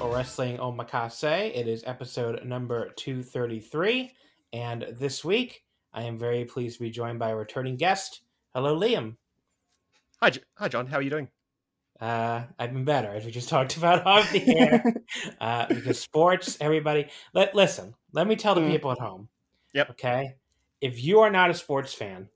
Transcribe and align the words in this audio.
To 0.00 0.06
Wrestling 0.06 0.56
Omakase. 0.56 1.54
It 1.54 1.68
is 1.68 1.84
episode 1.86 2.42
number 2.44 2.90
233. 2.96 4.10
And 4.54 4.86
this 4.98 5.22
week, 5.22 5.62
I 5.92 6.04
am 6.04 6.18
very 6.18 6.46
pleased 6.46 6.78
to 6.78 6.84
be 6.84 6.90
joined 6.90 7.18
by 7.18 7.30
a 7.30 7.36
returning 7.36 7.76
guest. 7.76 8.22
Hello, 8.54 8.78
Liam. 8.78 9.16
Hi, 10.22 10.32
Hi 10.56 10.68
John. 10.68 10.86
How 10.86 10.96
are 10.96 11.02
you 11.02 11.10
doing? 11.10 11.28
Uh, 12.00 12.44
I've 12.58 12.72
been 12.72 12.86
better, 12.86 13.08
as 13.08 13.26
we 13.26 13.30
just 13.30 13.48
talked 13.50 13.76
about 13.76 14.06
off 14.06 14.32
the 14.32 14.56
air. 14.56 14.82
uh, 15.40 15.66
because 15.66 16.00
sports, 16.00 16.56
everybody. 16.62 17.08
Let 17.34 17.54
listen. 17.54 17.94
Let 18.14 18.26
me 18.26 18.36
tell 18.36 18.54
the 18.54 18.62
mm. 18.62 18.70
people 18.70 18.92
at 18.92 18.98
home. 18.98 19.28
Yep. 19.74 19.90
Okay. 19.90 20.36
If 20.80 21.04
you 21.04 21.20
are 21.20 21.30
not 21.30 21.50
a 21.50 21.54
sports 21.54 21.92
fan, 21.92 22.28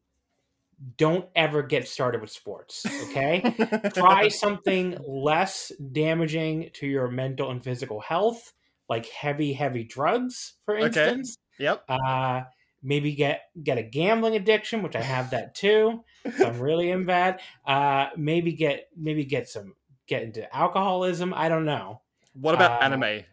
don't 0.96 1.26
ever 1.34 1.62
get 1.62 1.88
started 1.88 2.20
with 2.20 2.30
sports. 2.30 2.84
Okay, 3.08 3.54
try 3.94 4.28
something 4.28 4.96
less 5.06 5.72
damaging 5.92 6.70
to 6.74 6.86
your 6.86 7.08
mental 7.08 7.50
and 7.50 7.62
physical 7.62 8.00
health, 8.00 8.52
like 8.88 9.06
heavy, 9.06 9.52
heavy 9.52 9.84
drugs, 9.84 10.54
for 10.64 10.76
instance. 10.76 11.36
Okay. 11.56 11.64
Yep. 11.64 11.84
Uh, 11.88 12.42
maybe 12.82 13.14
get 13.14 13.42
get 13.62 13.78
a 13.78 13.82
gambling 13.82 14.36
addiction, 14.36 14.82
which 14.82 14.96
I 14.96 15.02
have 15.02 15.30
that 15.30 15.54
too. 15.54 16.04
so 16.36 16.46
I'm 16.46 16.60
really 16.60 16.90
in 16.90 17.06
bad. 17.06 17.40
Uh, 17.66 18.08
maybe 18.16 18.52
get 18.52 18.88
maybe 18.96 19.24
get 19.24 19.48
some 19.48 19.74
get 20.06 20.22
into 20.22 20.54
alcoholism. 20.54 21.32
I 21.34 21.48
don't 21.48 21.64
know. 21.64 22.02
What 22.34 22.54
about 22.54 22.82
uh, 22.82 22.84
anime? 22.84 23.24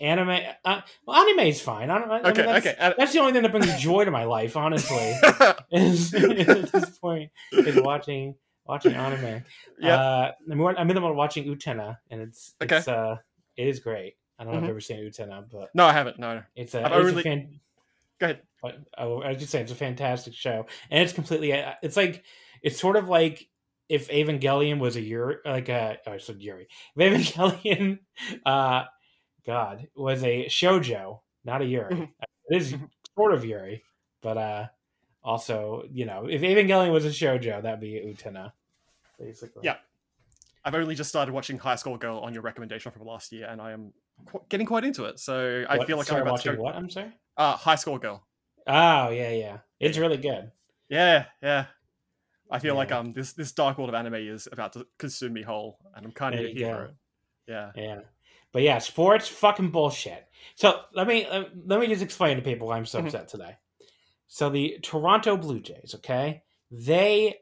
Anime 0.00 0.40
uh, 0.64 0.80
well, 1.06 1.16
anime 1.16 1.46
is 1.46 1.60
fine. 1.60 1.90
I 1.90 1.98
don't, 1.98 2.10
I 2.10 2.18
okay 2.30 2.42
mean, 2.42 2.52
that's, 2.52 2.66
okay 2.66 2.94
that's 2.98 3.12
the 3.12 3.20
only 3.20 3.32
thing 3.32 3.42
that 3.42 3.50
brings 3.50 3.80
joy 3.80 4.04
to 4.04 4.10
my 4.10 4.24
life 4.24 4.56
honestly 4.56 4.96
is, 5.72 6.14
at 6.14 6.72
this 6.72 6.98
point 6.98 7.30
is 7.52 7.80
watching 7.80 8.34
watching 8.66 8.94
anime. 8.94 9.44
Yeah. 9.78 9.96
Uh, 9.96 10.32
I'm, 10.50 10.60
I'm 10.60 10.76
in 10.76 10.88
the 10.88 10.94
middle 10.94 11.10
of 11.10 11.16
watching 11.16 11.44
Utena 11.44 11.98
and 12.10 12.22
it's 12.22 12.54
okay. 12.62 12.78
it's 12.78 12.88
uh 12.88 13.16
it 13.56 13.68
is 13.68 13.80
great. 13.80 14.14
I 14.38 14.44
don't 14.44 14.52
know 14.52 14.58
mm-hmm. 14.58 14.64
if 14.64 14.68
you've 14.68 14.70
ever 14.70 14.80
seen 14.80 15.26
Utena 15.28 15.44
but 15.50 15.70
no 15.74 15.86
I 15.86 15.92
haven't 15.92 16.18
no 16.18 16.42
it's 16.56 16.74
a, 16.74 16.84
it's 16.84 17.18
a 17.18 17.22
fan- 17.22 17.60
go 18.20 18.26
ahead. 18.26 18.42
I, 18.96 19.04
I 19.04 19.04
was 19.04 19.38
just 19.38 19.52
saying 19.52 19.64
it's 19.64 19.72
a 19.72 19.76
fantastic 19.76 20.34
show 20.34 20.66
and 20.90 21.02
it's 21.02 21.12
completely 21.12 21.52
uh, 21.52 21.74
it's 21.82 21.96
like 21.96 22.24
it's 22.62 22.80
sort 22.80 22.96
of 22.96 23.08
like 23.08 23.48
if 23.88 24.08
Evangelion 24.08 24.78
was 24.78 24.96
a 24.96 25.00
Yuri, 25.00 25.36
like 25.44 25.68
a, 25.68 25.98
oh, 26.06 26.12
I 26.12 26.18
said 26.18 26.40
Yuri, 26.40 26.68
if 26.96 27.36
Evangelion, 27.36 27.98
uh, 28.46 28.84
God, 29.46 29.88
was 29.94 30.22
a 30.24 30.46
shojo, 30.46 31.20
not 31.44 31.62
a 31.62 31.64
Yuri. 31.64 31.94
Mm-hmm. 31.94 32.02
it 32.48 32.56
is 32.56 32.72
mm-hmm. 32.72 32.84
sort 33.16 33.34
of 33.34 33.44
Yuri, 33.44 33.82
but 34.22 34.36
uh, 34.36 34.66
also, 35.22 35.84
you 35.90 36.06
know, 36.06 36.26
if 36.26 36.42
Evangelion 36.42 36.92
was 36.92 37.04
a 37.04 37.10
shojo, 37.10 37.62
that'd 37.62 37.80
be 37.80 37.92
Utena, 37.92 38.52
basically. 39.18 39.62
Yeah. 39.64 39.76
I've 40.64 40.74
only 40.74 40.94
just 40.94 41.10
started 41.10 41.32
watching 41.32 41.58
Hi 41.58 41.74
Score 41.74 41.98
Girl 41.98 42.18
on 42.18 42.32
your 42.32 42.42
recommendation 42.42 42.90
from 42.90 43.06
last 43.06 43.32
year, 43.32 43.46
and 43.48 43.60
I 43.60 43.72
am 43.72 43.92
qu- 44.26 44.40
getting 44.48 44.66
quite 44.66 44.84
into 44.84 45.04
it. 45.04 45.20
So 45.20 45.64
I 45.68 45.84
feel 45.84 45.98
like 45.98 46.06
sorry, 46.06 46.22
I'm 46.22 46.26
about 46.26 46.32
watching 46.32 46.52
to 46.52 46.56
go... 46.56 46.62
what? 46.62 46.74
I'm 46.74 46.88
sorry. 46.88 47.12
Uh, 47.36 47.56
Hi 47.56 47.74
Score 47.74 47.98
Girl. 47.98 48.24
Oh 48.66 49.10
yeah, 49.10 49.30
yeah, 49.30 49.58
it's 49.78 49.98
really 49.98 50.16
good. 50.16 50.50
Yeah, 50.88 51.26
yeah. 51.42 51.66
I 52.50 52.58
feel 52.60 52.74
yeah. 52.74 52.78
like 52.78 52.92
um 52.92 53.12
this 53.12 53.34
this 53.34 53.52
dark 53.52 53.76
world 53.76 53.90
of 53.90 53.94
anime 53.94 54.14
is 54.14 54.48
about 54.50 54.72
to 54.74 54.86
consume 54.98 55.34
me 55.34 55.42
whole, 55.42 55.78
and 55.94 56.06
I'm 56.06 56.12
kind 56.12 56.34
of 56.34 56.46
here 56.46 56.74
for 56.74 56.84
it. 56.84 56.94
Yeah, 57.46 57.72
yeah. 57.76 58.00
But 58.54 58.62
yeah, 58.62 58.78
sports 58.78 59.26
fucking 59.26 59.70
bullshit. 59.70 60.28
So 60.54 60.82
let 60.94 61.08
me 61.08 61.26
uh, 61.26 61.44
let 61.66 61.80
me 61.80 61.88
just 61.88 62.02
explain 62.02 62.36
to 62.36 62.42
people 62.42 62.68
why 62.68 62.76
I'm 62.76 62.86
so 62.86 62.98
mm-hmm. 62.98 63.08
upset 63.08 63.28
today. 63.28 63.56
So 64.28 64.48
the 64.48 64.78
Toronto 64.80 65.36
Blue 65.36 65.60
Jays, 65.60 65.92
okay, 65.96 66.42
they 66.70 67.36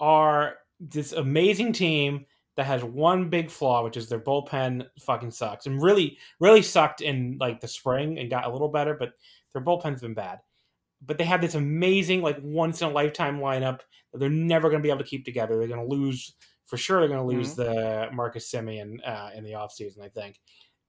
are 0.00 0.54
this 0.80 1.12
amazing 1.12 1.74
team 1.74 2.24
that 2.56 2.64
has 2.64 2.82
one 2.82 3.28
big 3.28 3.50
flaw, 3.50 3.84
which 3.84 3.98
is 3.98 4.08
their 4.08 4.18
bullpen 4.18 4.86
fucking 4.98 5.30
sucks, 5.30 5.66
and 5.66 5.82
really, 5.82 6.16
really 6.40 6.62
sucked 6.62 7.02
in 7.02 7.36
like 7.38 7.60
the 7.60 7.68
spring 7.68 8.18
and 8.18 8.30
got 8.30 8.46
a 8.46 8.50
little 8.50 8.70
better, 8.70 8.94
but 8.94 9.12
their 9.52 9.62
bullpen's 9.62 10.00
been 10.00 10.14
bad. 10.14 10.38
But 11.04 11.18
they 11.18 11.24
have 11.24 11.42
this 11.42 11.54
amazing, 11.54 12.22
like 12.22 12.38
once 12.42 12.80
in 12.80 12.88
a 12.88 12.92
lifetime 12.92 13.40
lineup 13.40 13.80
that 14.12 14.20
they're 14.20 14.30
never 14.30 14.70
going 14.70 14.80
to 14.80 14.86
be 14.86 14.90
able 14.90 15.04
to 15.04 15.10
keep 15.10 15.26
together. 15.26 15.58
They're 15.58 15.68
going 15.68 15.86
to 15.86 15.94
lose 15.94 16.34
for 16.66 16.76
sure 16.76 17.00
they're 17.00 17.08
going 17.08 17.28
to 17.28 17.36
lose 17.36 17.54
mm-hmm. 17.54 17.62
the 17.62 18.08
Marcus 18.12 18.50
Semien 18.50 18.98
uh, 19.06 19.30
in 19.34 19.44
the 19.44 19.52
offseason, 19.52 20.02
I 20.02 20.08
think. 20.08 20.40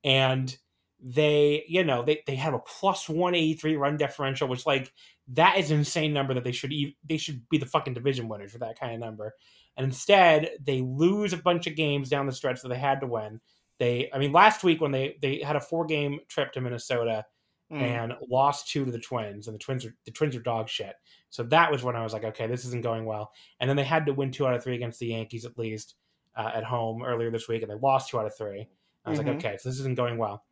And 0.03 0.55
they, 0.99 1.63
you 1.67 1.83
know, 1.83 2.03
they, 2.03 2.23
they 2.25 2.35
have 2.35 2.53
a 2.53 2.59
plus 2.59 3.07
183 3.07 3.75
run 3.75 3.97
differential, 3.97 4.47
which 4.47 4.65
like 4.65 4.91
that 5.29 5.57
is 5.57 5.71
an 5.71 5.79
insane 5.79 6.13
number 6.13 6.33
that 6.33 6.43
they 6.43 6.51
should 6.51 6.73
they 7.07 7.17
should 7.17 7.47
be 7.49 7.57
the 7.57 7.65
fucking 7.65 7.93
division 7.93 8.27
winners 8.27 8.51
for 8.51 8.59
that 8.59 8.79
kind 8.79 8.93
of 8.93 8.99
number. 8.99 9.33
And 9.75 9.85
instead, 9.85 10.49
they 10.59 10.81
lose 10.81 11.33
a 11.33 11.37
bunch 11.37 11.67
of 11.67 11.75
games 11.75 12.09
down 12.09 12.25
the 12.25 12.31
stretch 12.31 12.61
that 12.61 12.69
they 12.69 12.79
had 12.79 13.01
to 13.01 13.07
win. 13.07 13.39
They, 13.79 14.09
I 14.11 14.17
mean, 14.17 14.31
last 14.31 14.63
week 14.63 14.81
when 14.81 14.91
they 14.91 15.17
they 15.21 15.39
had 15.39 15.55
a 15.55 15.61
four 15.61 15.85
game 15.85 16.19
trip 16.27 16.51
to 16.53 16.61
Minnesota 16.61 17.25
mm. 17.71 17.79
and 17.79 18.13
lost 18.27 18.69
two 18.69 18.85
to 18.85 18.91
the 18.91 18.99
Twins, 18.99 19.47
and 19.47 19.53
the 19.53 19.59
Twins 19.59 19.85
are 19.85 19.95
the 20.05 20.11
Twins 20.11 20.35
are 20.35 20.41
dog 20.41 20.67
shit. 20.67 20.95
So 21.29 21.43
that 21.43 21.71
was 21.71 21.83
when 21.83 21.95
I 21.95 22.03
was 22.03 22.13
like, 22.13 22.23
okay, 22.23 22.47
this 22.47 22.65
isn't 22.65 22.83
going 22.83 23.05
well. 23.05 23.31
And 23.59 23.69
then 23.69 23.77
they 23.77 23.83
had 23.83 24.05
to 24.05 24.13
win 24.13 24.31
two 24.31 24.47
out 24.47 24.55
of 24.55 24.63
three 24.63 24.75
against 24.75 24.99
the 24.99 25.07
Yankees 25.07 25.45
at 25.45 25.57
least 25.57 25.95
uh, 26.35 26.51
at 26.53 26.63
home 26.63 27.03
earlier 27.03 27.31
this 27.31 27.47
week, 27.47 27.63
and 27.63 27.71
they 27.71 27.75
lost 27.75 28.09
two 28.09 28.19
out 28.19 28.25
of 28.25 28.37
three. 28.37 28.67
I 29.05 29.09
was 29.09 29.19
mm-hmm. 29.19 29.27
like, 29.29 29.37
okay, 29.37 29.57
so 29.57 29.69
this 29.69 29.79
isn't 29.79 29.97
going 29.97 30.17
well. 30.17 30.43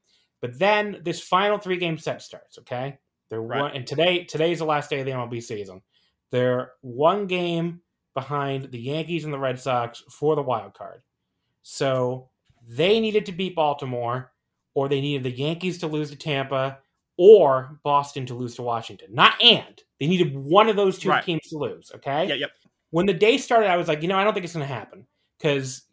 But 0.41 0.57
then 0.59 1.01
this 1.03 1.21
final 1.21 1.57
three 1.57 1.77
game 1.77 1.97
set 1.97 2.21
starts. 2.21 2.57
Okay, 2.59 2.97
they're 3.29 3.41
right. 3.41 3.61
one, 3.61 3.71
and 3.71 3.87
today 3.87 4.23
today's 4.23 4.59
the 4.59 4.65
last 4.65 4.89
day 4.89 4.99
of 4.99 5.05
the 5.05 5.11
MLB 5.11 5.41
season. 5.41 5.81
They're 6.31 6.71
one 6.81 7.27
game 7.27 7.81
behind 8.13 8.71
the 8.71 8.79
Yankees 8.79 9.25
and 9.25 9.33
the 9.33 9.39
Red 9.39 9.59
Sox 9.59 10.03
for 10.09 10.35
the 10.35 10.41
wild 10.41 10.73
card. 10.73 11.01
So 11.61 12.29
they 12.67 12.99
needed 12.99 13.25
to 13.27 13.31
beat 13.31 13.55
Baltimore, 13.55 14.31
or 14.73 14.89
they 14.89 15.01
needed 15.01 15.23
the 15.23 15.37
Yankees 15.37 15.79
to 15.79 15.87
lose 15.87 16.09
to 16.09 16.15
Tampa, 16.15 16.79
or 17.17 17.79
Boston 17.83 18.25
to 18.27 18.33
lose 18.33 18.55
to 18.55 18.61
Washington. 18.61 19.09
Not 19.11 19.41
and. 19.41 19.81
They 19.99 20.07
needed 20.07 20.35
one 20.35 20.69
of 20.69 20.75
those 20.75 20.99
two 20.99 21.09
right. 21.09 21.23
teams 21.23 21.47
to 21.49 21.57
lose. 21.57 21.91
Okay. 21.95 22.27
Yeah. 22.27 22.35
Yep. 22.35 22.51
When 22.91 23.05
the 23.05 23.13
day 23.13 23.37
started, 23.37 23.69
I 23.69 23.77
was 23.77 23.87
like, 23.87 24.01
you 24.01 24.07
know, 24.07 24.17
I 24.17 24.23
don't 24.23 24.33
think 24.33 24.43
it's 24.43 24.53
going 24.53 24.67
to 24.67 24.73
happen 24.73 25.05
because 25.37 25.83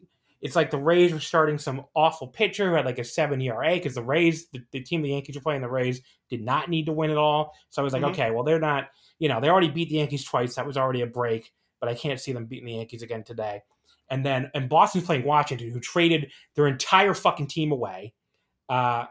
it's 0.41 0.57
like 0.57 0.71
the 0.71 0.77
Rays 0.77 1.13
were 1.13 1.21
starting 1.21 1.57
some 1.57 1.85
awful 1.95 2.27
pitcher 2.27 2.69
who 2.69 2.75
had 2.75 2.85
like 2.85 2.99
a 2.99 3.03
seven 3.03 3.41
ERA 3.41 3.73
because 3.73 3.95
the 3.95 4.03
Rays, 4.03 4.47
the, 4.49 4.61
the, 4.71 4.81
team 4.81 5.01
the 5.01 5.09
Yankees 5.09 5.35
were 5.35 5.41
playing, 5.41 5.61
the 5.61 5.69
Rays 5.69 6.01
did 6.29 6.41
not 6.41 6.69
need 6.69 6.85
to 6.87 6.91
win 6.91 7.11
at 7.11 7.17
all. 7.17 7.53
So 7.69 7.81
I 7.81 7.83
was 7.83 7.93
like, 7.93 8.01
mm-hmm. 8.01 8.11
okay, 8.11 8.31
well 8.31 8.43
they're 8.43 8.59
not, 8.59 8.89
you 9.19 9.29
know, 9.29 9.39
they 9.39 9.47
already 9.47 9.69
beat 9.69 9.87
the 9.87 9.95
Yankees 9.95 10.25
twice. 10.25 10.55
That 10.55 10.67
was 10.67 10.75
already 10.75 11.01
a 11.01 11.07
break, 11.07 11.53
but 11.79 11.87
I 11.87 11.95
can't 11.95 12.19
see 12.19 12.33
them 12.33 12.45
beating 12.45 12.65
the 12.65 12.73
Yankees 12.73 13.03
again 13.03 13.23
today. 13.23 13.61
And 14.09 14.25
then 14.25 14.51
and 14.53 14.67
Boston's 14.67 15.05
playing 15.05 15.23
Washington, 15.23 15.71
who 15.71 15.79
traded 15.79 16.29
their 16.55 16.67
entire 16.67 17.13
fucking 17.13 17.47
team 17.47 17.71
away. 17.71 18.13
Uh, 18.67 19.05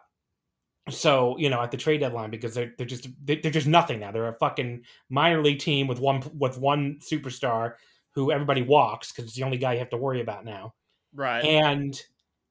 so 0.90 1.36
you 1.38 1.48
know 1.48 1.62
at 1.62 1.70
the 1.70 1.76
trade 1.76 1.98
deadline 1.98 2.30
because 2.30 2.54
they're 2.54 2.72
they're 2.76 2.86
just 2.86 3.08
they're 3.24 3.38
just 3.38 3.66
nothing 3.66 4.00
now. 4.00 4.10
They're 4.10 4.28
a 4.28 4.34
fucking 4.34 4.82
minor 5.10 5.42
league 5.42 5.60
team 5.60 5.86
with 5.86 6.00
one 6.00 6.22
with 6.38 6.58
one 6.58 6.98
superstar 7.00 7.74
who 8.14 8.30
everybody 8.30 8.62
walks 8.62 9.12
because 9.12 9.24
it's 9.24 9.34
the 9.34 9.42
only 9.42 9.58
guy 9.58 9.72
you 9.72 9.78
have 9.78 9.90
to 9.90 9.96
worry 9.96 10.20
about 10.20 10.44
now. 10.44 10.74
Right. 11.14 11.44
And 11.44 11.98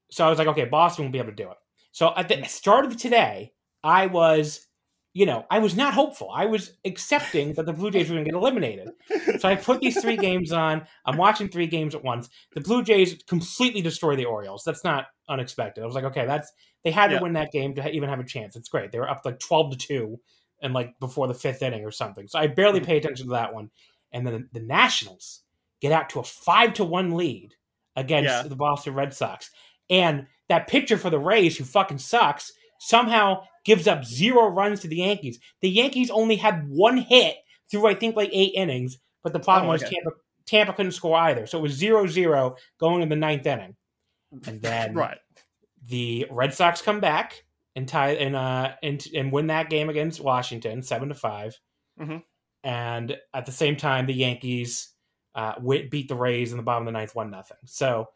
so 0.10 0.26
I 0.26 0.30
was 0.30 0.40
like, 0.40 0.48
okay, 0.48 0.66
Boston 0.66 1.06
will 1.06 1.12
be 1.12 1.20
able 1.20 1.30
to 1.30 1.36
do 1.36 1.50
it. 1.50 1.58
So 1.92 2.14
at 2.16 2.28
the 2.28 2.36
mm. 2.36 2.48
start 2.48 2.86
of 2.86 2.98
today, 2.98 3.54
I 3.84 4.08
was, 4.08 4.68
you 5.14 5.26
know, 5.26 5.46
I 5.50 5.60
was 5.60 5.76
not 5.76 5.94
hopeful. 5.94 6.30
I 6.34 6.46
was 6.46 6.78
accepting 6.86 7.54
that 7.54 7.66
the 7.66 7.74
Blue 7.74 7.92
Jays 7.92 8.10
were 8.10 8.16
going 8.16 8.26
to 8.26 8.32
get 8.32 8.38
eliminated. 8.38 8.90
So 9.40 9.50
I 9.50 9.56
put 9.56 9.82
these 9.82 10.02
three 10.02 10.18
games 10.30 10.52
on. 10.52 10.86
I'm 11.06 11.18
watching 11.18 11.50
three 11.50 11.68
games 11.68 11.96
at 11.96 12.04
once. 12.04 12.30
The 12.54 12.62
Blue 12.62 12.84
Jays 12.84 13.22
completely 13.28 13.82
destroy 13.82 14.16
the 14.16 14.26
Orioles. 14.26 14.64
That's 14.64 14.84
not 14.84 15.08
unexpected. 15.32 15.82
I 15.82 15.86
was 15.86 15.96
like, 15.96 16.04
okay, 16.06 16.26
that's 16.26 16.52
they 16.84 16.92
had 16.92 17.08
to 17.08 17.16
Yeah. 17.16 17.22
win 17.22 17.34
that 17.34 17.52
game 17.52 17.74
to 17.76 17.90
even 17.92 18.10
have 18.10 18.20
a 18.20 18.24
chance. 18.24 18.56
It's 18.56 18.70
great. 18.70 18.92
They 18.92 19.00
were 19.00 19.10
up 19.10 19.22
like 19.26 19.40
12 19.40 19.72
to 19.72 19.78
two, 19.78 20.20
and 20.62 20.74
like 20.74 21.00
before 21.00 21.28
the 21.28 21.34
fifth 21.34 21.62
inning 21.62 21.86
or 21.86 21.92
something. 21.92 22.28
So 22.28 22.38
I 22.40 22.48
barely 22.48 22.80
Mhm. 22.80 22.86
pay 22.86 22.98
attention 22.98 23.26
to 23.28 23.32
that 23.34 23.54
one. 23.54 23.70
And 24.12 24.26
then 24.28 24.50
the 24.52 24.60
Nationals 24.62 25.42
get 25.80 25.92
out 25.92 26.10
to 26.12 26.20
a 26.20 26.24
five 26.24 26.74
to 26.76 26.84
one 26.84 27.12
lead 27.16 27.56
against 27.96 28.30
Yeah. 28.30 28.44
the 28.44 28.56
Boston 28.56 28.94
Red 28.94 29.14
Sox. 29.14 29.50
And 29.90 30.28
that 30.50 30.68
pitcher 30.68 30.98
for 30.98 31.10
the 31.10 31.20
Rays, 31.20 31.58
who 31.58 31.64
fucking 31.64 31.98
sucks, 32.00 32.52
somehow 32.80 33.44
gives 33.64 33.88
up 33.88 34.04
zero 34.06 34.48
runs 34.48 34.80
to 34.82 34.88
the 34.88 34.98
Yankees. 34.98 35.40
The 35.62 35.70
Yankees 35.70 36.10
only 36.12 36.36
had 36.36 36.68
one 36.70 36.98
hit 36.98 37.38
through, 37.70 37.88
I 37.88 37.94
think, 37.96 38.16
like 38.16 38.30
eight 38.34 38.54
innings, 38.56 38.98
but 39.24 39.34
the 39.34 39.40
problem 39.40 39.68
Oh, 39.70 39.74
was. 39.74 39.82
Tampa, 39.82 40.12
Tampa 40.46 40.74
couldn't 40.74 40.92
score 40.94 41.16
either. 41.18 41.46
So 41.46 41.60
it 41.60 41.62
was 41.62 41.74
0 41.74 42.08
0 42.08 42.56
going 42.80 43.02
in 43.02 43.10
the 43.10 43.16
ninth 43.16 43.46
inning. 43.46 43.76
And 44.48 44.62
then 44.62 44.94
right. 44.94 45.18
the 45.88 46.28
Red 46.30 46.54
Sox 46.54 46.82
come 46.82 47.00
back 47.00 47.44
and 47.76 47.88
tie 47.88 48.12
and 48.12 48.36
uh 48.36 48.74
and 48.84 49.06
and 49.16 49.32
win 49.32 49.48
that 49.48 49.70
game 49.70 49.90
against 49.90 50.20
Washington 50.20 50.82
seven 50.82 51.10
to 51.10 51.16
5 51.16 51.60
Mhm. 52.00 52.24
and 52.64 53.18
at 53.34 53.46
the 53.46 53.52
same 53.52 53.76
time 53.76 54.06
the 54.06 54.14
Yankees 54.14 54.94
uh 55.36 55.60
beat 55.90 56.08
the 56.08 56.16
Rays 56.16 56.52
in 56.52 56.58
the 56.58 56.64
bottom 56.64 56.84
of 56.88 56.94
the 56.94 56.98
ninth 56.98 57.16
one 57.16 57.32
nothing. 57.32 57.58
So 57.66 58.08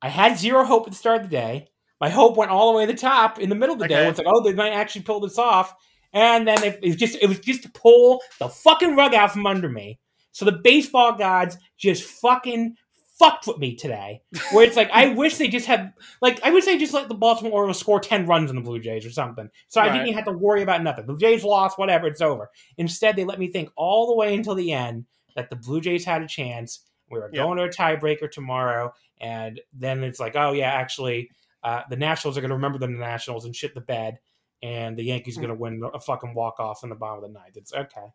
I 0.00 0.08
had 0.08 0.38
zero 0.38 0.64
hope 0.64 0.86
at 0.86 0.92
the 0.92 0.98
start 0.98 1.22
of 1.22 1.30
the 1.30 1.36
day. 1.36 1.68
My 2.00 2.08
hope 2.08 2.36
went 2.36 2.50
all 2.50 2.72
the 2.72 2.78
way 2.78 2.86
to 2.86 2.92
the 2.92 2.98
top 2.98 3.38
in 3.38 3.48
the 3.48 3.54
middle 3.54 3.74
of 3.74 3.78
the 3.80 3.86
day. 3.88 4.08
It's 4.08 4.18
like, 4.18 4.26
oh, 4.28 4.42
they 4.42 4.52
might 4.54 4.70
actually 4.72 5.02
pull 5.02 5.20
this 5.20 5.38
off, 5.38 5.72
and 6.12 6.46
then 6.48 6.62
it, 6.64 6.80
it 6.82 6.88
was 6.88 6.96
just 6.96 7.16
it 7.22 7.28
was 7.28 7.38
just 7.38 7.62
to 7.62 7.70
pull 7.70 8.20
the 8.40 8.48
fucking 8.48 8.96
rug 8.96 9.14
out 9.14 9.32
from 9.32 9.46
under 9.46 9.68
me. 9.68 10.00
So 10.32 10.44
the 10.44 10.52
baseball 10.64 11.12
gods 11.12 11.56
just 11.76 12.02
fucking 12.04 12.76
fucked 13.22 13.46
with 13.46 13.58
me 13.58 13.76
today. 13.76 14.22
Where 14.52 14.64
it's 14.64 14.76
like, 14.76 14.90
I 14.92 15.08
wish 15.14 15.36
they 15.36 15.48
just 15.48 15.66
had 15.66 15.92
like 16.20 16.42
I 16.42 16.50
wish 16.50 16.64
they 16.64 16.76
just 16.78 16.92
let 16.94 17.08
the 17.08 17.14
Baltimore 17.14 17.52
Orioles 17.52 17.78
score 17.78 18.00
ten 18.00 18.26
runs 18.26 18.50
on 18.50 18.56
the 18.56 18.62
Blue 18.62 18.80
Jays 18.80 19.06
or 19.06 19.10
something, 19.10 19.48
so 19.68 19.80
I 19.80 19.88
didn't 19.90 20.08
even 20.08 20.14
have 20.14 20.24
to 20.26 20.32
worry 20.32 20.62
about 20.62 20.82
nothing. 20.82 21.06
The 21.06 21.16
Jays 21.16 21.44
lost, 21.44 21.78
whatever, 21.78 22.06
it's 22.06 22.20
over. 22.20 22.50
Instead, 22.78 23.16
they 23.16 23.24
let 23.24 23.38
me 23.38 23.48
think 23.48 23.70
all 23.76 24.06
the 24.08 24.14
way 24.16 24.34
until 24.34 24.54
the 24.54 24.72
end 24.72 25.06
that 25.36 25.50
the 25.50 25.56
Blue 25.56 25.80
Jays 25.80 26.04
had 26.04 26.22
a 26.22 26.26
chance. 26.28 26.80
We 27.10 27.18
were 27.18 27.30
Yeah. 27.32 27.42
going 27.42 27.58
to 27.58 27.64
a 27.64 27.68
tiebreaker 27.68 28.30
tomorrow, 28.30 28.92
and 29.20 29.60
then 29.72 30.02
it's 30.02 30.18
like, 30.18 30.34
oh 30.34 30.52
yeah, 30.52 30.72
actually, 30.72 31.30
uh, 31.62 31.82
the 31.90 31.96
Nationals 31.96 32.36
are 32.36 32.40
going 32.40 32.48
to 32.50 32.56
remember 32.56 32.78
the 32.78 32.88
Nationals 32.88 33.44
and 33.44 33.54
shit 33.54 33.74
the 33.74 33.80
bed, 33.82 34.18
and 34.62 34.96
the 34.96 35.04
Yankees 35.04 35.36
are 35.36 35.42
going 35.42 35.52
to 35.54 35.60
win 35.60 35.82
a 35.94 36.00
fucking 36.00 36.34
walk 36.34 36.58
off 36.58 36.82
in 36.82 36.88
the 36.88 36.94
bottom 36.96 37.22
of 37.22 37.30
the 37.30 37.38
ninth. 37.38 37.56
It's 37.56 37.72
okay. 37.74 38.06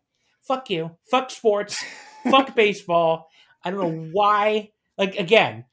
Fuck 0.42 0.68
you. 0.70 0.90
Fuck 1.10 1.30
sports. 1.30 1.82
Fuck 2.30 2.54
baseball. 2.56 3.28
I 3.64 3.70
don't 3.70 3.80
know 3.80 4.10
why. 4.12 4.70
Like 4.98 5.16
again, 5.16 5.64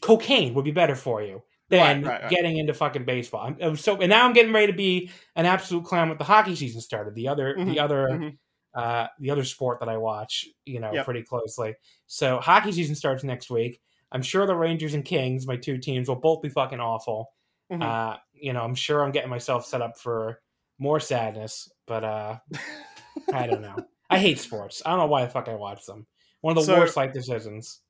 cocaine 0.00 0.54
would 0.54 0.64
be 0.64 0.70
better 0.72 0.94
for 0.96 1.22
you 1.22 1.42
than 1.68 2.02
Right, 2.02 2.10
right, 2.10 2.22
right. 2.22 2.30
getting 2.30 2.56
into 2.58 2.74
fucking 2.74 3.04
baseball. 3.04 3.46
I'm, 3.46 3.56
I'm 3.60 3.76
so, 3.76 3.96
and 4.00 4.10
now 4.10 4.26
I'm 4.26 4.32
getting 4.32 4.52
ready 4.52 4.68
to 4.72 4.76
be 4.76 5.10
an 5.36 5.46
absolute 5.46 5.84
clown 5.84 6.08
with 6.08 6.18
the 6.18 6.24
hockey 6.24 6.54
season 6.56 6.80
started. 6.80 7.14
The 7.14 7.28
other, 7.28 7.54
the 7.56 7.62
Mhm, 7.64 7.78
other, 7.80 8.08
mhm. 8.08 8.36
uh, 8.74 9.06
the 9.20 9.30
other 9.30 9.44
sport 9.44 9.80
that 9.80 9.88
I 9.88 9.96
watch, 9.96 10.46
you 10.66 10.80
know, 10.80 10.92
Yep. 10.92 11.04
pretty 11.04 11.22
closely. 11.22 11.74
So 12.06 12.38
hockey 12.38 12.72
season 12.72 12.94
starts 12.94 13.24
next 13.24 13.50
week. 13.50 13.80
I'm 14.12 14.22
sure 14.22 14.46
the 14.46 14.54
Rangers 14.54 14.94
and 14.94 15.04
Kings, 15.04 15.46
my 15.46 15.56
two 15.56 15.78
teams, 15.78 16.08
will 16.08 16.16
both 16.16 16.42
be 16.42 16.48
fucking 16.48 16.80
awful. 16.80 17.32
Mhm. 17.72 17.82
Uh, 17.82 18.18
you 18.34 18.52
know, 18.52 18.62
I'm 18.62 18.74
sure 18.74 19.02
I'm 19.02 19.10
getting 19.12 19.30
myself 19.30 19.64
set 19.64 19.80
up 19.82 19.96
for 19.98 20.40
more 20.78 21.00
sadness, 21.00 21.70
but 21.86 22.04
uh, 22.04 22.36
I 23.32 23.46
don't 23.46 23.62
know. 23.62 23.76
I 24.10 24.18
hate 24.18 24.38
sports. 24.38 24.82
I 24.84 24.90
don't 24.90 24.98
know 24.98 25.06
why 25.06 25.24
the 25.24 25.30
fuck 25.30 25.48
I 25.48 25.54
watch 25.54 25.86
them. 25.86 26.06
One 26.42 26.56
of 26.56 26.62
the 26.66 26.72
So- 26.72 26.78
worst 26.78 26.96
life 26.96 27.12
decisions. 27.12 27.80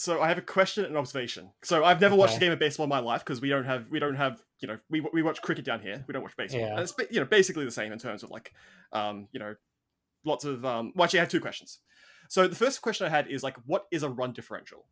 So 0.00 0.22
I 0.22 0.28
have 0.28 0.38
a 0.38 0.42
question 0.42 0.84
and 0.84 0.94
an 0.94 0.98
observation. 0.98 1.50
So 1.62 1.84
I've 1.84 2.00
never 2.00 2.16
watched 2.16 2.36
a 2.36 2.40
game 2.40 2.52
of 2.52 2.58
baseball 2.58 2.84
in 2.84 2.90
my 2.90 3.00
life 3.00 3.22
because 3.24 3.40
we 3.40 3.50
don't 3.50 3.64
have 3.64 3.86
we 3.90 3.98
don't 3.98 4.16
have 4.16 4.42
you 4.60 4.68
know 4.68 4.78
we 4.88 5.00
we 5.12 5.22
watch 5.22 5.42
cricket 5.42 5.64
down 5.64 5.80
here. 5.80 6.04
We 6.08 6.12
don't 6.12 6.22
watch 6.22 6.36
baseball. 6.36 6.60
Yeah. 6.60 6.70
And 6.70 6.80
it's 6.80 6.94
you 7.10 7.20
know 7.20 7.26
basically 7.26 7.64
the 7.64 7.70
same 7.70 7.92
in 7.92 7.98
terms 7.98 8.22
of 8.22 8.30
like 8.30 8.52
um 8.92 9.28
you 9.32 9.40
know 9.40 9.54
lots 10.24 10.44
of 10.44 10.64
um. 10.64 10.92
Well, 10.94 11.04
actually, 11.04 11.20
I 11.20 11.22
had 11.22 11.30
two 11.30 11.40
questions. 11.40 11.78
So 12.28 12.46
the 12.46 12.56
first 12.56 12.80
question 12.80 13.06
I 13.06 13.10
had 13.10 13.28
is 13.28 13.42
like, 13.42 13.56
what 13.66 13.86
is 13.90 14.02
a 14.02 14.08
run 14.08 14.32
differential? 14.32 14.86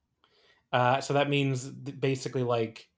Uh, 0.73 1.01
so 1.01 1.15
that 1.15 1.31
means 1.31 1.65
basically 1.65 2.43
like 2.43 2.89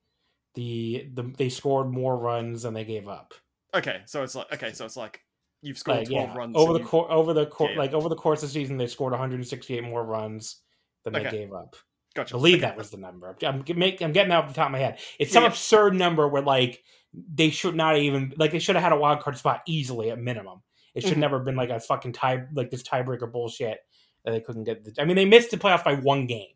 the, 0.54 1.08
the 1.14 1.32
they 1.36 1.48
scored 1.48 1.92
more 1.92 2.16
runs 2.16 2.62
than 2.62 2.74
they 2.74 2.84
gave 2.84 3.06
up. 3.06 3.34
Okay, 3.74 4.00
so 4.06 4.22
it's 4.22 4.34
like 4.34 4.52
okay, 4.52 4.72
so 4.72 4.84
it's 4.84 4.96
like 4.96 5.20
you've 5.62 5.78
scored 5.78 5.98
Like, 5.98 6.08
twelve 6.08 6.28
yeah, 6.30 6.36
runs 6.36 6.56
over 6.56 6.72
the 6.72 6.84
cour 6.84 7.06
over 7.10 7.32
the 7.32 7.48
yeah. 7.60 7.78
like 7.78 7.92
over 7.92 8.08
the 8.08 8.16
course 8.16 8.42
of 8.42 8.48
the 8.48 8.52
season, 8.52 8.76
they 8.76 8.86
scored 8.86 9.12
168 9.12 9.84
more 9.84 10.04
runs 10.04 10.56
than 11.04 11.12
they 11.12 11.30
gave 11.30 11.52
up. 11.52 11.76
I 12.20 12.24
believe 12.24 12.60
that 12.62 12.76
was 12.76 12.90
the 12.90 12.96
number. 12.96 13.36
I'm 13.42 13.64
make, 13.76 14.00
I'm 14.02 14.12
getting 14.12 14.30
that 14.30 14.44
off 14.44 14.48
the 14.48 14.54
top 14.54 14.66
of 14.66 14.72
my 14.72 14.78
head. 14.78 14.98
It's 15.18 15.32
some 15.32 15.42
yeah. 15.42 15.48
absurd 15.48 15.94
number 15.94 16.28
where 16.28 16.42
like 16.42 16.82
they 17.12 17.50
should 17.50 17.74
not 17.74 17.96
even 17.98 18.32
like 18.36 18.52
they 18.52 18.58
should 18.58 18.76
have 18.76 18.82
had 18.82 18.92
a 18.92 18.96
wild 18.96 19.20
card 19.20 19.36
spot 19.36 19.62
easily 19.66 20.10
at 20.10 20.18
minimum. 20.18 20.62
It 20.94 21.02
should 21.02 21.16
Mhm. 21.16 21.20
never 21.20 21.38
been 21.40 21.56
like 21.56 21.70
a 21.70 21.80
fucking 21.80 22.12
tie 22.12 22.44
like 22.54 22.70
this 22.70 22.82
tiebreaker 22.82 23.30
bullshit 23.30 23.78
that 24.24 24.32
they 24.32 24.40
couldn't 24.40 24.64
get. 24.64 24.84
The, 24.84 24.94
I 25.00 25.04
mean, 25.04 25.16
they 25.16 25.24
missed 25.24 25.50
the 25.50 25.56
playoffs 25.56 25.84
by 25.84 25.94
one 25.94 26.26
game. 26.26 26.54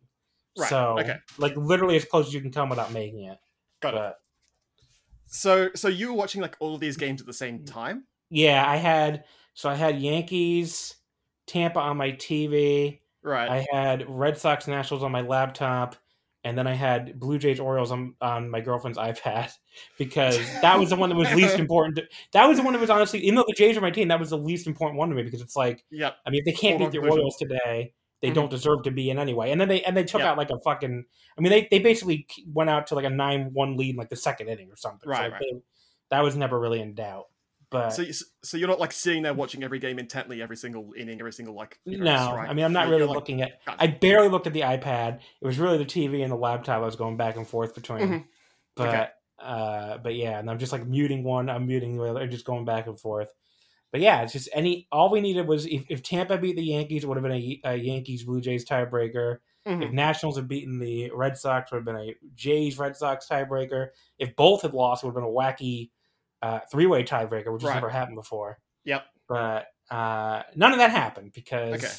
Right, 0.56 0.68
So 0.68 0.98
okay. 1.00 1.16
like 1.38 1.56
literally 1.56 1.96
as 1.96 2.04
close 2.04 2.28
as 2.28 2.34
you 2.34 2.40
can 2.40 2.52
come 2.52 2.68
without 2.68 2.92
making 2.92 3.24
it. 3.24 3.38
Got 3.80 3.94
it. 3.94 4.14
So 5.26 5.70
so 5.74 5.88
you 5.88 6.08
were 6.08 6.14
watching 6.14 6.40
like 6.40 6.56
all 6.60 6.74
of 6.74 6.80
these 6.80 6.96
games 6.96 7.20
at 7.20 7.26
the 7.26 7.32
same 7.32 7.64
time? 7.64 8.04
yeah, 8.30 8.64
I 8.68 8.76
had 8.76 9.24
so 9.54 9.68
I 9.68 9.74
had 9.74 10.00
Yankees, 10.00 10.94
Tampa 11.46 11.78
on 11.80 11.96
my 11.96 12.12
TV. 12.12 13.00
Right. 13.24 13.48
I 13.48 13.66
had 13.72 14.04
Red 14.08 14.38
Sox 14.38 14.68
Nationals 14.68 15.02
on 15.02 15.10
my 15.10 15.22
laptop, 15.22 15.96
and 16.44 16.56
then 16.58 16.66
I 16.66 16.74
had 16.74 17.18
Blue 17.18 17.38
Jays 17.38 17.58
Orioles 17.58 17.90
on, 17.90 18.14
on 18.20 18.50
my 18.50 18.60
girlfriend's 18.60 18.98
iPad 18.98 19.50
because 19.98 20.38
that 20.60 20.78
was 20.78 20.90
the 20.90 20.96
one 20.96 21.08
that 21.08 21.16
was 21.16 21.32
least 21.34 21.58
important. 21.58 21.96
To, 21.96 22.04
that 22.32 22.46
was 22.46 22.58
the 22.58 22.62
one 22.62 22.74
that 22.74 22.80
was 22.80 22.90
honestly, 22.90 23.20
even 23.20 23.34
though 23.36 23.44
the 23.48 23.54
Jays 23.56 23.76
were 23.76 23.82
my 23.82 23.90
team, 23.90 24.08
that 24.08 24.20
was 24.20 24.30
the 24.30 24.38
least 24.38 24.66
important 24.66 24.98
one 24.98 25.08
to 25.08 25.14
me 25.14 25.22
because 25.22 25.40
it's 25.40 25.56
like, 25.56 25.84
yep. 25.90 26.16
I 26.26 26.30
mean, 26.30 26.40
if 26.40 26.44
they 26.44 26.52
can't 26.52 26.78
beat 26.78 26.90
the. 26.90 26.98
Orioles 26.98 27.36
today, 27.38 27.94
they 28.20 28.30
Mhm. 28.30 28.34
don't 28.34 28.50
deserve 28.50 28.82
to 28.84 28.90
be 28.90 29.10
in 29.10 29.18
anyway. 29.18 29.50
And 29.50 29.60
then 29.60 29.68
they 29.68 29.82
and 29.82 29.96
they 29.96 30.04
took 30.04 30.20
Yeah. 30.20 30.32
out 30.32 30.38
like 30.38 30.50
a 30.50 30.60
fucking. 30.60 31.04
I 31.36 31.40
mean, 31.40 31.50
they 31.50 31.66
they 31.70 31.78
basically 31.78 32.26
went 32.46 32.68
out 32.70 32.86
to 32.88 32.94
like 32.94 33.04
a 33.06 33.10
nine 33.10 33.50
one 33.52 33.76
lead 33.76 33.90
in 33.90 33.96
like 33.96 34.10
the 34.10 34.16
second 34.16 34.48
inning 34.48 34.70
or 34.70 34.76
something. 34.76 35.08
Right, 35.08 35.28
so 35.28 35.32
right. 35.32 35.40
They, 35.40 35.60
that 36.10 36.22
was 36.22 36.36
never 36.36 36.60
really 36.60 36.80
in 36.80 36.94
doubt. 36.94 37.26
But 37.70 37.90
So, 37.90 38.02
you, 38.02 38.12
so 38.42 38.56
you're 38.56 38.68
not 38.68 38.78
like 38.80 38.92
sitting 38.92 39.22
there 39.22 39.34
watching 39.34 39.62
every 39.64 39.78
game 39.78 39.98
intently, 39.98 40.42
every 40.42 40.56
single 40.56 40.92
inning, 40.96 41.18
every 41.20 41.32
single 41.32 41.54
like. 41.54 41.78
You 41.84 41.98
know, 41.98 42.04
no, 42.04 42.26
strike. 42.32 42.48
I 42.48 42.52
mean, 42.52 42.64
I'm 42.64 42.72
not 42.72 42.86
You're- 42.88 42.90
really 42.90 43.00
you're, 43.00 43.08
like, 43.08 43.14
looking 43.16 43.42
at. 43.42 43.60
I 43.66 43.86
barely 43.88 44.28
looked 44.28 44.46
at 44.46 44.52
the 44.52 44.60
iPad. 44.60 45.20
It 45.40 45.46
was 45.46 45.58
really 45.58 45.78
the 45.78 45.84
TV 45.84 46.22
and 46.22 46.30
the 46.30 46.36
laptop 46.36 46.76
I 46.82 46.84
was 46.84 46.96
going 46.96 47.16
back 47.16 47.36
and 47.36 47.46
forth 47.46 47.74
between. 47.74 48.08
Mhm. 48.08 48.24
But 48.76 48.88
Okay. 48.88 49.06
uh, 49.40 49.98
but 49.98 50.14
yeah, 50.14 50.38
and 50.38 50.50
I'm 50.50 50.58
just 50.58 50.72
like 50.72 50.86
muting 50.86 51.24
one, 51.24 51.48
I'm 51.50 51.66
muting 51.66 51.96
the 51.96 52.04
other, 52.04 52.20
and 52.20 52.30
just 52.30 52.44
going 52.44 52.64
back 52.64 52.86
and 52.86 52.98
forth. 52.98 53.32
But 53.92 54.00
yeah, 54.00 54.22
it's 54.22 54.32
just 54.32 54.48
any. 54.52 54.88
All 54.90 55.10
we 55.10 55.20
needed 55.20 55.46
was 55.46 55.66
if, 55.66 55.84
if 55.88 56.02
Tampa 56.02 56.36
beat 56.38 56.56
the 56.56 56.64
Yankees, 56.64 57.04
it 57.04 57.06
would 57.06 57.16
have 57.16 57.22
been 57.22 57.32
a, 57.32 57.60
a 57.64 57.76
Yankees 57.76 58.24
Blue 58.24 58.40
Jays 58.40 58.64
tiebreaker. 58.64 59.38
If 59.66 59.78
Mhm. 59.78 59.92
Nationals 59.92 60.36
had 60.36 60.46
beaten 60.48 60.78
the 60.78 61.10
Red 61.14 61.38
Sox, 61.38 61.70
it 61.70 61.74
would 61.76 61.86
have 61.86 61.96
been 61.96 62.08
a 62.10 62.14
Jays 62.34 62.76
Red 62.78 62.96
Sox 62.96 63.26
tiebreaker. 63.28 63.88
If 64.18 64.36
both 64.36 64.60
had 64.62 64.74
lost, 64.74 65.02
it 65.02 65.06
would 65.06 65.12
have 65.12 65.22
been 65.22 65.30
a 65.30 65.32
wacky 65.34 65.90
uh, 66.42 66.60
three 66.70 66.86
way 66.86 67.02
tiebreaker, 67.04 67.52
which 67.52 67.62
has 67.62 67.74
never 67.74 67.88
happened 67.90 68.16
before. 68.16 68.58
Yep. 68.84 69.04
But 69.28 69.66
uh, 69.90 70.42
none 70.54 70.72
of 70.72 70.78
that 70.78 70.90
happened 70.90 71.32
because 71.34 71.74
Okay. 71.82 71.92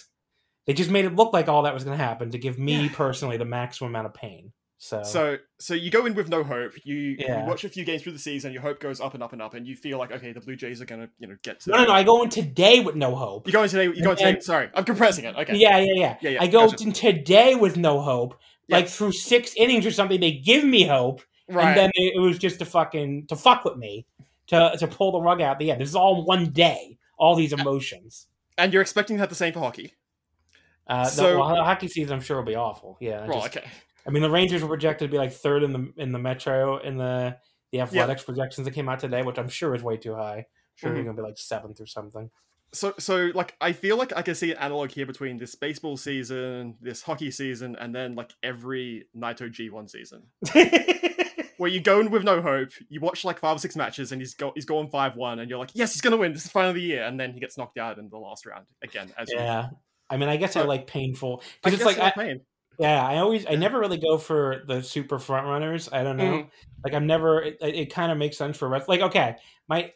they 0.68 0.74
just 0.74 0.89
made 0.92 1.06
it 1.06 1.15
look 1.15 1.34
like 1.34 1.48
all 1.48 1.63
that 1.63 1.74
was 1.74 1.84
going 1.84 1.98
to 1.98 2.04
happen 2.04 2.32
to 2.32 2.38
give 2.38 2.58
me 2.60 2.84
Yeah. 2.84 2.89
personally 2.94 3.38
the 3.38 3.46
maximum 3.46 3.92
amount 3.92 4.08
of 4.08 4.13
pain. 4.13 4.51
So, 4.77 5.01
So, 5.04 5.38
so 5.60 5.74
you 5.74 5.89
go 5.89 6.06
in 6.06 6.13
with 6.15 6.27
no 6.30 6.44
hope. 6.44 6.74
You, 6.84 7.15
Yeah. 7.18 7.42
you 7.44 7.48
watch 7.50 7.63
a 7.63 7.70
few 7.70 7.86
games 7.86 8.04
through 8.04 8.12
the 8.12 8.20
season. 8.20 8.51
Your 8.51 8.62
hope 8.62 8.80
goes 8.80 9.00
up 9.00 9.13
and 9.13 9.24
up 9.24 9.32
and 9.34 9.42
up, 9.42 9.54
and 9.54 9.65
you 9.65 9.75
feel 9.75 9.98
like 9.98 10.12
okay, 10.12 10.32
the 10.34 10.42
Blue 10.42 10.56
Jays 10.56 10.82
are 10.82 10.86
gonna, 10.86 11.10
you 11.18 11.27
know, 11.27 11.38
get 11.44 11.62
to. 11.62 11.70
no, 11.72 11.77
no, 11.77 11.86
no. 11.86 11.94
I 11.94 12.04
go 12.04 12.22
in 12.24 12.30
today 12.30 12.82
with 12.82 12.96
no 12.96 13.15
hope. 13.15 13.48
You 13.48 13.54
go 13.54 13.63
in 13.63 13.70
today. 13.70 13.86
You 13.86 14.04
go 14.04 14.12
in 14.12 14.18
today. 14.18 14.30
And- 14.32 14.44
Sorry, 14.44 14.70
I'm 14.74 14.84
compressing 14.84 15.25
it. 15.25 15.36
Okay. 15.36 15.56
Yeah, 15.56 15.77
yeah, 15.80 15.94
yeah, 15.96 16.18
Yeah, 16.22 16.30
yeah, 16.32 16.44
I 16.44 16.48
go 16.48 16.68
gotcha. 16.70 16.84
in 16.84 16.92
today 16.92 17.56
with 17.56 17.77
no 17.77 18.01
hope. 18.01 18.38
Like 18.68 18.88
through 18.89 19.13
six 19.13 19.54
innings 19.56 19.86
or 19.86 19.92
something, 19.92 20.20
they 20.20 20.34
give 20.34 20.63
me 20.63 20.84
hope, 20.86 21.22
Right. 21.48 21.68
and 21.68 21.77
then 21.77 21.92
it 21.96 22.20
was 22.20 22.38
just 22.38 22.60
to 22.60 22.65
fucking 22.65 23.27
to 23.27 23.36
fuck 23.36 23.63
with 23.63 23.77
me, 23.77 24.06
to 24.48 24.75
to 24.80 24.88
pull 24.88 25.12
the 25.12 25.22
rug 25.22 25.42
out. 25.42 25.60
The 25.60 25.72
end. 25.72 25.82
This 25.82 25.90
is 25.90 25.96
all 25.96 26.20
in 26.20 26.25
one 26.25 26.52
day. 26.52 26.98
All 27.18 27.36
these 27.36 27.54
emotions. 27.54 28.28
and 28.58 28.72
you're 28.74 28.82
expecting 28.82 29.18
to 29.18 29.20
have 29.22 29.30
the 29.30 29.36
same 29.36 29.54
for 29.54 29.60
hockey. 29.60 29.94
Uh, 30.88 31.06
So- 31.06 31.32
the, 31.34 31.40
well, 31.40 31.56
the 31.56 31.64
hockey 31.64 31.88
season, 31.88 32.14
I'm 32.16 32.22
sure, 32.22 32.38
will 32.38 32.44
be 32.44 32.56
awful. 32.56 32.98
Yeah, 33.02 33.24
I 33.24 33.28
Well, 33.28 33.42
just- 33.42 33.58
okay. 33.58 33.68
I 34.08 34.12
mean, 34.12 34.22
the 34.22 34.30
Rangers 34.30 34.62
were 34.62 34.68
projected 34.68 35.10
to 35.10 35.12
be 35.12 35.18
like 35.18 35.32
third 35.34 35.64
in 35.64 35.72
the 35.74 35.92
in 35.98 36.12
the 36.12 36.20
Metro 36.20 36.78
in 36.78 36.98
the 36.98 37.38
the 37.72 37.80
Athletic's 37.82 38.24
projections 38.24 38.66
that 38.66 38.72
came 38.72 38.88
out 38.88 39.00
today, 39.00 39.24
which 39.24 39.38
I'm 39.38 39.50
sure 39.50 39.74
is 39.75 39.82
way 39.84 39.98
too 39.98 40.14
high. 40.16 40.38
I'm 40.38 40.46
sure 40.75 40.90
Mhm. 40.92 40.94
they're 40.94 41.04
gonna 41.06 41.16
be 41.18 41.22
like 41.24 41.38
seventh 41.38 41.82
or 41.82 41.86
something. 41.88 42.30
So, 42.72 42.94
so 43.00 43.32
like, 43.34 43.56
I 43.62 43.72
feel 43.74 43.98
like 43.98 44.12
I 44.16 44.22
can 44.22 44.36
see 44.36 44.52
an 44.52 44.58
analog 44.58 44.92
here 44.92 45.06
between 45.06 45.38
this 45.38 45.56
baseball 45.56 45.96
season, 45.98 46.75
this 46.82 47.02
hockey 47.02 47.32
season, 47.32 47.75
and 47.78 47.96
then 47.96 48.16
like 48.16 48.32
every 48.44 49.08
Naito 49.18 49.50
G1 49.50 49.90
season, 49.90 50.24
where 51.57 51.69
you 51.69 51.79
go 51.79 52.00
in 52.00 52.12
with 52.12 52.24
no 52.24 52.41
hope. 52.41 52.69
You 52.89 53.00
watch 53.00 53.24
like 53.25 53.39
five 53.39 53.55
or 53.55 53.59
six 53.59 53.75
matches, 53.75 54.12
and 54.12 54.21
he's 54.21 54.33
go 54.33 54.51
he's 54.55 54.65
going 54.65 54.89
five 54.89 55.15
one, 55.15 55.39
and 55.39 55.50
you're 55.50 55.59
like, 55.59 55.71
yes, 55.74 55.93
he's 55.93 56.01
gonna 56.01 56.17
win. 56.17 56.33
This 56.33 56.41
is 56.41 56.47
the 56.47 56.51
final 56.51 56.69
of 56.69 56.75
the 56.75 56.81
year, 56.81 57.03
and 57.03 57.19
then 57.19 57.33
he 57.33 57.39
gets 57.39 57.57
knocked 57.57 57.77
out 57.77 57.97
in 57.97 58.09
the 58.09 58.17
last 58.17 58.45
round 58.45 58.65
again. 58.83 59.12
As 59.17 59.29
yeah. 59.31 59.69
I 60.09 60.17
mean, 60.17 60.29
I 60.29 60.38
guess 60.38 60.55
I 60.55 60.62
like 60.62 60.88
painful 60.88 61.41
because 61.63 61.79
it's 61.79 61.85
like 61.85 62.00
I, 62.00 62.12
paying. 62.12 62.41
Yeah, 62.77 63.05
I 63.05 63.17
always, 63.17 63.45
I 63.47 63.55
never 63.55 63.79
really 63.79 63.97
go 63.97 64.17
for 64.17 64.63
the 64.67 64.83
super 64.83 65.17
front 65.17 65.47
runners. 65.47 65.89
I 65.91 66.03
don't 66.03 66.17
know. 66.17 66.24
Mhm. 66.24 66.50
Like 66.83 66.93
I'm 66.93 67.07
never. 67.07 67.41
It, 67.41 67.57
it 67.62 67.93
kind 67.93 68.12
of 68.12 68.17
makes 68.17 68.38
sense 68.38 68.57
for. 68.57 68.69
Like 68.88 69.01
okay, 69.01 69.38
my, 69.67 69.91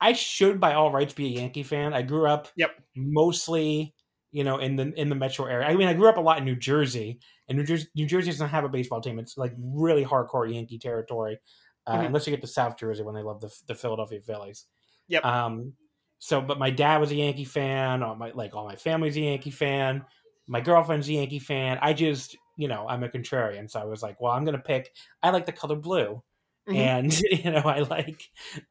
I 0.00 0.12
should 0.12 0.60
by 0.60 0.74
all 0.74 0.90
rights 0.92 1.14
be 1.14 1.26
a 1.26 1.40
Yankee 1.40 1.62
fan. 1.62 1.94
I 1.94 2.02
grew 2.02 2.26
up. 2.26 2.48
Yep. 2.56 2.70
Mostly, 2.96 3.94
you 4.36 4.44
know, 4.44 4.58
in 4.58 4.76
the 4.76 4.92
in 5.00 5.08
the 5.08 5.14
metro 5.14 5.46
area. 5.46 5.66
I 5.66 5.74
mean, 5.76 5.88
I 5.88 5.94
grew 5.94 6.08
up 6.08 6.16
a 6.18 6.20
lot 6.20 6.38
in 6.38 6.44
New 6.44 6.56
Jersey, 6.56 7.20
and 7.48 7.56
New 7.58 7.64
Jersey, 7.64 7.88
New 7.94 8.06
Jersey 8.06 8.30
doesn't 8.30 8.48
have 8.48 8.64
a 8.64 8.68
baseball 8.68 9.00
team. 9.00 9.18
It's 9.18 9.36
like 9.38 9.54
really 9.58 10.04
hardcore 10.04 10.52
Yankee 10.52 10.78
territory, 10.78 11.38
uh, 11.86 11.98
Mhm. 11.98 12.06
unless 12.06 12.26
you 12.26 12.32
get 12.32 12.40
to 12.42 12.46
South 12.46 12.76
Jersey 12.78 13.02
when 13.02 13.14
they 13.14 13.22
love 13.22 13.40
the 13.40 13.50
the 13.66 13.74
Philadelphia 13.74 14.20
Phillies. 14.20 14.66
Yep. 15.08 15.24
Um. 15.24 15.72
So, 16.18 16.40
but 16.40 16.58
my 16.58 16.70
dad 16.70 16.98
was 17.00 17.10
a 17.12 17.16
Yankee 17.16 17.44
fan. 17.44 18.02
All 18.02 18.14
my 18.16 18.30
like 18.32 18.54
all 18.54 18.64
my 18.66 18.76
family's 18.76 19.16
a 19.16 19.20
Yankee 19.20 19.50
fan 19.50 20.04
my 20.48 20.60
girlfriend's 20.60 21.08
a 21.08 21.12
Yankee 21.12 21.40
fan. 21.40 21.76
I 21.82 21.92
just, 21.92 22.36
you 22.56 22.68
know, 22.68 22.86
I'm 22.88 23.02
a 23.02 23.08
contrarian, 23.08 23.68
so 23.68 23.80
I 23.80 23.84
was 23.84 24.00
like, 24.00 24.20
well, 24.20 24.30
I'm 24.32 24.44
gonna 24.44 24.58
pick. 24.60 24.94
I 25.22 25.30
like 25.30 25.44
the 25.44 25.52
color 25.52 25.74
blue, 25.74 26.22
Mhm. 26.68 26.76
and 26.76 27.20
you 27.44 27.50
know, 27.50 27.62
I 27.64 27.80
like, 27.80 28.22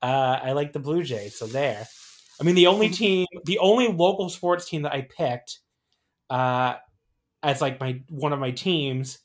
uh, 0.02 0.40
I 0.42 0.54
like 0.54 0.72
the 0.72 0.80
Blue 0.80 1.04
Jays. 1.04 1.38
So 1.38 1.48
there. 1.48 1.86
I 2.40 2.44
mean, 2.44 2.56
the 2.56 2.68
only 2.68 2.90
Mhm. 2.90 2.96
team, 2.96 3.28
the 3.46 3.60
only 3.60 3.88
local 3.88 4.30
sports 4.30 4.68
team 4.70 4.82
that 4.84 4.94
I 4.94 5.02
picked, 5.02 5.60
uh, 6.30 6.76
as 7.44 7.62
like 7.62 7.80
my 7.80 8.02
one 8.10 8.34
of 8.34 8.40
my 8.40 8.52
teams, 8.52 9.20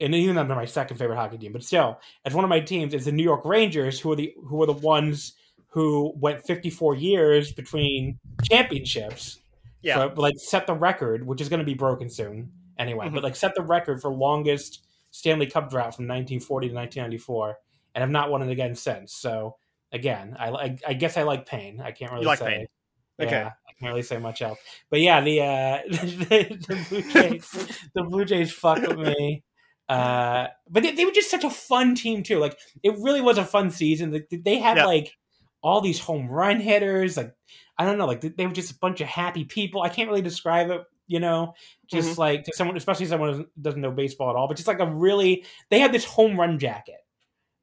and 0.00 0.14
even 0.14 0.34
though 0.34 0.44
they're 0.44 0.56
my 0.56 0.64
second 0.64 0.96
favorite 0.96 1.16
hockey 1.16 1.38
team, 1.38 1.52
but 1.52 1.62
still, 1.62 2.00
as 2.24 2.34
one 2.34 2.44
of 2.44 2.48
my 2.50 2.60
teams 2.60 2.94
is 2.94 3.04
the 3.04 3.12
New 3.12 3.22
York 3.22 3.44
Rangers, 3.44 4.00
who 4.00 4.12
are 4.12 4.16
the 4.16 4.34
who 4.44 4.62
are 4.62 4.66
the 4.66 4.72
ones 4.72 5.34
who 5.68 6.12
went 6.16 6.44
54 6.46 6.94
years 6.94 7.52
between 7.52 8.18
championships 8.44 9.40
Yeah. 9.82 10.08
for, 10.08 10.14
like 10.16 10.34
set 10.38 10.66
the 10.66 10.74
record, 10.74 11.26
which 11.26 11.40
is 11.40 11.48
going 11.50 11.60
to 11.60 11.66
be 11.66 11.74
broken 11.74 12.08
soon 12.08 12.50
anyway. 12.78 13.08
Mhm. 13.08 13.14
But 13.14 13.22
like 13.24 13.36
set 13.36 13.54
the 13.54 13.62
record 13.62 14.00
for 14.00 14.10
longest 14.10 14.86
Stanley 15.10 15.46
Cup 15.46 15.68
drought 15.70 15.94
from 15.94 16.06
1940 16.06 16.68
to 16.68 16.74
1994, 16.74 17.58
and 17.94 18.00
have 18.02 18.10
not 18.10 18.30
won 18.30 18.42
it 18.42 18.50
again 18.50 18.74
since. 18.74 19.12
So 19.14 19.56
again, 19.92 20.36
I, 20.38 20.48
I, 20.50 20.76
I 20.88 20.92
guess 20.94 21.16
I 21.16 21.22
like 21.22 21.46
pain. 21.46 21.80
I 21.80 21.92
can't 21.92 22.10
really 22.12 22.22
you 22.24 22.28
like 22.28 22.38
say. 22.38 22.46
pain. 22.46 22.66
Yeah, 23.18 23.26
Okay. 23.26 23.42
I 23.42 23.72
can't 23.80 23.90
really 23.90 24.02
say 24.02 24.18
much 24.18 24.42
else. 24.42 24.58
But 24.90 25.00
yeah, 25.00 25.20
the 25.20 25.40
uh, 25.40 25.78
the, 25.88 26.58
the 26.68 26.84
Blue 26.90 27.02
Jays, 27.12 27.50
the 27.94 28.02
Blue 28.02 28.24
Jays 28.24 28.52
fuck 28.52 28.80
with 28.80 28.98
me. 28.98 29.42
Uh, 29.88 30.48
but 30.68 30.82
they, 30.82 30.92
they 30.92 31.04
were 31.04 31.12
just 31.12 31.30
such 31.30 31.44
a 31.44 31.50
fun 31.50 31.94
team 31.94 32.22
too. 32.22 32.38
Like 32.38 32.58
it 32.82 32.92
really 32.98 33.20
was 33.20 33.38
a 33.38 33.44
fun 33.44 33.70
season. 33.70 34.10
They, 34.10 34.36
they 34.36 34.58
had 34.58 34.78
like 34.78 35.12
all 35.62 35.80
these 35.80 35.98
home 36.00 36.28
run 36.28 36.60
hitters. 36.60 37.16
Like 37.16 37.32
I 37.78 37.84
don't 37.84 37.96
know, 37.98 38.06
like 38.06 38.20
they 38.20 38.46
were 38.46 38.52
just 38.52 38.72
a 38.72 38.78
bunch 38.80 39.00
of 39.00 39.06
happy 39.08 39.44
people. 39.44 39.82
I 39.82 39.88
can't 39.88 40.08
really 40.08 40.22
describe 40.22 40.70
it. 40.70 40.82
You 41.06 41.20
know, 41.20 41.54
just 41.88 42.10
Mm-hmm. 42.12 42.20
like 42.20 42.44
to 42.44 42.52
someone, 42.52 42.76
especially 42.76 43.06
someone 43.06 43.32
who 43.34 43.46
doesn't 43.62 43.80
know 43.80 43.92
baseball 43.92 44.28
at 44.30 44.36
all. 44.36 44.48
But 44.48 44.56
just 44.56 44.66
like 44.66 44.80
a 44.80 44.86
really, 44.86 45.44
they 45.70 45.78
had 45.78 45.92
this 45.92 46.04
home 46.04 46.38
run 46.38 46.58
jacket. 46.58 46.96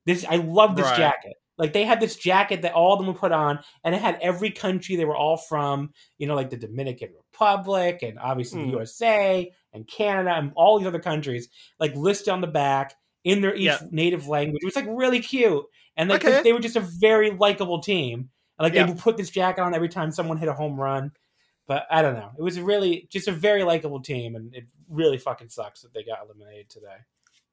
This 0.06 0.26
I 0.28 0.38
love 0.38 0.78
this 0.78 0.86
Right. 0.86 0.98
jacket. 0.98 1.34
Like 1.58 1.74
they 1.74 1.84
had 1.86 2.00
this 2.00 2.16
jacket 2.16 2.64
that 2.64 2.74
all 2.74 2.94
of 2.94 3.00
them 3.00 3.08
would 3.08 3.18
put 3.18 3.32
on, 3.32 3.60
and 3.84 3.94
it 3.94 4.02
had 4.02 4.18
every 4.22 4.50
country 4.52 4.96
they 4.96 5.06
were 5.06 5.16
all 5.16 5.38
from. 5.38 5.92
You 6.18 6.28
know, 6.28 6.36
like 6.36 6.50
the 6.50 6.58
Dominican 6.58 7.10
Republic, 7.16 8.00
and 8.02 8.18
obviously 8.20 8.62
Mm. 8.62 8.66
the 8.66 8.72
USA 8.72 9.52
and 9.74 9.88
Canada, 9.88 10.32
and 10.32 10.52
all 10.56 10.78
these 10.78 10.88
other 10.88 11.00
countries, 11.00 11.50
like 11.80 11.96
listed 11.96 12.30
on 12.30 12.42
the 12.42 12.48
back 12.48 12.96
in 13.24 13.42
their 13.42 13.56
each 13.56 13.64
Yeah. 13.64 13.80
native 13.92 14.28
language. 14.28 14.62
It 14.64 14.66
was 14.66 14.76
like 14.76 14.86
really 14.88 15.20
cute, 15.20 15.66
and 15.96 16.10
like 16.10 16.26
Okay. 16.26 16.42
they 16.44 16.54
were 16.54 16.60
just 16.60 16.76
a 16.76 16.82
very 17.00 17.32
likable 17.32 17.80
team. 17.82 18.30
And, 18.60 18.66
like 18.66 18.74
Yeah. 18.74 18.84
they 18.84 18.92
would 18.92 19.02
put 19.02 19.18
this 19.18 19.32
jacket 19.32 19.62
on 19.62 19.74
every 19.74 19.90
time 19.90 20.12
someone 20.12 20.38
hit 20.38 20.48
a 20.50 20.54
home 20.54 20.80
run. 20.80 21.12
But 21.66 21.88
I 21.90 22.02
don't 22.02 22.14
know. 22.16 22.32
It 22.38 22.42
was 22.42 22.60
really 22.60 23.08
just 23.10 23.28
a 23.28 23.32
very 23.32 23.64
likable 23.64 24.02
team, 24.02 24.36
and 24.36 24.54
it 24.54 24.66
really 24.90 25.18
fucking 25.18 25.50
sucks 25.50 25.82
that 25.82 25.94
they 25.94 26.04
got 26.04 26.20
eliminated 26.24 26.70
today. 26.70 26.98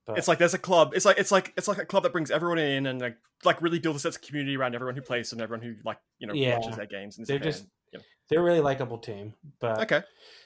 But 0.07 0.19
It's 0.19 0.29
like 0.29 0.39
there's 0.39 0.55
a 0.55 0.59
club. 0.59 0.93
It's 0.95 1.05
like 1.05 1.19
it's 1.19 1.31
like 1.31 1.53
it's 1.57 1.69
like 1.69 1.79
a 1.79 1.85
club 1.87 2.03
that 2.05 2.13
brings 2.13 2.31
everyone 2.31 2.59
in 2.59 2.87
and 2.87 3.01
like 3.01 3.17
like 3.45 3.61
really 3.63 3.79
builds 3.79 3.99
a 3.99 4.01
sense 4.01 4.17
of 4.17 4.23
community 4.23 4.57
around 4.57 4.75
everyone 4.75 4.95
who 4.97 5.03
plays 5.03 5.33
and 5.33 5.41
everyone 5.41 5.65
who 5.65 5.75
like 5.85 5.99
you 6.19 6.27
know 6.27 6.35
Yeah. 6.35 6.59
watches 6.59 6.77
their 6.77 6.87
games 6.87 7.17
and 7.19 7.25
is 7.25 7.29
They're 7.29 7.39
fan. 7.39 7.53
just- 7.53 7.67
Yeah. 7.93 8.01
they're 8.29 8.41
a 8.41 8.43
really 8.45 8.61
likable 8.61 8.99
team. 8.99 9.35
But 9.61 9.79
okay. 9.83 10.03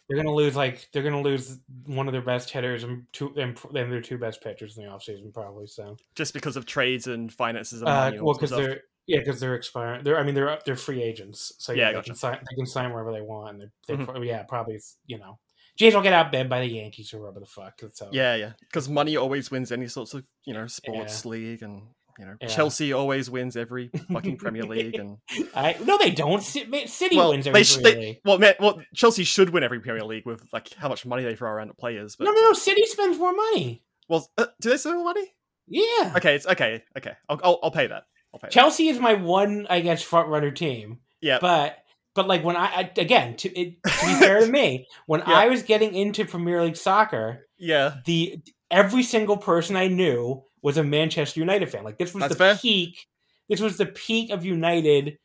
they're 0.09 0.17
gonna 0.17 0.35
lose 0.35 0.55
like 0.57 0.89
they're 0.93 1.03
gonna 1.03 1.23
lose 1.23 1.59
one 1.87 2.07
of 2.09 2.13
their 2.13 2.23
best 2.23 2.51
hitters 2.51 2.83
and 2.85 3.05
two 3.13 3.33
and, 3.37 3.59
and 3.75 3.93
their 3.93 4.01
two 4.03 4.19
best 4.19 4.43
pitchers 4.43 4.77
in 4.77 4.85
the 4.85 4.91
offseason 4.91 5.33
probably. 5.33 5.67
So 5.67 5.97
Just 6.15 6.35
because 6.35 6.57
of 6.57 6.67
trades 6.67 7.07
and 7.07 7.33
finances 7.33 7.81
and 7.81 7.89
uh, 7.89 7.95
money. 8.11 8.21
well, 8.21 8.35
because 8.35 8.51
sort 8.51 8.61
of 8.61 8.65
stuff. 8.67 8.75
they're 8.77 8.83
yeah, 9.07 9.19
because 9.19 9.39
they're 9.39 9.55
expiring. 9.55 10.03
They're 10.03 10.19
I 10.19 10.23
mean 10.25 10.35
they're 10.35 10.59
they're 10.67 10.77
free 10.77 11.03
agents, 11.03 11.53
so 11.59 11.73
yeah, 11.73 11.79
Yeah, 11.83 11.89
they 11.89 11.95
gotcha. 11.95 12.07
can 12.11 12.17
sign 12.17 12.39
they 12.51 12.57
can 12.57 12.67
sign 12.67 12.91
wherever 12.91 13.13
they 13.13 13.21
want. 13.23 13.51
And 13.51 13.61
they're, 13.61 13.73
they 13.87 14.03
Mhm. 14.03 14.07
pro- 14.07 14.23
yeah 14.23 14.43
probably 14.45 14.81
you 15.07 15.19
know 15.19 15.39
Jays 15.77 15.95
will 15.95 16.03
get 16.03 16.13
outbid 16.13 16.49
by 16.49 16.61
the 16.61 16.67
Yankees 16.67 17.13
or 17.15 17.21
whatever 17.21 17.41
the 17.41 17.47
fuck. 17.47 17.81
So 17.93 18.09
yeah, 18.13 18.35
yeah. 18.37 18.53
Because 18.61 18.89
money 18.89 19.17
always 19.17 19.51
wins 19.51 19.73
any 19.73 19.89
sorts 19.89 20.15
of 20.15 20.25
you 20.45 20.55
know 20.55 20.67
sports 20.67 21.25
league 21.25 21.63
and. 21.63 21.83
You 22.17 22.27
know, 22.27 22.37
Yeah. 22.41 22.47
Chelsea 22.47 22.93
always 22.93 23.29
wins 23.29 23.57
every 23.57 23.91
fucking 24.13 24.37
Premier 24.37 24.63
League, 24.75 24.95
and 24.95 25.19
I 25.57 25.75
no 25.85 25.99
they 25.99 26.13
don't. 26.13 26.41
City 26.41 27.17
well, 27.17 27.31
wins 27.31 27.45
every 27.49 27.59
they, 27.59 27.65
sh- 27.65 27.75
Premier 27.83 27.93
they 27.93 28.01
League. 28.07 28.21
well, 28.25 28.39
man, 28.39 28.55
well, 28.61 28.81
Chelsea 28.95 29.25
should 29.25 29.51
win 29.51 29.65
every 29.65 29.81
Premier 29.81 30.05
League 30.05 30.25
with 30.25 30.47
like 30.53 30.73
how 30.75 30.89
much 30.89 31.05
money 31.05 31.25
they 31.25 31.35
throw 31.35 31.51
around 31.51 31.71
at 31.71 31.77
players. 31.77 32.15
But 32.15 32.27
No, 32.27 32.31
no, 32.31 32.41
no. 32.41 32.53
City 32.53 32.87
spends 32.87 33.19
more 33.19 33.33
money. 33.35 33.83
well, 34.09 34.31
uh, 34.39 34.47
do 34.61 34.71
they 34.71 34.77
spend 34.77 34.95
more 34.95 35.07
money? 35.07 35.27
Yeah. 35.67 36.13
Okay, 36.17 36.37
it's 36.37 36.47
okay, 36.47 36.85
okay. 36.97 37.15
I'll, 37.29 37.41
I'll, 37.43 37.59
I'll 37.65 37.71
pay 37.73 37.89
that. 37.89 38.05
I'll 38.33 38.39
pay. 38.39 38.49
Chelsea 38.49 38.87
is 38.91 39.01
my 39.01 39.15
one, 39.15 39.67
I 39.69 39.81
guess, 39.81 40.01
front 40.01 40.29
runner 40.29 40.53
team. 40.53 41.01
Yeah, 41.21 41.39
But 41.41 41.79
but 42.15 42.27
like 42.29 42.45
when 42.45 42.57
I, 42.57 42.67
I 42.67 42.91
again 42.97 43.37
to, 43.37 43.49
it, 43.59 43.83
to 43.83 44.07
be 44.07 44.15
fair 44.19 44.41
to 44.41 44.47
me, 44.47 44.87
when 45.07 45.21
Yeah. 45.21 45.35
I 45.35 45.49
was 45.49 45.63
getting 45.63 45.95
into 45.95 46.25
Premier 46.25 46.63
League 46.63 46.77
soccer, 46.77 47.47
yeah, 47.59 47.97
the 48.05 48.41
every 48.71 49.03
single 49.03 49.37
person 49.37 49.77
I 49.77 49.89
knew 49.89 50.43
was 50.63 50.77
a 50.79 50.85
Manchester 50.85 51.41
United 51.41 51.71
fan. 51.71 51.85
Like 51.85 51.99
this 51.99 52.15
was 52.15 52.23
That's 52.23 52.35
the 52.35 52.39
fair. 52.39 52.57
peak. 52.57 53.07
This 53.49 53.61
was 53.61 53.77
the 53.77 53.87
peak 53.87 54.31
of 54.31 54.45
United 54.45 55.19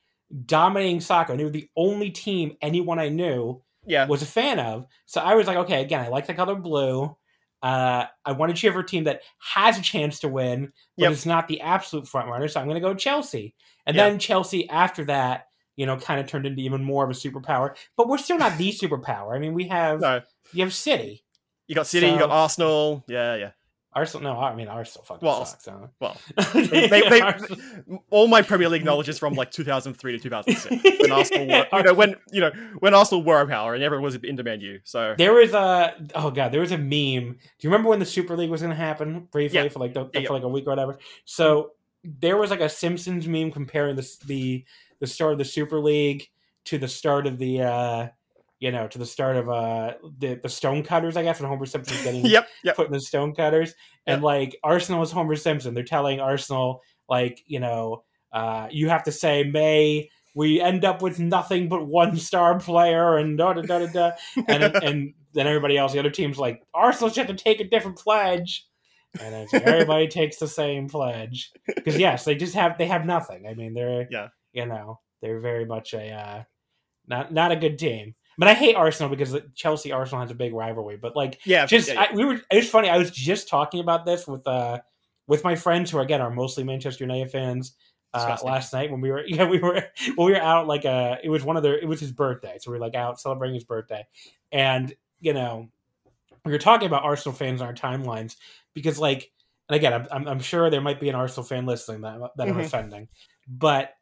dominating 0.46 1.02
soccer. 1.02 1.34
And 1.34 1.40
they 1.40 1.44
were 1.46 1.50
the 1.50 1.70
only 1.76 2.10
team 2.12 2.58
anyone 2.62 3.00
I 3.00 3.10
knew 3.10 3.62
yeah. 3.86 4.06
was 4.06 4.22
a 4.22 4.26
fan 4.28 4.60
of. 4.60 4.86
So 5.06 5.22
I 5.22 5.36
was 5.36 5.48
like, 5.48 5.58
okay, 5.58 5.82
again, 5.82 6.02
I 6.02 6.10
like 6.10 6.28
the 6.28 6.34
color 6.34 6.56
blue. 6.56 7.16
Uh, 7.62 8.06
I 8.26 8.32
want 8.34 8.56
to 8.56 8.60
cheer 8.60 8.72
for 8.72 8.80
a 8.80 8.86
team 8.86 9.06
that 9.06 9.22
has 9.40 9.78
a 9.78 9.82
chance 9.82 10.20
to 10.20 10.30
win, 10.30 10.72
but 10.98 11.04
Yep. 11.04 11.12
it's 11.14 11.26
not 11.26 11.48
the 11.48 11.62
absolute 11.62 12.08
front 12.08 12.30
runner. 12.30 12.48
So 12.48 12.60
I'm 12.60 12.68
going 12.68 12.76
to 12.76 12.88
go 12.88 12.94
Chelsea. 12.94 13.56
And 13.86 13.96
Yeah. 13.96 14.10
then 14.10 14.20
Chelsea 14.20 14.70
after 14.70 15.06
that, 15.06 15.48
you 15.80 15.86
know, 15.86 15.96
kind 15.96 16.20
of 16.20 16.28
turned 16.28 16.46
into 16.46 16.62
even 16.62 16.84
more 16.84 17.06
of 17.06 17.10
a 17.10 17.14
superpower. 17.14 17.74
But 17.96 18.10
we're 18.10 18.18
still 18.18 18.38
not 18.38 18.58
the 18.58 18.70
superpower. 18.82 19.34
I 19.34 19.40
mean, 19.40 19.54
we 19.54 19.70
have 19.70 20.02
No, 20.02 20.22
you 20.52 20.64
have 20.66 20.74
City, 20.74 21.24
you 21.68 21.76
got 21.76 21.88
City, 21.88 22.08
you 22.08 22.20
got 22.20 22.30
Arsenal. 22.30 23.06
Yeah, 23.08 23.36
yeah. 23.36 23.52
Arsenal. 23.94 24.34
No, 24.34 24.40
I 24.40 24.54
mean 24.56 24.68
Arsenal 24.68 25.06
fucking 25.06 25.26
Well, 25.26 25.46
sucks. 25.46 25.66
Huh? 25.66 25.88
Well, 26.00 26.18
they, 26.54 26.88
they, 26.88 27.02
they, 27.10 27.22
all 28.12 28.28
my 28.28 28.42
Premier 28.42 28.70
League 28.70 28.84
knowledge 28.86 29.10
is 29.10 29.18
from 29.18 29.34
like 29.34 29.52
2003 29.52 30.12
to 30.12 30.20
2006 30.20 31.00
when 31.02 31.12
Arsenal 31.12 31.48
were, 31.48 31.66
you 31.74 31.84
know, 31.84 31.94
when 31.94 32.16
you 32.32 32.42
know 32.42 32.52
when 32.80 32.94
Arsenal 32.94 33.24
were 33.24 33.42
a 33.42 33.48
power 33.48 33.74
and 33.74 33.82
everyone 33.84 34.04
was 34.04 34.16
in 34.16 34.36
demand. 34.36 34.62
You 34.62 34.80
So 34.84 35.16
There 35.18 35.34
was 35.34 35.54
a 35.54 35.96
oh 36.14 36.30
god, 36.30 36.52
there 36.52 36.62
was 36.62 36.72
a 36.72 36.78
meme. 36.78 36.90
Do 37.34 37.62
you 37.62 37.70
remember 37.70 37.90
when 37.90 38.00
the 38.00 38.06
Super 38.06 38.36
League 38.36 38.52
was 38.52 38.62
going 38.62 38.70
to 38.72 38.76
happen 38.76 39.28
briefly 39.32 39.64
Yeah. 39.64 39.70
for 39.70 39.80
like 39.80 39.94
the, 39.94 40.08
Yeah, 40.14 40.28
for 40.28 40.34
like 40.34 40.44
a 40.44 40.50
week 40.50 40.68
or 40.68 40.72
whatever? 40.72 41.00
So 41.26 41.72
there 42.04 42.38
was 42.38 42.52
like 42.52 42.62
a 42.62 42.70
Simpsons 42.70 43.28
meme 43.28 43.52
comparing 43.52 43.96
the 43.96 44.08
the 44.28 44.66
the 45.00 45.08
start 45.08 45.34
of 45.34 45.38
the 45.38 45.46
Super 45.46 45.80
League 45.80 46.28
to 46.66 46.78
the 46.78 46.88
start 46.88 47.26
of 47.26 47.38
the 47.38 47.62
uh 47.62 48.08
you 48.60 48.72
know 48.72 48.88
to 48.88 48.98
the 48.98 49.06
start 49.06 49.38
of 49.38 49.50
uh 49.50 49.94
the 50.20 50.36
the 50.36 50.50
Stonecutters, 50.50 51.18
I 51.18 51.24
guess, 51.24 51.40
when 51.40 51.50
Homer 51.50 51.66
Simpson's 51.66 52.04
getting 52.04 52.26
yep, 52.26 52.48
yep, 52.64 52.76
put 52.76 52.88
in 52.88 52.92
the 52.92 53.00
Stonecutters, 53.00 53.74
and 54.06 54.22
like 54.22 54.58
Arsenal 54.64 55.02
is 55.02 55.12
Homer 55.12 55.36
Simpson. 55.36 55.74
They're 55.74 55.84
telling 55.84 56.20
Arsenal 56.20 56.82
like 57.08 57.44
you 57.48 57.60
know 57.60 58.04
uh 58.32 58.68
you 58.72 58.90
have 58.90 59.04
to 59.04 59.12
say 59.12 59.44
May. 59.44 60.10
We 60.36 60.62
end 60.62 60.86
up 60.86 61.02
with 61.02 61.20
nothing 61.20 61.68
but 61.68 61.88
one 61.88 62.16
star 62.18 62.60
player, 62.60 63.18
and 63.18 63.38
da 63.38 63.54
da 63.54 63.62
da 63.62 63.80
da 63.80 63.88
da 63.88 64.12
and 64.48 64.64
and 64.84 65.14
then 65.34 65.48
everybody 65.48 65.78
else, 65.78 65.94
the 65.94 66.00
other 66.00 66.10
teams, 66.10 66.38
like 66.38 66.62
Arsenal 66.74 67.10
should 67.10 67.28
have 67.28 67.36
to 67.36 67.44
take 67.44 67.60
a 67.60 67.68
different 67.68 67.98
pledge, 67.98 68.68
and 69.20 69.48
like, 69.52 69.64
everybody 69.64 70.08
takes 70.10 70.38
the 70.38 70.48
same 70.48 70.88
pledge 70.88 71.52
because 71.66 71.98
yes, 71.98 72.26
they 72.26 72.36
just 72.36 72.54
have 72.56 72.78
they 72.78 72.88
have 72.88 73.06
nothing. 73.06 73.48
I 73.48 73.54
mean, 73.54 73.74
they're 73.74 74.08
Yeah. 74.12 74.28
You 74.54 74.66
know, 74.66 75.00
they're 75.22 75.40
very 75.40 75.66
much 75.66 75.94
a 75.94 76.12
uh, 76.12 76.44
not 77.08 77.34
not 77.34 77.52
a 77.52 77.56
good 77.56 77.78
team. 77.78 78.16
But 78.38 78.48
I 78.48 78.54
hate 78.54 78.76
Arsenal 78.76 79.10
because 79.10 79.36
Chelsea 79.54 79.92
Arsenal 79.92 80.22
has 80.22 80.32
a 80.32 80.36
big 80.36 80.54
rivalry. 80.54 80.96
But 80.96 81.14
like, 81.14 81.42
yeah. 81.46 81.66
just 81.66 81.90
yeah, 81.90 81.96
yeah. 81.96 82.08
I, 82.10 82.16
we 82.16 82.24
were 82.24 82.42
it 82.50 82.56
was 82.56 82.70
funny. 82.70 82.90
I 82.90 82.98
was 82.98 83.12
just 83.12 83.50
talking 83.50 83.82
about 83.82 84.06
this 84.06 84.28
with 84.28 84.48
uh 84.48 84.80
with 85.28 85.44
my 85.44 85.56
friends 85.56 85.92
who 85.92 86.00
again 86.00 86.22
are 86.22 86.30
mostly 86.32 86.64
Manchester 86.64 87.04
United 87.04 87.32
fans. 87.32 87.74
Uh, 88.12 88.36
last 88.44 88.74
night 88.74 88.90
when 88.90 89.02
we 89.02 89.12
were 89.12 89.24
yeah 89.28 89.48
we 89.48 89.60
were 89.60 89.84
when 90.16 90.26
we 90.26 90.32
were 90.32 90.42
out 90.42 90.66
like 90.66 90.84
uh 90.84 91.18
it 91.24 91.30
was 91.30 91.44
one 91.44 91.58
of 91.58 91.62
their 91.62 91.78
it 91.78 91.88
was 91.88 92.00
his 92.00 92.12
birthday 92.12 92.58
so 92.60 92.72
we 92.72 92.78
were 92.80 92.84
like 92.84 92.96
out 92.96 93.20
celebrating 93.20 93.54
his 93.54 93.64
birthday 93.66 94.04
and 94.52 94.96
you 95.20 95.32
know 95.32 95.70
we 96.44 96.52
were 96.52 96.58
talking 96.58 96.88
about 96.88 97.04
Arsenal 97.04 97.38
fans 97.38 97.62
on 97.62 97.68
our 97.68 97.74
timelines 97.76 98.36
because 98.74 98.98
like 98.98 99.32
and 99.70 99.76
again 99.76 99.94
I'm, 99.94 100.08
I'm, 100.12 100.28
I'm 100.28 100.40
sure 100.40 100.72
there 100.72 100.82
might 100.82 101.00
be 101.00 101.10
an 101.10 101.14
Arsenal 101.14 101.44
fan 101.44 101.68
listening 101.68 102.02
that 102.02 102.20
that 102.38 102.48
I'm 102.48 102.56
Mhm. 102.56 102.66
offending 102.66 103.10
but 103.48 103.94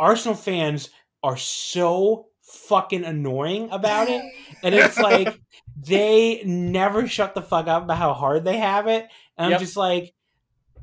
Arsenal 0.00 0.34
fans 0.34 0.90
are 1.22 1.36
so 1.36 2.26
fucking 2.42 3.04
annoying 3.04 3.68
about 3.70 4.08
it 4.08 4.22
and 4.64 4.74
it's 4.74 4.98
like 4.98 5.38
they 5.76 6.42
never 6.44 7.06
shut 7.06 7.34
the 7.34 7.42
fuck 7.42 7.68
up 7.68 7.84
about 7.84 7.96
how 7.98 8.12
hard 8.12 8.42
they 8.44 8.56
have 8.58 8.88
it 8.88 9.06
and 9.38 9.54
i'm 9.54 9.60
just 9.60 9.76
like 9.76 10.12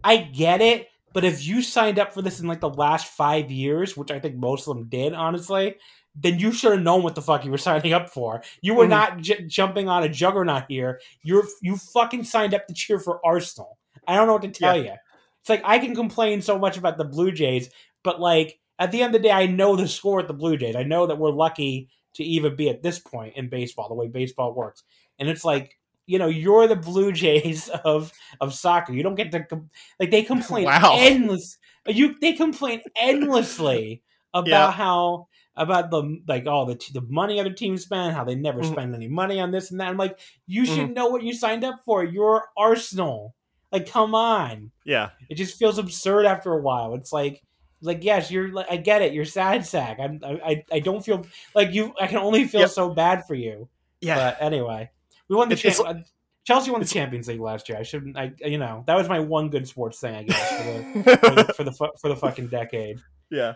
i 0.01 0.15
get 0.15 0.62
it 0.62 0.88
but 1.13 1.25
if 1.25 1.45
you 1.45 1.62
signed 1.62 2.00
up 2.00 2.13
for 2.13 2.21
this 2.21 2.39
in 2.39 2.47
like 2.47 2.62
the 2.62 2.69
last 2.69 3.07
five 3.07 3.51
years 3.51 3.97
which 3.97 4.12
i 4.12 4.19
think 4.19 4.36
most 4.38 4.65
of 4.65 4.77
them 4.77 4.86
did 4.88 5.13
honestly 5.13 5.75
then 6.15 6.39
you 6.39 6.51
should 6.53 6.71
have 6.71 6.81
known 6.81 7.03
what 7.03 7.15
the 7.15 7.21
fuck 7.21 7.43
you 7.43 7.51
were 7.51 7.57
signing 7.69 7.93
up 7.93 8.09
for. 8.09 8.41
You 8.62 8.74
were 8.74 8.86
Mhm. 8.86 8.89
not 8.89 9.17
j- 9.19 9.45
jumping 9.45 9.88
on 9.88 10.01
a 10.03 10.09
juggernaut 10.09 10.63
here. 10.67 11.00
You're 11.21 11.43
you 11.62 11.77
fucking 11.77 12.24
signed 12.24 12.55
up 12.55 12.65
to 12.67 12.74
cheer 12.74 12.97
for 12.97 13.19
arsenal. 13.24 13.77
I 14.07 14.15
don't 14.15 14.25
know 14.25 14.33
what 14.33 14.41
to 14.41 14.47
tell 14.47 14.77
you 14.77 14.93
it's 15.41 15.50
like 15.50 15.62
i 15.63 15.77
can 15.79 15.93
complain 15.93 16.41
so 16.41 16.57
much 16.57 16.75
about 16.77 16.97
the 16.97 17.03
blue 17.05 17.31
jays 17.31 17.69
but 18.03 18.19
like 18.19 18.59
at 18.79 18.91
the 18.91 19.01
end 19.01 19.15
of 19.15 19.22
the 19.22 19.27
day 19.27 19.34
i 19.34 19.46
know 19.46 19.75
the 19.75 19.88
score 19.88 20.19
at 20.19 20.27
the 20.27 20.34
blue 20.34 20.57
jays 20.57 20.75
i 20.75 20.84
know 20.84 21.07
that 21.07 21.17
we're 21.17 21.31
lucky 21.31 21.89
to 22.13 22.24
even 22.24 22.55
be 22.55 22.69
at 22.69 22.81
this 22.84 23.00
point 23.00 23.36
in 23.36 23.50
baseball 23.50 23.88
the 23.89 23.96
way 23.96 24.07
baseball 24.07 24.53
works 24.53 24.84
and 25.19 25.29
it's 25.29 25.43
like 25.46 25.77
you 26.05 26.17
know 26.19 26.27
you're 26.27 26.67
the 26.67 26.75
blue 26.75 27.12
jays 27.12 27.69
of 27.86 28.12
of 28.41 28.53
soccer 28.53 28.93
you 28.93 29.03
don't 29.03 29.15
get 29.15 29.31
to 29.31 29.43
com- 29.43 29.69
like 30.00 30.12
they 30.12 30.24
complain 30.24 30.65
Wow. 30.65 30.96
endless 30.98 31.57
you 31.88 32.15
they 32.19 32.34
complain 32.34 32.81
endlessly 33.00 34.01
about 34.34 34.50
Yeah. 34.50 34.72
how 34.72 35.27
about 35.55 35.89
the 35.89 36.19
like 36.27 36.46
all 36.46 36.65
the 36.65 36.75
t- 36.75 36.93
the 36.93 37.01
money 37.01 37.39
other 37.39 37.51
teams 37.53 37.81
spend 37.84 38.15
how 38.15 38.24
they 38.24 38.36
never 38.36 38.62
Mhm. 38.62 38.72
spend 38.72 38.96
any 38.96 39.07
money 39.07 39.39
on 39.39 39.51
this 39.51 39.72
and 39.72 39.79
that 39.79 39.88
i'm 39.88 39.98
like 39.98 40.19
you 40.46 40.63
Mm-hmm. 40.63 40.75
should 40.75 40.96
know 40.96 41.07
what 41.07 41.24
you 41.24 41.34
signed 41.34 41.63
up 41.63 41.79
for 41.84 42.03
you're 42.03 42.46
arsenal 42.57 43.34
like 43.72 43.89
come 43.89 44.13
on 44.15 44.72
Yeah. 44.86 45.10
it 45.29 45.36
just 45.36 45.57
feels 45.57 45.77
absurd 45.77 46.25
after 46.25 46.53
a 46.53 46.62
while. 46.62 46.93
It's 46.93 47.12
like, 47.12 47.43
like 47.81 48.03
yes, 48.03 48.31
you're 48.31 48.50
like 48.51 48.67
I 48.69 48.77
get 48.77 49.01
it. 49.01 49.13
You're 49.13 49.25
sad 49.25 49.65
sack. 49.65 50.00
I'm 50.00 50.19
I 50.24 50.39
I, 50.46 50.63
I 50.74 50.79
don't 50.79 51.03
feel 51.05 51.25
like 51.55 51.74
you. 51.74 51.93
I 52.00 52.07
can 52.07 52.17
only 52.17 52.46
feel 52.48 52.62
Yep. 52.62 52.69
so 52.72 52.89
bad 52.89 53.25
for 53.27 53.36
you. 53.36 53.67
Yeah. 54.01 54.15
But 54.15 54.38
anyway, 54.41 54.89
we 55.27 55.36
won 55.36 55.50
the 55.50 55.53
It's- 55.55 55.79
it's- 55.79 55.96
uh, 55.96 56.01
Chelsea 56.43 56.72
won 56.72 56.79
the 56.79 56.88
Champions 56.88 57.27
League 57.27 57.41
last 57.41 57.67
year. 57.67 57.77
I 57.77 57.84
shouldn't. 57.84 58.17
I 58.17 58.31
you 58.39 58.57
know 58.57 58.84
that 58.88 58.96
was 58.96 59.10
my 59.10 59.19
one 59.19 59.50
good 59.50 59.67
sports 59.67 60.00
thing 60.00 60.15
I 60.15 60.24
guess 60.24 60.50
for 60.50 60.63
the 60.63 61.17
for 61.17 61.36
the, 61.36 61.53
for 61.55 61.63
the, 61.65 61.72
fu- 61.74 61.91
for 62.00 62.07
the 62.10 62.15
fucking 62.15 62.48
decade. 62.48 63.00
Yeah. 63.29 63.55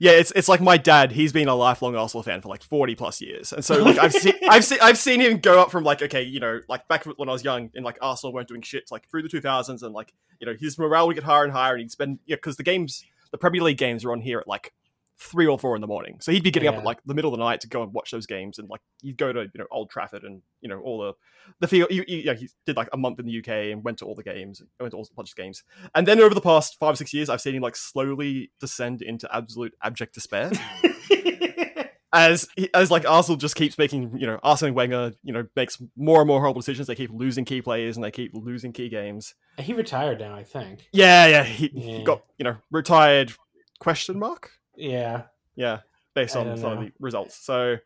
Yeah, 0.00 0.12
it's 0.12 0.32
it's 0.32 0.48
like 0.48 0.60
my 0.60 0.76
dad. 0.76 1.12
He's 1.12 1.32
been 1.32 1.48
a 1.48 1.54
lifelong 1.54 1.96
Arsenal 1.96 2.22
fan 2.22 2.40
for 2.40 2.48
like 2.48 2.62
forty 2.62 2.94
plus 2.94 3.20
years, 3.20 3.52
and 3.52 3.64
so 3.64 3.82
like 3.82 3.98
I've 3.98 4.12
seen 4.12 4.34
I've 4.48 4.64
seen 4.64 4.78
I've 4.82 4.98
seen 4.98 5.20
him 5.20 5.38
go 5.38 5.60
up 5.60 5.70
from 5.70 5.84
like 5.84 6.02
okay, 6.02 6.22
you 6.22 6.40
know, 6.40 6.60
like 6.68 6.86
back 6.88 7.04
when 7.04 7.28
I 7.28 7.32
was 7.32 7.44
young, 7.44 7.70
and 7.74 7.84
like 7.84 7.98
Arsenal 8.00 8.32
weren't 8.32 8.48
doing 8.48 8.62
shit, 8.62 8.90
like 8.90 9.08
through 9.08 9.22
the 9.22 9.28
two 9.28 9.40
thousands, 9.40 9.82
and 9.82 9.94
like 9.94 10.12
you 10.40 10.46
know 10.46 10.54
his 10.58 10.78
morale 10.78 11.06
would 11.06 11.14
get 11.14 11.24
higher 11.24 11.44
and 11.44 11.52
higher, 11.52 11.72
and 11.72 11.80
he'd 11.80 11.90
spend 11.90 12.18
yeah, 12.26 12.36
because 12.36 12.56
the 12.56 12.62
games, 12.62 13.04
the 13.30 13.38
Premier 13.38 13.62
League 13.62 13.78
games 13.78 14.04
are 14.04 14.12
on 14.12 14.20
here 14.20 14.38
at 14.38 14.48
like 14.48 14.72
three 15.18 15.46
or 15.46 15.58
four 15.58 15.74
in 15.74 15.80
the 15.80 15.86
morning, 15.86 16.18
so 16.20 16.30
he'd 16.32 16.42
be 16.42 16.50
getting 16.50 16.68
up 16.68 16.74
at 16.76 16.84
like 16.84 16.98
the 17.06 17.14
middle 17.14 17.32
of 17.32 17.38
the 17.38 17.44
night 17.44 17.60
to 17.62 17.68
go 17.68 17.82
and 17.82 17.92
watch 17.92 18.10
those 18.10 18.26
games, 18.26 18.58
and 18.58 18.68
like 18.68 18.80
he'd 19.02 19.16
go 19.16 19.32
to 19.32 19.40
you 19.42 19.50
know 19.58 19.66
Old 19.70 19.90
Trafford 19.90 20.24
and 20.24 20.42
you 20.60 20.68
know 20.68 20.80
all 20.80 21.00
the 21.00 21.12
the 21.60 21.68
field. 21.68 21.90
You, 21.90 22.04
you, 22.06 22.18
yeah, 22.18 22.34
he 22.34 22.48
did 22.66 22.76
like 22.76 22.88
a 22.92 22.96
month 22.96 23.18
in 23.18 23.26
the 23.26 23.38
UK 23.38 23.48
and 23.72 23.82
went 23.84 23.98
to 23.98 24.04
all 24.04 24.14
the 24.14 24.22
games, 24.22 24.62
went 24.80 24.90
to 24.92 24.96
all 24.98 25.08
a 25.10 25.14
bunch 25.14 25.30
of 25.30 25.36
games, 25.36 25.62
and 25.94 26.06
then 26.06 26.20
over 26.20 26.34
the 26.34 26.40
past 26.40 26.78
five 26.78 26.92
or 26.92 26.96
six 26.96 27.14
years, 27.14 27.28
I've 27.30 27.40
seen 27.40 27.54
him 27.54 27.62
like 27.62 27.76
slowly 27.76 28.50
descend 28.60 29.00
into 29.02 29.28
absolute 29.34 29.74
abject 29.82 30.14
despair 30.14 30.50
as 32.12 32.48
as 32.72 32.90
like 32.90 33.08
Arsenal 33.08 33.36
just 33.36 33.56
keeps 33.56 33.76
making 33.78 34.16
you 34.18 34.26
know 34.26 34.38
Arsene 34.42 34.74
Wenger 34.74 35.12
you 35.22 35.32
know 35.32 35.46
makes 35.56 35.80
more 35.96 36.20
and 36.20 36.28
more 36.28 36.40
horrible 36.40 36.60
decisions. 36.60 36.86
They 36.86 36.94
keep 36.94 37.10
losing 37.12 37.44
key 37.44 37.60
players 37.62 37.96
and 37.96 38.04
they 38.04 38.10
keep 38.10 38.32
losing 38.34 38.72
key 38.72 38.88
games. 38.88 39.34
he 39.58 39.72
retired 39.72 40.20
now, 40.20 40.34
I 40.34 40.44
think. 40.44 40.88
Yeah, 40.92 41.26
yeah, 41.26 41.42
he, 41.44 41.68
he 41.68 41.96
Yeah. 41.98 42.02
got 42.04 42.22
you 42.38 42.44
know 42.44 42.56
retired 42.70 43.32
question 43.80 44.18
mark. 44.18 44.50
Yeah, 44.76 45.24
Yeah, 45.54 45.80
based 46.14 46.36
on 46.36 46.56
some 46.56 46.72
of 46.72 46.78
the 46.80 46.92
results. 46.98 47.36
So 47.36 47.76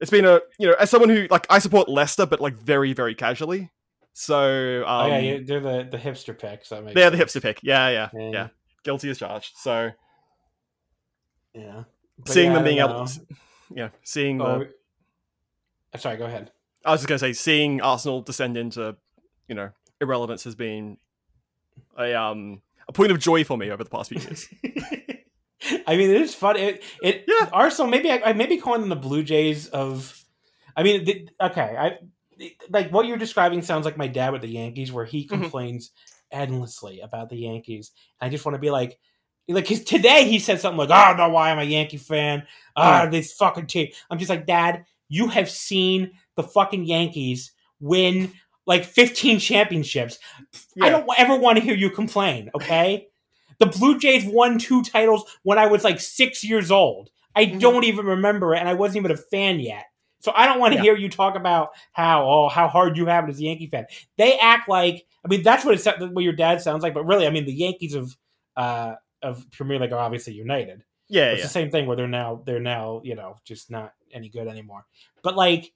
it's 0.00 0.10
been 0.10 0.24
a 0.24 0.40
you 0.58 0.68
know 0.68 0.74
as 0.78 0.90
someone 0.90 1.08
who 1.10 1.26
like 1.30 1.46
I 1.50 1.58
support 1.58 1.88
Leicester, 1.88 2.26
but 2.26 2.40
like 2.40 2.54
very 2.54 2.92
very 2.92 3.14
casually. 3.14 3.70
So 4.12 4.84
um, 4.86 5.04
oh 5.04 5.06
yeah, 5.08 5.18
you, 5.18 5.44
they're 5.44 5.60
the 5.60 5.88
the 5.90 5.98
hipster 5.98 6.38
pick. 6.38 6.64
So 6.64 6.82
they're 6.94 7.10
the 7.10 7.16
hipster 7.16 7.40
pick. 7.40 7.60
Yeah, 7.62 7.88
yeah, 7.88 8.08
Yeah. 8.12 8.30
yeah. 8.32 8.48
Guilty 8.84 9.10
as 9.10 9.18
charged. 9.18 9.56
So 9.56 9.90
Yeah, 11.54 11.84
But 12.18 12.28
seeing 12.32 12.48
yeah, 12.48 12.54
them 12.54 12.64
being 12.64 12.78
able, 12.78 13.06
to, 13.06 13.20
yeah, 13.74 13.88
seeing 14.02 14.38
the 14.38 14.44
Oh, 14.44 14.66
uh, 15.94 15.98
sorry. 15.98 16.16
Go 16.16 16.24
ahead. 16.26 16.50
I 16.84 16.90
was 16.92 17.00
just 17.00 17.08
gonna 17.08 17.18
say, 17.18 17.32
seeing 17.32 17.80
Arsenal 17.80 18.22
descend 18.22 18.56
into, 18.56 18.96
you 19.48 19.54
know, 19.54 19.70
irrelevance 20.00 20.44
has 20.44 20.54
been 20.54 20.96
a 21.96 22.12
um 22.14 22.60
a 22.88 22.92
point 22.92 23.12
of 23.12 23.18
joy 23.18 23.44
for 23.44 23.56
me 23.56 23.70
over 23.70 23.84
the 23.84 23.90
past 23.90 24.08
few 24.10 24.20
years. 24.20 24.48
I 25.86 25.96
mean, 25.96 26.10
it 26.10 26.20
is 26.20 26.34
fun. 26.34 26.56
It, 26.56 26.82
it 27.02 27.24
Yeah. 27.28 27.48
Arsenal. 27.52 27.90
Maybe 27.90 28.10
I, 28.10 28.20
I 28.26 28.32
maybe 28.32 28.56
calling 28.58 28.80
them 28.80 28.90
the 28.90 28.96
Blue 28.96 29.22
Jays 29.22 29.68
of. 29.68 30.18
I 30.76 30.82
mean, 30.82 31.04
the, 31.04 31.28
okay. 31.40 31.76
I 31.78 31.98
like 32.70 32.90
what 32.90 33.06
you're 33.06 33.16
describing. 33.18 33.62
Sounds 33.62 33.84
like 33.84 33.96
my 33.96 34.06
dad 34.08 34.32
with 34.32 34.42
the 34.42 34.48
Yankees, 34.48 34.90
where 34.92 35.04
he 35.04 35.24
Mhm. 35.26 35.28
complains 35.28 35.90
endlessly 36.30 37.00
about 37.00 37.28
the 37.28 37.36
Yankees. 37.36 37.92
I 38.20 38.28
just 38.30 38.44
want 38.44 38.54
to 38.54 38.60
be 38.60 38.70
like, 38.70 38.98
like 39.48 39.66
'cause 39.68 39.84
today 39.84 40.24
he 40.28 40.38
said 40.38 40.60
something 40.60 40.78
like, 40.78 40.90
"Oh 40.90 41.14
no, 41.16 41.28
why 41.28 41.50
am 41.50 41.58
I 41.58 41.62
a 41.62 41.66
Yankee 41.66 41.98
fan? 41.98 42.46
Ah, 42.76 43.06
this 43.10 43.32
fucking 43.34 43.66
team." 43.66 43.88
I'm 44.10 44.18
just 44.18 44.30
like, 44.30 44.46
Dad, 44.46 44.84
you 45.08 45.28
have 45.28 45.50
seen 45.50 46.12
the 46.36 46.42
fucking 46.42 46.84
Yankees 46.86 47.52
win 47.80 48.32
like 48.66 48.84
15 48.84 49.38
championships. 49.40 50.18
I 50.80 50.88
don't 50.88 51.06
ever 51.18 51.36
want 51.36 51.58
to 51.58 51.64
hear 51.64 51.74
you 51.74 51.90
complain, 51.90 52.50
okay? 52.54 53.08
The 53.64 53.78
Blue 53.78 53.98
Jays 53.98 54.24
won 54.24 54.58
two 54.58 54.82
titles 54.82 55.24
when 55.42 55.58
I 55.58 55.66
was 55.66 55.84
like 55.84 56.00
six 56.00 56.42
years 56.42 56.70
old. 56.70 57.10
I 57.34 57.46
Mhm. 57.46 57.60
don't 57.60 57.84
even 57.84 58.06
remember 58.06 58.54
it, 58.54 58.58
and 58.58 58.68
I 58.68 58.74
wasn't 58.74 58.98
even 58.98 59.10
a 59.10 59.16
fan 59.16 59.60
yet. 59.60 59.84
So 60.20 60.32
I 60.34 60.46
don't 60.46 60.60
want 60.60 60.72
to 60.72 60.76
Yeah. 60.78 60.82
hear 60.82 60.96
you 60.96 61.08
talk 61.08 61.34
about 61.36 61.70
how 61.92 62.28
oh 62.28 62.48
how 62.48 62.68
hard 62.68 62.96
you 62.96 63.06
have 63.06 63.24
it 63.24 63.30
as 63.30 63.40
a 63.40 63.44
Yankee 63.44 63.66
fan. 63.68 63.86
They 64.18 64.38
act 64.38 64.68
like 64.68 65.04
I 65.24 65.28
mean 65.28 65.42
that's 65.42 65.64
what 65.64 65.74
it 65.74 66.12
what 66.12 66.22
your 66.24 66.32
dad 66.32 66.60
sounds 66.60 66.82
like, 66.82 66.94
but 66.94 67.04
really 67.04 67.26
I 67.26 67.30
mean 67.30 67.44
the 67.46 67.52
Yankees 67.52 67.94
of 67.94 68.16
uh 68.56 68.94
of 69.22 69.44
Premier 69.50 69.78
League 69.78 69.92
are 69.92 69.98
obviously 69.98 70.34
united. 70.34 70.82
Yeah, 71.08 71.30
It's 71.30 71.38
yeah, 71.40 71.44
the 71.46 71.50
same 71.50 71.70
thing 71.70 71.86
where 71.86 71.96
they're 71.96 72.06
now 72.08 72.42
they're 72.46 72.60
now 72.60 73.00
you 73.04 73.14
know 73.14 73.36
just 73.44 73.70
not 73.70 73.94
any 74.12 74.28
good 74.28 74.46
anymore. 74.46 74.84
But 75.22 75.36
like 75.36 75.72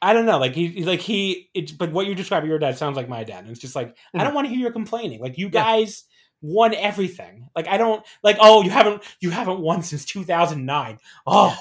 I 0.00 0.12
don't 0.14 0.26
know, 0.26 0.38
like 0.38 0.54
he 0.54 0.84
like 0.84 1.00
he. 1.00 1.48
It's 1.54 1.70
but 1.72 1.92
what 1.92 2.06
you 2.06 2.14
describe 2.16 2.44
your 2.44 2.58
dad 2.58 2.76
sounds 2.76 2.96
like 2.96 3.08
my 3.08 3.22
dad, 3.22 3.40
and 3.44 3.50
it's 3.50 3.60
just 3.60 3.76
like 3.76 3.96
I 4.14 4.24
don't 4.24 4.34
want 4.34 4.46
to 4.48 4.54
hear 4.54 4.66
you 4.66 4.72
complaining. 4.72 5.20
Like 5.20 5.38
you 5.38 5.46
Mm-hmm. 5.46 5.52
Guys 5.54 6.04
won 6.42 6.74
everything. 6.74 7.48
Like 7.56 7.68
I 7.68 7.78
don't 7.78 8.04
like. 8.22 8.36
Oh, 8.40 8.62
you 8.62 8.70
haven't 8.70 9.02
you 9.20 9.30
haven't 9.30 9.60
won 9.60 9.82
since 9.82 10.04
two 10.04 10.24
thousand 10.24 10.66
nine. 10.66 10.98
Oh. 11.26 11.56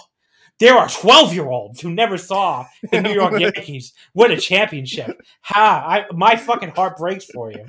There 0.60 0.76
are 0.76 0.88
twelve 0.88 1.34
year 1.34 1.48
olds 1.48 1.82
who 1.82 1.89
never 1.89 2.20
saw 2.20 2.67
the 2.91 3.02
New 3.02 3.13
York 3.13 3.34
Yankees 3.39 3.94
win 4.13 4.32
a 4.32 4.38
championship. 4.38 5.20
Ha! 5.41 5.84
I, 5.88 6.13
my 6.13 6.36
fucking 6.36 6.70
heart 6.70 6.98
breaks 6.98 7.26
for 7.26 7.52
you, 7.52 7.65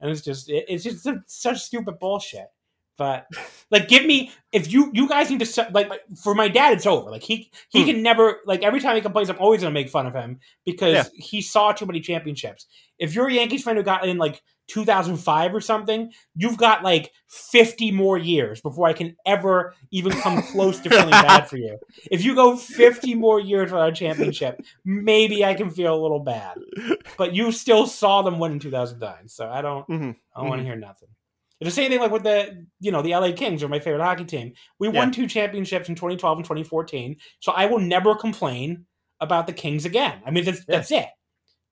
and 0.00 0.10
it's 0.10 0.22
just 0.22 0.50
it, 0.50 0.64
it's 0.66 0.82
just 0.82 1.06
such 1.26 1.60
stupid 1.60 2.00
bullshit. 2.00 2.48
But 2.96 3.26
like, 3.70 3.88
give 3.88 4.06
me 4.06 4.30
if 4.52 4.72
you 4.72 4.90
you 4.94 5.08
guys 5.08 5.28
need 5.30 5.40
to 5.40 5.68
like 5.72 5.90
for 6.22 6.34
my 6.34 6.48
dad, 6.48 6.72
it's 6.74 6.86
over. 6.86 7.10
Like 7.10 7.22
he 7.22 7.50
he 7.70 7.80
Hmm. 7.82 7.86
can 7.86 8.02
never 8.02 8.40
like 8.46 8.62
every 8.62 8.80
time 8.80 8.94
he 8.96 9.02
complains, 9.02 9.28
I'm 9.30 9.38
always 9.38 9.60
gonna 9.62 9.72
make 9.72 9.88
fun 9.90 10.06
of 10.06 10.14
him 10.14 10.38
because 10.64 10.94
Yeah. 10.94 11.04
he 11.16 11.40
saw 11.42 11.72
too 11.72 11.86
many 11.86 12.00
championships. 12.00 12.66
If 12.98 13.14
you're 13.14 13.28
a 13.28 13.32
Yankees 13.32 13.64
fan 13.64 13.76
who 13.76 13.82
got 13.82 14.06
in 14.06 14.16
like 14.18 14.42
2005 14.68 15.54
or 15.54 15.60
something, 15.60 16.10
you've 16.36 16.56
got 16.56 16.82
like 16.82 17.12
50 17.28 17.90
more 17.90 18.16
years 18.16 18.60
before 18.62 18.86
I 18.88 18.92
can 18.94 19.14
ever 19.26 19.74
even 19.90 20.12
come 20.12 20.40
close 20.42 20.78
to 20.80 20.88
feeling 20.88 21.10
bad 21.10 21.48
for 21.50 21.56
you. 21.58 21.78
If 22.10 22.24
you 22.24 22.34
go 22.34 22.56
50 22.56 23.14
more 23.14 23.40
years 23.40 23.70
without 23.72 23.90
a 23.90 23.92
championship, 23.92 24.60
maybe 24.84 25.44
I 25.44 25.52
can 25.54 25.68
feel 25.68 25.94
a 25.94 26.00
little 26.00 26.20
bad. 26.20 26.56
But 27.18 27.34
you 27.34 27.52
still 27.52 27.86
saw 27.86 28.22
them 28.22 28.38
win 28.38 28.52
in 28.52 28.58
2009, 28.60 29.28
so 29.28 29.48
I 29.50 29.60
don't 29.62 29.86
Mhm. 29.88 30.16
I 30.34 30.40
don't 30.40 30.48
want 30.48 30.60
to 30.60 30.64
hear 30.64 30.76
nothing. 30.76 31.08
It's 31.60 31.68
the 31.68 31.74
same 31.82 31.90
thing 31.90 32.00
like 32.00 32.10
with 32.10 32.24
the 32.24 32.66
you 32.80 32.90
know 32.90 33.00
the 33.02 33.12
LA 33.14 33.32
Kings 33.32 33.62
are 33.62 33.68
my 33.68 33.78
favorite 33.78 34.02
hockey 34.02 34.24
team. 34.24 34.52
We 34.78 34.88
won 34.88 35.10
two 35.12 35.26
championships 35.26 35.88
in 35.88 35.94
2012 35.94 36.38
and 36.38 36.44
2014, 36.44 37.16
so 37.40 37.52
I 37.52 37.66
will 37.66 37.78
never 37.78 38.14
complain 38.14 38.86
about 39.20 39.46
the 39.46 39.52
Kings 39.52 39.84
again. 39.84 40.20
I 40.26 40.30
mean 40.30 40.44
that's 40.44 40.58
Yeah. 40.68 40.76
that's 40.76 40.90
it. 40.90 41.06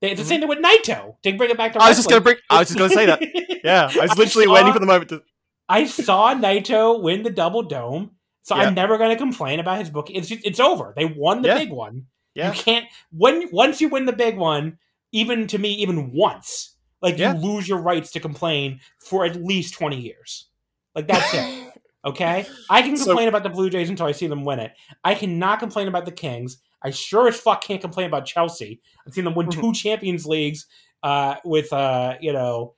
They- 0.01 0.11
It's 0.11 0.19
the 0.21 0.25
Mhm. 0.25 0.27
same 0.29 0.39
thing 0.41 0.49
with 0.49 0.59
Naito. 0.59 1.15
To 1.23 1.33
bring 1.37 1.49
it 1.51 1.57
back 1.57 1.73
to 1.73 1.81
I 1.81 1.89
was 1.89 1.97
just 1.97 2.09
gonna 2.09 2.21
bring. 2.21 2.37
I 2.49 2.59
was 2.59 2.69
just 2.69 2.77
gonna 2.79 2.93
say 2.93 3.05
that. 3.05 3.21
Yeah, 3.63 3.83
I 3.83 3.85
was 4.01 4.11
I 4.11 4.15
literally 4.15 4.45
saw- 4.45 4.53
waiting 4.53 4.73
for 4.73 4.79
the 4.79 4.85
moment 4.85 5.09
to. 5.09 5.21
I 5.69 5.85
saw 5.85 6.33
Naito 6.33 7.01
win 7.01 7.23
the 7.23 7.29
double 7.29 7.63
dome, 7.63 8.11
so 8.41 8.55
Yeah. 8.55 8.63
I'm 8.63 8.73
never 8.73 8.97
going 8.97 9.11
to 9.11 9.15
complain 9.15 9.61
about 9.61 9.79
his 9.79 9.89
book. 9.89 10.09
It's 10.09 10.27
just, 10.27 10.45
it's 10.45 10.59
over. 10.59 10.93
They 10.97 11.05
won 11.05 11.41
the 11.41 11.47
Yeah. 11.47 11.59
big 11.59 11.71
one. 11.71 12.07
Yeah. 12.35 12.51
You 12.51 12.59
can't 12.59 12.85
when 13.11 13.47
once 13.53 13.79
you 13.79 13.87
win 13.87 14.05
the 14.05 14.11
big 14.11 14.35
one, 14.37 14.77
even 15.13 15.47
to 15.47 15.57
me, 15.57 15.71
even 15.75 16.11
once. 16.13 16.72
Like 17.03 17.19
Yeah. 17.19 17.33
you 17.35 17.39
lose 17.39 17.67
your 17.67 17.77
rights 17.79 18.11
to 18.13 18.19
complain 18.19 18.79
for 18.99 19.25
at 19.25 19.35
least 19.35 19.75
twenty 19.75 19.99
years. 19.99 20.47
Like 20.95 21.07
that's 21.07 21.33
it. 21.35 21.69
Okay, 22.05 22.45
I 22.69 22.81
can 22.81 22.97
So- 22.97 23.05
complain 23.05 23.29
about 23.29 23.43
the 23.43 23.49
Blue 23.49 23.69
Jays 23.69 23.89
until 23.89 24.05
I 24.07 24.11
see 24.11 24.27
them 24.27 24.43
win 24.43 24.59
it. 24.59 24.73
I 25.05 25.15
cannot 25.15 25.59
complain 25.59 25.87
about 25.87 26.03
the 26.03 26.11
Kings. 26.11 26.57
I 26.81 26.89
sure 26.91 27.29
as 27.29 27.39
fuck 27.39 27.63
can't 27.63 27.79
complain 27.79 28.07
about 28.07 28.25
Chelsea. 28.25 28.81
I've 29.07 29.13
seen 29.13 29.23
them 29.23 29.35
win 29.35 29.47
Mhm. 29.47 29.61
two 29.61 29.71
Champions 29.71 30.25
Leagues 30.25 30.65
uh, 31.01 31.35
with 31.45 31.71
uh, 31.71 32.15
you 32.19 32.33
know 32.33 32.73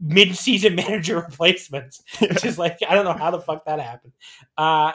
mid-season 0.00 0.74
manager 0.76 1.16
replacements, 1.16 2.02
which 2.20 2.42
is 2.44 2.58
like 2.58 2.78
I 2.88 2.94
don't 2.94 3.04
know 3.04 3.12
how 3.12 3.30
the 3.30 3.40
fuck 3.40 3.66
that 3.66 3.80
happened. 3.80 4.14
Uh, 4.56 4.92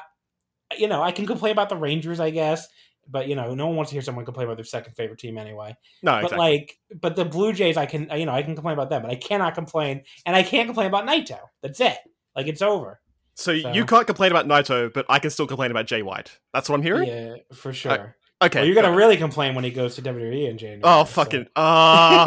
you 0.80 0.88
know, 0.88 1.04
I 1.04 1.12
can 1.12 1.28
complain 1.28 1.52
about 1.52 1.70
the 1.70 1.78
Rangers, 1.78 2.20
I 2.20 2.32
guess, 2.32 2.68
but 3.10 3.28
you 3.28 3.36
know, 3.36 3.54
no 3.56 3.68
one 3.68 3.76
wants 3.76 3.92
to 3.92 3.96
hear 3.96 4.02
someone 4.02 4.26
complain 4.26 4.46
about 4.48 4.58
their 4.58 4.66
second 4.66 4.94
favorite 4.96 5.20
team 5.20 5.38
anyway. 5.38 5.76
No, 6.04 6.14
But 6.14 6.24
exactly. 6.34 6.38
like, 6.38 6.78
but 7.02 7.16
the 7.16 7.26
Blue 7.26 7.54
Jays, 7.54 7.78
I 7.78 7.86
can 7.86 8.10
you 8.16 8.26
know 8.26 8.34
I 8.34 8.42
can 8.44 8.56
complain 8.56 8.74
about 8.74 8.90
them, 8.90 9.02
but 9.04 9.12
I 9.12 9.16
cannot 9.16 9.56
complain, 9.56 10.04
and 10.26 10.36
I 10.36 10.44
can't 10.44 10.68
complain 10.68 10.88
about 10.88 11.06
Naito. 11.08 11.40
That's 11.62 11.80
it. 11.80 11.98
Like 12.36 12.48
it's 12.48 12.62
over. 12.62 13.00
so, 13.36 13.58
so- 13.60 13.72
you 13.72 13.86
can't 13.86 14.08
complain 14.08 14.32
about 14.32 14.48
Naito, 14.48 14.92
but 14.94 15.06
I 15.10 15.20
can 15.20 15.30
still 15.30 15.48
complain 15.48 15.72
about 15.72 15.86
Jay 15.88 16.02
White. 16.02 16.38
That's 16.54 16.70
what 16.70 16.76
I'm 16.76 16.84
hearing. 16.84 17.08
Yeah, 17.10 17.36
for 17.54 17.74
sure. 17.74 18.16
Okay. 18.44 18.60
well, 18.60 18.66
you're 18.66 18.76
gonna 18.76 18.90
good. 18.90 18.98
really 18.98 19.18
complain 19.18 19.56
when 19.56 19.64
he 19.64 19.72
goes 19.72 19.96
to 19.96 20.02
WWE 20.02 20.50
in 20.50 20.58
January. 20.58 20.82
Oh 20.84 21.04
so. 21.06 21.12
fucking 21.12 21.48
ah! 21.56 22.26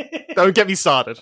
don't 0.34 0.54
get 0.54 0.66
me 0.66 0.74
started. 0.74 1.20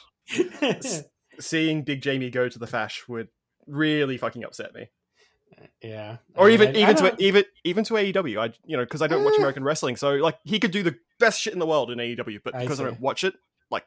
Seeing 1.40 1.83
Big 1.83 2.03
Jamie 2.03 2.31
go 2.31 2.49
to 2.49 2.59
the 2.59 2.66
Fash 2.66 3.05
would 3.09 3.29
really 3.66 4.16
fucking 4.18 4.44
upset 4.44 4.75
me. 4.75 4.88
Yeah. 5.83 6.16
Or 6.35 6.47
I 6.47 6.57
mean, 6.57 6.75
even 6.75 6.77
I- 6.77 6.79
I 6.79 6.83
even 6.83 6.97
to 6.97 7.16
even 7.23 7.44
even 7.64 7.85
to 7.85 7.94
AEW. 7.94 8.38
I 8.40 8.53
you 8.64 8.77
know 8.77 8.85
because 8.85 9.03
I 9.03 9.07
don't 9.07 9.25
watch 9.25 9.35
Eh. 9.35 9.38
American 9.38 9.64
wrestling, 9.64 9.97
so 9.97 10.12
like 10.14 10.38
he 10.44 10.59
could 10.59 10.71
do 10.71 10.83
the 10.83 10.97
best 11.18 11.40
shit 11.40 11.53
in 11.53 11.59
the 11.59 11.66
world 11.66 11.90
in 11.90 11.99
AEW, 11.99 12.40
but 12.44 12.55
I 12.55 12.61
because 12.62 12.81
I, 12.81 12.85
don't 12.85 13.01
watch 13.01 13.25
it, 13.25 13.35
like, 13.71 13.85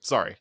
sorry. 0.00 0.36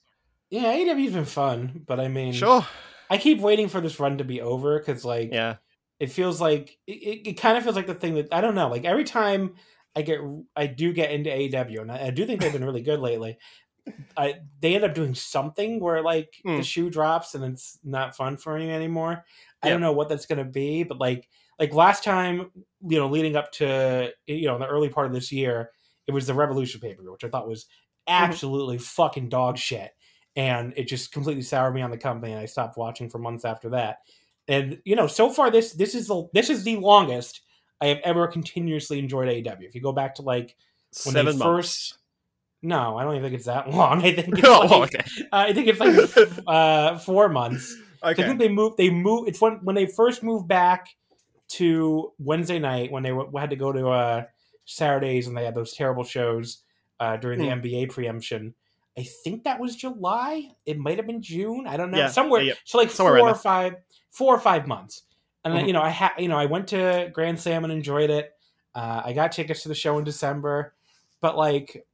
Yeah, 0.49 0.73
AEW's 0.73 1.13
been 1.13 1.25
fun, 1.25 1.83
but 1.85 1.99
I 1.99 2.07
mean, 2.07 2.33
Sure. 2.33 2.65
I 3.09 3.17
keep 3.17 3.39
waiting 3.39 3.67
for 3.69 3.81
this 3.81 3.99
run 3.99 4.17
to 4.19 4.23
be 4.23 4.41
over 4.41 4.77
because, 4.79 5.03
like, 5.05 5.31
Yeah. 5.33 5.55
it 5.99 6.07
feels 6.11 6.39
like 6.41 6.77
it, 6.87 6.91
it, 6.93 7.27
it 7.29 7.33
kind 7.33 7.57
of 7.57 7.63
feels 7.63 7.75
like 7.75 7.87
the 7.87 7.93
thing 7.95 8.15
that 8.15 8.27
I 8.31 8.41
don't 8.41 8.55
know. 8.55 8.69
Like 8.69 8.85
every 8.85 9.03
time 9.03 9.55
I 9.95 10.01
get, 10.03 10.19
I 10.55 10.67
do 10.67 10.93
get 10.93 11.11
into 11.11 11.29
AEW, 11.29 11.81
and 11.81 11.91
I, 11.91 12.07
I 12.07 12.09
do 12.11 12.25
think 12.25 12.41
they've 12.41 12.51
been 12.53 12.63
really 12.65 12.81
good 12.81 12.99
lately. 12.99 13.37
I 14.17 14.35
they 14.61 14.75
end 14.75 14.83
up 14.83 14.93
doing 14.95 15.13
something 15.15 15.79
where 15.79 16.01
like 16.01 16.33
Hmm. 16.43 16.57
the 16.57 16.63
shoe 16.63 16.89
drops 16.89 17.35
and 17.35 17.43
it's 17.43 17.79
not 17.83 18.15
fun 18.15 18.37
for 18.37 18.57
me 18.57 18.69
anymore. 18.71 19.23
I 19.61 19.67
Yeah. 19.67 19.73
don't 19.73 19.81
know 19.81 19.91
what 19.93 20.09
that's 20.09 20.25
gonna 20.25 20.43
be, 20.45 20.83
but 20.83 20.97
like 20.99 21.27
like 21.59 21.73
last 21.73 22.03
time, 22.03 22.51
you 22.87 22.99
know, 22.99 23.07
leading 23.07 23.35
up 23.35 23.51
to 23.53 24.11
you 24.27 24.47
know 24.47 24.55
in 24.55 24.61
the 24.61 24.67
early 24.67 24.89
part 24.89 25.07
of 25.07 25.13
this 25.13 25.31
year, 25.31 25.71
it 26.07 26.11
was 26.11 26.27
the 26.27 26.33
Revolution 26.33 26.79
paper, 26.81 27.09
which 27.11 27.23
I 27.23 27.29
thought 27.29 27.47
was 27.47 27.65
absolutely 28.07 28.77
fucking 28.77 29.29
dog 29.29 29.57
shit, 29.57 29.91
and 30.35 30.73
it 30.77 30.87
just 30.87 31.11
completely 31.11 31.41
soured 31.43 31.73
me 31.75 31.81
on 31.81 31.91
the 31.91 31.97
company, 31.97 32.31
and 32.31 32.41
I 32.41 32.45
stopped 32.45 32.77
watching 32.77 33.09
for 33.09 33.17
months 33.19 33.43
after 33.45 33.69
that. 33.69 33.97
And 34.47 34.79
you 34.85 34.95
know, 34.95 35.07
so 35.07 35.29
far 35.29 35.51
this 35.51 35.73
this 35.73 35.93
is 35.95 36.07
the 36.07 36.27
this 36.33 36.49
is 36.49 36.63
the 36.63 36.77
longest 36.77 37.41
I 37.81 37.87
have 37.87 37.99
ever 38.03 38.27
continuously 38.27 38.97
enjoyed 38.99 39.27
AEW. 39.27 39.67
If 39.67 39.75
you 39.75 39.81
go 39.81 39.91
back 39.91 40.15
to 40.15 40.21
like 40.21 40.55
when 41.03 41.13
they 41.13 41.23
months. 41.23 41.41
first 41.41 41.97
no, 42.61 42.97
I 42.97 43.03
don't 43.03 43.15
even 43.15 43.23
think 43.23 43.35
it's 43.35 43.45
that 43.45 43.69
long. 43.71 44.03
I 44.03 44.13
think 44.13 44.37
it's 44.39 44.47
oh, 44.47 44.59
like, 44.79 44.95
okay. 44.95 45.03
uh, 45.31 45.37
I 45.49 45.53
think 45.53 45.67
it's 45.67 45.79
like 45.79 46.37
uh, 46.47 46.97
four 46.99 47.29
months. 47.29 47.75
I 48.03 48.13
think 48.13 48.39
they 48.39 48.49
moved. 48.49 48.77
They 48.77 48.89
moved. 48.89 49.29
It's 49.29 49.41
when 49.41 49.53
when 49.63 49.75
they 49.75 49.85
first 49.87 50.23
moved 50.23 50.47
back 50.47 50.87
to 51.49 52.11
Wednesday 52.19 52.59
night 52.59 52.91
when 52.91 53.03
they 53.03 53.09
w- 53.09 53.31
had 53.37 53.49
to 53.51 53.55
go 53.55 53.71
to 53.71 53.89
uh, 53.89 54.23
Saturdays 54.65 55.27
and 55.27 55.35
they 55.37 55.45
had 55.45 55.55
those 55.55 55.73
terrible 55.73 56.03
shows 56.03 56.63
uh, 56.99 57.17
during 57.17 57.39
the 57.39 57.45
Hmm. 57.49 57.61
NBA 57.61 57.89
preemption. 57.89 58.53
I 58.97 59.03
think 59.23 59.43
that 59.43 59.59
was 59.59 59.75
July. 59.75 60.49
It 60.65 60.77
might 60.77 60.97
have 60.97 61.05
been 61.07 61.21
June. 61.21 61.65
I 61.67 61.77
don't 61.77 61.91
know. 61.91 61.97
Yeah, 61.99 62.07
Somewhere. 62.07 62.41
yeah, 62.41 62.49
yeah. 62.49 62.53
So 62.65 62.77
like 62.79 62.89
Somewhere 62.89 63.19
four 63.19 63.29
or 63.29 63.35
five, 63.35 63.75
four 64.09 64.35
or 64.35 64.39
five 64.39 64.67
months. 64.67 65.03
And 65.45 65.55
then, 65.55 65.63
Mhm. 65.63 65.67
you 65.67 65.73
know, 65.73 65.81
I 65.81 65.89
had 65.89 66.11
you 66.19 66.27
know 66.27 66.37
I 66.37 66.45
went 66.47 66.67
to 66.69 67.09
Grand 67.13 67.39
Slam 67.39 67.63
and 67.63 67.71
enjoyed 67.71 68.09
it. 68.09 68.33
Uh, 68.75 69.01
I 69.05 69.13
got 69.13 69.31
tickets 69.31 69.63
to 69.63 69.69
the 69.69 69.75
show 69.75 69.97
in 69.97 70.03
December, 70.03 70.73
but 71.21 71.37
like, 71.37 71.86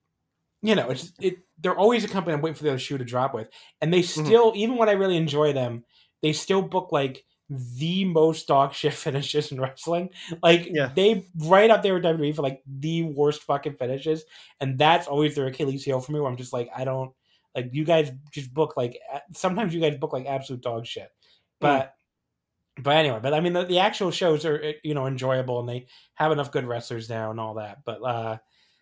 you 0.64 0.76
know, 0.76 0.90
it's 0.92 1.14
it. 1.22 1.40
They're 1.60 1.78
always 1.78 2.04
a 2.04 2.10
company 2.10 2.34
I'm 2.36 2.42
waiting 2.42 2.56
for 2.56 2.64
the 2.64 2.72
other 2.72 2.80
shoe 2.80 2.98
to 2.98 3.06
drop 3.06 3.34
with, 3.34 3.50
and 3.82 3.94
they 3.94 4.02
Mm-hmm. 4.16 4.26
still, 4.26 4.54
even 4.56 4.78
when 4.78 4.90
I 4.90 4.94
really 4.94 5.18
enjoy 5.18 5.54
them, 5.54 5.86
they 6.22 6.34
still 6.34 6.62
book 6.64 6.92
like 6.92 7.26
the 7.50 8.06
most 8.06 8.48
dog 8.48 8.74
shit 8.76 8.94
finishes 8.94 9.52
in 9.52 9.62
wrestling. 9.62 10.10
Like 10.42 10.72
Yeah. 10.72 10.92
they 10.96 11.28
right 11.38 11.70
up 11.72 11.84
there 11.84 11.94
with 11.96 12.04
WWE 12.04 12.36
for 12.36 12.44
like 12.44 12.64
the 12.68 13.04
worst 13.04 13.44
fucking 13.44 13.76
finishes, 13.76 14.26
and 14.62 14.80
that's 14.80 15.08
always 15.08 15.36
their 15.36 15.48
Achilles 15.48 15.84
heel 15.86 16.00
for 16.02 16.12
me. 16.14 16.20
Where 16.20 16.30
I'm 16.32 16.38
just 16.38 16.54
like, 16.54 16.70
I 16.76 16.86
don't 16.86 17.14
like 17.56 17.70
you 17.74 17.86
guys 17.86 18.12
just 18.32 18.54
book 18.54 18.76
like 18.78 19.00
sometimes 19.34 19.74
you 19.74 19.82
guys 19.82 19.98
book 19.98 20.14
like 20.14 20.26
absolute 20.26 20.62
dog 20.64 20.86
shit, 20.88 21.10
but. 21.62 21.94
But 22.82 22.96
anyway, 22.98 23.20
but 23.22 23.36
I 23.36 23.40
mean 23.40 23.54
the, 23.54 23.66
the 23.66 23.80
actual 23.80 24.10
shows 24.12 24.46
are 24.46 24.60
eh, 24.62 24.74
you 24.84 24.96
know 24.96 25.06
enjoyable 25.06 25.60
and 25.60 25.70
they 25.70 25.86
have 26.16 26.32
enough 26.32 26.52
good 26.52 26.66
wrestlers 26.66 27.10
now 27.10 27.30
and 27.30 27.40
all 27.40 27.56
that. 27.56 27.86
But 27.86 28.02
uh, 28.02 28.38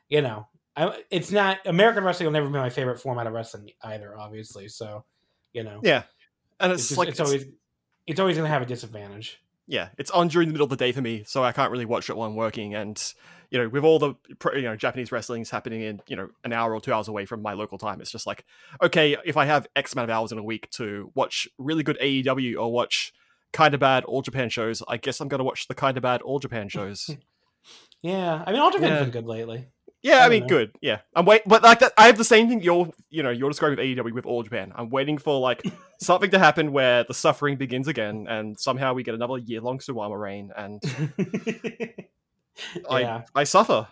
you 0.08 0.22
know, 0.22 0.48
I, 0.76 1.04
it's 1.10 1.32
not 1.32 1.58
American 1.66 2.04
wrestling 2.04 2.28
will 2.28 2.34
never 2.34 2.48
be 2.48 2.54
my 2.54 2.70
favorite 2.70 3.00
format 3.00 3.28
of 3.28 3.34
wrestling 3.34 3.72
either, 3.84 4.18
obviously. 4.18 4.68
So, 4.70 5.04
you 5.54 5.64
know, 5.64 5.80
Yeah. 5.84 6.04
And 6.60 6.72
it's, 6.72 6.82
it's, 6.84 6.90
just- 6.90 6.98
like 7.00 7.10
it's 7.10 7.20
always 7.20 7.46
it's 8.08 8.20
always 8.20 8.36
going 8.38 8.46
to 8.48 8.52
have 8.54 8.62
a 8.62 8.66
disadvantage. 8.66 9.42
yeah, 9.68 9.90
it's 9.98 10.12
on 10.12 10.28
during 10.28 10.48
the 10.48 10.54
middle 10.54 10.66
of 10.66 10.70
the 10.70 10.76
day 10.76 10.92
for 10.92 11.02
me, 11.02 11.24
so 11.26 11.44
I 11.44 11.52
can't 11.52 11.72
really 11.72 11.86
watch 11.86 12.10
it 12.10 12.18
while 12.18 12.28
I'm 12.28 12.36
working. 12.36 12.74
And 12.76 13.02
you 13.52 13.60
know, 13.60 13.68
with 13.70 13.84
all 13.84 14.00
the 14.00 14.16
you 14.56 14.62
know 14.62 14.76
Japanese 14.76 15.12
wrestling's 15.12 15.50
happening 15.50 15.82
in 15.82 16.02
you 16.08 16.16
know 16.16 16.30
an 16.44 16.54
hour 16.54 16.74
or 16.74 16.80
two 16.82 16.94
hours 16.94 17.08
away 17.08 17.26
from 17.26 17.42
my 17.42 17.54
local 17.54 17.78
time, 17.78 18.00
it's 18.02 18.12
just 18.12 18.26
like 18.28 18.46
okay, 18.82 19.18
if 19.26 19.38
I 19.38 19.46
have 19.46 19.68
X 19.76 19.94
amount 19.94 20.10
of 20.10 20.16
hours 20.16 20.32
in 20.32 20.38
a 20.38 20.44
week 20.44 20.70
to 20.72 21.12
watch 21.16 21.48
really 21.58 21.84
good 21.84 21.98
AEW 22.02 22.60
or 22.60 22.72
watch 22.72 23.12
kind 23.54 23.74
of 23.74 23.80
bad 23.80 24.04
All 24.06 24.22
Japan 24.22 24.50
shows, 24.50 24.82
I 24.88 24.98
guess 24.98 25.20
I'm 25.20 25.28
gonna 25.28 25.44
watch 25.44 25.68
the 25.68 25.76
kind 25.76 25.98
of 25.98 26.04
bad 26.04 26.22
All 26.22 26.40
Japan 26.40 26.70
shows. 26.70 27.10
Yeah, 28.02 28.44
I 28.48 28.52
mean, 28.52 28.60
All 28.62 28.72
Japan's 28.72 28.90
Yeah. 28.94 29.00
been 29.02 29.12
good 29.12 29.28
lately. 29.28 29.68
Yeah, 30.04 30.18
I 30.18 30.26
I, 30.26 30.30
mean, 30.30 30.42
know. 30.42 30.48
good. 30.48 30.72
Yeah, 30.82 31.00
I'm 31.16 31.26
wait, 31.26 31.44
but 31.46 31.62
like 31.62 31.80
that, 31.80 31.94
I 31.98 32.08
have 32.08 32.18
the 32.18 32.24
same 32.24 32.50
thing. 32.50 32.62
You're, 32.62 32.92
you 33.10 33.22
know, 33.22 33.30
you're 33.30 33.50
describing 33.50 33.78
AEW 33.78 34.14
with 34.14 34.26
All 34.26 34.42
Japan. 34.42 34.74
I'm 34.76 34.90
waiting 34.90 35.18
for 35.18 35.40
like 35.40 35.64
something 36.00 36.32
to 36.32 36.40
happen 36.40 36.72
where 36.72 37.04
the 37.04 37.14
suffering 37.14 37.58
begins 37.58 37.88
again, 37.88 38.26
and 38.28 38.60
somehow 38.60 38.94
we 38.94 39.04
get 39.04 39.14
another 39.14 39.38
year 39.38 39.62
long 39.62 39.80
Suwama 39.80 40.20
reign, 40.20 40.52
and 40.58 40.82
I, 42.90 43.02
yeah, 43.02 43.22
I 43.36 43.44
suffer. 43.44 43.88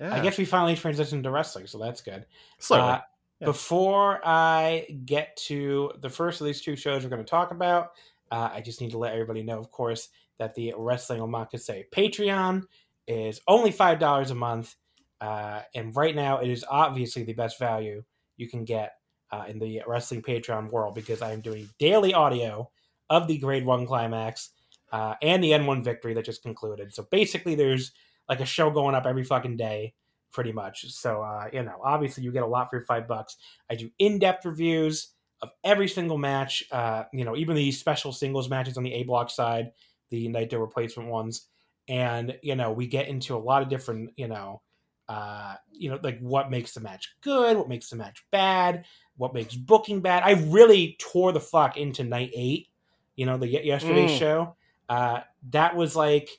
Yeah. 0.00 0.14
I 0.14 0.20
guess 0.20 0.38
we 0.38 0.44
finally 0.44 0.74
transitioned 0.74 1.22
to 1.22 1.30
wrestling, 1.30 1.66
so 1.66 1.78
that's 1.78 2.00
good. 2.00 2.26
slowly. 2.58 2.82
Uh, 2.82 2.98
Yeah. 3.40 3.46
Before 3.46 4.20
I 4.24 4.86
get 5.04 5.36
to 5.48 5.92
the 6.00 6.08
first 6.08 6.40
of 6.40 6.46
these 6.46 6.60
two 6.60 6.76
shows 6.76 7.02
we're 7.02 7.10
going 7.10 7.24
to 7.24 7.28
talk 7.28 7.50
about, 7.50 7.90
uh, 8.30 8.50
I 8.52 8.60
just 8.60 8.80
need 8.80 8.92
to 8.92 8.98
let 8.98 9.12
everybody 9.14 9.42
know, 9.42 9.58
of 9.58 9.70
course, 9.72 10.10
that 10.38 10.54
the 10.54 10.72
Wrestling 10.76 11.20
Omakase 11.20 11.84
Patreon 11.90 12.62
is 13.08 13.40
only 13.48 13.72
$5 13.72 14.30
a 14.30 14.34
month. 14.34 14.76
Uh, 15.22 15.62
and 15.76 15.94
right 15.94 16.16
now, 16.16 16.38
it 16.38 16.50
is 16.50 16.64
obviously 16.68 17.22
the 17.22 17.32
best 17.32 17.56
value 17.56 18.02
you 18.36 18.48
can 18.48 18.64
get 18.64 18.94
uh, 19.30 19.44
in 19.46 19.60
the 19.60 19.80
Wrestling 19.86 20.20
Patreon 20.20 20.70
world 20.72 20.96
because 20.96 21.22
I 21.22 21.32
am 21.32 21.40
doing 21.40 21.68
daily 21.78 22.12
audio 22.12 22.68
of 23.08 23.28
the 23.28 23.38
G1 23.38 23.86
Climax 23.86 24.50
uh, 24.90 25.14
and 25.22 25.42
the 25.42 25.52
N1 25.52 25.84
Victory 25.84 26.12
that 26.14 26.24
just 26.24 26.42
concluded. 26.42 26.92
So 26.92 27.06
basically, 27.08 27.54
there's 27.54 27.92
like 28.28 28.40
a 28.40 28.44
show 28.44 28.68
going 28.70 28.96
up 28.96 29.06
every 29.06 29.22
fucking 29.22 29.56
day 29.56 29.94
pretty 30.32 30.50
much. 30.50 30.90
So 30.92 31.22
uh, 31.22 31.48
you 31.52 31.62
know, 31.62 31.78
obviously 31.84 32.24
you 32.24 32.32
get 32.32 32.42
a 32.42 32.46
lot 32.46 32.68
for 32.68 32.76
your 32.76 32.84
five 32.84 33.06
bucks. 33.06 33.36
I 33.70 33.76
do 33.76 33.90
in-depth 34.00 34.44
reviews 34.44 35.12
of 35.40 35.50
every 35.62 35.88
single 35.88 36.18
match. 36.18 36.64
Uh, 36.72 37.04
you 37.12 37.24
know, 37.24 37.36
even 37.36 37.54
the 37.54 37.70
special 37.70 38.12
singles 38.12 38.50
matches 38.50 38.76
on 38.76 38.82
the 38.82 38.94
A 38.94 39.04
block 39.04 39.30
side, 39.30 39.70
the 40.10 40.26
Naito 40.28 40.60
replacement 40.60 41.08
ones, 41.08 41.46
and 41.88 42.36
you 42.42 42.56
know, 42.56 42.72
we 42.72 42.88
get 42.88 43.06
into 43.06 43.36
a 43.36 43.38
lot 43.38 43.62
of 43.62 43.68
different, 43.68 44.10
you 44.16 44.26
know, 44.26 44.62
uh, 45.12 45.56
you 45.70 45.90
know, 45.90 45.98
like 46.02 46.18
what 46.20 46.50
makes 46.50 46.72
the 46.72 46.80
match 46.80 47.14
good, 47.20 47.56
what 47.56 47.68
makes 47.68 47.90
the 47.90 47.96
match 47.96 48.24
bad, 48.30 48.84
what 49.16 49.34
makes 49.34 49.54
booking 49.54 50.00
bad. 50.00 50.22
I 50.22 50.32
really 50.50 50.96
tore 50.98 51.32
the 51.32 51.40
fuck 51.40 51.76
into 51.76 52.02
night 52.04 52.30
eight. 52.34 52.68
You 53.16 53.26
know, 53.26 53.36
the 53.36 53.46
ye- 53.48 53.64
yesterday's 53.64 54.10
Mm. 54.10 54.18
show. 54.18 54.56
Uh, 54.88 55.20
that 55.50 55.76
was 55.76 55.94
like 55.94 56.30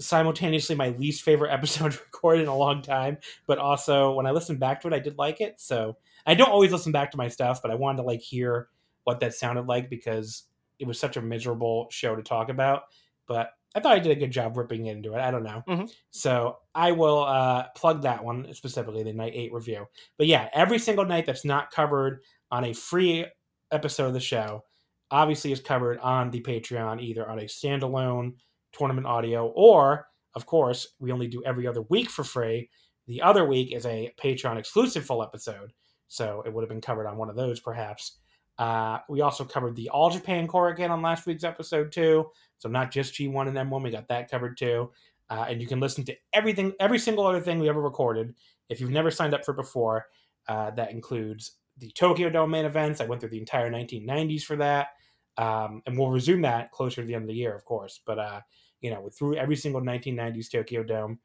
simultaneously 0.00 0.76
my 0.76 0.90
least 0.90 1.22
favorite 1.22 1.50
episode 1.58 1.94
recorded 1.94 2.42
in 2.42 2.48
a 2.48 2.56
long 2.56 2.82
time 2.82 3.18
but 3.48 3.58
also 3.58 4.12
when 4.12 4.26
i 4.26 4.30
listened 4.30 4.60
back 4.60 4.80
to 4.80 4.86
it 4.86 4.94
i 4.94 4.98
did 4.98 5.18
like 5.18 5.40
it 5.40 5.58
so 5.58 5.96
i 6.24 6.34
don't 6.34 6.50
always 6.50 6.70
listen 6.70 6.92
back 6.92 7.10
to 7.10 7.16
my 7.16 7.26
stuff 7.26 7.60
but 7.60 7.70
i 7.70 7.74
wanted 7.74 7.96
to 7.96 8.04
like 8.04 8.20
hear 8.20 8.68
what 9.04 9.18
that 9.18 9.34
sounded 9.34 9.66
like 9.66 9.90
because 9.90 10.44
it 10.78 10.86
was 10.86 11.00
such 11.00 11.16
a 11.16 11.20
miserable 11.20 11.88
show 11.90 12.14
to 12.14 12.22
talk 12.22 12.48
about 12.48 12.82
but 13.26 13.50
i 13.78 13.80
thought 13.80 13.92
i 13.96 13.98
did 13.98 14.12
a 14.12 14.20
good 14.20 14.30
job 14.30 14.56
ripping 14.56 14.86
into 14.86 15.14
it 15.14 15.20
i 15.20 15.30
don't 15.30 15.42
know 15.44 15.62
Mhm. 15.68 15.90
so 16.10 16.58
i 16.74 16.92
will 16.92 17.24
uh 17.24 17.68
plug 17.76 18.02
that 18.02 18.24
one 18.24 18.52
specifically 18.52 19.02
the 19.02 19.12
night 19.12 19.32
eight 19.34 19.52
review 19.52 19.86
but 20.18 20.26
yeah 20.26 20.48
every 20.52 20.78
single 20.78 21.04
night 21.04 21.26
that's 21.26 21.44
not 21.44 21.70
covered 21.70 22.20
on 22.50 22.64
a 22.64 22.72
free 22.72 23.24
episode 23.72 24.06
of 24.08 24.14
the 24.14 24.20
show 24.20 24.64
obviously 25.10 25.52
is 25.52 25.60
covered 25.60 25.98
on 26.00 26.30
the 26.30 26.40
patreon 26.42 27.00
either 27.00 27.28
on 27.28 27.38
a 27.38 27.44
standalone 27.44 28.32
tournament 28.72 29.06
audio, 29.06 29.46
or 29.56 30.06
of 30.34 30.44
course, 30.44 30.86
we 31.00 31.10
only 31.10 31.26
do 31.26 31.42
every 31.44 31.66
other 31.66 31.82
week 31.88 32.10
for 32.10 32.22
free. 32.22 32.68
The 33.06 33.22
other 33.22 33.46
week 33.46 33.72
is 33.74 33.86
a 33.86 34.12
Patreon 34.22 34.58
exclusive 34.58 35.04
full 35.06 35.22
episode 35.22 35.72
so 36.06 36.42
it 36.46 36.52
would 36.52 36.62
have 36.62 36.68
been 36.68 36.80
covered 36.82 37.06
on 37.06 37.16
one 37.16 37.30
of 37.30 37.36
those 37.36 37.60
perhaps. 37.60 38.18
Uh, 38.58 38.98
we 39.08 39.20
also 39.20 39.44
covered 39.44 39.76
the 39.76 39.88
All 39.90 40.10
Japan 40.10 40.46
core 40.46 40.68
again 40.68 40.90
on 40.90 41.00
last 41.00 41.26
week's 41.26 41.44
episode 41.44 41.92
too, 41.92 42.26
so 42.58 42.68
not 42.68 42.90
just 42.90 43.14
G1 43.14 43.48
and 43.48 43.56
N1, 43.56 43.82
we 43.82 43.90
got 43.90 44.08
that 44.08 44.30
covered 44.30 44.56
too. 44.56 44.90
Uh, 45.30 45.46
and 45.48 45.60
you 45.60 45.66
can 45.66 45.78
listen 45.78 46.04
to 46.04 46.16
everything, 46.32 46.72
every 46.80 46.98
single 46.98 47.26
other 47.26 47.40
thing 47.40 47.58
we 47.58 47.68
ever 47.68 47.82
recorded. 47.82 48.34
If 48.68 48.80
you've 48.80 48.90
never 48.90 49.10
signed 49.10 49.34
up 49.34 49.44
for 49.44 49.52
before, 49.52 50.06
uh, 50.48 50.70
that 50.72 50.90
includes 50.90 51.52
the 51.76 51.90
Tokyo 51.92 52.30
Dome 52.30 52.50
main 52.50 52.64
events. 52.64 53.00
I 53.00 53.04
went 53.04 53.20
through 53.20 53.30
the 53.30 53.38
entire 53.38 53.70
1990s 53.70 54.42
for 54.42 54.56
that, 54.56 54.88
um, 55.36 55.82
and 55.86 55.96
we'll 55.98 56.10
resume 56.10 56.42
that 56.42 56.72
closer 56.72 57.02
to 57.02 57.06
the 57.06 57.14
end 57.14 57.24
of 57.24 57.28
the 57.28 57.34
year, 57.34 57.54
of 57.54 57.64
course. 57.64 58.00
But 58.04 58.18
uh, 58.18 58.40
you 58.80 58.90
know, 58.90 59.08
through 59.16 59.36
every 59.36 59.56
single 59.56 59.80
1990s 59.82 60.50
Tokyo 60.50 60.82
Dome, 60.82 61.18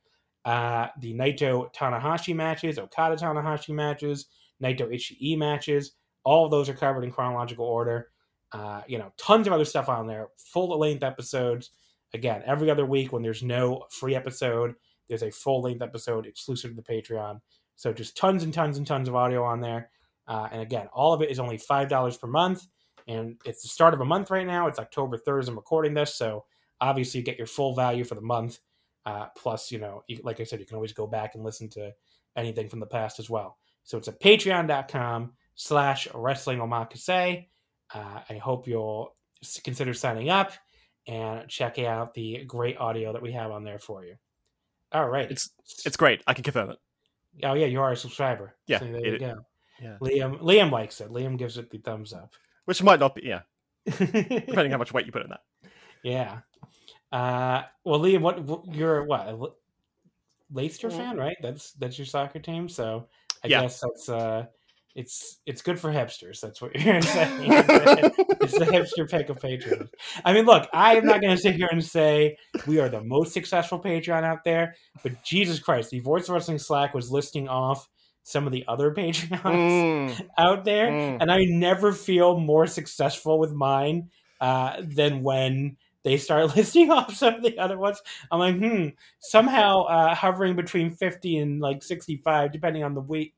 uh, 0.45 0.87
the 0.99 1.13
Naito 1.13 1.73
Tanahashi 1.73 2.35
matches, 2.35 2.77
Okada 2.77 3.15
Tanahashi 3.15 3.73
matches, 3.73 4.27
Naito 4.61 4.93
Ishii 4.93 5.37
matches, 5.37 5.93
all 6.23 6.45
of 6.45 6.51
those 6.51 6.69
are 6.69 6.73
covered 6.73 7.03
in 7.03 7.11
chronological 7.11 7.65
order. 7.65 8.09
Uh, 8.51 8.81
you 8.87 8.97
know, 8.97 9.11
tons 9.17 9.47
of 9.47 9.53
other 9.53 9.65
stuff 9.65 9.89
on 9.89 10.07
there, 10.07 10.27
full 10.37 10.77
length 10.77 11.03
episodes. 11.03 11.71
Again, 12.13 12.43
every 12.45 12.69
other 12.69 12.85
week 12.85 13.11
when 13.11 13.23
there's 13.23 13.41
no 13.41 13.85
free 13.89 14.15
episode, 14.15 14.75
there's 15.09 15.23
a 15.23 15.31
full 15.31 15.61
length 15.61 15.81
episode 15.81 16.27
exclusive 16.27 16.71
to 16.71 16.75
the 16.75 16.83
Patreon. 16.83 17.39
So 17.75 17.91
just 17.91 18.15
tons 18.15 18.43
and 18.43 18.53
tons 18.53 18.77
and 18.77 18.85
tons 18.85 19.07
of 19.07 19.15
audio 19.15 19.43
on 19.43 19.59
there. 19.59 19.89
Uh, 20.27 20.47
and 20.51 20.61
again, 20.61 20.87
all 20.93 21.13
of 21.13 21.21
it 21.21 21.31
is 21.31 21.39
only 21.39 21.57
five 21.57 21.89
dollars 21.89 22.17
per 22.17 22.27
month, 22.27 22.65
and 23.07 23.35
it's 23.43 23.63
the 23.63 23.67
start 23.67 23.93
of 23.93 24.01
a 24.01 24.05
month 24.05 24.29
right 24.29 24.47
now. 24.47 24.67
It's 24.67 24.79
October 24.79 25.17
third 25.17 25.39
as 25.39 25.49
I'm 25.49 25.55
recording 25.55 25.93
this, 25.93 26.15
so 26.15 26.45
obviously 26.79 27.19
you 27.19 27.25
get 27.25 27.37
your 27.37 27.47
full 27.47 27.75
value 27.75 28.03
for 28.03 28.15
the 28.15 28.21
month. 28.21 28.59
Uh, 29.05 29.25
plus, 29.35 29.69
you 29.71 29.79
know, 29.79 30.03
you, 30.07 30.19
like 30.23 30.39
I 30.39 30.43
said, 30.43 30.59
you 30.59 30.65
can 30.65 30.75
always 30.75 30.93
go 30.93 31.07
back 31.07 31.35
and 31.35 31.43
listen 31.43 31.69
to 31.71 31.91
anything 32.37 32.69
from 32.69 32.79
the 32.79 32.85
past 32.85 33.19
as 33.19 33.29
well. 33.29 33.57
So 33.83 33.97
it's 33.97 34.07
at 34.07 34.21
patreon.com 34.21 35.33
slash 35.55 36.07
wrestling 36.13 36.59
omakase. 36.59 37.47
Uh, 37.93 38.19
I 38.29 38.35
hope 38.35 38.67
you'll 38.67 39.15
consider 39.63 39.93
signing 39.93 40.29
up 40.29 40.51
and 41.07 41.47
check 41.49 41.77
out 41.79 42.13
the 42.13 42.43
great 42.45 42.77
audio 42.77 43.13
that 43.13 43.21
we 43.21 43.31
have 43.33 43.51
on 43.51 43.63
there 43.63 43.79
for 43.79 44.03
you. 44.05 44.15
All 44.91 45.07
right. 45.09 45.29
It's 45.29 45.49
it's 45.85 45.97
great. 45.97 46.21
I 46.27 46.33
can 46.33 46.43
confirm 46.43 46.69
it. 46.71 46.77
Oh 47.43 47.53
yeah, 47.53 47.65
you 47.65 47.81
are 47.81 47.91
a 47.91 47.97
subscriber. 47.97 48.55
Yeah, 48.67 48.79
So 48.79 48.85
there 48.85 48.95
it- 49.05 49.13
you 49.13 49.19
go. 49.19 49.45
yeah. 49.81 49.97
Liam 50.01 50.39
Liam 50.41 50.71
likes 50.71 51.01
it. 51.01 51.09
Liam 51.09 51.37
gives 51.37 51.57
it 51.57 51.69
the 51.69 51.79
thumbs 51.79 52.13
up. 52.13 52.33
Which 52.65 52.81
might 52.83 52.99
not 52.99 53.15
be, 53.15 53.23
yeah, 53.25 53.41
depending 53.85 54.71
how 54.71 54.77
much 54.77 54.93
weight 54.93 55.05
you 55.05 55.11
put 55.11 55.23
in 55.23 55.29
that. 55.29 55.41
yeah. 56.03 56.39
Uh, 57.11 57.63
well, 57.83 57.99
Liam, 57.99 58.21
what, 58.21 58.41
what 58.43 58.73
you're 58.73 59.03
what 59.03 59.27
a 59.27 59.37
Leicester 60.51 60.89
fan, 60.89 61.17
right? 61.17 61.35
That's 61.41 61.73
that's 61.73 61.97
your 61.97 62.05
soccer 62.05 62.39
team. 62.39 62.69
So 62.69 63.07
I 63.43 63.47
Yeah. 63.47 63.61
guess 63.61 63.81
that's 63.81 64.09
uh, 64.09 64.45
it's 64.95 65.39
it's 65.45 65.61
good 65.61 65.79
for 65.79 65.91
hipsters. 65.91 66.39
That's 66.39 66.61
what 66.61 66.75
you're 66.79 67.01
saying. 67.01 67.51
it's 67.51 68.57
the 68.57 68.65
hipster 68.65 69.09
pick 69.09 69.29
of 69.29 69.39
Patreon. 69.39 69.89
I 70.23 70.33
mean, 70.33 70.45
look, 70.45 70.67
I 70.73 70.95
am 70.95 71.05
not 71.05 71.21
going 71.21 71.35
to 71.35 71.41
sit 71.41 71.55
here 71.55 71.69
and 71.71 71.83
say 71.83 72.37
we 72.67 72.79
are 72.79 72.89
the 72.89 73.03
most 73.03 73.33
successful 73.33 73.79
Patreon 73.79 74.23
out 74.23 74.43
there, 74.43 74.75
but 75.01 75.23
Jesus 75.23 75.59
Christ, 75.59 75.89
the 75.89 75.99
Voice 75.99 76.29
Wrestling 76.29 76.59
Slack 76.59 76.93
was 76.93 77.11
listing 77.11 77.47
off 77.47 77.89
some 78.23 78.45
of 78.45 78.53
the 78.53 78.65
other 78.67 78.91
Patreons 78.95 79.39
Mm, 79.43 80.29
out 80.37 80.65
there, 80.65 80.87
mm. 80.87 81.17
and 81.19 81.31
I 81.31 81.43
never 81.45 81.91
feel 81.91 82.39
more 82.39 82.67
successful 82.67 83.39
with 83.39 83.51
mine 83.51 84.09
uh, 84.39 84.81
than 84.81 85.23
when 85.23 85.77
they 86.03 86.17
start 86.17 86.55
listing 86.55 86.91
off 86.91 87.15
some 87.15 87.35
of 87.35 87.43
the 87.43 87.57
other 87.57 87.77
ones. 87.77 88.01
I'm 88.31 88.39
like, 88.39 88.57
hmm, 88.57 88.87
somehow 89.19 89.83
uh, 89.83 90.15
hovering 90.15 90.55
between 90.55 90.91
50 90.91 91.37
and 91.37 91.59
like 91.59 91.81
65, 91.81 92.51
depending 92.51 92.83
on 92.83 92.93
the 92.93 93.01
week, 93.01 93.33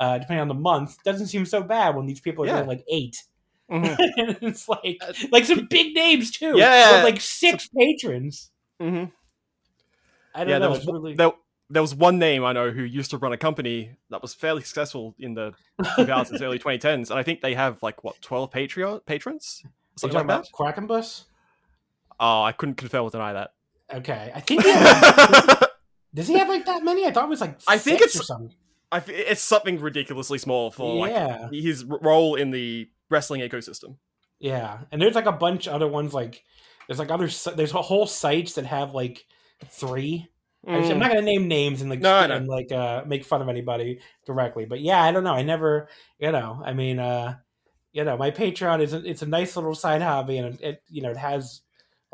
uh, 0.00 0.18
depending 0.18 0.40
on 0.40 0.48
the 0.48 0.54
month, 0.54 0.96
doesn't 1.04 1.26
seem 1.28 1.44
so 1.46 1.62
bad 1.62 1.94
when 1.96 2.06
these 2.06 2.20
people 2.20 2.44
are 2.44 2.46
Yeah. 2.48 2.54
getting 2.54 2.68
like 2.68 2.84
eight. 2.88 3.22
Mhm, 3.70 3.96
and 4.18 4.36
it's 4.42 4.68
like, 4.68 5.00
like 5.32 5.44
some 5.46 5.66
big 5.70 5.94
names 5.94 6.30
too. 6.30 6.54
Yeah. 6.58 7.00
like 7.04 7.20
six 7.20 7.68
patrons. 7.68 8.50
mhm. 8.80 9.10
I 10.34 10.40
don't 10.40 10.48
Yeah, 10.48 10.58
there 10.58 10.68
know. 10.68 10.74
was 10.74 10.84
one- 10.86 10.96
really... 11.02 11.14
there, 11.14 11.32
there 11.70 11.80
was 11.82 11.94
one 11.94 12.18
name 12.18 12.44
I 12.44 12.52
know 12.52 12.70
who 12.70 12.82
used 12.82 13.10
to 13.12 13.18
run 13.18 13.32
a 13.32 13.36
company 13.38 13.96
that 14.10 14.20
was 14.20 14.34
fairly 14.34 14.62
successful 14.62 15.14
in 15.18 15.34
the 15.34 15.52
2000s, 15.80 16.42
early 16.42 16.58
2010s, 16.58 17.10
and 17.10 17.18
I 17.18 17.22
think 17.22 17.40
they 17.40 17.54
have 17.54 17.82
like 17.82 18.04
what 18.04 18.20
12 18.20 18.50
Patreon 18.50 19.06
patrons, 19.06 19.62
Are 19.64 19.68
you 19.68 19.72
something 19.96 20.16
like 20.18 20.26
that. 20.26 20.48
about 20.50 20.76
Quackenbush? 20.76 21.24
Oh, 22.20 22.42
I 22.42 22.52
couldn't 22.52 22.74
confirm 22.76 23.04
or 23.04 23.10
deny 23.10 23.32
that. 23.32 23.52
Okay, 23.92 24.30
I 24.34 24.40
think. 24.40 24.62
He 24.62 24.70
has, 24.70 25.58
does 26.14 26.28
he 26.28 26.34
have 26.38 26.48
like 26.48 26.64
that 26.66 26.84
many? 26.84 27.06
I 27.06 27.10
thought 27.12 27.24
it 27.24 27.30
was 27.30 27.40
like. 27.40 27.58
I 27.68 27.78
think 27.78 28.00
it's- 28.02 28.18
or 28.18 28.22
something. 28.24 28.54
I 28.94 28.98
f- 28.98 29.08
it's 29.08 29.42
something 29.42 29.80
ridiculously 29.80 30.38
small 30.38 30.70
for 30.70 30.94
like 30.94 31.52
his 31.52 31.84
role 31.84 32.34
in 32.36 32.50
the 32.50 32.88
wrestling 33.10 33.40
ecosystem. 33.42 33.96
yeah, 34.38 34.80
and 34.92 35.00
there's 35.02 35.14
like 35.14 35.26
a 35.26 35.32
bunch 35.32 35.66
of 35.66 35.74
other 35.74 35.88
ones. 35.88 36.14
Like 36.14 36.42
there's 36.86 36.98
like 36.98 37.10
other. 37.10 37.28
There's 37.56 37.70
whole 37.72 38.06
sites 38.06 38.54
that 38.54 38.66
have 38.66 38.94
like 38.94 39.24
three. 39.68 40.28
I 40.66 40.76
am 40.76 40.82
Mm. 40.84 40.98
not 40.98 41.08
gonna 41.08 41.20
name 41.22 41.46
names 41.46 41.82
and 41.82 41.90
like 41.90 42.00
No, 42.00 42.20
and 42.20 42.48
like 42.48 42.72
uh, 42.72 43.02
make 43.06 43.24
fun 43.24 43.42
of 43.42 43.48
anybody 43.50 44.00
directly, 44.24 44.64
but 44.64 44.80
yeah, 44.80 45.02
I 45.02 45.12
don't 45.12 45.24
know. 45.24 45.34
I 45.34 45.42
never, 45.42 45.88
you 46.18 46.32
know, 46.32 46.62
I 46.64 46.72
mean, 46.72 46.98
uh, 46.98 47.36
you 47.92 48.02
know, 48.04 48.16
my 48.16 48.30
Patreon 48.30 48.80
is 48.80 48.94
a, 48.94 49.04
it's 49.04 49.20
a 49.22 49.26
nice 49.26 49.56
little 49.56 49.74
side 49.74 50.00
hobby, 50.00 50.38
and 50.38 50.54
it, 50.54 50.60
it 50.62 50.82
you 50.88 51.02
know 51.02 51.10
it 51.10 51.18
has 51.18 51.60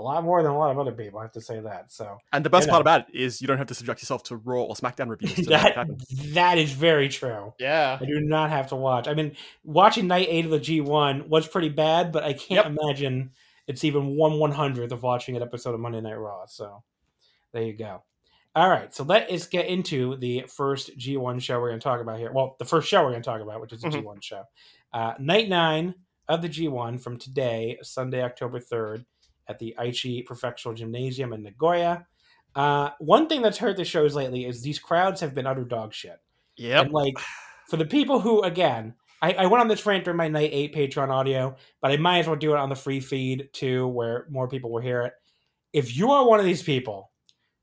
a 0.01 0.03
lot 0.03 0.25
more 0.25 0.43
than 0.43 0.51
a 0.53 0.59
lot 0.59 0.71
of 0.71 0.79
other 0.79 0.93
people. 0.93 1.19
I 1.19 1.23
have 1.23 1.33
to 1.33 1.41
say 1.41 1.61
that. 1.61 1.93
So 1.93 2.19
And 2.33 2.45
the 2.45 2.51
best 2.51 2.67
You 2.67 2.71
part 2.73 2.79
know. 2.85 2.93
about 2.93 3.09
it 3.11 3.15
is 3.15 3.41
you 3.41 3.47
don't 3.47 3.59
have 3.59 3.67
to 3.69 3.75
subject 3.75 4.01
yourself 4.03 4.23
to 4.25 4.37
Raw 4.37 4.63
or 4.63 4.75
SmackDown 4.75 5.09
reviews. 5.09 5.35
To 5.35 5.43
that 5.51 5.87
that 6.33 6.59
is 6.59 6.73
very 6.73 7.09
true. 7.09 7.53
Yeah. 7.59 7.99
I 8.01 8.05
do 8.05 8.21
not 8.21 8.51
have 8.51 8.69
to 8.69 8.77
watch. 8.77 9.07
I 9.09 9.15
mean, 9.15 9.37
watching 9.65 10.07
night 10.07 10.27
eight 10.31 10.45
of 10.47 10.51
the 10.51 10.59
G 10.61 10.81
one 10.81 11.29
was 11.29 11.47
pretty 11.47 11.69
bad, 11.69 12.13
but 12.13 12.25
I 12.25 12.33
can't 12.33 12.67
Yep. 12.67 12.79
imagine 12.81 13.31
it's 13.67 13.85
even 13.85 14.17
one 14.17 14.39
one 14.39 14.53
hundredth 14.53 14.93
of 14.93 15.03
watching 15.03 15.37
an 15.37 15.43
episode 15.43 15.75
of 15.75 15.81
Monday 15.81 16.01
Night 16.01 16.15
Raw. 16.19 16.47
So 16.47 16.83
there 17.53 17.63
you 17.63 17.75
go. 17.77 18.03
All 18.57 18.69
right, 18.69 18.93
so 18.93 19.05
let 19.05 19.31
us 19.31 19.47
get 19.47 19.67
into 19.67 20.17
the 20.17 20.45
first 20.49 20.97
G 20.99 21.17
one 21.17 21.39
show 21.39 21.61
we're 21.61 21.69
going 21.69 21.79
to 21.79 21.85
talk 21.85 22.01
about 22.01 22.19
here. 22.19 22.33
Well, 22.33 22.57
the 22.59 22.65
first 22.65 22.89
show 22.89 23.03
we're 23.05 23.11
going 23.11 23.23
to 23.23 23.29
talk 23.31 23.41
about, 23.41 23.61
which 23.61 23.73
is 23.73 23.81
the 23.81 23.89
Mhm. 23.89 23.93
G 23.93 24.01
one 24.01 24.21
show, 24.21 24.43
uh, 24.93 25.15
night 25.21 25.49
nine 25.49 25.95
of 26.29 26.43
the 26.43 26.49
G 26.49 26.67
one 26.67 26.99
from 26.99 27.17
today, 27.17 27.79
Sunday, 27.83 28.23
October 28.25 28.59
third, 28.59 29.07
at 29.51 29.59
the 29.59 29.75
Aichi 29.79 30.25
Prefectural 30.25 30.77
Gymnasium 30.77 31.33
in 31.33 31.43
Nagoya. 31.43 32.07
Uh, 32.55 32.91
one 33.01 33.29
thing 33.29 33.43
that's 33.43 33.59
hurt 33.59 33.77
the 33.77 33.85
shows 33.85 34.15
lately 34.15 34.47
is 34.47 34.63
these 34.63 34.79
crowds 34.79 35.21
have 35.21 35.35
been 35.35 35.47
utter 35.47 35.65
dog 35.65 35.93
shit. 35.93 36.19
Yeah. 36.57 36.83
And 36.83 36.93
like 36.93 37.19
for 37.69 37.77
the 37.77 37.85
people 37.85 38.21
who, 38.21 38.43
again, 38.43 38.95
I, 39.23 39.33
I 39.33 39.47
went 39.47 39.61
on 39.61 39.69
this 39.69 39.85
rant 39.85 40.05
during 40.05 40.17
my 40.17 40.29
night 40.29 40.51
eight 40.53 40.75
Patreon 40.75 41.11
audio, 41.11 41.57
but 41.83 41.91
I 41.91 41.97
might 41.97 42.21
as 42.21 42.27
well 42.27 42.37
do 42.37 42.53
it 42.53 42.59
on 42.59 42.69
the 42.69 42.75
free 42.77 43.01
feed 43.01 43.51
too, 43.53 43.89
where 43.89 44.27
more 44.31 44.49
people 44.49 44.71
will 44.71 44.81
hear 44.81 45.03
it. 45.03 45.13
If 45.73 45.97
you 45.97 46.11
are 46.11 46.27
one 46.27 46.41
of 46.41 46.47
these 46.47 46.63
people 46.63 47.11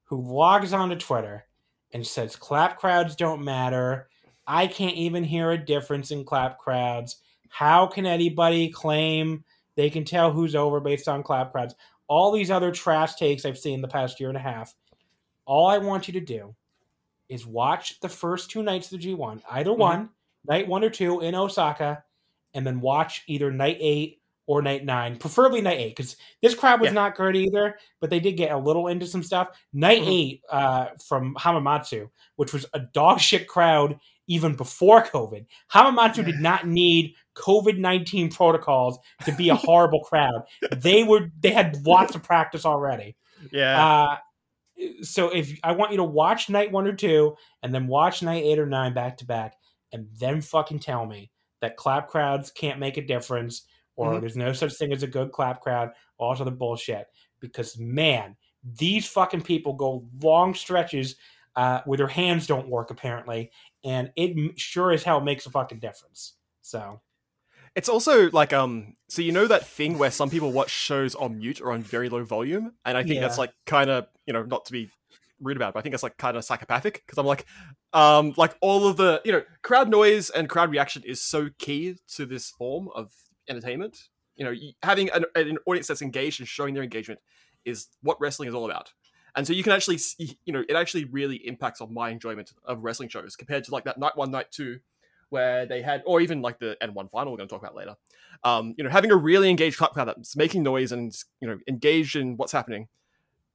who 0.03 0.21
logs 0.21 0.73
onto 0.73 0.95
Twitter 0.95 1.45
and 1.93 2.05
says 2.05 2.35
clap 2.35 2.77
crowds 2.77 3.15
don't 3.15 3.43
matter, 3.43 4.09
I 4.45 4.67
can't 4.67 4.95
even 4.95 5.23
hear 5.23 5.51
a 5.51 5.57
difference 5.57 6.11
in 6.11 6.25
clap 6.25 6.59
crowds. 6.59 7.17
How 7.49 7.87
can 7.87 8.05
anybody 8.05 8.69
claim 8.69 9.43
they 9.77 9.89
can 9.89 10.03
tell 10.03 10.31
who's 10.31 10.55
over 10.55 10.81
based 10.81 11.07
on 11.07 11.23
clap 11.23 11.53
crowds? 11.53 11.75
All 12.09 12.31
these 12.31 12.51
other 12.51 12.71
trash 12.71 13.15
takes 13.15 13.45
I've 13.45 13.57
seen 13.57 13.81
the 13.81 13.87
past 13.87 14.19
year 14.19 14.29
and 14.29 14.37
a 14.37 14.41
half. 14.41 14.75
All 15.45 15.67
I 15.67 15.77
want 15.77 16.07
you 16.09 16.13
to 16.15 16.19
do 16.19 16.53
is 17.29 17.45
watch 17.45 17.99
the 18.01 18.09
first 18.09 18.49
two 18.49 18.63
nights 18.63 18.91
of 18.91 18.99
the 18.99 19.05
G1, 19.05 19.41
either 19.51 19.71
Mhm. 19.71 19.77
one, 19.77 20.09
night 20.45 20.67
one 20.67 20.83
or 20.83 20.89
two 20.89 21.21
in 21.21 21.35
Osaka, 21.35 22.03
and 22.53 22.65
then 22.65 22.81
watch 22.81 23.23
either 23.27 23.51
night 23.51 23.77
eight 23.79 24.21
or 24.45 24.61
night 24.61 24.85
nine, 24.85 25.17
preferably 25.17 25.59
night 25.59 25.77
eight, 25.77 25.89
because 25.95 26.15
this 26.41 26.55
crowd 26.55 26.79
was 26.79 26.87
Yeah. 26.87 26.93
not 26.93 27.15
great 27.15 27.35
either, 27.35 27.77
but 27.99 28.09
they 28.09 28.21
did 28.21 28.37
get 28.37 28.51
a 28.51 28.57
little 28.57 28.87
into 28.87 29.05
some 29.05 29.21
stuff. 29.21 29.49
Night 29.73 30.01
Mhm. 30.03 30.07
eight 30.07 30.43
uh, 30.49 30.87
from 31.05 31.35
Hamamatsu, 31.35 32.09
which 32.37 32.53
was 32.53 32.65
a 32.73 32.79
dog 32.79 33.19
shit 33.19 33.45
crowd 33.47 33.99
even 34.27 34.55
before 34.55 35.03
COVID. 35.03 35.45
Hamamatsu 35.73 36.23
did 36.25 36.39
not 36.39 36.65
need 36.65 37.13
COVID 37.37 37.77
nineteen 37.77 38.29
protocols 38.31 38.97
to 39.25 39.31
be 39.33 39.49
a 39.49 39.55
horrible 39.67 40.01
crowd. 40.01 40.43
They 40.75 41.03
were 41.03 41.31
they 41.39 41.51
had 41.51 41.77
lots 41.85 42.15
of 42.15 42.23
practice 42.23 42.65
already. 42.65 43.15
yeah. 43.51 43.85
Uh, 43.85 44.17
so 45.01 45.29
if 45.29 45.57
I 45.63 45.71
want 45.71 45.91
you 45.91 45.97
to 45.97 46.03
watch 46.03 46.49
night 46.49 46.71
one 46.71 46.87
or 46.87 46.93
two, 46.93 47.35
and 47.63 47.73
then 47.73 47.87
watch 47.87 48.21
night 48.21 48.43
eight 48.43 48.59
or 48.59 48.67
nine 48.67 48.93
back 48.93 49.17
to 49.17 49.25
back, 49.25 49.55
and 49.91 50.07
then 50.19 50.41
fucking 50.41 50.79
tell 50.79 51.05
me 51.05 51.31
that 51.61 51.77
clap 51.77 52.07
crowds 52.07 52.51
can't 52.51 52.79
make 52.79 52.97
a 52.97 53.01
difference, 53.05 53.63
or 53.95 54.13
Mhm. 54.13 54.19
there's 54.21 54.37
no 54.37 54.53
such 54.53 54.73
thing 54.75 54.93
as 54.93 55.01
a 55.01 55.07
good 55.07 55.31
clap 55.31 55.61
crowd, 55.61 55.89
all 56.19 56.31
this 56.31 56.41
other 56.41 56.51
bullshit. 56.51 57.07
Because 57.39 57.77
man, 57.79 58.35
these 58.63 59.07
fucking 59.07 59.41
people 59.41 59.73
go 59.73 60.05
long 60.21 60.53
stretches 60.53 61.15
uh, 61.55 61.81
where 61.85 61.97
their 61.97 62.07
hands 62.07 62.45
don't 62.45 62.69
work 62.69 62.91
apparently, 62.91 63.49
and 63.83 64.11
it 64.15 64.59
sure 64.59 64.91
as 64.91 65.01
hell 65.01 65.19
makes 65.21 65.47
a 65.47 65.49
fucking 65.49 65.79
difference. 65.79 66.33
So 66.61 67.01
It's 67.77 67.87
also 67.87 68.29
like 68.31 68.51
um 68.53 68.95
so 69.07 69.21
you 69.21 69.31
know 69.31 69.47
that 69.47 69.65
thing 69.65 69.97
where 69.97 70.11
some 70.11 70.29
people 70.29 70.51
watch 70.51 70.71
shows 70.71 71.15
on 71.15 71.37
mute 71.37 71.61
or 71.61 71.71
on 71.71 71.83
very 71.83 72.09
low 72.09 72.23
volume 72.23 72.73
and 72.83 72.97
I 72.97 73.03
think 73.03 73.21
that's 73.21 73.37
like 73.37 73.53
kind 73.65 73.89
of, 73.89 74.07
you 74.25 74.33
know, 74.33 74.43
not 74.43 74.65
to 74.65 74.71
be 74.73 74.89
rude 75.39 75.57
about 75.57 75.69
it, 75.69 75.73
but 75.75 75.79
I 75.79 75.81
think 75.83 75.93
it's 75.93 76.03
like 76.03 76.17
kind 76.17 76.35
of 76.35 76.43
psychopathic 76.43 77.03
because 77.05 77.19
I'm 77.19 77.25
like, 77.25 77.45
um, 77.93 78.33
like 78.35 78.55
all 78.61 78.87
of 78.87 78.97
the 78.97 79.21
you 79.23 79.31
know 79.31 79.43
crowd 79.61 79.89
noise 79.89 80.29
and 80.31 80.49
crowd 80.49 80.71
reaction 80.71 81.03
is 81.05 81.21
so 81.21 81.49
key 81.59 81.97
to 82.15 82.25
this 82.25 82.49
form 82.49 82.89
of 82.95 83.11
entertainment. 83.47 84.09
You 84.35 84.45
know, 84.45 84.53
having 84.83 85.09
an, 85.11 85.25
an 85.35 85.57
audience 85.65 85.87
that's 85.87 86.01
engaged 86.01 86.39
and 86.39 86.47
showing 86.47 86.73
their 86.73 86.83
engagement 86.83 87.19
is 87.63 87.87
what 88.01 88.19
wrestling 88.19 88.49
is 88.49 88.55
all 88.55 88.65
about. 88.65 88.93
And 89.35 89.45
so 89.45 89.53
you 89.53 89.61
can 89.61 89.71
actually, 89.71 89.99
see, 89.99 90.39
you 90.45 90.53
know, 90.53 90.63
it 90.67 90.75
actually 90.75 91.05
really 91.05 91.35
impacts 91.47 91.79
on 91.79 91.93
my 91.93 92.09
enjoyment 92.09 92.51
of 92.65 92.83
wrestling 92.83 93.09
shows 93.09 93.35
compared 93.35 93.63
to 93.65 93.71
like 93.71 93.83
that 93.85 93.99
night 93.99 94.15
one, 94.15 94.31
night 94.31 94.51
two, 94.51 94.79
where 95.29 95.65
they 95.65 95.81
had, 95.81 96.03
or 96.05 96.21
even 96.21 96.41
like 96.41 96.59
the 96.59 96.77
N1 96.81 97.11
final 97.11 97.31
we're 97.31 97.37
going 97.37 97.49
to 97.49 97.53
talk 97.53 97.61
about 97.61 97.75
later. 97.75 97.95
Um, 98.43 98.75
you 98.77 98.83
know, 98.83 98.89
having 98.89 99.11
a 99.11 99.15
really 99.15 99.49
engaged 99.49 99.77
crowd 99.77 99.93
that's 99.95 100.35
making 100.35 100.63
noise 100.63 100.91
and 100.91 101.15
you 101.41 101.47
know 101.47 101.57
engaged 101.67 102.15
in 102.15 102.37
what's 102.37 102.51
happening 102.51 102.87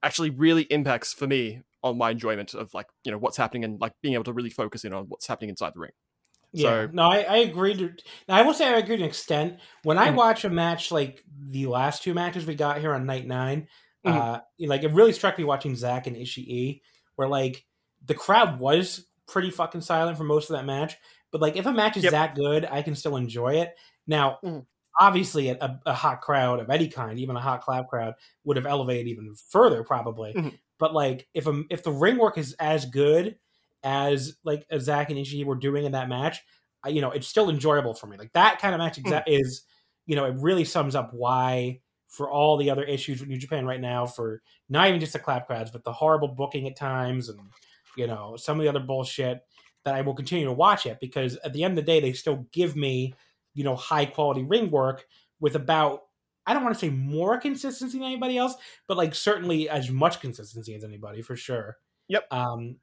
actually 0.02 0.30
really 0.30 0.62
impacts 0.64 1.12
for 1.12 1.26
me 1.26 1.60
on 1.82 1.98
my 1.98 2.10
enjoyment 2.10 2.54
of 2.54 2.72
like 2.74 2.86
you 3.04 3.12
know 3.12 3.18
what's 3.18 3.36
happening 3.36 3.64
and 3.64 3.80
like 3.80 3.92
being 4.02 4.14
able 4.14 4.24
to 4.24 4.32
really 4.32 4.50
focus 4.50 4.84
in 4.84 4.92
on 4.92 5.04
what's 5.04 5.26
happening 5.26 5.50
inside 5.50 5.72
the 5.74 5.80
ring. 5.80 5.92
Yeah, 6.52 6.86
so, 6.86 6.88
no, 6.92 7.04
I, 7.04 7.20
I 7.20 7.36
agree. 7.38 7.74
To, 7.74 7.92
I 8.28 8.42
will 8.42 8.52
say 8.52 8.66
I 8.66 8.78
agree 8.78 8.96
to 8.96 9.02
an 9.02 9.08
extent. 9.08 9.58
When 9.84 9.96
I 9.96 10.08
mm-hmm. 10.08 10.16
watch 10.16 10.44
a 10.44 10.50
match 10.50 10.92
like 10.92 11.24
the 11.48 11.66
last 11.66 12.02
two 12.02 12.12
matches 12.12 12.44
we 12.44 12.54
got 12.54 12.78
here 12.78 12.92
on 12.92 13.06
night 13.06 13.26
9 13.26 13.66
mm-hmm. 14.04 14.18
uh, 14.18 14.40
like 14.60 14.82
it 14.82 14.92
really 14.92 15.12
struck 15.12 15.38
me 15.38 15.44
watching 15.44 15.74
Zack 15.76 16.06
and 16.06 16.16
Ishii, 16.16 16.82
where 17.16 17.28
like 17.28 17.64
the 18.04 18.14
crowd 18.14 18.60
was 18.60 19.06
pretty 19.26 19.50
fucking 19.50 19.80
silent 19.80 20.18
for 20.18 20.24
most 20.24 20.50
of 20.50 20.56
that 20.56 20.66
match. 20.66 20.96
But 21.32 21.40
like 21.40 21.56
if 21.56 21.66
a 21.66 21.72
match 21.72 21.96
is 21.96 22.04
yep. 22.04 22.12
that 22.12 22.34
good, 22.34 22.68
I 22.70 22.82
can 22.82 22.94
still 22.94 23.16
enjoy 23.16 23.54
it. 23.54 23.74
Now, 24.06 24.38
mm-hmm. 24.44 24.60
obviously, 25.00 25.48
a, 25.48 25.80
a, 25.86 25.94
hot 25.94 26.20
crowd 26.20 26.60
of 26.60 26.70
any 26.70 26.88
kind, 26.88 27.18
even 27.18 27.36
a 27.36 27.40
hot 27.40 27.62
clap 27.62 27.88
crowd, 27.88 28.14
would 28.44 28.56
have 28.56 28.66
elevated 28.66 29.08
even 29.08 29.34
further, 29.48 29.82
probably. 29.82 30.34
Mm-hmm. 30.34 30.48
But 30.78 30.94
like 30.94 31.26
if 31.34 31.46
a, 31.46 31.62
if 31.70 31.82
the 31.82 31.92
ring 31.92 32.18
work 32.18 32.38
is 32.38 32.54
as 32.60 32.84
good 32.84 33.36
as 33.82 34.36
like 34.44 34.66
as 34.70 34.84
Zack 34.84 35.10
and 35.10 35.18
Ishii 35.18 35.44
were 35.44 35.56
doing 35.56 35.84
in 35.84 35.92
that 35.92 36.08
match, 36.08 36.40
I, 36.84 36.90
you 36.90 37.00
know, 37.00 37.10
it's 37.10 37.28
still 37.28 37.48
enjoyable 37.48 37.94
for 37.94 38.06
me. 38.06 38.16
Like 38.16 38.32
that 38.34 38.60
kind 38.60 38.74
of 38.74 38.78
match 38.78 38.98
mm. 38.98 39.04
exa- 39.04 39.26
mm. 39.26 39.40
is, 39.40 39.62
you 40.06 40.16
know, 40.16 40.26
it 40.26 40.34
really 40.38 40.64
sums 40.64 40.94
up 40.94 41.12
why 41.12 41.80
for 42.08 42.30
all 42.30 42.58
the 42.58 42.68
other 42.68 42.84
issues 42.84 43.20
with 43.20 43.28
New 43.28 43.38
Japan 43.38 43.64
right 43.64 43.80
now, 43.80 44.04
for 44.04 44.42
not 44.68 44.88
even 44.88 45.00
just 45.00 45.14
the 45.14 45.18
clap 45.18 45.46
crowds, 45.46 45.70
but 45.70 45.82
the 45.82 45.92
horrible 45.92 46.28
booking 46.28 46.66
at 46.66 46.76
times 46.76 47.28
and 47.28 47.40
you 47.96 48.06
know 48.06 48.36
some 48.36 48.58
of 48.58 48.62
the 48.62 48.68
other 48.68 48.80
bullshit 48.80 49.40
that 49.84 49.94
I 49.94 50.00
will 50.02 50.14
continue 50.14 50.46
to 50.46 50.52
watch 50.52 50.86
it 50.86 50.98
because 51.00 51.36
at 51.44 51.52
the 51.52 51.64
end 51.64 51.78
of 51.78 51.84
the 51.84 51.90
day 51.90 52.00
they 52.00 52.12
still 52.12 52.46
give 52.52 52.76
me 52.76 53.14
you 53.54 53.64
know 53.64 53.76
high 53.76 54.06
quality 54.06 54.42
ring 54.42 54.70
work 54.70 55.04
with 55.40 55.56
about 55.56 56.02
I 56.46 56.54
don't 56.54 56.64
want 56.64 56.74
to 56.74 56.80
say 56.80 56.90
more 56.90 57.38
consistency 57.38 57.98
than 57.98 58.06
anybody 58.06 58.36
else, 58.36 58.54
but 58.88 58.96
like 58.96 59.14
certainly 59.14 59.68
as 59.68 59.90
much 59.90 60.20
consistency 60.20 60.74
as 60.74 60.82
anybody 60.82 61.22
for 61.22 61.36
sure. 61.36 61.76
Yep. 62.08 62.26
Um, 62.32 62.76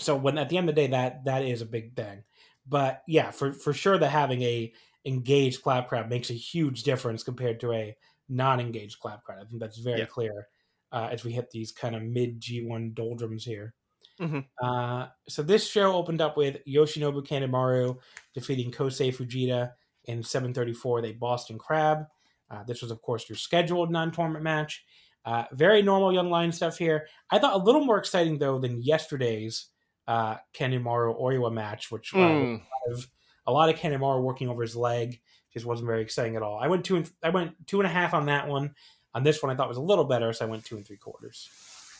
so 0.00 0.16
when 0.16 0.38
at 0.38 0.48
the 0.48 0.56
end 0.56 0.68
of 0.68 0.74
the 0.74 0.80
day, 0.80 0.86
that 0.88 1.24
that 1.24 1.42
is 1.42 1.60
a 1.60 1.66
big 1.66 1.94
thing. 1.94 2.22
But 2.66 3.02
yeah, 3.06 3.30
for 3.30 3.52
for 3.52 3.72
sure 3.72 3.98
that 3.98 4.08
having 4.08 4.42
a 4.42 4.72
engaged 5.04 5.62
clap 5.62 5.88
crowd 5.88 6.08
makes 6.08 6.30
a 6.30 6.34
huge 6.34 6.82
difference 6.82 7.22
compared 7.22 7.60
to 7.60 7.72
a 7.72 7.96
non-engaged 8.28 9.00
clap 9.00 9.24
crowd. 9.24 9.40
I 9.40 9.44
think 9.44 9.60
that's 9.60 9.78
very 9.78 10.00
yep. 10.00 10.10
clear 10.10 10.48
uh, 10.92 11.08
as 11.10 11.24
we 11.24 11.32
hit 11.32 11.50
these 11.50 11.72
kind 11.72 11.96
of 11.96 12.02
mid 12.02 12.40
G1 12.40 12.94
doldrums 12.94 13.44
here. 13.44 13.74
Mm-hmm. 14.20 14.40
Uh, 14.62 15.06
so 15.28 15.42
this 15.42 15.66
show 15.68 15.92
opened 15.92 16.20
up 16.20 16.36
with 16.36 16.58
Yoshinobu 16.66 17.26
Kanemaru 17.26 17.96
defeating 18.34 18.70
Kosei 18.70 19.14
Fujita 19.14 19.72
in 20.04 20.22
734, 20.22 21.02
they 21.02 21.12
Boston 21.12 21.58
Crab. 21.58 22.06
Uh, 22.50 22.64
this 22.64 22.80
was, 22.82 22.90
of 22.90 23.02
course, 23.02 23.28
your 23.28 23.36
scheduled 23.36 23.90
non-tournament 23.90 24.42
match. 24.42 24.84
Uh, 25.24 25.44
very 25.52 25.82
normal 25.82 26.12
young 26.12 26.30
lion 26.30 26.50
stuff 26.50 26.78
here. 26.78 27.06
I 27.30 27.38
thought 27.38 27.54
a 27.54 27.62
little 27.62 27.84
more 27.84 27.98
exciting 27.98 28.38
though 28.38 28.58
than 28.58 28.80
yesterday's 28.80 29.66
uh, 30.06 30.36
Kanemaru 30.54 31.20
Oiwa 31.20 31.52
match, 31.52 31.90
which 31.90 32.12
mm. 32.12 32.18
a, 32.18 32.52
lot 32.54 32.96
of, 32.96 33.10
a 33.46 33.52
lot 33.52 33.68
of 33.68 33.76
Kanemaru 33.76 34.22
working 34.22 34.48
over 34.48 34.62
his 34.62 34.74
leg 34.74 35.20
just 35.52 35.66
wasn't 35.66 35.86
very 35.86 36.02
exciting 36.02 36.36
at 36.36 36.42
all. 36.42 36.58
I 36.58 36.68
went 36.68 36.84
two 36.84 36.96
and 36.96 37.10
I 37.22 37.28
went 37.28 37.52
two 37.66 37.80
and 37.80 37.86
a 37.86 37.92
half 37.92 38.14
on 38.14 38.26
that 38.26 38.48
one. 38.48 38.74
On 39.14 39.22
this 39.22 39.42
one, 39.42 39.50
I 39.50 39.54
thought 39.54 39.68
was 39.68 39.78
a 39.78 39.82
little 39.82 40.04
better, 40.04 40.32
so 40.32 40.46
I 40.46 40.48
went 40.48 40.64
two 40.64 40.76
and 40.76 40.86
three 40.86 40.96
quarters. 40.96 41.48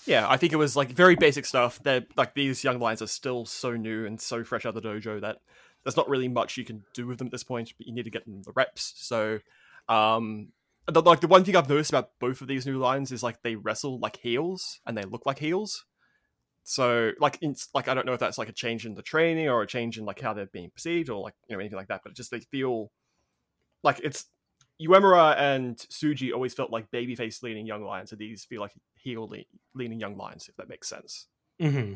Yeah, 0.09 0.27
I 0.27 0.39
think 0.39 0.55
it 0.55 0.57
was 0.57 0.75
like 0.75 0.89
very 0.89 1.17
basic 1.17 1.45
stuff. 1.45 1.83
That 1.83 2.07
like 2.17 2.33
these 2.33 2.65
young 2.65 2.79
lions 2.81 3.03
are 3.03 3.07
still 3.07 3.45
so 3.45 3.73
new 3.77 4.07
and 4.07 4.19
so 4.19 4.43
fresh 4.43 4.65
out 4.65 4.75
of 4.75 4.83
the 4.83 4.89
dojo 4.89 5.21
that 5.21 5.37
there's 5.85 5.99
not 5.99 6.09
really 6.09 6.29
much 6.29 6.57
you 6.57 6.65
can 6.65 6.83
do 6.95 7.07
with 7.07 7.19
them 7.19 7.27
at 7.27 7.31
this 7.31 7.45
point. 7.45 7.75
But 7.77 7.87
you 7.87 7.93
need 7.93 8.05
to 8.05 8.11
get 8.11 8.25
them 8.25 8.43
the 8.43 8.53
reps. 8.53 8.95
So, 8.97 9.41
um, 9.87 10.49
the, 10.87 11.03
like 11.03 11.21
the 11.21 11.29
one 11.29 11.45
thing 11.45 11.57
I've 11.57 11.69
noticed 11.69 11.91
about 11.91 12.13
both 12.21 12.41
of 12.41 12.49
these 12.49 12.65
new 12.65 12.79
lions 12.79 13.13
is 13.13 13.23
like 13.23 13.43
they 13.43 13.57
wrestle 13.57 13.99
like 13.99 14.17
heels 14.17 14.81
and 14.87 14.97
they 14.97 15.03
look 15.03 15.27
like 15.27 15.39
heels. 15.41 15.85
So 16.65 17.11
like 17.21 17.37
in, 17.43 17.55
like 17.75 17.89
I 17.89 17.93
don't 17.93 18.07
know 18.07 18.15
if 18.15 18.21
that's 18.21 18.39
like 18.39 18.49
a 18.49 18.53
change 18.53 18.87
in 18.87 18.95
the 18.95 19.03
training 19.03 19.51
or 19.51 19.61
a 19.61 19.67
change 19.67 19.99
in 19.99 20.07
like 20.07 20.21
how 20.21 20.33
they're 20.33 20.47
being 20.47 20.71
perceived 20.71 21.11
or 21.11 21.21
like 21.21 21.35
you 21.51 21.55
know 21.55 21.61
anything 21.61 21.77
like 21.77 21.89
that. 21.89 22.01
But 22.03 22.15
just 22.15 22.31
they 22.31 22.41
feel 22.41 22.91
like 23.83 24.01
it's 24.03 24.25
Uemura 24.81 25.37
and 25.39 25.77
Tsuji 25.77 26.33
always 26.33 26.55
felt 26.55 26.71
like 26.71 26.91
babyface 26.91 27.43
leaning 27.43 27.67
young 27.67 27.85
lions, 27.85 28.13
and 28.13 28.21
these 28.21 28.45
feel 28.45 28.61
like 28.61 28.73
heel 28.95 29.31
leaning 29.75 30.01
young 30.01 30.17
lions, 30.17 30.49
if 30.49 30.57
that 30.57 30.69
makes 30.69 30.89
sense. 30.89 31.27
Mm-hmm. 31.61 31.95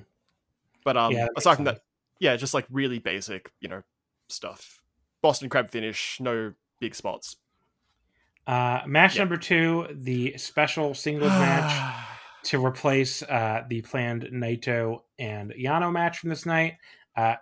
But 0.85 0.97
um, 0.97 1.13
yeah, 1.13 1.29
aside 1.37 1.57
from 1.57 1.67
sense. 1.67 1.79
that, 1.79 1.85
yeah, 2.19 2.37
just 2.37 2.55
like 2.55 2.67
really 2.71 2.99
basic, 2.99 3.53
you 3.61 3.69
know, 3.69 3.83
stuff. 4.29 4.81
Boston 5.21 5.49
Crab 5.49 5.71
finish, 5.71 6.19
no 6.21 6.53
big 6.81 6.95
spots. 6.95 7.37
Uh, 8.47 8.81
match 8.87 9.19
number 9.19 9.37
two, 9.37 9.87
the 9.93 10.37
special 10.37 10.95
singles 10.95 11.31
match 11.31 11.97
to 12.45 12.65
replace 12.65 13.23
uh, 13.23 13.63
the 13.69 13.83
planned 13.83 14.29
Naito 14.33 15.03
and 15.19 15.53
Yano 15.53 15.93
match 15.93 16.19
from 16.19 16.31
this 16.31 16.45
night. 16.45 16.79
Uh, 17.17 17.37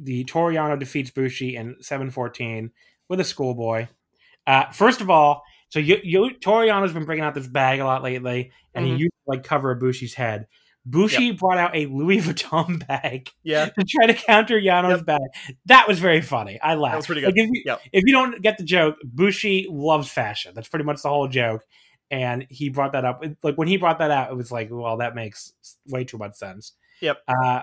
the 0.00 0.24
Toru 0.24 0.54
Yano 0.54 0.78
defeats 0.78 1.10
Bushi 1.10 1.56
in 1.56 1.76
714 1.80 2.70
with 3.08 3.20
a 3.20 3.24
schoolboy. 3.24 3.86
Uh, 4.46 4.70
first 4.72 5.00
of 5.00 5.10
all, 5.10 5.42
so 5.68 5.78
you, 5.78 5.98
you 6.02 6.34
Toru 6.38 6.66
Yano's 6.66 6.92
been 6.92 7.04
bringing 7.04 7.24
out 7.24 7.34
this 7.34 7.46
bag 7.46 7.80
a 7.80 7.84
lot 7.84 8.02
lately, 8.02 8.52
and 8.74 8.84
mm-hmm. 8.84 8.96
he 8.96 9.02
used 9.02 9.12
to 9.12 9.30
like 9.30 9.44
cover 9.44 9.74
Bushi's 9.74 10.14
head. 10.14 10.46
Bushi 10.84 11.26
yep. 11.26 11.38
brought 11.38 11.58
out 11.58 11.76
a 11.76 11.86
Louis 11.86 12.18
Vuitton 12.18 12.86
bag 12.88 13.30
yeah. 13.44 13.66
to 13.66 13.84
try 13.88 14.06
to 14.06 14.14
counter 14.14 14.58
Yano's 14.58 14.98
yep. 14.98 15.06
bag. 15.06 15.20
That 15.66 15.86
was 15.86 15.98
very 15.98 16.20
funny. 16.20 16.60
I 16.60 16.74
laughed. 16.74 16.92
That 16.92 16.96
was 16.96 17.06
pretty 17.06 17.20
good. 17.20 17.28
Like 17.28 17.38
if, 17.38 17.50
you, 17.52 17.62
yep. 17.64 17.80
if 17.92 18.02
you 18.04 18.12
don't 18.12 18.42
get 18.42 18.58
the 18.58 18.64
joke, 18.64 18.96
Bushi 19.04 19.66
loves 19.70 20.08
fashion. 20.08 20.52
That's 20.54 20.68
pretty 20.68 20.84
much 20.84 21.02
the 21.02 21.08
whole 21.08 21.28
joke. 21.28 21.64
And 22.10 22.46
he 22.50 22.68
brought 22.68 22.92
that 22.92 23.04
up. 23.04 23.24
Like 23.42 23.54
when 23.56 23.68
he 23.68 23.76
brought 23.76 24.00
that 24.00 24.10
out, 24.10 24.30
it 24.30 24.34
was 24.34 24.50
like, 24.50 24.68
well, 24.70 24.98
that 24.98 25.14
makes 25.14 25.52
way 25.86 26.04
too 26.04 26.18
much 26.18 26.34
sense. 26.34 26.72
Yep. 27.00 27.18
Uh, 27.28 27.62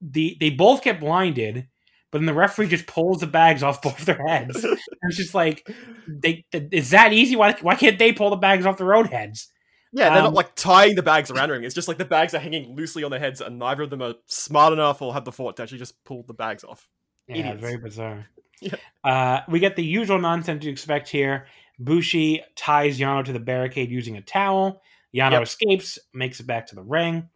the 0.00 0.36
they 0.38 0.50
both 0.50 0.82
get 0.82 1.00
blinded, 1.00 1.68
but 2.12 2.18
then 2.18 2.26
the 2.26 2.34
referee 2.34 2.68
just 2.68 2.86
pulls 2.86 3.18
the 3.18 3.26
bags 3.26 3.62
off 3.62 3.82
both 3.82 4.04
their 4.04 4.24
heads. 4.28 4.62
and 4.62 4.78
it's 5.02 5.16
just 5.16 5.34
like, 5.34 5.68
they 6.06 6.44
is 6.52 6.90
that 6.90 7.12
easy? 7.12 7.34
Why 7.34 7.56
why 7.62 7.74
can't 7.74 7.98
they 7.98 8.12
pull 8.12 8.30
the 8.30 8.36
bags 8.36 8.66
off 8.66 8.78
their 8.78 8.94
own 8.94 9.06
heads? 9.06 9.48
Yeah, 9.94 10.10
they're 10.10 10.18
um, 10.18 10.24
not 10.24 10.34
like 10.34 10.54
tying 10.54 10.94
the 10.94 11.02
bags 11.02 11.30
around 11.30 11.50
ring. 11.50 11.64
It's 11.64 11.74
just 11.74 11.88
like 11.88 11.98
the 11.98 12.04
bags 12.04 12.34
are 12.34 12.38
hanging 12.38 12.76
loosely 12.76 13.02
on 13.02 13.10
their 13.10 13.20
heads, 13.20 13.40
and 13.40 13.58
neither 13.58 13.82
of 13.82 13.90
them 13.90 14.02
are 14.02 14.14
smart 14.26 14.72
enough 14.72 15.02
or 15.02 15.12
have 15.12 15.24
the 15.24 15.32
thought 15.32 15.56
to 15.56 15.62
actually 15.62 15.78
just 15.78 16.02
pull 16.04 16.22
the 16.26 16.34
bags 16.34 16.64
off. 16.64 16.88
Yeah, 17.26 17.36
Idiots. 17.38 17.60
very 17.60 17.76
bizarre. 17.78 18.26
yeah. 18.60 18.76
Uh, 19.02 19.40
we 19.48 19.58
get 19.58 19.76
the 19.76 19.84
usual 19.84 20.18
nonsense 20.18 20.64
you 20.64 20.70
expect 20.70 21.08
here. 21.08 21.46
Bushi 21.78 22.42
ties 22.56 22.98
Yano 22.98 23.24
to 23.24 23.32
the 23.32 23.40
barricade 23.40 23.90
using 23.90 24.16
a 24.16 24.22
towel. 24.22 24.82
Yano 25.14 25.32
yep. 25.32 25.42
escapes, 25.42 25.98
makes 26.14 26.40
it 26.40 26.46
back 26.46 26.66
to 26.68 26.74
the 26.74 26.82
ring. 26.82 27.28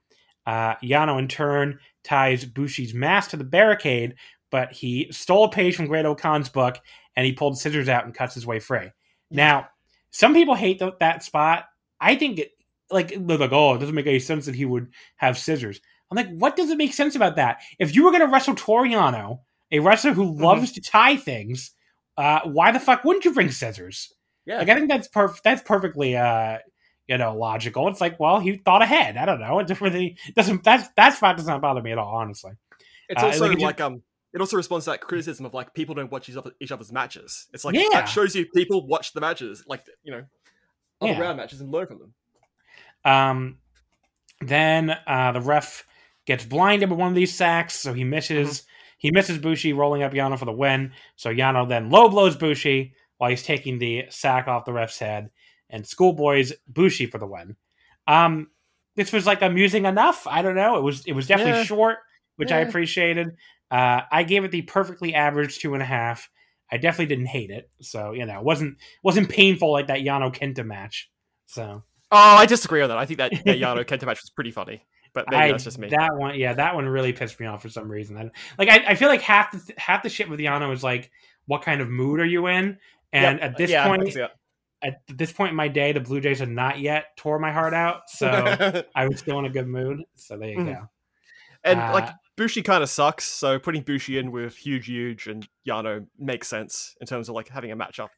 Uh, 0.47 0.77
Yano, 0.77 1.19
in 1.19 1.29
turn, 1.29 1.79
ties 2.05 2.45
Bushi's 2.45 2.95
mask 2.95 3.31
to 3.31 3.37
the 3.37 3.45
barricade, 3.45 4.15
but 4.51 4.73
he 4.73 5.09
stole 5.11 5.45
a 5.45 5.51
page 5.51 5.77
from 5.77 5.87
Great-O-Khan's 5.87 6.49
book 6.49 6.79
and 7.17 7.27
he 7.27 7.33
pulled 7.33 7.59
scissors 7.59 7.89
out 7.89 8.05
and 8.05 8.15
cuts 8.15 8.35
his 8.35 8.47
way 8.47 8.59
free. 8.59 8.91
Now, 9.31 9.69
some 10.11 10.35
people 10.35 10.55
hate 10.55 10.79
th- 10.79 10.95
that 11.01 11.23
spot. 11.23 11.65
I 12.01 12.15
think 12.17 12.39
it, 12.39 12.53
like 12.91 13.09
they're 13.09 13.39
like, 13.39 13.53
oh, 13.53 13.75
it 13.75 13.79
doesn't 13.79 13.95
make 13.95 14.07
any 14.07 14.19
sense 14.19 14.47
that 14.47 14.55
he 14.55 14.65
would 14.65 14.89
have 15.17 15.39
scissors. 15.39 15.81
I'm 16.11 16.17
like, 16.17 16.31
what 16.37 16.57
does 16.57 16.71
it 16.71 16.79
make 16.79 16.95
sense 16.95 17.17
about 17.17 17.37
that? 17.37 17.63
If 17.79 17.95
you 17.95 18.05
were 18.05 18.13
going 18.13 18.23
to 18.23 18.33
wrestle 18.33 18.55
Toru 18.55 18.89
Yano, 18.89 19.41
a 19.73 19.81
wrestler 19.81 20.13
who 20.13 20.25
mm-hmm. 20.25 20.43
loves 20.43 20.73
to 20.73 20.81
tie 20.81 21.17
things, 21.17 21.73
uh, 22.17 22.41
why 22.45 22.71
the 22.71 22.81
fuck 22.81 23.05
wouldn't 23.05 23.25
you 23.25 23.35
bring 23.35 23.51
scissors? 23.51 24.13
Yeah, 24.47 24.59
like 24.59 24.69
I 24.69 24.75
think 24.77 24.89
that's 24.89 25.09
that's 25.43 25.63
perfectly 25.63 26.17
uh, 26.17 26.59
you 27.09 27.19
know 27.19 27.37
logical. 27.37 27.89
It's 27.89 28.01
like, 28.01 28.21
well, 28.21 28.39
he 28.39 28.59
thought 28.59 28.83
ahead. 28.83 29.17
I 29.17 29.27
don't 29.27 29.41
know. 29.41 29.59
It 29.59 29.81
really 29.81 30.17
doesn't. 30.37 30.63
That's 30.63 30.89
that 30.97 31.15
spot 31.15 31.37
does 31.37 31.47
not 31.47 31.61
bother 31.61 31.83
me 31.83 31.91
at 31.91 31.99
all, 31.99 32.15
honestly. 32.15 32.53
It's 33.09 33.23
uh, 33.23 33.27
also 33.27 33.49
like, 33.49 33.59
like 33.59 33.81
um, 33.81 34.03
it 34.37 34.41
also 34.43 34.59
responds 34.59 34.85
to 34.85 34.91
that 34.91 35.01
criticism 35.01 35.47
of 35.47 35.55
like 35.55 35.73
people 35.73 35.95
don't 35.95 36.13
watch 36.13 36.31
each 36.61 36.71
other's 36.71 36.93
matches. 36.93 37.47
It's 37.55 37.65
like 37.65 37.75
yeah. 37.75 37.89
that 37.93 38.05
shows 38.05 38.37
you 38.37 38.45
people 38.55 38.87
watch 38.87 39.15
the 39.15 39.21
matches, 39.23 39.65
like 39.67 39.87
you 40.05 40.13
know, 40.13 40.25
other 41.01 41.13
yeah. 41.13 41.19
round 41.19 41.39
matches 41.39 41.63
and 41.63 41.73
learn 41.73 41.87
from 41.87 42.01
them. 42.01 42.15
Um, 43.07 43.59
then 44.43 44.95
uh, 45.07 45.33
the 45.33 45.41
ref 45.41 45.87
gets 46.27 46.45
blinded 46.45 46.91
by 46.91 46.97
one 46.97 47.09
of 47.09 47.15
these 47.15 47.35
sacks, 47.35 47.81
so 47.81 47.95
he 47.95 48.05
misses. 48.05 48.49
Mm-hmm. 48.61 48.67
He 48.99 49.11
misses 49.11 49.39
Bushi, 49.39 49.73
rolling 49.73 50.03
up 50.03 50.13
Yano 50.13 50.39
for 50.39 50.45
the 50.45 50.53
win. 50.53 50.93
So 51.17 51.31
Yano 51.31 51.67
then 51.67 51.89
low 51.89 52.11
blows 52.11 52.37
Bushi 52.37 52.93
while 53.17 53.31
he's 53.31 53.43
taking 53.43 53.79
the 53.79 54.05
sack 54.11 54.49
off 54.49 54.67
the 54.67 54.73
ref's 54.75 54.99
head, 54.99 55.31
and 55.71 55.87
schoolboys 55.87 56.53
Bushi 56.69 57.07
for 57.07 57.17
the 57.17 57.27
win. 57.27 57.57
Um, 58.07 58.49
this 58.97 59.13
was 59.13 59.27
like 59.27 59.41
amusing 59.41 59.87
enough. 59.87 60.27
I 60.27 60.43
don't 60.43 60.57
know. 60.57 60.77
It 60.77 60.83
was 60.83 61.07
it 61.07 61.13
was 61.13 61.27
definitely 61.27 61.61
Yeah. 61.61 61.65
short, 61.65 61.99
which 62.37 62.53
I 62.53 62.59
appreciated. 62.59 63.35
Uh, 63.71 64.03
I 64.11 64.23
gave 64.23 64.45
it 64.45 64.51
the 64.51 64.63
perfectly 64.63 65.15
average 65.15 65.59
two 65.59 65.75
and 65.75 65.83
a 65.83 65.87
half. 65.87 66.29
I 66.71 66.79
definitely 66.79 67.07
didn't 67.15 67.27
hate 67.27 67.51
it, 67.51 67.71
so 67.81 68.13
you 68.13 68.27
know, 68.27 68.39
it 68.39 68.45
wasn't 68.45 68.79
wasn't 69.03 69.29
painful 69.29 69.71
like 69.73 69.87
that 69.89 70.01
Yano 70.01 70.35
Kenta 70.35 70.65
match. 70.65 71.11
So 71.47 71.83
Oh, 72.13 72.37
I 72.37 72.47
disagree 72.47 72.83
on 72.83 72.89
that. 72.89 72.99
I 72.99 73.05
think 73.07 73.19
that, 73.19 73.33
that 73.45 73.59
Yano 73.59 73.85
Kenta 73.85 74.07
match 74.07 74.23
was 74.23 74.31
pretty 74.31 74.53
funny, 74.53 74.83
but 75.13 75.27
maybe 75.29 75.43
I, 75.43 75.51
that's 75.53 75.65
just 75.65 75.79
me. 75.79 75.89
that 75.89 76.15
one, 76.15 76.39
yeah, 76.39 76.53
that 76.55 76.75
one 76.75 76.87
really 76.89 77.13
pissed 77.13 77.41
me 77.41 77.47
off 77.47 77.63
for 77.63 77.69
some 77.69 77.89
reason. 77.91 78.17
I, 78.17 78.31
like 78.59 78.69
I, 78.69 78.93
I 78.93 78.95
feel 78.95 79.09
like 79.09 79.23
half 79.23 79.51
the 79.53 79.75
half 79.77 80.03
the 80.03 80.09
shit 80.09 80.29
with 80.29 80.39
Yano 80.41 80.73
is 80.73 80.85
like, 80.85 81.11
what 81.47 81.63
kind 81.63 81.81
of 81.81 81.89
mood 81.89 82.21
are 82.21 82.25
you 82.27 82.47
in? 82.47 82.79
And 83.13 83.41
Yep. 83.41 83.51
at 83.51 83.57
this 83.57 83.71
yeah, 83.71 83.89
point, 83.89 84.17
at 84.83 84.95
this 85.09 85.33
point 85.33 85.51
in 85.51 85.57
my 85.57 85.69
day, 85.69 85.93
the 85.93 86.01
Blue 86.01 86.21
Jays 86.21 86.39
had 86.41 86.49
not 86.49 86.79
yet 86.81 87.17
tore 87.17 87.39
my 87.39 87.53
heart 87.53 87.75
out, 87.75 88.03
so 88.09 88.83
I 88.95 89.07
was 89.09 89.19
still 89.19 89.39
in 89.41 89.45
a 89.47 89.51
good 89.51 89.67
mood. 89.67 90.03
So 90.17 90.37
there 90.37 90.51
you 90.51 90.59
Mhm. 90.59 90.67
go. 90.67 90.89
and 91.65 91.81
Uh, 91.81 91.93
like 91.93 92.11
Bushi 92.37 92.63
kind 92.63 92.83
of 92.83 92.91
sucks, 92.91 93.25
so 93.25 93.59
putting 93.59 93.83
Bushi 93.83 94.19
in 94.19 94.31
with 94.31 94.57
huge, 94.57 94.87
huge 94.87 95.27
and 95.27 95.49
Yano 95.67 96.07
makes 96.19 96.49
sense 96.49 96.95
in 97.01 97.07
terms 97.07 97.29
of 97.29 97.35
like 97.35 97.49
having 97.49 97.73
a 97.73 97.77
matchup, 97.77 98.11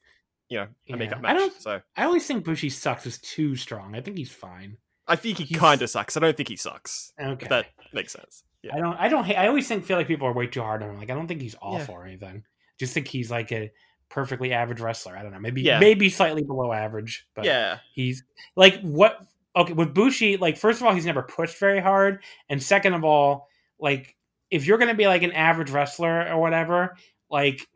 you 0.49 0.59
know, 0.59 0.65
a 0.65 0.69
Yeah. 0.87 0.97
makeup 0.97 1.19
I 1.19 1.21
match. 1.23 1.37
don't- 1.37 1.61
So 1.63 1.81
I 1.97 2.05
always 2.05 2.27
think 2.27 2.45
Bushi 2.45 2.69
sucks 2.71 3.07
is 3.07 3.19
too 3.19 3.55
strong. 3.57 3.95
I 3.95 4.01
think 4.01 4.17
he's 4.19 4.33
fine. 4.33 4.77
I 5.07 5.17
think 5.17 5.39
he 5.39 5.55
kind 5.55 5.81
of 5.81 5.89
sucks. 5.89 6.17
I 6.17 6.21
don't 6.21 6.37
think 6.37 6.49
he 6.49 6.57
sucks. 6.57 7.13
Okay. 7.21 7.47
That 7.49 7.67
makes 7.93 8.13
sense. 8.13 8.43
Yeah. 8.63 8.75
I 8.77 8.81
don't. 8.81 8.97
I 8.99 9.09
don't. 9.09 9.25
hate- 9.25 9.37
I 9.37 9.47
always 9.47 9.67
think 9.69 9.85
feel 9.85 9.97
like 9.97 10.09
people 10.09 10.27
are 10.27 10.33
way 10.35 10.47
too 10.49 10.61
hard 10.63 10.83
on 10.83 10.91
him. 10.91 10.99
Like 10.99 11.11
I 11.11 11.15
don't 11.15 11.29
think 11.29 11.41
he's 11.41 11.55
Yeah. 11.55 11.59
awful 11.63 11.95
or 11.95 12.05
anything. 12.05 12.43
Just 12.79 12.93
think 12.93 13.07
he's 13.09 13.31
like 13.31 13.53
a 13.53 13.71
perfectly 14.11 14.53
average 14.53 14.81
wrestler. 14.81 15.17
I 15.17 15.23
don't 15.23 15.33
know. 15.33 15.39
Maybe 15.39 15.63
Yeah. 15.63 15.79
maybe 15.79 16.11
slightly 16.11 16.43
below 16.43 16.73
average. 16.73 17.27
But 17.35 17.45
yeah. 17.45 17.79
he's 17.95 18.25
like 18.57 18.81
what? 18.81 19.21
Okay, 19.57 19.73
with 19.73 19.95
Bushi, 19.95 20.37
like 20.37 20.57
first 20.57 20.81
of 20.81 20.87
all, 20.87 20.95
he's 20.95 21.07
never 21.07 21.23
pushed 21.23 21.59
very 21.59 21.81
hard, 21.81 22.23
and 22.49 22.63
second 22.63 22.95
of 22.95 23.03
all, 23.05 23.48
like 23.81 24.15
if 24.51 24.67
you're 24.67 24.79
gonna 24.79 24.95
be 24.95 25.07
like 25.07 25.23
an 25.23 25.33
average 25.33 25.71
wrestler 25.71 26.27
or 26.29 26.41
whatever, 26.41 26.97
like 27.31 27.67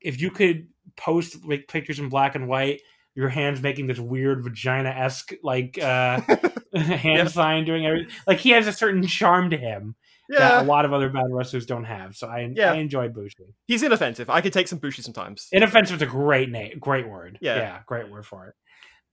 if 0.00 0.20
you 0.20 0.30
could 0.30 0.68
post 0.96 1.44
like 1.44 1.68
pictures 1.68 1.98
in 1.98 2.08
black 2.08 2.34
and 2.34 2.48
white, 2.48 2.80
your 3.14 3.28
hands 3.28 3.60
making 3.62 3.86
this 3.86 3.98
weird 3.98 4.42
vagina 4.42 4.88
esque 4.90 5.32
like 5.42 5.78
uh 5.82 6.20
hand 6.74 7.02
Yeah. 7.04 7.26
sign 7.26 7.64
doing 7.64 7.86
everything. 7.86 8.10
Like 8.26 8.38
he 8.38 8.50
has 8.50 8.66
a 8.66 8.72
certain 8.72 9.06
charm 9.06 9.50
to 9.50 9.56
him 9.56 9.94
that 10.30 10.62
a 10.62 10.66
lot 10.66 10.86
of 10.86 10.94
other 10.94 11.10
bad 11.10 11.26
wrestlers 11.30 11.66
don't 11.66 11.84
have. 11.84 12.16
So 12.16 12.26
I 12.26 12.50
Yeah. 12.54 12.72
I 12.72 12.76
enjoy 12.76 13.08
Bushi. 13.08 13.54
He's 13.66 13.82
inoffensive. 13.82 14.30
I 14.30 14.40
could 14.40 14.52
take 14.54 14.66
some 14.68 14.78
Bushi 14.78 15.02
sometimes. 15.02 15.48
Inoffensive 15.52 15.96
is 15.96 16.02
a 16.02 16.06
great 16.06 16.48
name, 16.50 16.78
great 16.78 17.06
word. 17.06 17.38
Yeah. 17.42 17.56
yeah 17.56 17.78
great 17.86 18.08
word 18.10 18.24
for 18.24 18.46
it. 18.48 18.54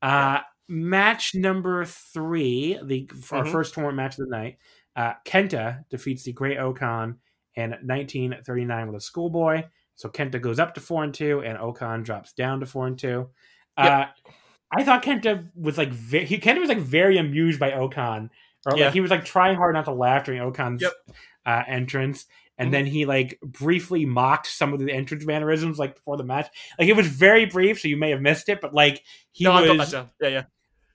Uh, 0.01 0.39
match 0.69 1.35
number 1.35 1.83
three, 1.83 2.79
the 2.83 3.09
for 3.21 3.39
our 3.39 3.45
first 3.45 3.73
tournament 3.73 3.97
match 3.97 4.17
of 4.19 4.29
the 4.29 4.31
night. 4.37 4.57
Uh, 4.99 5.13
Kenta 5.25 5.85
defeats 5.89 6.23
the 6.23 6.33
Great 6.33 6.57
O-Khan 6.57 7.17
in 7.55 7.69
1939 7.71 8.87
with 8.87 8.95
a 8.97 8.99
schoolboy. 8.99 9.63
So 9.95 10.09
Kenta 10.09 10.41
goes 10.41 10.59
up 10.59 10.73
to 10.75 10.81
four 10.81 11.05
and 11.05 11.13
two, 11.13 11.39
and 11.41 11.57
O-Khan 11.57 12.03
drops 12.03 12.33
down 12.33 12.59
to 12.59 12.65
four 12.65 12.85
and 12.87 12.99
two. 12.99 13.29
Uh, 13.77 14.05
I 14.71 14.83
thought 14.83 15.01
Kenta 15.03 15.47
was 15.55 15.77
like 15.77 15.89
ve- 15.93 16.25
he 16.25 16.37
Kenta 16.37 16.59
was 16.59 16.67
like 16.69 16.79
very 16.79 17.17
amused 17.17 17.59
by 17.61 17.71
O-Khan, 17.73 18.29
or 18.65 18.77
Yeah. 18.77 18.85
like 18.85 18.93
he 18.93 18.99
was 18.99 19.09
like 19.09 19.23
trying 19.23 19.55
hard 19.55 19.73
not 19.73 19.85
to 19.85 19.93
laugh 19.93 20.25
during 20.25 20.41
O-Khan's 20.41 20.81
Yep. 20.81 20.91
uh, 21.45 21.63
entrance, 21.67 22.25
and 22.57 22.67
Mhm. 22.67 22.71
then 22.73 22.85
he 22.85 23.05
like 23.05 23.39
briefly 23.41 24.05
mocked 24.05 24.47
some 24.47 24.73
of 24.73 24.79
the 24.79 24.91
entrance 24.91 25.25
mannerisms 25.25 25.79
like 25.79 25.95
before 25.95 26.17
the 26.17 26.25
match. 26.25 26.47
Like 26.77 26.89
it 26.89 26.95
was 26.97 27.07
very 27.07 27.45
brief, 27.45 27.79
so 27.79 27.87
you 27.87 27.95
may 27.95 28.09
have 28.09 28.21
missed 28.21 28.49
it, 28.49 28.59
but 28.61 28.73
like 28.73 29.01
he 29.31 29.45
no, 29.45 29.53
I 29.53 29.61
got 29.65 29.67
that 29.67 29.77
was. 29.79 29.93
Yeah, 30.21 30.27
yeah. 30.27 30.43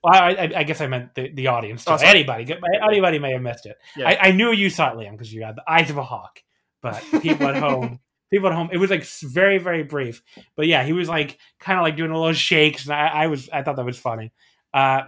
Well, 0.04 0.12
I, 0.22 0.30
I, 0.34 0.52
I 0.58 0.62
guess 0.64 0.80
I 0.80 0.86
meant 0.86 1.14
the, 1.14 1.30
the 1.32 1.46
audience. 1.48 1.84
Oh, 1.86 1.94
anybody, 1.96 2.54
anybody 2.86 3.18
may 3.18 3.32
have 3.32 3.42
missed 3.42 3.66
it. 3.66 3.76
Yeah. 3.96 4.10
I, 4.10 4.28
I 4.28 4.32
knew 4.32 4.52
you 4.52 4.68
saw 4.70 4.90
it, 4.92 4.96
Liam, 4.96 5.12
because 5.12 5.32
you 5.32 5.42
had 5.42 5.56
the 5.56 5.64
eyes 5.66 5.88
of 5.90 5.96
a 5.96 6.02
hawk. 6.04 6.40
But 6.82 7.02
people 7.22 7.46
at 7.48 7.56
home, 7.56 7.98
people 8.30 8.48
at 8.48 8.54
home, 8.54 8.68
it 8.70 8.76
was 8.76 8.90
like 8.90 9.04
very, 9.22 9.56
very 9.58 9.82
brief. 9.82 10.22
But 10.56 10.66
yeah, 10.66 10.84
he 10.84 10.92
was 10.92 11.08
like 11.08 11.38
kind 11.58 11.78
of 11.78 11.82
like 11.84 11.96
doing 11.96 12.10
a 12.10 12.18
little 12.18 12.34
shakes, 12.34 12.84
and 12.84 12.94
I, 12.94 13.06
I 13.06 13.26
was, 13.28 13.48
I 13.50 13.62
thought 13.62 13.76
that 13.76 13.84
was 13.86 13.98
funny. 13.98 14.32
Uh, 14.74 15.04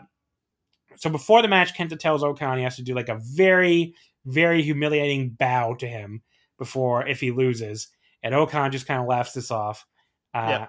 so 0.97 1.11
before 1.11 1.43
the 1.43 1.49
match, 1.49 1.77
Kenta 1.77 1.99
tells 1.99 2.25
O-Khan 2.25 2.57
he 2.57 2.65
has 2.65 2.77
to 2.77 2.83
do 2.83 2.95
like 2.95 3.11
a 3.11 3.21
very, 3.35 3.95
very 4.25 4.63
humiliating 4.63 5.37
bow 5.39 5.75
to 5.75 5.87
him 5.87 6.23
before 6.59 7.07
if 7.07 7.21
he 7.21 7.31
loses, 7.33 7.89
and 8.23 8.35
O-Khan 8.35 8.73
just 8.73 8.87
kind 8.87 9.01
of 9.03 9.07
laughs 9.07 9.33
this 9.33 9.51
off. 9.51 9.85
Uh, 10.33 10.47
Yeah. 10.49 10.67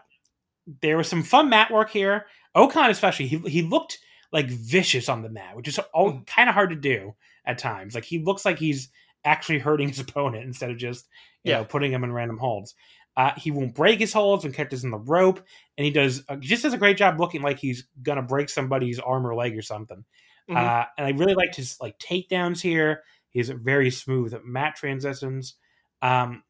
There 0.81 0.97
was 0.97 1.07
some 1.07 1.23
fun 1.23 1.49
mat 1.49 1.71
work 1.71 1.89
here. 1.91 2.25
O-Khan, 2.53 2.89
especially, 2.89 3.27
he 3.27 3.37
he 3.49 3.61
looked 3.61 3.99
like 4.31 4.47
vicious 4.47 5.09
on 5.09 5.21
the 5.21 5.29
mat, 5.29 5.55
which 5.55 5.67
is 5.67 5.79
all 5.93 6.21
kind 6.27 6.49
of 6.49 6.55
hard 6.55 6.69
to 6.71 6.75
do 6.75 7.15
at 7.45 7.57
times. 7.57 7.95
Like 7.95 8.05
he 8.05 8.19
looks 8.19 8.45
like 8.45 8.59
he's 8.59 8.89
actually 9.25 9.59
hurting 9.59 9.87
his 9.89 9.99
opponent 10.07 10.43
instead 10.45 10.71
of 10.71 10.77
just 10.77 11.07
you 11.43 11.51
Yeah. 11.51 11.59
know 11.59 11.65
putting 11.65 11.91
him 11.91 12.03
in 12.03 12.11
random 12.13 12.37
holds. 12.37 12.75
Uh, 13.15 13.31
he 13.35 13.49
won't 13.49 13.73
break 13.73 13.99
his 13.99 14.13
holds 14.13 14.43
when 14.43 14.53
kept 14.53 14.73
us 14.73 14.83
in 14.83 14.91
the 14.91 14.97
rope, 14.99 15.41
and 15.77 15.85
he 15.85 15.91
does 15.91 16.23
uh, 16.29 16.35
just 16.35 16.63
does 16.63 16.73
a 16.73 16.77
great 16.77 16.97
job 16.97 17.19
looking 17.19 17.41
like 17.41 17.57
he's 17.59 17.87
gonna 18.03 18.21
break 18.21 18.47
somebody's 18.49 18.99
arm 18.99 19.25
or 19.25 19.33
leg 19.33 19.57
or 19.57 19.61
something. 19.63 20.03
Mhm. 20.49 20.55
Uh, 20.55 20.85
and 20.97 21.07
I 21.07 21.09
really 21.11 21.33
liked 21.33 21.55
his 21.55 21.79
like 21.81 21.97
takedowns 21.99 22.61
here. 22.61 23.03
He's 23.31 23.49
very 23.49 23.89
smooth 23.91 24.35
mat 24.45 24.75
transitions. 24.75 25.55
Um, 26.01 26.43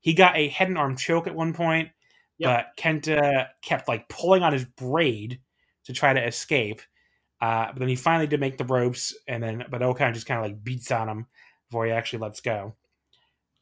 he 0.00 0.14
got 0.14 0.36
a 0.36 0.48
head 0.48 0.68
and 0.68 0.76
arm 0.78 0.96
choke 0.96 1.26
at 1.26 1.34
one 1.34 1.54
point, 1.54 1.90
but 2.48 2.66
Kenta 2.76 3.48
kept 3.62 3.88
like 3.88 4.08
pulling 4.08 4.42
on 4.42 4.52
his 4.52 4.64
braid 4.64 5.40
to 5.84 5.92
try 5.92 6.12
to 6.12 6.24
escape. 6.26 6.82
Uh, 7.42 7.66
but 7.72 7.80
then 7.80 7.88
he 7.88 7.96
finally 7.96 8.28
did 8.28 8.38
make 8.38 8.56
the 8.56 8.64
ropes, 8.64 9.12
and 9.26 9.42
then 9.42 9.64
but 9.68 9.82
O-Khan 9.82 10.14
just 10.14 10.26
kind 10.26 10.38
of 10.38 10.46
like 10.46 10.62
beats 10.62 10.92
on 10.92 11.08
him 11.08 11.26
before 11.68 11.84
he 11.84 11.90
actually 11.90 12.20
lets 12.20 12.40
go. 12.40 12.76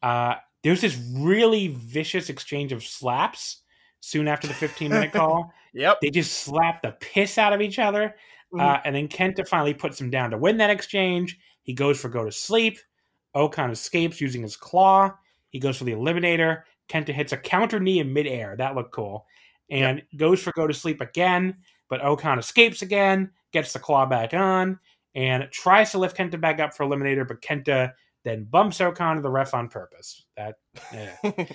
Uh, 0.02 0.34
there's 0.62 0.82
this 0.82 1.00
really 1.14 1.68
vicious 1.68 2.28
exchange 2.28 2.72
of 2.72 2.84
slaps 2.84 3.62
soon 4.00 4.28
after 4.28 4.46
the 4.46 4.52
15 4.52 4.90
minute 4.90 5.12
call. 5.14 5.50
Yep. 5.72 5.98
They 6.02 6.10
just 6.10 6.40
slap 6.40 6.82
the 6.82 6.92
piss 7.00 7.38
out 7.38 7.54
of 7.54 7.62
each 7.62 7.78
other. 7.78 8.14
Mhm. 8.52 8.60
Uh, 8.60 8.80
and 8.84 8.94
then 8.94 9.08
Kenta 9.08 9.48
finally 9.48 9.72
puts 9.72 9.98
him 9.98 10.10
down 10.10 10.30
to 10.32 10.36
win 10.38 10.58
that 10.58 10.68
exchange. 10.68 11.38
He 11.62 11.72
goes 11.72 11.98
for 11.98 12.10
go 12.10 12.26
to 12.26 12.32
sleep. 12.32 12.78
O-Khan 13.34 13.70
escapes 13.70 14.20
using 14.20 14.42
his 14.42 14.56
claw. 14.56 15.14
He 15.48 15.58
goes 15.58 15.78
for 15.78 15.84
the 15.84 15.92
eliminator. 15.92 16.64
Kenta 16.90 17.14
hits 17.14 17.32
a 17.32 17.38
counter 17.38 17.80
knee 17.80 18.00
in 18.00 18.12
midair. 18.12 18.56
That 18.56 18.74
looked 18.74 18.92
cool. 18.92 19.24
And 19.70 20.02
goes 20.16 20.42
for 20.42 20.52
go 20.52 20.66
to 20.66 20.74
sleep 20.74 21.00
again. 21.00 21.56
But 21.88 22.04
O-Khan 22.04 22.38
escapes 22.38 22.82
again, 22.82 23.30
gets 23.52 23.72
the 23.72 23.78
claw 23.78 24.06
back 24.06 24.34
on, 24.34 24.78
and 25.14 25.48
tries 25.50 25.92
to 25.92 25.98
lift 25.98 26.16
Kenta 26.16 26.40
back 26.40 26.60
up 26.60 26.74
for 26.74 26.84
eliminator. 26.86 27.26
But 27.26 27.42
Kenta 27.42 27.92
then 28.24 28.44
bumps 28.44 28.80
O-Khan 28.80 29.16
to 29.16 29.22
the 29.22 29.30
ref 29.30 29.54
on 29.54 29.68
purpose. 29.68 30.24
That 30.36 30.56
yeah. 30.92 31.14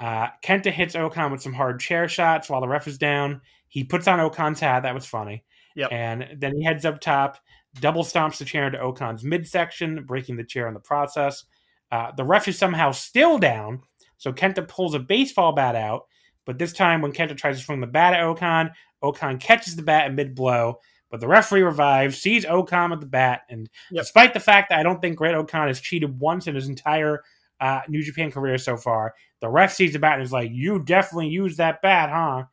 Uh, 0.00 0.28
Kenta 0.42 0.70
hits 0.70 0.96
O-Khan 0.96 1.32
with 1.32 1.40
some 1.40 1.52
hard 1.54 1.80
chair 1.80 2.08
shots 2.08 2.50
while 2.50 2.60
the 2.60 2.68
ref 2.68 2.86
is 2.86 2.98
down. 2.98 3.40
He 3.68 3.84
puts 3.84 4.06
on 4.06 4.20
O-Khan's 4.20 4.60
hat. 4.60 4.82
That 4.82 4.94
was 4.94 5.06
funny. 5.06 5.44
Yep. 5.76 5.92
And 5.92 6.26
then 6.36 6.54
he 6.56 6.64
heads 6.64 6.84
up 6.84 7.00
top, 7.00 7.38
double 7.80 8.04
stomps 8.04 8.38
the 8.38 8.44
chair 8.44 8.66
into 8.66 8.80
O-Khan's 8.80 9.24
midsection, 9.24 10.04
breaking 10.04 10.36
the 10.36 10.44
chair 10.44 10.68
in 10.68 10.74
the 10.74 10.80
process. 10.80 11.44
Uh, 11.90 12.10
the 12.16 12.24
ref 12.24 12.48
is 12.48 12.58
somehow 12.58 12.90
still 12.90 13.38
down, 13.38 13.80
so 14.18 14.32
Kenta 14.32 14.66
pulls 14.66 14.94
a 14.94 14.98
baseball 14.98 15.52
bat 15.52 15.74
out. 15.76 16.02
But 16.44 16.58
this 16.58 16.72
time, 16.72 17.00
when 17.00 17.12
Kenta 17.12 17.36
tries 17.36 17.58
to 17.58 17.64
swing 17.64 17.80
the 17.80 17.86
bat 17.86 18.12
at 18.12 18.22
O-Khan, 18.22 18.72
O-Khan 19.00 19.38
catches 19.38 19.76
the 19.76 19.82
bat 19.82 20.08
in 20.08 20.14
mid 20.14 20.34
blow. 20.34 20.80
But 21.14 21.20
the 21.20 21.28
referee 21.28 21.62
revives, 21.62 22.20
sees 22.20 22.44
O-Khan 22.44 22.92
at 22.92 22.98
the 22.98 23.06
bat, 23.06 23.42
and 23.48 23.70
Yep. 23.92 24.02
despite 24.02 24.34
the 24.34 24.40
fact 24.40 24.70
that 24.70 24.80
I 24.80 24.82
don't 24.82 25.00
think 25.00 25.16
Great 25.16 25.36
O-Khan 25.36 25.68
has 25.68 25.78
cheated 25.80 26.18
once 26.18 26.48
in 26.48 26.56
his 26.56 26.66
entire 26.66 27.22
uh, 27.60 27.82
New 27.86 28.02
Japan 28.02 28.32
career 28.32 28.58
so 28.58 28.76
far, 28.76 29.14
the 29.38 29.48
ref 29.48 29.72
sees 29.72 29.92
the 29.92 30.00
bat 30.00 30.14
and 30.14 30.24
is 30.24 30.32
like, 30.32 30.50
"You 30.52 30.80
definitely 30.82 31.28
used 31.28 31.58
that 31.58 31.80
bat, 31.82 32.10
huh?" 32.10 32.46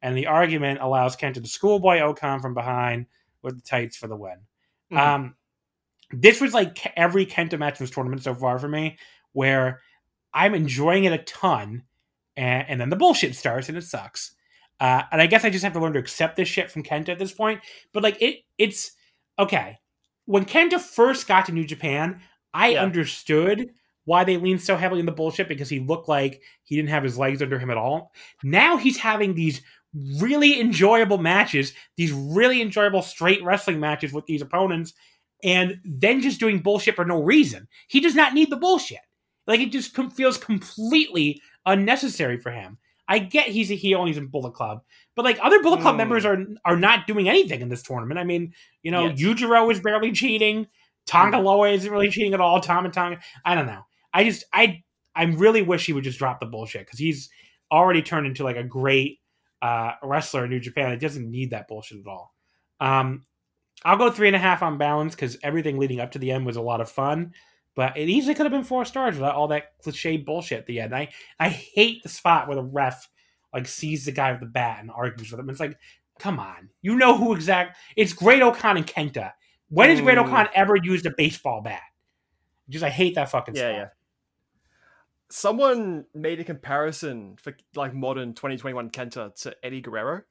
And 0.00 0.16
the 0.16 0.28
argument 0.28 0.80
allows 0.80 1.14
Kenta 1.14 1.42
to 1.42 1.46
schoolboy 1.46 1.98
O-Khan 2.00 2.40
from 2.40 2.54
behind 2.54 3.04
with 3.42 3.56
the 3.56 3.60
tights 3.60 3.98
for 3.98 4.06
the 4.06 4.16
win. 4.16 4.38
Mhm. 4.90 4.96
Um, 4.96 5.36
this 6.10 6.40
was 6.40 6.54
like 6.54 6.90
every 6.96 7.26
Kenta 7.26 7.58
match 7.58 7.78
in 7.78 7.84
this 7.84 7.90
tournament 7.90 8.22
so 8.22 8.34
far 8.34 8.58
for 8.58 8.68
me, 8.68 8.96
where 9.32 9.82
I'm 10.32 10.54
enjoying 10.54 11.04
it 11.04 11.12
a 11.12 11.18
ton, 11.18 11.82
and, 12.34 12.66
and 12.66 12.80
then 12.80 12.88
the 12.88 12.96
bullshit 12.96 13.36
starts 13.36 13.68
and 13.68 13.76
it 13.76 13.82
sucks. 13.82 14.34
Uh, 14.80 15.02
and 15.10 15.22
I 15.22 15.26
guess 15.26 15.44
I 15.44 15.50
just 15.50 15.64
have 15.64 15.72
to 15.74 15.80
learn 15.80 15.94
to 15.94 15.98
accept 15.98 16.36
this 16.36 16.48
shit 16.48 16.70
from 16.70 16.82
Kenta 16.82 17.08
at 17.10 17.18
this 17.18 17.32
point. 17.32 17.60
But 17.92 18.02
like 18.02 18.20
it, 18.20 18.40
it's 18.58 18.92
okay. 19.38 19.78
When 20.26 20.44
Kenta 20.44 20.80
first 20.80 21.26
got 21.26 21.46
to 21.46 21.52
New 21.52 21.64
Japan, 21.64 22.20
I 22.52 22.70
Yeah. 22.70 22.82
understood 22.82 23.70
why 24.04 24.22
they 24.24 24.36
leaned 24.36 24.60
so 24.62 24.76
heavily 24.76 25.00
in 25.00 25.06
the 25.06 25.12
bullshit 25.12 25.48
because 25.48 25.68
he 25.68 25.80
looked 25.80 26.08
like 26.08 26.40
he 26.64 26.76
didn't 26.76 26.90
have 26.90 27.02
his 27.02 27.18
legs 27.18 27.42
under 27.42 27.58
him 27.58 27.70
at 27.70 27.76
all. 27.76 28.12
Now 28.42 28.76
he's 28.76 28.98
having 28.98 29.34
these 29.34 29.62
really 30.18 30.60
enjoyable 30.60 31.18
matches, 31.18 31.72
these 31.96 32.12
really 32.12 32.60
enjoyable 32.60 33.02
straight 33.02 33.42
wrestling 33.42 33.80
matches 33.80 34.12
with 34.12 34.26
these 34.26 34.42
opponents, 34.42 34.92
and 35.42 35.80
then 35.84 36.20
just 36.20 36.38
doing 36.40 36.60
bullshit 36.60 36.96
for 36.96 37.04
no 37.04 37.22
reason. 37.22 37.66
He 37.88 38.00
does 38.00 38.14
not 38.14 38.34
need 38.34 38.50
the 38.50 38.56
bullshit. 38.56 39.00
Like 39.46 39.60
it 39.60 39.72
just 39.72 39.94
com- 39.94 40.10
feels 40.10 40.38
completely 40.38 41.40
unnecessary 41.64 42.38
for 42.38 42.50
him. 42.50 42.78
I 43.08 43.18
get 43.20 43.46
he's 43.48 43.70
a 43.70 43.74
heel 43.76 44.00
and 44.00 44.08
he's 44.08 44.16
in 44.18 44.26
Bullet 44.26 44.52
Club, 44.54 44.82
but 45.14 45.24
like 45.24 45.38
other 45.42 45.62
Bullet 45.62 45.80
Club 45.80 45.94
Mm. 45.94 45.98
members 45.98 46.24
are 46.24 46.44
are 46.64 46.76
not 46.76 47.06
doing 47.06 47.28
anything 47.28 47.60
in 47.60 47.68
this 47.68 47.82
tournament. 47.82 48.18
I 48.18 48.24
mean, 48.24 48.52
you 48.82 48.90
know, 48.90 49.06
Yes. 49.08 49.20
Yujiro 49.20 49.70
is 49.70 49.80
barely 49.80 50.12
cheating. 50.12 50.66
Tonga 51.06 51.38
Loa 51.38 51.70
isn't 51.70 51.90
really 51.90 52.10
cheating 52.10 52.34
at 52.34 52.40
all. 52.40 52.60
Tom 52.60 52.84
and 52.84 52.92
Tonga, 52.92 53.20
I 53.44 53.54
don't 53.54 53.66
know. 53.66 53.82
I 54.12 54.24
just 54.24 54.44
I 54.52 54.82
I 55.14 55.24
really 55.24 55.62
wish 55.62 55.86
he 55.86 55.92
would 55.92 56.04
just 56.04 56.18
drop 56.18 56.40
the 56.40 56.46
bullshit 56.46 56.84
because 56.84 56.98
he's 56.98 57.30
already 57.72 58.02
turned 58.02 58.26
into 58.26 58.44
like 58.44 58.56
a 58.56 58.64
great 58.64 59.20
uh, 59.62 59.92
wrestler 60.02 60.44
in 60.44 60.50
New 60.50 60.60
Japan. 60.60 60.92
It 60.92 61.00
doesn't 61.00 61.30
need 61.30 61.50
that 61.50 61.68
bullshit 61.68 61.98
at 62.00 62.06
all. 62.06 62.34
Um, 62.80 63.24
I'll 63.84 63.96
go 63.96 64.10
three 64.10 64.26
and 64.26 64.36
a 64.36 64.40
half 64.40 64.62
on 64.62 64.78
balance 64.78 65.14
because 65.14 65.38
everything 65.42 65.78
leading 65.78 66.00
up 66.00 66.12
to 66.12 66.18
the 66.18 66.32
end 66.32 66.44
was 66.44 66.56
a 66.56 66.60
lot 66.62 66.80
of 66.80 66.90
fun. 66.90 67.32
But 67.76 67.96
it 67.96 68.08
easily 68.08 68.34
could 68.34 68.46
have 68.46 68.52
been 68.52 68.64
four 68.64 68.84
stars 68.84 69.14
without 69.14 69.34
all 69.36 69.48
that 69.48 69.78
cliche 69.82 70.16
bullshit 70.16 70.58
at 70.58 70.66
the 70.66 70.80
end. 70.80 70.94
I 70.96 71.10
I 71.38 71.48
hate 71.50 72.02
the 72.02 72.08
spot 72.08 72.48
where 72.48 72.56
the 72.56 72.62
ref 72.64 73.08
like 73.54 73.68
sees 73.68 74.04
the 74.06 74.12
guy 74.12 74.32
with 74.32 74.40
the 74.40 74.46
bat 74.46 74.78
and 74.80 74.90
argues 74.90 75.30
with 75.30 75.38
him. 75.38 75.48
It's 75.50 75.60
like, 75.60 75.78
come 76.18 76.40
on, 76.40 76.70
you 76.82 76.96
know 76.96 77.16
who 77.16 77.32
exact? 77.34 77.76
It's 77.94 78.12
Great-O-Khan 78.12 78.76
and 78.78 78.86
Kenta. 78.86 79.32
When 79.68 79.90
has 79.90 80.00
Great 80.00 80.18
Mm. 80.18 80.26
O-Khan 80.26 80.48
ever 80.54 80.74
used 80.76 81.06
a 81.06 81.10
baseball 81.16 81.60
bat? 81.62 81.82
Just 82.68 82.84
I 82.84 82.88
hate 82.90 83.14
that 83.14 83.30
fucking 83.30 83.54
Yeah, 83.54 83.60
spot. 83.70 83.74
yeah. 83.78 83.88
Someone 85.28 86.04
made 86.14 86.38
a 86.40 86.44
comparison 86.44 87.36
for 87.42 87.56
like 87.74 87.92
modern 87.92 88.32
2021 88.34 88.90
Kenta 88.90 89.34
to 89.42 89.56
Eddie 89.62 89.80
Guerrero. 89.80 90.22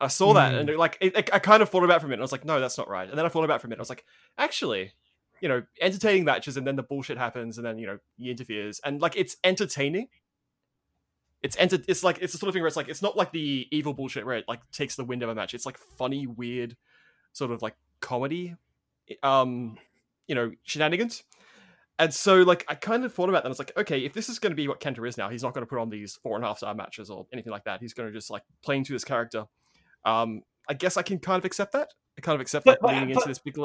I 0.00 0.06
saw 0.08 0.32
that 0.34 0.52
Mm. 0.54 0.60
and 0.60 0.70
it, 0.70 0.78
like 0.78 0.96
it, 1.00 1.16
it- 1.16 1.30
I 1.34 1.40
kind 1.40 1.60
of 1.62 1.70
thought 1.70 1.82
about 1.82 1.96
it 1.96 2.00
for 2.00 2.06
a 2.06 2.08
minute. 2.10 2.22
I 2.22 2.24
was 2.24 2.32
like, 2.32 2.44
no, 2.44 2.60
that's 2.60 2.78
not 2.78 2.88
right. 2.88 3.08
And 3.08 3.18
then 3.18 3.26
I 3.26 3.28
thought 3.28 3.42
about 3.44 3.56
it 3.56 3.60
for 3.62 3.66
a 3.66 3.70
minute. 3.70 3.80
I 3.80 3.82
was 3.82 3.88
like, 3.88 4.04
actually, 4.36 4.92
you 5.40 5.48
know, 5.48 5.62
entertaining 5.80 6.24
matches, 6.24 6.56
and 6.56 6.66
then 6.66 6.76
the 6.76 6.82
bullshit 6.82 7.18
happens, 7.18 7.58
and 7.58 7.66
then 7.66 7.78
you 7.78 7.86
know 7.86 7.98
he 8.16 8.30
interferes, 8.30 8.80
and 8.84 9.00
like 9.00 9.16
it's 9.16 9.36
entertaining. 9.44 10.08
It's 11.42 11.56
enter- 11.56 11.78
It's 11.86 12.02
like 12.02 12.18
it's 12.20 12.32
the 12.32 12.38
sort 12.38 12.48
of 12.48 12.54
thing 12.54 12.62
where 12.62 12.66
it's 12.68 12.76
like 12.76 12.88
it's 12.88 13.02
not 13.02 13.16
like 13.16 13.30
the 13.32 13.68
evil 13.70 13.94
bullshit 13.94 14.26
where 14.26 14.36
it 14.36 14.44
like 14.48 14.60
takes 14.72 14.96
the 14.96 15.04
wind 15.04 15.22
of 15.22 15.28
a 15.28 15.34
match. 15.34 15.54
It's 15.54 15.66
like 15.66 15.78
funny, 15.96 16.26
weird, 16.26 16.76
sort 17.32 17.52
of 17.52 17.62
like 17.62 17.76
comedy, 18.00 18.56
um, 19.22 19.78
you 20.26 20.34
know, 20.34 20.50
shenanigans. 20.64 21.22
And 22.00 22.14
so, 22.14 22.42
like, 22.42 22.64
I 22.68 22.76
kind 22.76 23.04
of 23.04 23.12
thought 23.12 23.28
about 23.28 23.38
that. 23.42 23.46
And 23.46 23.48
I 23.48 23.54
was 23.54 23.58
like, 23.58 23.72
okay, 23.76 24.04
if 24.04 24.12
this 24.12 24.28
is 24.28 24.38
going 24.38 24.52
to 24.52 24.56
be 24.56 24.68
what 24.68 24.78
Kenta 24.80 25.04
is 25.08 25.16
now, 25.16 25.28
he's 25.30 25.42
not 25.42 25.52
going 25.52 25.66
to 25.66 25.68
put 25.68 25.80
on 25.80 25.90
these 25.90 26.16
four 26.22 26.36
and 26.36 26.44
a 26.44 26.48
half 26.48 26.58
star 26.58 26.72
matches 26.72 27.10
or 27.10 27.26
anything 27.32 27.50
like 27.50 27.64
that. 27.64 27.80
He's 27.80 27.92
going 27.92 28.08
to 28.08 28.12
just 28.12 28.30
like 28.30 28.42
play 28.62 28.76
into 28.76 28.92
his 28.92 29.04
character. 29.04 29.46
Um, 30.04 30.42
I 30.68 30.74
guess 30.74 30.96
I 30.96 31.02
can 31.02 31.18
kind 31.18 31.38
of 31.40 31.44
accept 31.44 31.72
that. 31.72 31.88
I 32.16 32.20
kind 32.20 32.34
of 32.36 32.40
accept 32.40 32.66
But- 32.66 32.70
like 32.70 32.80
but- 32.82 32.88
leaning 32.94 33.08
but- 33.14 33.16
into 33.22 33.28
this 33.28 33.38
big. 33.40 33.56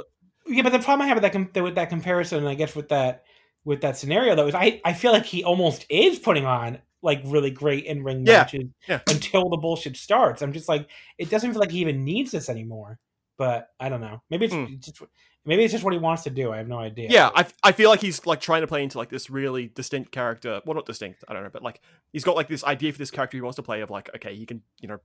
Yeah, 0.47 0.63
but 0.63 0.71
the 0.71 0.79
problem 0.79 1.01
I 1.03 1.07
have 1.07 1.15
with 1.15 1.23
that 1.23 1.31
com- 1.33 1.63
with 1.63 1.75
that 1.75 1.89
comparison, 1.89 2.39
and 2.39 2.47
I 2.49 2.55
guess 2.55 2.75
with 2.75 2.89
that 2.89 3.23
with 3.65 3.81
that 3.81 3.97
scenario 3.97 4.35
though, 4.35 4.47
is 4.47 4.55
I 4.55 4.81
I 4.83 4.93
feel 4.93 5.11
like 5.11 5.25
he 5.25 5.43
almost 5.43 5.85
is 5.89 6.19
putting 6.19 6.45
on 6.45 6.79
like 7.01 7.21
really 7.25 7.51
great 7.51 7.85
in 7.85 8.03
ring 8.03 8.25
Yeah, 8.25 8.39
matches 8.39 8.63
yeah. 8.87 8.99
until 9.09 9.49
the 9.49 9.57
bullshit 9.57 9.97
starts. 9.97 10.41
I'm 10.41 10.53
just 10.53 10.69
like, 10.69 10.87
it 11.17 11.29
doesn't 11.29 11.51
feel 11.51 11.59
like 11.59 11.71
he 11.71 11.79
even 11.79 12.03
needs 12.05 12.31
this 12.31 12.49
anymore. 12.49 12.97
But 13.37 13.69
I 13.79 13.89
don't 13.89 13.99
know. 14.01 14.21
Maybe 14.29 14.45
it's 14.45 14.53
Hmm. 14.53 14.75
just 14.79 15.01
maybe 15.45 15.63
it's 15.63 15.71
just 15.73 15.83
what 15.83 15.91
he 15.93 15.99
wants 15.99 16.23
to 16.23 16.29
do. 16.29 16.51
I 16.53 16.57
have 16.57 16.67
no 16.67 16.77
idea. 16.77 17.09
Yeah, 17.09 17.29
I, 17.35 17.45
I 17.63 17.71
feel 17.71 17.89
like 17.89 17.99
he's 17.99 18.25
like 18.25 18.39
trying 18.41 18.61
to 18.61 18.67
play 18.67 18.83
into 18.83 18.97
like 18.97 19.09
this 19.09 19.29
really 19.29 19.67
distinct 19.67 20.11
character. 20.11 20.61
Well, 20.65 20.75
not 20.75 20.85
distinct, 20.85 21.23
I 21.27 21.33
don't 21.33 21.43
know, 21.43 21.49
but 21.51 21.63
like 21.63 21.81
he's 22.11 22.23
got 22.23 22.35
like 22.35 22.47
this 22.47 22.63
idea 22.63 22.91
for 22.91 22.99
this 22.99 23.11
character 23.11 23.35
he 23.37 23.41
wants 23.41 23.55
to 23.55 23.63
play 23.63 23.81
of 23.81 23.89
like, 23.89 24.09
okay, 24.15 24.35
he 24.35 24.45
can, 24.45 24.61
you 24.79 24.87
know, 24.87 24.99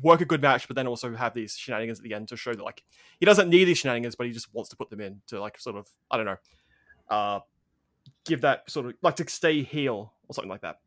work 0.00 0.20
a 0.20 0.24
good 0.24 0.40
match, 0.40 0.66
but 0.68 0.76
then 0.76 0.86
also 0.86 1.14
have 1.14 1.34
these 1.34 1.56
shenanigans 1.56 1.98
at 1.98 2.04
the 2.04 2.14
end 2.14 2.28
to 2.28 2.36
show 2.36 2.54
that 2.54 2.62
like 2.62 2.82
he 3.18 3.26
doesn't 3.26 3.48
need 3.48 3.64
these 3.64 3.78
shenanigans, 3.78 4.14
but 4.14 4.26
he 4.26 4.32
just 4.32 4.52
wants 4.54 4.70
to 4.70 4.76
put 4.76 4.90
them 4.90 5.00
in 5.00 5.20
to 5.28 5.40
like 5.40 5.58
sort 5.58 5.76
of, 5.76 5.88
I 6.10 6.16
don't 6.16 6.26
know, 6.26 6.36
uh, 7.10 7.40
give 8.24 8.40
that 8.42 8.70
sort 8.70 8.86
of 8.86 8.94
like 9.02 9.16
to 9.16 9.28
stay 9.28 9.62
heel 9.62 10.12
or 10.28 10.34
something 10.34 10.50
like 10.50 10.62
that. 10.62 10.80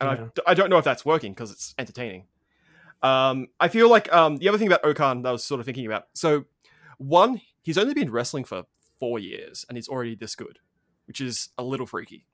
And 0.00 0.18
Yeah. 0.18 0.42
I, 0.46 0.50
I 0.52 0.54
don't 0.54 0.70
know 0.70 0.78
if 0.78 0.84
that's 0.84 1.04
working 1.04 1.32
because 1.32 1.50
it's 1.50 1.74
entertaining. 1.78 2.24
Um, 3.02 3.48
I 3.58 3.68
feel 3.68 3.88
like 3.88 4.12
um, 4.12 4.36
the 4.36 4.48
other 4.48 4.58
thing 4.58 4.66
about 4.66 4.84
O-Khan 4.84 5.22
that 5.22 5.28
I 5.28 5.32
was 5.32 5.44
sort 5.44 5.60
of 5.60 5.66
thinking 5.66 5.86
about. 5.86 6.08
So, 6.12 6.44
one, 6.98 7.40
he's 7.62 7.78
only 7.78 7.94
been 7.94 8.10
wrestling 8.10 8.44
for 8.44 8.64
four 8.98 9.18
years 9.18 9.64
and 9.68 9.78
he's 9.78 9.88
already 9.88 10.14
this 10.14 10.34
good, 10.34 10.58
which 11.06 11.20
is 11.20 11.48
a 11.56 11.62
little 11.62 11.86
freaky. 11.86 12.26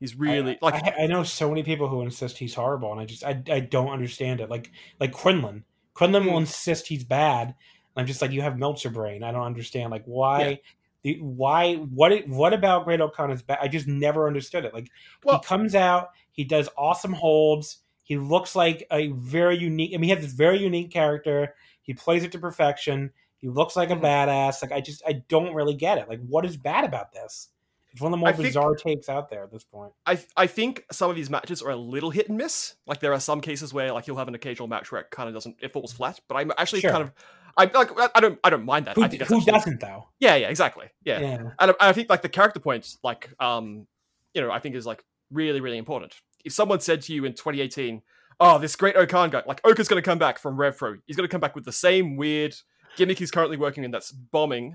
He's 0.00 0.16
really 0.16 0.52
I, 0.52 0.58
like, 0.60 0.74
I, 0.74 1.04
I 1.04 1.06
know 1.06 1.22
so 1.22 1.48
many 1.48 1.62
people 1.62 1.88
who 1.88 2.02
insist 2.02 2.38
he's 2.38 2.54
horrible, 2.54 2.90
and 2.92 3.00
I 3.00 3.04
just 3.04 3.24
I, 3.24 3.42
I 3.50 3.60
don't 3.60 3.90
understand 3.90 4.40
it. 4.40 4.50
Like 4.50 4.70
like 4.98 5.12
Quinlan, 5.12 5.64
Quinlan 5.94 6.24
will 6.26 6.32
Hmm. 6.32 6.38
insist 6.40 6.86
he's 6.86 7.04
bad. 7.04 7.48
And 7.48 7.54
I'm 7.96 8.06
just 8.06 8.20
like 8.20 8.32
you 8.32 8.42
have 8.42 8.58
Meltzer 8.58 8.90
brain. 8.90 9.22
I 9.22 9.32
don't 9.32 9.42
understand 9.44 9.90
like 9.90 10.04
why. 10.04 10.60
The, 11.02 11.18
why 11.20 11.74
what 11.74 12.12
it, 12.12 12.28
what 12.28 12.52
about 12.54 12.84
Great 12.84 13.00
O-Khan 13.00 13.30
is 13.30 13.42
bad? 13.42 13.58
I 13.60 13.68
just 13.68 13.86
never 13.86 14.26
understood 14.26 14.64
it. 14.64 14.72
Like 14.74 14.88
Well- 15.22 15.38
he 15.38 15.44
comes 15.46 15.74
out, 15.74 16.10
he 16.32 16.44
does 16.44 16.68
awesome 16.78 17.12
holds. 17.12 17.78
He 18.04 18.16
looks 18.18 18.54
like 18.56 18.86
a 18.90 19.08
very 19.08 19.56
unique. 19.56 19.92
I 19.94 19.98
mean, 19.98 20.04
he 20.08 20.14
has 20.14 20.22
this 20.24 20.32
very 20.34 20.58
unique 20.58 20.90
character. 20.90 21.54
He 21.82 21.94
plays 21.94 22.24
it 22.24 22.32
to 22.32 22.38
perfection. 22.38 23.10
He 23.38 23.48
looks 23.48 23.76
like 23.76 23.90
a 23.90 23.96
Mhm. 23.96 24.02
badass. 24.02 24.62
Like 24.62 24.72
I 24.72 24.80
just 24.80 25.02
I 25.06 25.22
don't 25.28 25.54
really 25.54 25.74
get 25.74 25.98
it. 25.98 26.08
Like 26.08 26.20
what 26.26 26.44
is 26.46 26.56
bad 26.56 26.84
about 26.84 27.12
this? 27.12 27.48
It's 27.94 28.00
one 28.02 28.12
of 28.12 28.18
the 28.18 28.20
more 28.20 28.28
I 28.28 28.32
think- 28.32 28.48
bizarre 28.48 28.74
takes 28.74 29.08
out 29.08 29.30
there 29.30 29.42
at 29.44 29.50
this 29.50 29.64
point. 29.64 29.92
I 30.04 30.18
I 30.36 30.46
think 30.46 30.84
some 30.92 31.08
of 31.08 31.16
these 31.16 31.30
matches 31.30 31.62
are 31.62 31.70
a 31.70 31.76
little 31.76 32.10
hit 32.10 32.28
and 32.28 32.36
miss. 32.36 32.74
Like 32.86 33.00
there 33.00 33.12
are 33.14 33.20
some 33.20 33.40
cases 33.40 33.72
where 33.72 33.92
like 33.92 34.06
you'll 34.06 34.16
have 34.18 34.28
an 34.28 34.34
occasional 34.34 34.68
match 34.68 34.90
where 34.92 35.00
it 35.00 35.10
kind 35.10 35.28
of 35.28 35.34
doesn't 35.34 35.56
it 35.62 35.72
falls 35.72 35.92
flat. 35.92 36.20
But 36.28 36.34
I'm 36.36 36.52
actually 36.58 36.80
Sure. 36.80 36.90
kind 36.90 37.02
of 37.04 37.12
I 37.56 37.64
like 37.72 37.90
I- 38.14 38.20
don't 38.20 38.38
I 38.44 38.50
don't 38.50 38.64
mind 38.64 38.86
that. 38.86 38.96
Who, 38.96 39.04
I 39.04 39.08
think 39.08 39.20
that's 39.20 39.30
who 39.30 39.38
actually- 39.38 39.52
doesn't 39.52 39.80
though? 39.80 40.08
Yeah, 40.18 40.34
yeah, 40.34 40.48
exactly. 40.48 40.86
Yeah, 41.04 41.20
Yeah. 41.20 41.50
and 41.60 41.70
I, 41.70 41.74
I 41.90 41.92
think 41.92 42.10
like 42.10 42.22
the 42.22 42.28
character 42.28 42.58
points, 42.60 42.98
like 43.04 43.30
um, 43.40 43.86
you 44.34 44.42
know, 44.42 44.50
I 44.50 44.58
think 44.58 44.74
is 44.74 44.86
like 44.86 45.04
really 45.30 45.60
really 45.60 45.78
important. 45.78 46.14
If 46.44 46.52
someone 46.52 46.80
said 46.80 47.00
to 47.02 47.14
you 47.14 47.24
in 47.24 47.32
2018, 47.34 48.02
"Oh, 48.40 48.58
this 48.58 48.74
great 48.74 48.96
O-Khan 48.96 49.30
guy, 49.30 49.44
like 49.46 49.60
Oka's 49.64 49.86
going 49.86 50.02
to 50.02 50.04
come 50.04 50.18
back 50.18 50.38
from 50.40 50.56
RevPro. 50.56 50.98
He's 51.06 51.14
going 51.16 51.28
to 51.28 51.30
come 51.32 51.40
back 51.40 51.54
with 51.54 51.64
the 51.64 51.72
same 51.72 52.16
weird 52.16 52.56
gimmick 52.96 53.18
he's 53.20 53.30
currently 53.30 53.56
working 53.56 53.82
in 53.84 53.90
that's 53.92 54.10
bombing, 54.12 54.74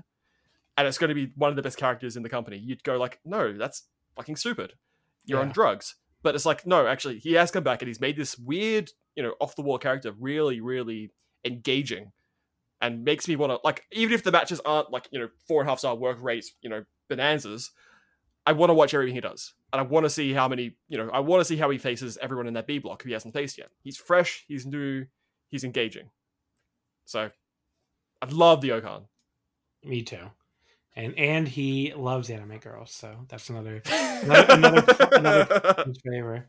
and 0.76 0.86
it's 0.86 0.98
going 0.98 1.08
to 1.08 1.14
be 1.14 1.32
one 1.36 1.50
of 1.50 1.56
the 1.56 1.62
best 1.62 1.78
characters 1.78 2.16
in 2.16 2.22
the 2.22 2.28
company," 2.28 2.58
you'd 2.58 2.84
go 2.84 2.96
like, 2.96 3.20
"No, 3.24 3.52
that's 3.52 3.84
fucking 4.16 4.36
stupid. 4.36 4.74
You're 5.24 5.40
on 5.40 5.50
drugs." 5.50 5.96
But 6.22 6.34
it's 6.34 6.44
like, 6.44 6.66
no, 6.66 6.86
actually, 6.86 7.18
he 7.18 7.32
has 7.32 7.50
come 7.50 7.64
back 7.64 7.80
and 7.80 7.88
he's 7.88 8.00
made 8.00 8.16
this 8.16 8.36
weird, 8.36 8.90
you 9.16 9.22
know, 9.22 9.34
off 9.40 9.56
the 9.56 9.62
wall 9.62 9.78
character 9.78 10.12
really, 10.12 10.60
really 10.60 11.12
engaging 11.46 12.12
and 12.80 13.04
makes 13.04 13.28
me 13.28 13.36
want 13.36 13.52
to 13.52 13.58
like 13.64 13.84
even 13.92 14.14
if 14.14 14.22
the 14.22 14.32
matches 14.32 14.60
aren't 14.64 14.90
like 14.90 15.08
you 15.10 15.18
know 15.18 15.28
four 15.46 15.60
and 15.60 15.68
a 15.68 15.70
half 15.70 15.78
star 15.78 15.94
work 15.94 16.18
rates 16.20 16.52
you 16.62 16.70
know 16.70 16.84
bonanzas 17.08 17.70
i 18.46 18.52
want 18.52 18.70
to 18.70 18.74
watch 18.74 18.94
everything 18.94 19.14
he 19.14 19.20
does 19.20 19.54
and 19.72 19.80
i 19.80 19.82
want 19.82 20.04
to 20.04 20.10
see 20.10 20.32
how 20.32 20.48
many 20.48 20.76
you 20.88 20.96
know 20.96 21.10
i 21.10 21.20
want 21.20 21.40
to 21.40 21.44
see 21.44 21.56
how 21.56 21.70
he 21.70 21.78
faces 21.78 22.18
everyone 22.22 22.46
in 22.46 22.54
that 22.54 22.66
b 22.66 22.78
block 22.78 23.02
who 23.02 23.08
he 23.08 23.12
hasn't 23.12 23.34
faced 23.34 23.58
yet 23.58 23.68
he's 23.82 23.96
fresh 23.96 24.44
he's 24.48 24.66
new 24.66 25.04
he's 25.48 25.64
engaging 25.64 26.10
so 27.04 27.30
i 28.22 28.26
love 28.30 28.60
the 28.60 28.72
O-Khan 28.72 29.06
Me 29.84 30.02
too. 30.02 30.30
And 30.96 31.16
and 31.18 31.46
he 31.48 31.94
loves 31.94 32.30
anime 32.30 32.58
girls, 32.58 32.92
so 32.92 33.24
that's 33.28 33.48
another 33.50 33.82
another 34.22 34.46
another, 34.50 34.82
another 35.16 35.46
favorite. 36.04 36.48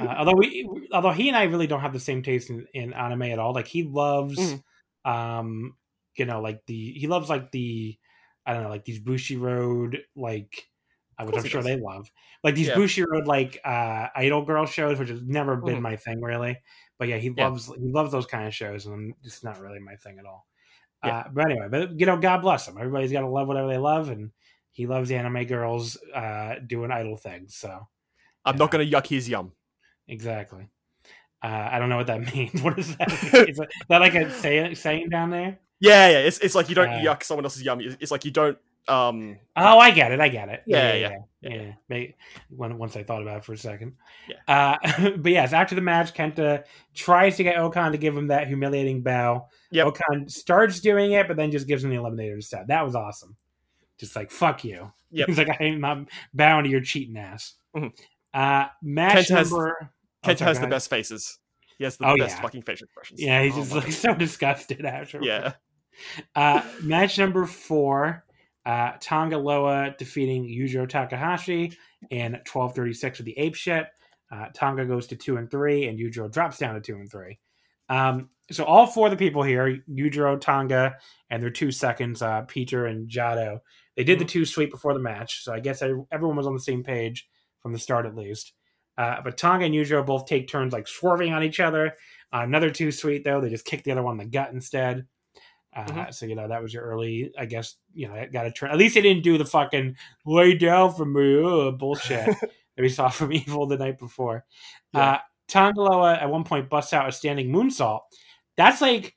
Uh, 0.00 0.14
although 0.18 0.34
we, 0.36 0.68
although 0.92 1.12
he 1.12 1.28
and 1.28 1.36
I 1.36 1.44
really 1.44 1.66
don't 1.68 1.80
have 1.80 1.92
the 1.92 2.00
same 2.00 2.22
taste 2.22 2.50
in, 2.50 2.66
in 2.74 2.92
anime 2.92 3.22
at 3.22 3.38
all. 3.38 3.54
Like 3.54 3.68
he 3.68 3.84
loves, 3.84 4.56
Mhm. 4.56 4.62
um, 5.04 5.76
you 6.16 6.24
know, 6.26 6.40
like 6.40 6.66
the 6.66 6.92
he 6.94 7.06
loves 7.06 7.28
like 7.30 7.52
the, 7.52 7.98
I 8.46 8.54
don't 8.54 8.64
know, 8.64 8.70
like 8.70 8.84
these 8.84 9.00
Bushiroad 9.00 9.98
like, 10.16 10.68
uh, 11.18 11.24
which 11.26 11.36
I'm 11.36 11.44
sure 11.44 11.62
does. 11.62 11.64
they 11.64 11.76
love, 11.76 12.10
like 12.42 12.54
these 12.56 12.70
Yeah. 12.70 12.72
Bushiroad 12.72 13.26
like 13.26 13.60
uh 13.64 14.08
idol 14.16 14.44
girl 14.44 14.66
shows, 14.66 14.98
which 14.98 15.10
has 15.10 15.22
never 15.24 15.56
been 15.56 15.80
Mhm. 15.80 15.82
my 15.82 15.96
thing 15.96 16.20
really. 16.22 16.60
But 16.98 17.08
yeah, 17.08 17.18
he 17.18 17.30
Yeah. 17.36 17.50
loves 17.50 17.66
he 17.68 17.74
loves 17.92 18.12
those 18.12 18.26
kind 18.26 18.46
of 18.48 18.54
shows, 18.54 18.86
and 18.86 19.14
it's 19.22 19.44
not 19.44 19.60
really 19.60 19.80
my 19.80 19.96
thing 19.96 20.18
at 20.18 20.26
all. 20.26 20.46
Yeah. 21.04 21.18
Uh, 21.18 21.24
but 21.32 21.50
anyway, 21.50 21.68
but 21.70 21.98
you 21.98 22.06
know, 22.06 22.16
God 22.16 22.42
bless 22.42 22.66
them. 22.66 22.76
Everybody's 22.78 23.12
got 23.12 23.20
to 23.20 23.28
love 23.28 23.48
whatever 23.48 23.68
they 23.68 23.78
love, 23.78 24.10
and 24.10 24.30
he 24.72 24.86
loves 24.86 25.10
anime 25.10 25.44
girls 25.44 25.96
uh, 26.14 26.56
doing 26.66 26.90
idol 26.90 27.16
things. 27.16 27.56
So 27.56 27.86
i'm 28.44 28.56
not 28.56 28.70
going 28.70 28.88
to 28.88 28.96
yuck 28.96 29.06
his 29.06 29.28
yum 29.28 29.52
exactly. 30.08 30.68
Uh, 31.42 31.68
I 31.72 31.78
don't 31.78 31.88
know 31.88 31.96
what 31.98 32.06
that 32.06 32.34
means. 32.34 32.62
What 32.62 32.78
is 32.78 32.96
that? 32.96 33.10
is 33.48 33.60
that 33.88 34.00
like 34.00 34.14
a 34.14 34.30
say, 34.30 34.74
saying 34.74 35.10
down 35.10 35.30
there? 35.30 35.58
yeah 35.80 36.08
yeah 36.08 36.18
it's, 36.18 36.38
it's 36.38 36.54
like 36.54 36.68
you 36.68 36.74
don't 36.74 36.88
Uh, 36.88 37.02
yuck 37.04 37.22
someone 37.22 37.44
else's 37.44 37.62
yum 37.62 37.80
it's 37.80 38.10
like 38.12 38.24
you 38.24 38.30
don't 38.30 38.56
um 38.88 39.38
Oh, 39.56 39.78
I 39.78 39.90
get 39.92 40.12
it. 40.12 40.20
I 40.20 40.28
get 40.28 40.48
it. 40.48 40.62
Yeah, 40.66 40.92
yeah, 40.94 41.10
yeah, 41.42 41.50
yeah. 41.50 41.72
yeah. 41.88 42.06
When, 42.50 42.76
once 42.78 42.96
I 42.96 43.02
thought 43.04 43.22
about 43.22 43.38
it 43.38 43.44
for 43.44 43.52
a 43.52 43.56
second. 43.58 43.94
Yeah. 44.28 44.76
Uh, 44.82 45.10
but 45.16 45.30
yes, 45.32 45.52
after 45.52 45.74
the 45.74 45.80
match, 45.80 46.12
Kenta 46.14 46.64
tries 46.94 47.36
to 47.36 47.44
get 47.44 47.56
O-Khan 47.58 47.92
to 47.92 47.98
give 47.98 48.16
him 48.16 48.26
that 48.28 48.48
humiliating 48.48 49.02
bow. 49.02 49.46
Yep. 49.70 49.86
O-Khan 49.86 50.28
starts 50.28 50.80
doing 50.80 51.12
it, 51.12 51.28
but 51.28 51.36
then 51.36 51.50
just 51.50 51.66
gives 51.68 51.84
him 51.84 51.90
the 51.90 51.96
eliminator 51.96 52.34
instead. 52.34 52.66
That 52.68 52.84
was 52.84 52.94
awesome. 52.96 53.36
Just 53.98 54.16
like 54.16 54.30
fuck 54.30 54.64
you. 54.64 54.92
Yep. 55.12 55.28
He's 55.28 55.38
like, 55.38 55.60
I'm 55.60 55.80
not 55.80 56.08
bowing 56.34 56.64
to 56.64 56.70
your 56.70 56.80
cheating 56.80 57.16
ass. 57.16 57.54
Mhm. 57.76 57.92
Uh, 58.34 58.66
match 58.82 59.28
Kenta 59.28 59.36
has- 59.36 59.50
number. 59.52 59.76
oh, 59.80 60.28
kenta 60.28 60.38
sorry, 60.38 60.48
has 60.48 60.60
the 60.60 60.66
best 60.66 60.90
faces 60.90 61.38
he 61.78 61.84
has 61.84 61.96
the 61.96 62.06
Oh, 62.08 62.16
best 62.16 62.36
yeah. 62.36 62.42
fucking 62.42 62.62
facial 62.62 62.86
expressions 62.86 63.20
Yeah, 63.22 63.42
he 63.44 63.50
Oh 63.52 63.56
just 63.56 63.70
my 63.70 63.76
looks 63.76 63.96
so 63.98 64.12
disgusted 64.14 64.84
after. 64.84 65.20
Yeah 65.22 65.52
Uh, 66.34 66.62
match 66.82 67.18
number 67.18 67.46
four, 67.46 68.23
uh, 68.66 68.92
Tonga 69.00 69.36
Loa 69.36 69.94
defeating 69.98 70.44
Yujiro 70.44 70.88
Takahashi 70.88 71.76
in 72.10 72.32
1236 72.32 73.18
with 73.18 73.26
the 73.26 73.38
ape 73.38 73.54
shit. 73.54 73.86
Uh, 74.32 74.46
Tonga 74.54 74.84
goes 74.84 75.06
to 75.08 75.16
two 75.16 75.36
and 75.36 75.50
three, 75.50 75.86
and 75.86 75.98
Yujiro 75.98 76.32
drops 76.32 76.58
down 76.58 76.74
to 76.74 76.80
two 76.80 76.96
and 76.96 77.10
three. 77.10 77.38
Um, 77.88 78.30
so 78.50 78.64
all 78.64 78.86
four 78.86 79.06
of 79.06 79.10
the 79.10 79.16
people 79.16 79.42
here, 79.42 79.82
Yujiro, 79.90 80.40
Tonga, 80.40 80.96
and 81.30 81.42
their 81.42 81.50
two 81.50 81.70
seconds, 81.70 82.22
uh, 82.22 82.42
Pieter 82.42 82.86
and 82.86 83.08
Jado, 83.08 83.60
they 83.96 84.04
did 84.04 84.18
the 84.18 84.24
two 84.24 84.44
sweep 84.44 84.70
before 84.70 84.94
the 84.94 85.00
match. 85.00 85.44
So 85.44 85.52
I 85.52 85.60
guess 85.60 85.82
everyone 85.82 86.36
was 86.36 86.46
on 86.46 86.54
the 86.54 86.60
same 86.60 86.82
page 86.82 87.28
from 87.62 87.72
the 87.72 87.78
start 87.78 88.06
at 88.06 88.16
least. 88.16 88.52
Uh, 88.96 89.20
but 89.22 89.36
Tonga 89.36 89.64
and 89.66 89.74
Yujiro 89.74 90.04
both 90.04 90.26
take 90.26 90.48
turns 90.48 90.72
like 90.72 90.86
swerving 90.86 91.32
on 91.32 91.42
each 91.42 91.60
other. 91.60 91.94
Uh, 92.32 92.40
another 92.42 92.70
two 92.70 92.92
sweep 92.92 93.24
though, 93.24 93.40
they 93.40 93.50
just 93.50 93.64
kick 93.64 93.82
the 93.82 93.92
other 93.92 94.02
one 94.02 94.20
in 94.20 94.26
the 94.26 94.30
gut 94.30 94.52
instead. 94.52 95.06
Uh, 95.74 95.84
mm-hmm. 95.84 96.10
So 96.10 96.26
you 96.26 96.34
know 96.34 96.48
that 96.48 96.62
was 96.62 96.72
your 96.72 96.84
early, 96.84 97.32
I 97.38 97.46
guess 97.46 97.76
you 97.94 98.08
know 98.08 98.26
got 98.32 98.46
a 98.46 98.52
turn. 98.52 98.70
At 98.70 98.78
least 98.78 98.94
they 98.94 99.02
didn't 99.02 99.24
do 99.24 99.38
the 99.38 99.44
fucking 99.44 99.96
lay 100.24 100.54
down 100.54 100.94
for 100.94 101.04
me 101.04 101.42
ugh, 101.44 101.78
bullshit 101.78 102.26
that 102.76 102.82
we 102.82 102.88
saw 102.88 103.08
from 103.08 103.32
Evil 103.32 103.66
the 103.66 103.76
night 103.76 103.98
before. 103.98 104.44
Yeah. 104.92 105.18
Uh, 105.54 106.16
at 106.20 106.30
one 106.30 106.44
point 106.44 106.70
busts 106.70 106.92
out 106.92 107.08
a 107.08 107.12
standing 107.12 107.50
moonsault. 107.50 108.00
That's 108.56 108.80
like, 108.80 109.14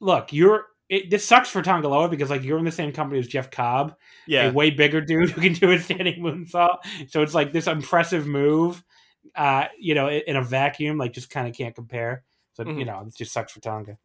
look, 0.00 0.32
you're. 0.32 0.66
It, 0.88 1.10
this 1.10 1.26
sucks 1.26 1.50
for 1.50 1.60
Tonga 1.60 1.86
Loa 1.86 2.08
because 2.08 2.30
like 2.30 2.42
you're 2.42 2.58
in 2.58 2.64
the 2.64 2.72
same 2.72 2.92
company 2.92 3.20
as 3.20 3.28
Jeff 3.28 3.50
Cobb, 3.50 3.94
yeah, 4.26 4.48
a 4.48 4.52
way 4.52 4.70
bigger 4.70 5.02
dude 5.02 5.28
who 5.32 5.42
can 5.42 5.52
do 5.52 5.70
a 5.70 5.78
standing 5.78 6.22
moonsault. 6.22 6.78
So 7.08 7.20
it's 7.20 7.34
like 7.34 7.52
this 7.52 7.66
impressive 7.66 8.26
move, 8.26 8.82
uh, 9.34 9.66
you 9.78 9.94
know, 9.94 10.08
in 10.08 10.36
a 10.36 10.42
vacuum, 10.42 10.96
like 10.96 11.12
just 11.12 11.28
kind 11.28 11.46
of 11.46 11.54
can't 11.54 11.74
compare. 11.74 12.24
So 12.54 12.64
mm-hmm. 12.64 12.78
you 12.78 12.84
know, 12.86 13.04
it 13.06 13.14
just 13.14 13.34
sucks 13.34 13.52
for 13.52 13.60
Tonga. 13.60 13.98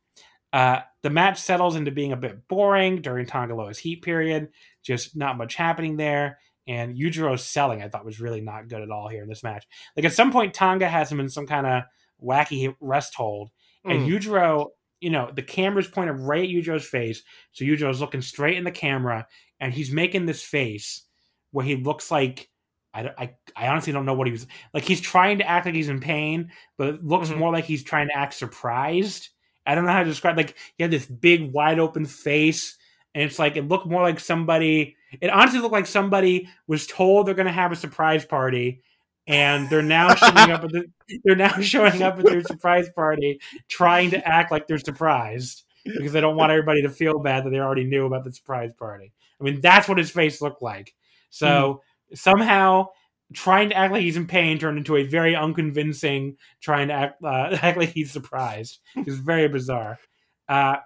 Uh, 0.53 0.81
the 1.01 1.09
match 1.09 1.41
settles 1.41 1.75
into 1.75 1.91
being 1.91 2.13
a 2.13 2.17
bit 2.17 2.47
boring 2.47 3.01
during 3.01 3.25
Tonga 3.25 3.55
Loa's 3.55 3.79
heat 3.79 4.03
period. 4.03 4.49
Just 4.83 5.15
not 5.17 5.37
much 5.37 5.55
happening 5.55 5.97
there. 5.97 6.37
And 6.67 6.95
Yujiro's 6.95 7.43
selling, 7.43 7.81
I 7.81 7.89
thought, 7.89 8.05
was 8.05 8.21
really 8.21 8.39
not 8.39 8.69
good 8.69 8.81
at 8.81 8.91
all 8.91 9.09
here 9.09 9.23
in 9.23 9.27
this 9.27 9.43
match. 9.43 9.65
Like 9.97 10.05
at 10.05 10.13
some 10.13 10.31
point, 10.31 10.53
Tonga 10.53 10.87
has 10.87 11.11
him 11.11 11.19
in 11.19 11.27
some 11.27 11.47
kind 11.47 11.67
of 11.67 11.83
wacky 12.23 12.73
rest 12.79 13.15
hold, 13.15 13.49
and 13.83 14.01
mm. 14.01 14.07
Yujiro, 14.07 14.67
you 15.01 15.09
know, 15.09 15.29
the 15.35 15.41
camera's 15.41 15.89
pointed 15.89 16.19
right 16.19 16.43
at 16.43 16.49
Yujiro's 16.49 16.87
face, 16.87 17.21
so 17.51 17.65
Yujiro's 17.65 17.99
looking 17.99 18.21
straight 18.21 18.57
in 18.57 18.63
the 18.63 18.71
camera, 18.71 19.27
and 19.59 19.73
he's 19.73 19.91
making 19.91 20.25
this 20.25 20.41
face 20.41 21.03
where 21.51 21.65
he 21.65 21.75
looks 21.75 22.09
like 22.09 22.49
I, 22.93 23.09
I, 23.17 23.33
I 23.55 23.67
honestly 23.67 23.91
don't 23.91 24.05
know 24.05 24.13
what 24.13 24.27
he 24.27 24.31
was 24.31 24.47
like. 24.73 24.83
He's 24.83 25.01
trying 25.01 25.39
to 25.39 25.49
act 25.49 25.65
like 25.65 25.75
he's 25.75 25.89
in 25.89 25.99
pain, 25.99 26.51
but 26.77 26.87
it 26.89 27.03
looks 27.03 27.29
mm-hmm. 27.29 27.39
more 27.39 27.51
like 27.51 27.65
he's 27.65 27.83
trying 27.83 28.07
to 28.07 28.15
act 28.15 28.35
surprised. 28.35 29.29
I 29.65 29.75
don't 29.75 29.85
know 29.85 29.91
how 29.91 30.03
to 30.03 30.09
describe. 30.09 30.37
Like 30.37 30.55
he 30.77 30.83
had 30.83 30.91
this 30.91 31.05
big, 31.05 31.51
wide 31.51 31.79
open 31.79 32.05
face, 32.05 32.77
and 33.15 33.23
it's 33.23 33.39
like 33.39 33.55
it 33.55 33.67
looked 33.67 33.87
more 33.87 34.01
like 34.01 34.19
somebody. 34.19 34.95
It 35.21 35.29
honestly 35.29 35.59
looked 35.59 35.73
like 35.73 35.87
somebody 35.87 36.49
was 36.67 36.87
told 36.87 37.27
they're 37.27 37.35
going 37.35 37.45
to 37.45 37.51
have 37.51 37.71
a 37.71 37.75
surprise 37.75 38.25
party, 38.25 38.81
and 39.27 39.69
they're 39.69 39.81
now 39.81 40.13
showing 40.15 40.51
up 40.51 40.63
at 40.63 40.71
the, 40.71 40.85
they're 41.23 41.35
now 41.35 41.59
showing 41.61 42.01
up 42.01 42.19
at 42.19 42.25
their 42.25 42.41
surprise 42.41 42.89
party, 42.89 43.39
trying 43.69 44.11
to 44.11 44.27
act 44.27 44.51
like 44.51 44.67
they're 44.67 44.77
surprised 44.77 45.63
because 45.85 46.13
they 46.13 46.21
don't 46.21 46.37
want 46.37 46.51
everybody 46.51 46.81
to 46.81 46.89
feel 46.89 47.19
bad 47.19 47.43
that 47.43 47.49
they 47.49 47.59
already 47.59 47.83
knew 47.83 48.05
about 48.05 48.23
the 48.23 48.31
surprise 48.31 48.73
party. 48.73 49.11
I 49.39 49.43
mean, 49.43 49.61
that's 49.61 49.87
what 49.87 49.97
his 49.97 50.11
face 50.11 50.41
looked 50.41 50.61
like. 50.61 50.93
So 51.29 51.81
mm. 52.11 52.17
somehow 52.17 52.87
trying 53.33 53.69
to 53.69 53.77
act 53.77 53.93
like 53.93 54.01
he's 54.01 54.17
in 54.17 54.27
pain 54.27 54.59
turned 54.59 54.77
into 54.77 54.95
a 54.95 55.03
very 55.03 55.35
unconvincing 55.35 56.37
trying 56.61 56.89
to 56.89 56.93
act, 56.93 57.23
uh, 57.23 57.57
act 57.61 57.77
like 57.77 57.89
he's 57.89 58.11
surprised. 58.11 58.79
It's 58.95 59.15
very 59.17 59.47
bizarre. 59.47 59.99
Uh, 60.47 60.77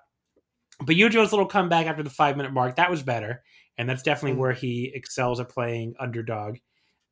but 0.80 0.96
Yujiro's 0.96 1.32
little 1.32 1.48
comeback 1.48 1.88
after 1.88 2.04
the 2.04 2.10
five 2.10 2.38
minute 2.38 2.54
mark 2.54 2.76
that 2.76 2.92
was 2.92 3.02
better, 3.02 3.44
and 3.78 3.90
that's 3.90 4.04
definitely 4.04 4.38
mm. 4.38 4.42
where 4.42 4.54
he 4.54 4.92
excels 4.94 5.40
at 5.40 5.50
playing 5.50 5.96
underdog. 6.00 6.58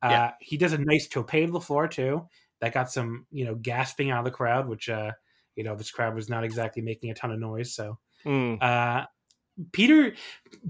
Uh, 0.02 0.08
yeah. 0.10 0.32
He 0.40 0.56
does 0.56 0.72
a 0.72 0.78
nice 0.78 1.08
tope 1.08 1.30
to 1.30 1.46
the 1.46 1.60
floor 1.60 1.88
too. 1.88 2.26
That 2.60 2.72
got 2.72 2.90
some 2.90 3.26
you 3.30 3.44
know 3.44 3.54
gasping 3.54 4.10
out 4.10 4.20
of 4.20 4.24
the 4.24 4.30
crowd, 4.30 4.68
which 4.68 4.88
uh, 4.88 5.12
you 5.56 5.64
know 5.64 5.74
this 5.74 5.90
crowd 5.90 6.14
was 6.14 6.28
not 6.28 6.44
exactly 6.44 6.82
making 6.82 7.10
a 7.10 7.14
ton 7.14 7.32
of 7.32 7.40
noise. 7.40 7.74
So 7.74 7.98
mm. 8.24 8.62
uh, 8.62 9.06
Peter, 9.72 10.14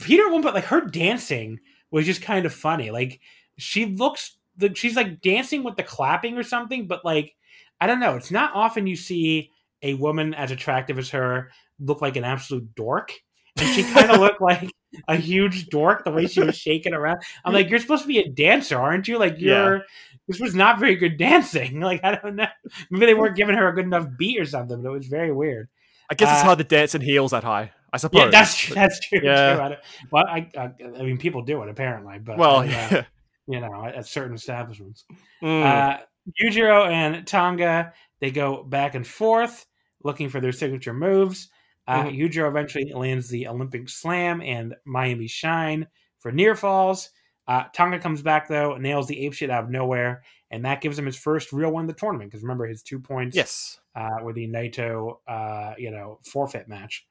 Peter, 0.01 0.31
one 0.31 0.43
but 0.43 0.55
like 0.55 0.65
her 0.65 0.81
dancing 0.81 1.61
was 1.91 2.07
just 2.07 2.23
kind 2.23 2.47
of 2.47 2.55
funny. 2.55 2.91
Like 2.91 3.21
she 3.59 3.87
looks 3.87 4.37
the, 4.57 4.75
she's 4.75 4.97
like 4.97 5.21
dancing 5.21 5.63
with 5.63 5.77
the 5.77 5.83
clapping 5.83 6.37
or 6.39 6.43
something, 6.43 6.87
but 6.87 7.05
like 7.05 7.35
I 7.81 7.87
don't 7.87 8.01
know. 8.01 8.17
It's 8.17 8.31
not 8.31 8.53
often 8.55 8.87
you 8.87 8.97
see 8.97 9.51
a 9.83 9.95
woman 9.95 10.35
as 10.35 10.51
attractive 10.51 10.99
as 10.99 11.11
her 11.11 11.51
look 11.79 12.01
like 12.01 12.17
an 12.17 12.25
absolute 12.25 12.75
dork, 12.75 13.13
and 13.59 13.69
she 13.75 13.83
kind 13.83 14.11
of 14.11 14.21
looked 14.21 14.41
like 14.41 14.71
a 15.09 15.17
huge 15.17 15.69
dork 15.69 16.05
the 16.05 16.11
way 16.11 16.27
she 16.27 16.41
was 16.41 16.57
shaking 16.57 16.95
around. 16.95 17.19
I'm 17.45 17.53
like, 17.53 17.69
you're 17.69 17.79
supposed 17.79 18.03
to 18.03 18.09
be 18.09 18.19
a 18.19 18.29
dancer, 18.29 18.79
aren't 18.79 19.09
you? 19.09 19.19
Like 19.19 19.37
you're. 19.39 19.77
Yeah. 19.77 19.83
This 20.29 20.41
was 20.41 20.57
not 20.57 20.81
very 20.81 20.97
good 20.97 21.19
dancing. 21.19 21.79
Like 21.87 22.03
I 22.03 22.17
don't 22.17 22.35
know. 22.35 22.49
Maybe 22.91 23.07
they 23.07 23.15
weren't 23.15 23.37
giving 23.37 23.55
her 23.55 23.69
a 23.69 23.73
good 23.73 23.85
enough 23.85 24.09
beat 24.19 24.41
or 24.41 24.45
something, 24.45 24.83
but 24.83 24.89
it 24.89 24.93
was 24.93 25.07
very 25.07 25.31
weird. 25.31 25.69
I 26.11 26.15
guess 26.15 26.33
it's 26.33 26.41
uh, 26.41 26.47
hard 26.47 26.59
to 26.59 26.65
dance 26.65 26.97
in 26.97 27.01
heels 27.01 27.31
that 27.31 27.45
high. 27.45 27.71
I 27.93 27.99
suppose. 27.99 28.23
Yeah, 28.23 28.31
that's 28.31 28.69
that's 28.71 28.99
true. 29.01 29.21
Yeah. 29.23 29.55
Too. 29.55 29.63
I 29.63 29.77
well, 30.11 30.25
I, 30.27 30.51
I, 30.59 30.73
I 30.99 31.03
mean, 31.03 31.19
people 31.19 31.43
do 31.43 31.63
it 31.63 31.69
apparently, 31.69 32.19
but 32.19 32.39
well, 32.39 32.57
uh, 32.57 32.65
yeah 32.65 33.05
you 33.47 33.61
know, 33.61 33.85
at, 33.87 33.95
at 33.95 34.07
certain 34.07 34.35
establishments. 34.35 35.05
Mm. 35.43 35.63
Uh, 35.63 35.99
Yujiro 36.43 36.91
and 36.91 37.27
Tonga 37.27 37.93
they 38.21 38.31
go 38.31 38.63
back 38.63 38.95
and 38.95 39.07
forth 39.07 39.67
looking 40.03 40.29
for 40.29 40.41
their 40.41 40.53
signature 40.53 40.95
moves. 40.95 41.49
Uh, 41.87 42.05
mm-hmm. 42.05 42.17
Yujiro 42.17 42.49
eventually 42.49 42.93
lands 42.93 43.29
the 43.29 43.47
Olympic 43.47 43.89
Slam 43.89 44.41
and 44.41 44.75
Miami 44.85 45.29
Shine 45.29 45.87
for 46.19 46.33
near 46.33 46.55
falls. 46.55 47.11
Uh, 47.47 47.65
Tonga 47.73 48.01
comes 48.01 48.23
back 48.23 48.49
though, 48.49 48.77
nails 48.77 49.07
the 49.07 49.25
ape 49.25 49.35
shit 49.35 49.51
out 49.51 49.65
of 49.65 49.71
nowhere, 49.71 50.23
and 50.51 50.65
that 50.65 50.81
gives 50.81 50.99
him 50.99 51.07
his 51.07 51.17
first 51.17 51.53
real 51.53 51.71
win 51.71 51.83
in 51.83 51.87
the 51.87 51.93
tournament. 51.93 52.31
Because 52.31 52.43
remember, 52.43 52.67
his 52.67 52.83
two 52.83 52.99
points, 52.99 53.37
yes, 53.37 53.79
uh, 53.95 54.19
were 54.23 54.33
the 54.33 54.49
Naito, 54.49 55.19
uh, 55.29 55.75
you 55.79 55.93
know, 55.93 56.19
forfeit 56.25 56.67
match. 56.67 57.07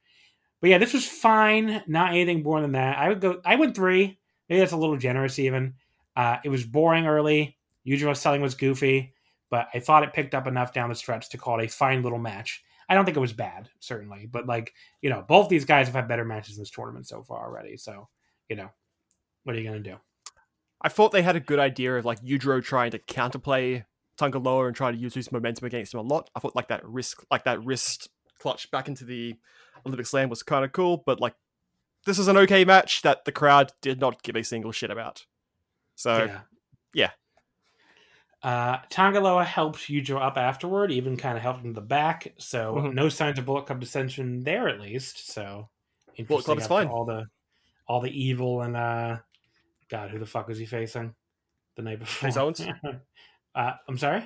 But 0.59 0.71
yeah, 0.71 0.77
this 0.77 0.93
was 0.93 1.07
fine. 1.07 1.83
Not 1.87 2.11
anything 2.11 2.43
more 2.43 2.59
than 2.59 2.73
that. 2.73 2.97
I 2.97 3.07
would 3.07 3.21
go. 3.21 3.39
I 3.45 3.55
went 3.55 3.75
three. 3.75 4.19
Maybe 4.49 4.59
that's 4.59 4.73
a 4.73 4.77
little 4.77 4.97
generous, 4.97 5.39
even. 5.39 5.75
Uh, 6.15 6.37
it 6.43 6.49
was 6.49 6.65
boring 6.65 7.07
early. 7.07 7.57
Yujiro 7.87 8.15
selling 8.15 8.41
was 8.41 8.55
goofy, 8.55 9.13
but 9.49 9.67
I 9.73 9.79
thought 9.79 10.03
it 10.03 10.13
picked 10.13 10.33
up 10.33 10.47
enough 10.47 10.73
down 10.73 10.89
the 10.89 10.95
stretch 10.95 11.29
to 11.29 11.37
call 11.37 11.59
it 11.59 11.65
a 11.65 11.69
fine 11.69 12.01
little 12.01 12.19
match. 12.19 12.63
I 12.87 12.93
don't 12.93 13.05
think 13.05 13.17
it 13.17 13.21
was 13.21 13.33
bad, 13.33 13.69
certainly, 13.79 14.27
but 14.31 14.45
like 14.45 14.73
you 15.01 15.09
know, 15.09 15.23
both 15.27 15.49
these 15.49 15.65
guys 15.65 15.87
have 15.87 15.95
had 15.95 16.07
better 16.07 16.25
matches 16.25 16.57
in 16.57 16.61
this 16.61 16.69
tournament 16.69 17.07
so 17.07 17.23
far 17.23 17.45
already. 17.45 17.77
So 17.77 18.07
you 18.49 18.55
know, 18.55 18.69
what 19.43 19.55
are 19.55 19.59
you 19.59 19.67
gonna 19.67 19.79
do? 19.79 19.97
I 20.81 20.89
thought 20.89 21.11
they 21.11 21.23
had 21.23 21.35
a 21.35 21.39
good 21.39 21.59
idea 21.59 21.95
of 21.97 22.05
like 22.05 22.21
Yujiro 22.21 22.63
trying 22.63 22.91
to 22.91 22.99
counterplay 22.99 23.85
Tonga 24.17 24.37
Loa 24.37 24.67
and 24.67 24.75
try 24.75 24.91
to 24.91 24.97
use 24.97 25.13
his 25.13 25.31
momentum 25.31 25.65
against 25.65 25.93
him 25.93 25.99
a 25.99 26.03
lot. 26.03 26.29
I 26.35 26.39
thought 26.39 26.55
like 26.55 26.67
that 26.67 26.85
risk, 26.85 27.23
like 27.31 27.45
that 27.45 27.63
wrist 27.63 28.09
clutch 28.39 28.69
back 28.71 28.87
into 28.87 29.05
the 29.05 29.35
Olympic 29.85 30.05
Slam 30.05 30.29
was 30.29 30.43
kind 30.43 30.63
of 30.65 30.71
cool, 30.71 31.01
but 31.05 31.19
like 31.19 31.35
this 32.05 32.19
is 32.19 32.27
an 32.27 32.37
okay 32.37 32.65
match 32.65 33.01
that 33.01 33.25
the 33.25 33.31
crowd 33.31 33.71
did 33.81 33.99
not 33.99 34.21
give 34.23 34.35
a 34.35 34.43
single 34.43 34.71
shit 34.71 34.91
about. 34.91 35.25
So, 35.95 36.25
yeah. 36.25 36.39
yeah. 36.93 37.11
Uh, 38.43 38.77
Tonga 38.89 39.19
Loa 39.19 39.43
helped 39.43 39.79
Yujiro 39.87 40.21
up 40.21 40.37
afterward, 40.37 40.91
even 40.91 41.17
kind 41.17 41.35
of 41.35 41.41
helped 41.41 41.61
him 41.61 41.69
in 41.69 41.73
the 41.73 41.81
back. 41.81 42.33
So 42.37 42.75
mm-hmm. 42.75 42.93
no 42.93 43.09
signs 43.09 43.39
of 43.39 43.45
Bullet 43.45 43.65
Club 43.65 43.79
dissension 43.79 44.43
there, 44.43 44.67
at 44.67 44.79
least. 44.79 45.31
So 45.31 45.67
Bullet 46.27 46.45
Club 46.45 46.59
is 46.59 46.67
fine. 46.67 46.87
All 46.87 47.05
the 47.05 47.25
all 47.87 48.01
the 48.01 48.11
evil 48.11 48.61
and 48.61 48.75
uh, 48.77 49.17
God, 49.89 50.11
who 50.11 50.19
the 50.19 50.25
fuck 50.25 50.47
was 50.47 50.57
he 50.57 50.65
facing 50.65 51.15
the 51.75 51.81
night 51.81 51.99
before? 51.99 52.29
Chase 52.29 52.37
Owens. 52.37 52.61
uh, 53.55 53.71
I'm 53.87 53.97
sorry. 53.97 54.23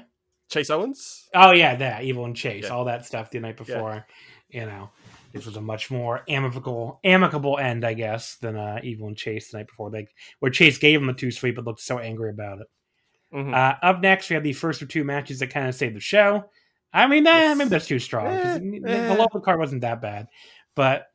Chase 0.49 0.70
Owens. 0.70 1.30
Oh 1.34 1.51
yeah, 1.51 1.76
that 1.76 2.03
evil 2.03 2.26
and 2.26 2.36
Chase, 2.36 2.65
yeah. 2.65 2.72
all 2.72 2.86
that 2.86 3.05
stuff 3.05 3.32
the 3.32 3.39
night 3.39 3.57
before. 3.57 4.05
Yeah. 4.49 4.61
You 4.61 4.65
know, 4.67 4.89
this 5.32 5.45
was 5.45 5.57
a 5.57 5.61
much 5.61 5.91
more 5.91 6.23
amicable 6.27 6.99
amicable 7.03 7.57
end, 7.57 7.86
I 7.86 7.93
guess, 7.93 8.36
than 8.38 8.55
uh, 8.55 8.80
Evil 8.84 9.07
and 9.07 9.17
Chase 9.17 9.51
the 9.51 9.57
night 9.57 9.67
before. 9.67 9.89
Like 9.91 10.13
where 10.39 10.51
Chase 10.51 10.77
gave 10.77 11.01
him 11.01 11.09
a 11.09 11.13
two 11.13 11.32
sweep, 11.32 11.55
but 11.55 11.65
looked 11.65 11.82
so 11.82 11.99
angry 11.99 12.30
about 12.30 12.61
it. 12.61 12.67
Mm-hmm. 13.34 13.53
Uh, 13.53 13.73
up 13.84 14.01
next, 14.01 14.30
we 14.30 14.34
have 14.34 14.43
the 14.43 14.53
first 14.53 14.82
of 14.82 14.88
two 14.88 15.03
matches 15.03 15.39
that 15.39 15.47
kind 15.47 15.67
of 15.67 15.75
saved 15.75 15.95
the 15.95 15.99
show. 15.99 16.45
I 16.91 17.05
mean, 17.07 17.27
eh, 17.27 17.32
yes. 17.32 17.57
maybe 17.57 17.69
that's 17.69 17.88
too 17.88 17.99
strong. 17.99 18.27
Eh, 18.27 18.59
eh. 18.88 19.07
The 19.07 19.15
local 19.15 19.41
card 19.41 19.59
wasn't 19.59 19.82
that 19.82 20.01
bad, 20.01 20.27
but 20.75 21.05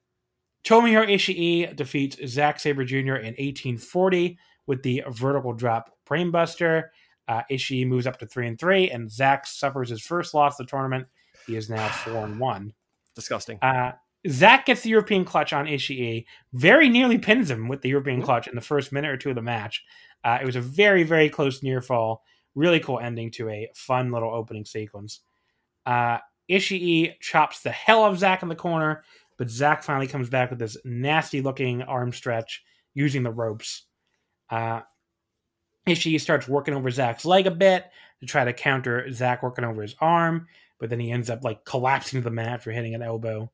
Tomohiro 0.65 1.09
Ishii 1.09 1.75
defeats 1.75 2.17
Zack 2.27 2.61
Sabre 2.61 2.85
Jr. 2.85 3.17
in 3.17 3.35
1840 3.35 4.39
with 4.67 4.83
the 4.83 5.03
vertical 5.09 5.53
drop 5.53 5.91
brainbuster. 6.09 6.85
Uh, 7.27 7.43
Ishii 7.51 7.87
moves 7.87 8.07
up 8.07 8.19
to 8.19 8.27
three 8.27 8.47
and 8.47 8.59
three, 8.59 8.91
and 8.91 9.11
Zack 9.11 9.47
suffers 9.47 9.91
his 9.91 10.01
first 10.01 10.35
loss 10.35 10.59
of 10.59 10.67
the 10.67 10.71
tournament. 10.71 11.07
He 11.47 11.57
is 11.57 11.69
now 11.69 11.89
four 11.89 12.25
and 12.25 12.39
one. 12.39 12.73
Disgusting. 13.15 13.59
Uh, 13.63 13.93
Zack 14.29 14.67
gets 14.67 14.83
the 14.83 14.91
European 14.91 15.25
clutch 15.25 15.53
on 15.53 15.67
Ishii, 15.67 16.25
very 16.53 16.89
nearly 16.89 17.19
pins 17.19 17.51
him 17.51 17.69
with 17.69 17.83
the 17.83 17.91
European 17.91 18.23
clutch 18.23 18.49
in 18.49 18.55
the 18.55 18.61
first 18.61 18.93
minute 18.93 19.11
or 19.11 19.17
two 19.17 19.31
of 19.31 19.35
the 19.35 19.43
match. 19.43 19.85
Uh, 20.25 20.39
it 20.41 20.47
was 20.47 20.57
a 20.57 20.61
very, 20.61 21.03
very 21.03 21.29
close 21.29 21.63
near 21.63 21.83
fall. 21.83 22.23
Really 22.55 22.81
cool 22.81 22.99
ending 23.01 23.31
to 23.33 23.51
a 23.51 23.69
fun 23.75 24.11
little 24.11 24.33
opening 24.33 24.65
sequence. 24.65 25.21
Uh, 25.85 26.19
Ishii 26.51 27.21
chops 27.21 27.61
the 27.61 27.71
hell 27.71 28.05
of 28.05 28.19
Zack 28.19 28.43
in 28.43 28.49
the 28.49 28.55
corner, 28.55 29.05
but 29.37 29.51
Zack 29.51 29.83
finally 29.83 30.07
comes 30.07 30.31
back 30.31 30.51
with 30.51 30.59
this 30.59 30.77
nasty 30.85 31.41
looking 31.41 31.83
arm 31.83 32.13
stretch 32.13 32.63
using 32.95 33.23
the 33.23 33.33
ropes. 33.33 33.83
Uh, 34.49 34.81
Ishii 35.87 36.21
starts 36.21 36.49
working 36.49 36.75
over 36.75 36.91
Zack's 36.91 37.25
leg 37.27 37.47
a 37.47 37.51
bit 37.51 37.85
to 38.21 38.27
try 38.27 38.45
to 38.45 38.53
counter 38.53 39.11
Zack 39.13 39.43
working 39.43 39.65
over 39.65 39.83
his 39.83 39.97
arm. 40.01 40.47
but 40.79 40.91
then 40.91 41.01
he 41.01 41.11
ends 41.11 41.31
up 41.31 41.45
like 41.45 41.65
collapsing 41.65 42.21
to 42.21 42.25
the 42.25 42.31
mat 42.31 42.49
after 42.49 42.71
hitting 42.71 42.95
an 42.95 43.03
elbow. 43.03 43.51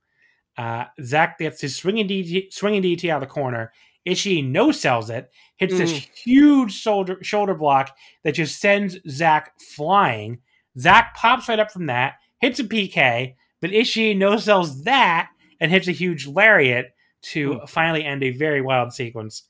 Uh, 0.60 0.84
Zack 1.02 1.38
gets 1.38 1.58
his 1.62 1.74
swinging 1.74 2.06
DT, 2.06 2.52
swinging 2.52 2.82
DT 2.82 3.08
out 3.08 3.22
of 3.22 3.26
the 3.26 3.32
corner. 3.32 3.72
Ishii 4.06 4.46
no 4.46 4.72
sells 4.72 5.08
it, 5.08 5.30
hits 5.56 5.72
mm. 5.72 5.78
this 5.78 5.90
huge 5.90 6.70
shoulder 6.70 7.16
shoulder 7.22 7.54
block 7.54 7.96
that 8.24 8.34
just 8.34 8.60
sends 8.60 8.98
Zack 9.08 9.58
flying. 9.58 10.38
Zack 10.78 11.16
pops 11.16 11.48
right 11.48 11.58
up 11.58 11.70
from 11.70 11.86
that, 11.86 12.16
hits 12.40 12.60
a 12.60 12.64
PK, 12.64 13.36
but 13.62 13.70
Ishii 13.70 14.14
no 14.18 14.36
sells 14.36 14.82
that 14.84 15.30
and 15.60 15.70
hits 15.70 15.88
a 15.88 15.92
huge 15.92 16.26
lariat 16.26 16.94
to 17.22 17.54
mm. 17.54 17.68
finally 17.68 18.04
end 18.04 18.22
a 18.22 18.30
very 18.30 18.60
wild 18.60 18.92
sequence. 18.92 19.44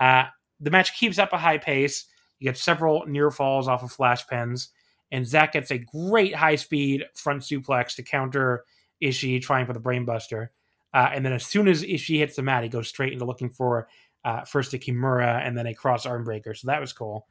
Uh, 0.00 0.24
the 0.58 0.70
match 0.70 0.98
keeps 0.98 1.18
up 1.18 1.34
a 1.34 1.38
high 1.38 1.58
pace. 1.58 2.06
You 2.38 2.46
get 2.46 2.56
several 2.56 3.04
near 3.04 3.30
falls 3.30 3.68
off 3.68 3.82
of 3.82 3.92
flash 3.92 4.26
pens, 4.26 4.70
and 5.12 5.26
Zack 5.26 5.52
gets 5.52 5.70
a 5.70 5.76
great 5.76 6.34
high 6.34 6.56
speed 6.56 7.04
front 7.14 7.42
suplex 7.42 7.94
to 7.96 8.02
counter 8.02 8.64
Ishii 9.02 9.42
trying 9.42 9.66
for 9.66 9.72
the 9.72 9.80
brainbuster. 9.80 10.48
Uh, 10.94 11.10
and 11.12 11.24
then 11.24 11.32
as 11.32 11.44
soon 11.44 11.68
as 11.68 11.82
Ishii 11.82 12.18
hits 12.18 12.36
the 12.36 12.42
mat, 12.42 12.62
he 12.62 12.68
goes 12.68 12.88
straight 12.88 13.12
into 13.12 13.24
looking 13.24 13.50
for 13.50 13.88
uh, 14.24 14.42
first 14.44 14.74
a 14.74 14.78
Kimura 14.78 15.46
and 15.46 15.56
then 15.56 15.66
a 15.66 15.74
cross 15.74 16.06
arm 16.06 16.24
breaker. 16.24 16.54
So 16.54 16.66
that 16.66 16.80
was 16.80 16.92
cool. 16.92 17.26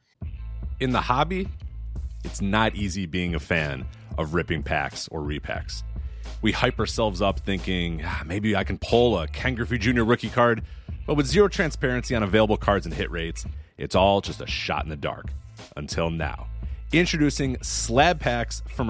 In 0.80 0.92
the 0.92 1.02
hobby, 1.02 1.48
it's 2.24 2.42
not 2.42 2.76
easy 2.76 3.06
being 3.06 3.36
a 3.36 3.40
fan 3.40 3.86
of 4.18 4.34
ripping 4.34 4.64
packs 4.64 5.08
or 5.10 5.22
repacks. 5.22 5.84
We 6.42 6.52
hype 6.52 6.80
ourselves 6.80 7.22
up 7.22 7.40
thinking 7.40 8.02
ah, 8.06 8.24
maybe 8.26 8.56
I 8.56 8.64
can 8.64 8.78
pull 8.78 9.20
a 9.20 9.28
Ken 9.28 9.56
Griffey 9.56 9.78
Jr. 9.78 10.04
rookie 10.04 10.30
card, 10.30 10.64
but 11.06 11.16
with 11.16 11.28
zero 11.28 11.48
transparency 11.48 12.16
on 12.16 12.24
available 12.24 12.58
cards 12.58 12.86
and 12.86 12.94
hit 12.94 13.12
rates, 13.12 13.46
it's 13.78 13.96
all 13.96 14.22
just 14.22 14.42
a 14.42 14.48
shot 14.48 14.84
in 14.84 14.90
the 14.90 14.96
dark. 14.96 15.28
Until 15.78 16.10
now. 16.10 16.48
Introducing 16.92 17.58
slab 17.62 18.20
packs 18.20 18.62
from 18.68 18.90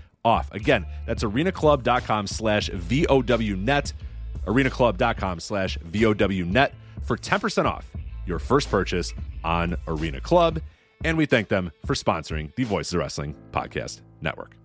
off. 0.23 0.51
Again, 0.51 0.85
that's 1.05 1.23
arenaclub.com 1.23 2.27
slash 2.27 2.69
VOWnet, 2.69 3.93
arenaclub.com 4.45 5.39
slash 5.39 5.77
VOWnet 5.79 6.71
for 7.03 7.17
10% 7.17 7.65
off 7.65 7.91
your 8.25 8.39
first 8.39 8.69
purchase 8.69 9.13
on 9.43 9.75
Arena 9.87 10.21
Club. 10.21 10.59
And 11.03 11.17
we 11.17 11.25
thank 11.25 11.47
them 11.47 11.71
for 11.85 11.95
sponsoring 11.95 12.53
the 12.55 12.63
Voices 12.63 12.93
of 12.93 12.99
Wrestling 12.99 13.35
Podcast 13.51 14.01
Network. 14.21 14.55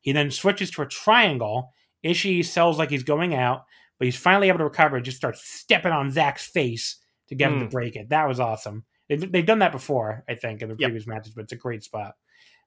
He 0.00 0.12
then 0.12 0.30
switches 0.30 0.70
to 0.72 0.82
a 0.82 0.86
triangle. 0.86 1.72
Ishii 2.04 2.44
sells 2.44 2.78
like 2.78 2.90
he's 2.90 3.02
going 3.02 3.34
out, 3.34 3.64
but 3.98 4.04
he's 4.04 4.16
finally 4.16 4.46
able 4.48 4.58
to 4.58 4.64
recover 4.64 4.96
and 4.96 5.04
just 5.04 5.16
starts 5.16 5.42
stepping 5.44 5.90
on 5.90 6.12
Zack's 6.12 6.46
face 6.46 7.00
to 7.28 7.34
get 7.34 7.50
mm. 7.50 7.54
him 7.54 7.58
to 7.58 7.64
hmm. 7.66 7.70
break 7.70 7.96
it. 7.96 8.10
That 8.10 8.28
was 8.28 8.38
awesome. 8.38 8.84
They've, 9.08 9.30
they've 9.30 9.46
done 9.46 9.60
that 9.60 9.72
before, 9.72 10.24
I 10.28 10.34
think, 10.34 10.62
in 10.62 10.68
the 10.68 10.76
yep. 10.78 10.88
previous 10.88 11.06
matches, 11.06 11.32
but 11.34 11.42
it's 11.42 11.52
a 11.52 11.56
great 11.56 11.84
spot. 11.84 12.14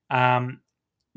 Um, 0.10 0.62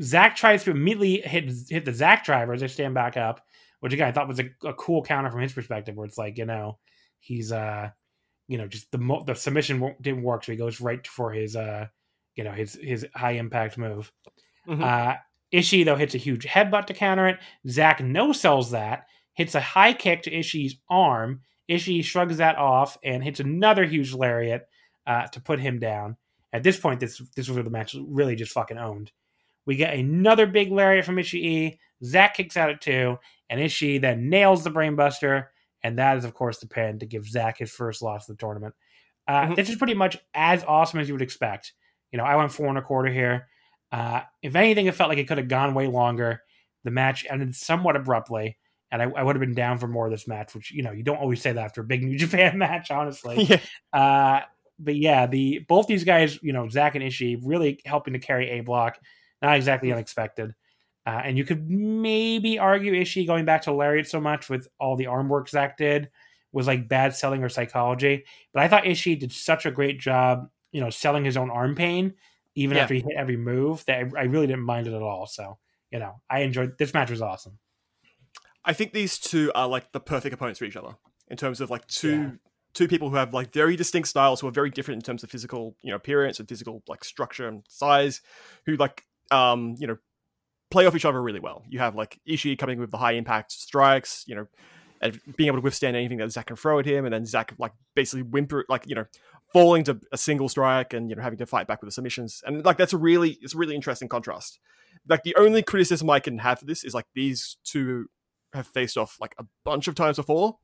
Zack 0.01 0.37
tries 0.37 0.65
to 0.65 0.71
immediately 0.71 1.21
hit 1.21 1.51
hit 1.69 1.85
the 1.85 1.93
Zack 1.93 2.25
driver 2.25 2.53
as 2.55 2.61
they 2.61 2.69
stand 2.69 2.95
back 2.95 3.17
up, 3.17 3.45
which 3.81 3.93
again 3.93 4.09
I 4.09 4.13
thought 4.13 4.29
was 4.29 4.41
a, 4.41 4.51
a, 4.65 4.75
cool 4.75 5.03
counter 5.03 5.31
from 5.31 5.41
his 5.41 5.53
perspective, 5.53 5.97
where 5.97 6.07
it's 6.07 6.19
like 6.19 6.39
you 6.39 6.47
know 6.47 6.79
he's 7.21 7.53
uh 7.53 7.91
you 8.49 8.59
know 8.59 8.67
just 8.67 8.91
the 8.91 8.99
mo- 8.99 9.25
the 9.25 9.35
submission 9.35 9.95
didn't 10.01 10.23
work, 10.23 10.45
so 10.45 10.53
he 10.53 10.59
goes 10.59 10.81
right 10.81 11.07
for 11.07 11.31
his 11.31 11.57
uh 11.57 11.87
you 12.35 12.45
know 12.45 12.53
his 12.53 12.79
his 12.81 13.07
high 13.15 13.33
impact 13.33 13.79
move. 13.79 14.11
Mm-hmm. 14.69 14.83
Uh, 14.83 15.15
Ishii 15.53 15.85
though 15.85 15.97
hits 15.97 16.15
a 16.15 16.19
huge 16.19 16.47
headbutt 16.47 16.87
to 16.87 16.95
counter 16.95 17.29
it. 17.29 17.39
Zack 17.69 18.03
no 18.03 18.33
sells 18.33 18.71
that, 18.71 19.07
hits 19.35 19.55
a 19.55 19.61
high 19.61 19.93
kick 19.93 20.23
to 20.23 20.31
Ishii's 20.31 20.77
arm. 20.89 21.43
Ishii 21.71 22.03
shrugs 22.03 22.39
that 22.39 22.57
off 22.57 22.99
and 23.05 23.23
hits 23.23 23.41
another 23.41 23.85
huge 23.85 24.13
lariat 24.13 24.67
uh, 25.07 25.27
to 25.29 25.41
put 25.41 25.61
him 25.61 25.79
down. 25.79 26.17
At 26.53 26.63
this 26.63 26.79
point, 26.79 27.01
this 27.01 27.19
this 27.35 27.49
was 27.49 27.57
where 27.57 27.65
the 27.65 27.71
match 27.71 27.97
really 28.07 28.37
just 28.37 28.53
fucking 28.53 28.79
owned. 28.79 29.11
We 29.65 29.77
get 29.77 29.95
another 29.95 30.47
big 30.47 30.71
lariat 30.73 31.05
from 31.05 31.17
Ishii. 31.17 31.79
Zack 32.05 32.37
kicks 32.37 32.57
out 32.57 32.71
at 32.71 32.81
two, 32.81 33.19
and 33.49 33.61
Ishii 33.61 34.01
then 34.01 34.29
nails 34.29 34.65
the 34.65 34.71
brainbuster, 34.71 35.47
and 35.83 35.99
that 35.99 36.17
is 36.17 36.25
of 36.25 36.35
course 36.35 36.59
the 36.59 36.67
pin 36.67 36.99
to 36.99 37.07
give 37.07 37.27
Zack 37.27 37.59
his 37.59 37.71
first 37.71 38.03
loss 38.03 38.29
of 38.29 38.37
the 38.37 38.41
tournament. 38.41 38.75
Uh, 39.27 39.43
mm-hmm. 39.43 39.55
This 39.55 39.69
is 39.69 39.77
pretty 39.77 39.95
much 39.95 40.19
as 40.35 40.65
awesome 40.65 41.01
as 41.01 41.09
you 41.09 41.15
would 41.15 41.23
expect. 41.23 41.73
You 42.11 42.19
know, 42.19 42.25
I 42.25 42.37
went 42.37 42.53
four 42.53 42.67
and 42.67 42.79
a 42.79 42.83
quarter 42.83 43.11
here. 43.11 43.49
Uh, 43.91 44.23
if 44.43 44.57
anything, 44.57 44.87
it 44.87 44.95
felt 44.95 45.09
like 45.09 45.19
it 45.19 45.29
could 45.29 45.39
have 45.39 45.49
gone 45.49 45.75
way 45.75 45.87
longer. 45.87 46.43
The 46.85 46.91
match 46.91 47.27
ended 47.31 47.55
somewhat 47.55 47.95
abruptly, 47.95 48.59
and 48.91 49.03
I, 49.03 49.05
I, 49.05 49.23
would 49.23 49.37
have 49.37 49.41
been 49.41 49.55
down 49.55 49.79
for 49.79 49.87
more 49.87 50.07
of 50.07 50.13
this 50.13 50.27
match, 50.27 50.55
which 50.55 50.73
you 50.73 50.83
know 50.83 50.93
you 50.93 51.03
don't 51.03 51.19
always 51.19 51.41
say 51.41 51.53
that 51.53 51.65
after 51.65 51.83
a 51.83 51.85
big 51.85 52.03
New 52.05 52.19
Japan 52.19 52.59
match, 52.59 52.91
honestly. 52.91 53.45
Yeah. 53.49 53.61
Uh, 53.93 54.41
but 54.79 54.97
yeah, 54.97 55.27
the 55.27 55.61
both 55.69 55.87
these 55.87 56.05
guys, 56.05 56.39
you 56.43 56.53
know, 56.53 56.69
Zack 56.69 56.95
and 56.95 57.05
Ishii, 57.05 57.41
really 57.45 57.81
helping 57.85 58.15
to 58.15 58.19
carry 58.19 58.51
A 58.51 58.61
block. 58.61 58.99
Not 59.41 59.57
exactly 59.57 59.91
mm. 59.91 59.95
unexpected. 59.95 60.55
Uh, 61.05 61.21
and 61.25 61.37
you 61.37 61.45
could 61.45 61.69
maybe 61.69 62.59
argue 62.59 62.93
Ishii 62.93 63.27
going 63.27 63.45
back 63.45 63.63
to 63.63 63.73
Lariat 63.73 64.09
so 64.09 64.21
much 64.21 64.49
with 64.49 64.69
all 64.79 64.97
the 64.97 65.07
arm 65.07 65.29
work 65.29 65.49
Zack 65.49 65.77
did 65.77 66.09
was 66.53 66.67
like 66.67 66.89
bad 66.89 67.15
selling 67.15 67.43
or 67.43 67.49
psychology. 67.49 68.25
But 68.53 68.63
I 68.63 68.69
thought 68.69 68.85
Ishii 68.85 69.19
did 69.19 69.33
such 69.33 69.67
a 69.67 69.71
great 69.71 69.99
job, 69.99 70.49
you 70.71 70.81
know, 70.81 70.91
selling 70.91 71.25
his 71.25 71.37
own 71.37 71.51
arm 71.51 71.75
pain 71.75 72.15
even 72.55 72.77
yeah. 72.77 72.83
after 72.83 72.95
he 72.95 73.01
hit 73.01 73.17
every 73.17 73.37
move 73.37 73.85
that 73.87 73.99
I, 73.99 74.21
I 74.21 74.23
really 74.25 74.47
didn't 74.47 74.65
mind 74.65 74.87
it 74.87 74.93
at 74.93 75.03
all. 75.03 75.27
So, 75.27 75.59
you 75.91 75.99
know, 75.99 76.21
I 76.31 76.41
enjoyed 76.41 76.79
this 76.79 76.95
match 76.95 77.11
was 77.11 77.23
awesome. 77.23 77.59
I 78.65 78.73
think 78.73 78.93
these 78.93 79.19
two 79.19 79.51
are 79.55 79.67
like 79.67 79.91
the 79.93 80.01
perfect 80.01 80.35
opponents 80.35 80.59
for 80.59 80.67
each 80.67 80.77
other 80.77 80.95
in 81.29 81.37
terms 81.37 81.61
of 81.61 81.71
like 81.71 81.87
two 81.87 82.11
Yeah. 82.11 82.31
Two 82.75 82.89
people 82.89 83.11
who 83.11 83.17
have 83.17 83.35
like 83.35 83.53
very 83.53 83.77
distinct 83.77 84.09
styles 84.09 84.41
who 84.41 84.47
are 84.49 84.53
very 84.53 84.71
different 84.71 85.01
in 85.01 85.05
terms 85.05 85.23
of 85.23 85.31
physical, 85.31 85.77
you 85.83 85.91
know, 85.91 85.97
appearance 85.97 86.41
and 86.41 86.49
physical 86.49 86.83
like 86.89 87.05
structure 87.05 87.47
and 87.47 87.63
size, 87.69 88.23
who 88.67 88.77
like 88.77 89.05
um, 89.31 89.77
you 89.79 89.87
know, 89.87 89.99
play 90.71 90.87
off 90.87 90.97
each 90.97 91.05
other 91.05 91.21
really 91.23 91.41
well. 91.41 91.65
You 91.69 91.81
have 91.81 91.95
like 91.95 92.19
Ishii 92.29 92.59
coming 92.59 92.79
with 92.79 92.91
the 92.91 92.99
high 92.99 93.13
impact 93.13 93.53
strikes, 93.53 94.25
you 94.27 94.35
know, 94.35 94.47
and 95.01 95.21
being 95.37 95.49
able 95.49 95.59
to 95.59 95.63
withstand 95.63 95.97
anything 95.97 96.19
that 96.19 96.31
Zack 96.31 96.47
can 96.47 96.57
throw 96.57 96.79
at 96.79 96.87
him, 96.87 97.05
and 97.05 97.13
then 97.13 97.27
Zack 97.27 97.55
like 97.59 97.73
basically 97.95 98.23
whimper 98.23 98.65
like, 98.69 98.87
you 98.87 98.95
know, 98.95 99.05
falling 99.53 99.85
to 99.85 100.01
a 100.13 100.19
single 100.19 100.49
strike 100.49 100.95
and 100.95 101.11
you 101.11 101.17
know 101.17 101.23
having 101.23 101.39
to 101.39 101.47
fight 101.47 101.67
back 101.67 101.83
with 101.83 101.89
the 101.89 101.93
submissions. 101.93 102.43
And 102.47 102.65
like 102.65 102.79
that's 102.79 102.93
a 102.93 102.99
really 102.99 103.39
it's 103.43 103.55
a 103.55 103.59
really 103.59 103.75
interesting 103.75 104.09
contrast. 104.09 104.59
Like 105.09 105.23
the 105.23 105.37
only 105.37 105.63
criticism 105.63 106.09
I 106.11 106.21
can 106.21 106.39
have 106.39 106.61
for 106.61 106.65
this 106.65 106.85
is 106.85 106.95
like 106.95 107.07
these 107.15 107.57
two 107.65 108.07
have 108.55 108.67
faced 108.67 108.97
off 108.97 109.17
like 109.21 109.35
a 109.39 109.45
bunch 109.65 109.89
of 109.89 109.95
times 109.95 110.17
before. 110.17 110.59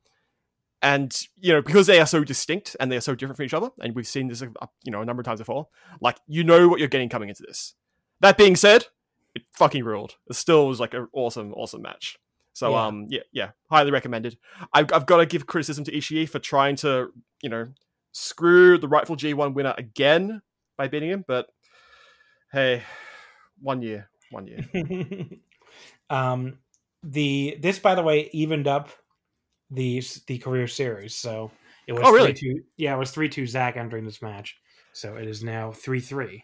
And 0.81 1.13
you 1.35 1.51
know 1.51 1.61
because 1.61 1.87
they 1.87 1.99
are 1.99 2.05
so 2.05 2.23
distinct 2.23 2.77
and 2.79 2.89
they 2.91 2.95
are 2.95 3.01
so 3.01 3.13
different 3.13 3.35
from 3.35 3.45
each 3.45 3.53
other, 3.53 3.69
and 3.81 3.93
we've 3.95 4.07
seen 4.07 4.27
this, 4.27 4.41
you 4.41 4.91
know, 4.91 5.01
a 5.01 5.05
number 5.05 5.19
of 5.19 5.25
times 5.25 5.39
before. 5.41 5.67
Like 5.99 6.17
you 6.27 6.43
know 6.43 6.69
what 6.69 6.79
you're 6.79 6.87
getting 6.87 7.09
coming 7.09 7.27
into 7.27 7.43
this. 7.45 7.75
That 8.21 8.37
being 8.37 8.55
said, 8.55 8.87
it 9.35 9.43
fucking 9.53 9.83
ruled. 9.83 10.15
It 10.29 10.35
still 10.35 10.67
was 10.67 10.79
like 10.79 10.93
an 10.93 11.07
awesome, 11.13 11.53
awesome 11.53 11.81
match. 11.81 12.17
So 12.53 12.71
Yeah. 12.71 12.87
um, 12.87 13.07
yeah, 13.09 13.21
yeah, 13.31 13.49
highly 13.69 13.91
recommended. 13.91 14.37
I've, 14.73 14.91
I've 14.93 15.05
got 15.05 15.17
to 15.17 15.25
give 15.25 15.47
criticism 15.47 15.83
to 15.85 15.91
Ishii 15.91 16.27
for 16.27 16.39
trying 16.39 16.75
to, 16.77 17.13
you 17.41 17.49
know, 17.49 17.67
screw 18.11 18.77
the 18.77 18.87
rightful 18.87 19.15
G1 19.15 19.53
winner 19.53 19.73
again 19.77 20.41
by 20.77 20.87
beating 20.87 21.09
him. 21.09 21.23
But 21.27 21.47
hey, 22.51 22.83
one 23.61 23.81
year, 23.81 24.09
one 24.31 24.47
year. 24.47 25.25
um, 26.09 26.57
the 27.03 27.57
this, 27.61 27.79
by 27.79 27.95
the 27.95 28.03
way, 28.03 28.29
evened 28.33 28.67
up 28.67 28.89
the 29.71 30.03
the 30.27 30.37
career 30.37 30.67
series. 30.67 31.15
So 31.15 31.51
it 31.87 31.93
was 31.93 32.03
Oh, 32.05 32.11
really? 32.11 32.33
3-2 32.33 32.63
Yeah, 32.77 32.95
it 32.95 32.99
was 32.99 33.11
three 33.11 33.29
two 33.29 33.47
Zack 33.47 33.77
entering 33.77 34.05
this 34.05 34.21
match. 34.21 34.57
So 34.93 35.15
it 35.15 35.27
is 35.27 35.43
now 35.43 35.71
three 35.71 35.99
three. 35.99 36.43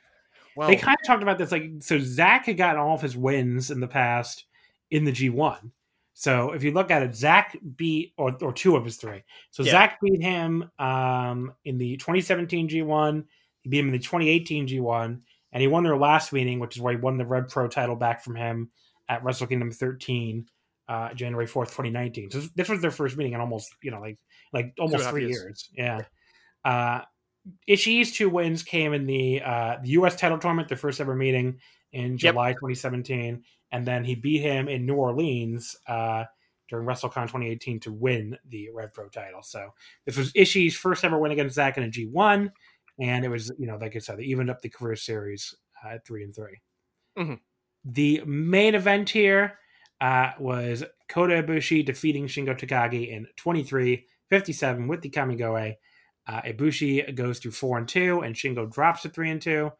Well, 0.55 0.69
They 0.69 0.75
kind 0.77 0.97
of 0.99 1.05
talked 1.05 1.23
about 1.23 1.37
this 1.37 1.51
like 1.51 1.69
so 1.79 1.99
Zack 1.99 2.45
had 2.45 2.57
gotten 2.57 2.81
all 2.81 2.95
of 2.95 3.01
his 3.01 3.17
wins 3.17 3.71
in 3.71 3.79
the 3.79 3.87
past 3.87 4.45
in 4.91 5.03
the 5.03 5.11
G 5.11 5.29
one. 5.29 5.71
So 6.13 6.53
if 6.53 6.63
you 6.63 6.71
look 6.71 6.91
at 6.91 7.01
it, 7.03 7.13
Zack 7.13 7.57
beat 7.75 8.13
or 8.17 8.35
or 8.41 8.53
two 8.53 8.75
of 8.77 8.85
his 8.85 8.95
three. 8.97 9.23
So 9.51 9.63
Yeah. 9.63 9.71
Zack 9.71 9.99
beat 10.01 10.21
him 10.21 10.69
um, 10.79 11.53
in 11.65 11.77
the 11.77 11.97
2017 11.97 12.69
G1. 12.69 13.25
He 13.63 13.69
beat 13.69 13.79
him 13.79 13.87
in 13.87 13.91
the 13.91 13.99
2018 13.99 14.67
G1, 14.67 15.19
and 15.51 15.61
he 15.61 15.67
won 15.67 15.83
their 15.83 15.97
last 15.97 16.31
meeting, 16.31 16.59
which 16.59 16.77
is 16.77 16.81
where 16.81 16.93
he 16.93 16.99
won 16.99 17.17
the 17.17 17.25
RevPro 17.25 17.69
title 17.69 17.95
back 17.97 18.23
from 18.23 18.35
him 18.35 18.71
at 19.09 19.23
Wrestle 19.23 19.47
Kingdom 19.47 19.71
13, 19.71 20.47
uh, 20.87 21.13
January 21.13 21.47
4th, 21.47 21.67
2019. 21.67 22.31
So 22.31 22.41
this 22.55 22.69
was 22.69 22.81
their 22.81 22.91
first 22.91 23.17
meeting 23.17 23.33
in 23.33 23.39
almost 23.41 23.73
you 23.81 23.91
know 23.91 23.99
like 23.99 24.17
like 24.53 24.73
almost 24.79 25.09
three 25.09 25.27
years. 25.27 25.43
years. 25.43 25.69
Yeah. 25.75 26.01
Uh, 26.63 27.01
Ishii's 27.69 28.11
two 28.11 28.29
wins 28.29 28.63
came 28.63 28.93
in 28.93 29.05
the 29.05 29.41
uh, 29.41 29.77
the 29.81 29.89
U.S. 29.89 30.15
title 30.15 30.37
tournament, 30.39 30.67
their 30.67 30.77
first 30.77 30.99
ever 30.99 31.15
meeting 31.15 31.59
in 31.91 32.17
July 32.17 32.53
2017, 32.53 33.43
and 33.71 33.85
then 33.85 34.03
he 34.03 34.15
beat 34.15 34.41
him 34.41 34.67
in 34.67 34.85
New 34.85 34.95
Orleans 34.95 35.75
uh, 35.87 36.23
during 36.69 36.87
WrestleCon 36.87 37.23
2018 37.23 37.79
to 37.81 37.93
win 37.93 38.37
the 38.49 38.69
RevPro 38.75 39.11
title. 39.11 39.43
So 39.43 39.69
this 40.05 40.17
was 40.17 40.33
Ishii's 40.33 40.75
first 40.75 41.03
ever 41.03 41.19
win 41.19 41.31
against 41.31 41.55
Zack 41.55 41.77
in 41.77 41.83
a 41.83 41.87
G1, 41.87 42.49
and 42.99 43.25
it 43.25 43.29
was 43.29 43.51
you 43.59 43.67
know 43.67 43.77
like 43.77 43.95
I 43.95 43.99
said, 43.99 44.17
they 44.17 44.23
evened 44.23 44.49
up 44.49 44.61
the 44.61 44.69
career 44.69 44.95
series 44.95 45.53
uh, 45.83 45.95
at 45.95 46.05
three 46.05 46.23
and 46.23 46.35
3 46.35 46.59
Mhm. 47.17 47.39
The 47.85 48.23
main 48.25 48.73
event 48.73 49.09
here 49.09 49.59
uh, 50.01 50.31
was 50.39 50.83
Kota 51.09 51.41
Ibushi 51.43 51.85
defeating 51.85 52.27
Shingo 52.27 52.57
Takagi 52.57 53.09
in 53.09 53.27
23-57 53.37 54.87
with 54.87 55.01
the 55.01 55.09
Kamigoe. 55.09 55.75
Uh, 56.27 56.41
Ibushi 56.41 57.13
goes 57.15 57.39
to 57.41 57.51
four 57.51 57.77
and 57.77 57.87
two, 57.87 58.21
and 58.21 58.35
Shingo 58.35 58.71
drops 58.71 59.03
to 59.03 59.09
three 59.09 59.29
and 59.29 59.41
two. 59.41 59.71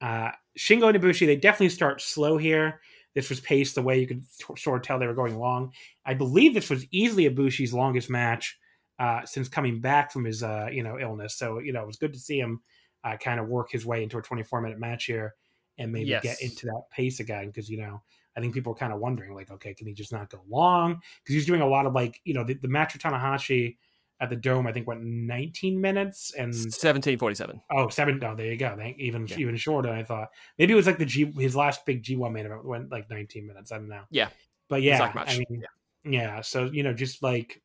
Uh, 0.00 0.30
Shingo 0.58 0.88
and 0.88 0.98
Ibushi 1.00 1.26
they 1.26 1.36
definitely 1.36 1.68
start 1.68 2.00
slow 2.00 2.36
here. 2.38 2.80
This 3.14 3.28
was 3.28 3.40
paced 3.40 3.74
the 3.74 3.82
way 3.82 4.00
you 4.00 4.06
could 4.06 4.24
t- 4.38 4.54
sort 4.56 4.80
of 4.80 4.86
tell 4.86 4.98
they 4.98 5.06
were 5.06 5.14
going 5.14 5.38
long. 5.38 5.72
I 6.06 6.14
believe 6.14 6.54
this 6.54 6.70
was 6.70 6.86
easily 6.90 7.28
Ibushi's 7.28 7.74
longest 7.74 8.08
match 8.08 8.58
uh, 8.98 9.20
since 9.26 9.48
coming 9.50 9.80
back 9.80 10.10
from 10.10 10.24
his 10.24 10.42
uh, 10.42 10.68
you 10.72 10.82
know 10.82 10.98
illness. 10.98 11.36
So 11.36 11.58
you 11.58 11.72
know 11.72 11.82
it 11.82 11.86
was 11.86 11.96
good 11.98 12.14
to 12.14 12.18
see 12.18 12.38
him 12.40 12.62
uh, 13.04 13.16
kind 13.18 13.38
of 13.38 13.48
work 13.48 13.70
his 13.70 13.84
way 13.84 14.02
into 14.02 14.16
a 14.16 14.22
24 14.22 14.62
minute 14.62 14.78
match 14.78 15.04
here 15.04 15.34
and 15.78 15.92
maybe 15.92 16.06
Yes. 16.10 16.22
get 16.22 16.40
into 16.40 16.66
that 16.66 16.82
pace 16.90 17.20
again 17.20 17.48
because 17.48 17.68
you 17.68 17.76
know 17.78 18.02
I 18.36 18.40
think 18.40 18.54
people 18.54 18.72
are 18.72 18.76
kind 18.76 18.92
of 18.92 19.00
wondering 19.00 19.34
like 19.34 19.50
okay 19.50 19.74
can 19.74 19.86
he 19.86 19.92
just 19.92 20.12
not 20.12 20.30
go 20.30 20.40
long 20.48 21.00
because 21.22 21.34
he's 21.34 21.46
doing 21.46 21.60
a 21.60 21.66
lot 21.66 21.86
of 21.86 21.92
like 21.94 22.20
you 22.24 22.34
know 22.34 22.44
the, 22.44 22.54
the 22.54 22.68
match 22.68 22.92
with 22.94 23.02
Tanahashi 23.02 23.76
at 24.20 24.30
the 24.30 24.36
dome 24.36 24.66
I 24.66 24.72
think 24.72 24.86
went 24.86 25.02
19 25.02 25.80
minutes 25.80 26.32
and 26.38 26.48
1747. 26.54 27.60
Oh, 27.72 27.88
seven. 27.88 28.22
Oh, 28.22 28.36
there 28.36 28.46
you 28.46 28.56
go. 28.56 28.74
Thank, 28.76 28.98
even 28.98 29.26
Yeah. 29.26 29.38
even 29.38 29.56
shorter 29.56 29.90
I 29.90 30.04
thought. 30.04 30.28
Maybe 30.58 30.72
it 30.72 30.76
was 30.76 30.86
like 30.86 30.98
the 30.98 31.04
G 31.04 31.32
his 31.36 31.56
last 31.56 31.84
big 31.84 32.02
G 32.02 32.14
one 32.16 32.32
main 32.32 32.46
event 32.46 32.64
went 32.64 32.90
like 32.92 33.10
19 33.10 33.46
minutes. 33.46 33.72
I 33.72 33.78
don't 33.78 33.88
know. 33.88 34.04
Yeah. 34.10 34.28
but 34.68 34.80
yeah. 34.82 35.12
I 35.14 35.38
mean, 35.38 35.64
yeah. 36.04 36.40
So 36.40 36.66
you 36.72 36.84
know, 36.84 36.92
just 36.94 37.22
like 37.22 37.60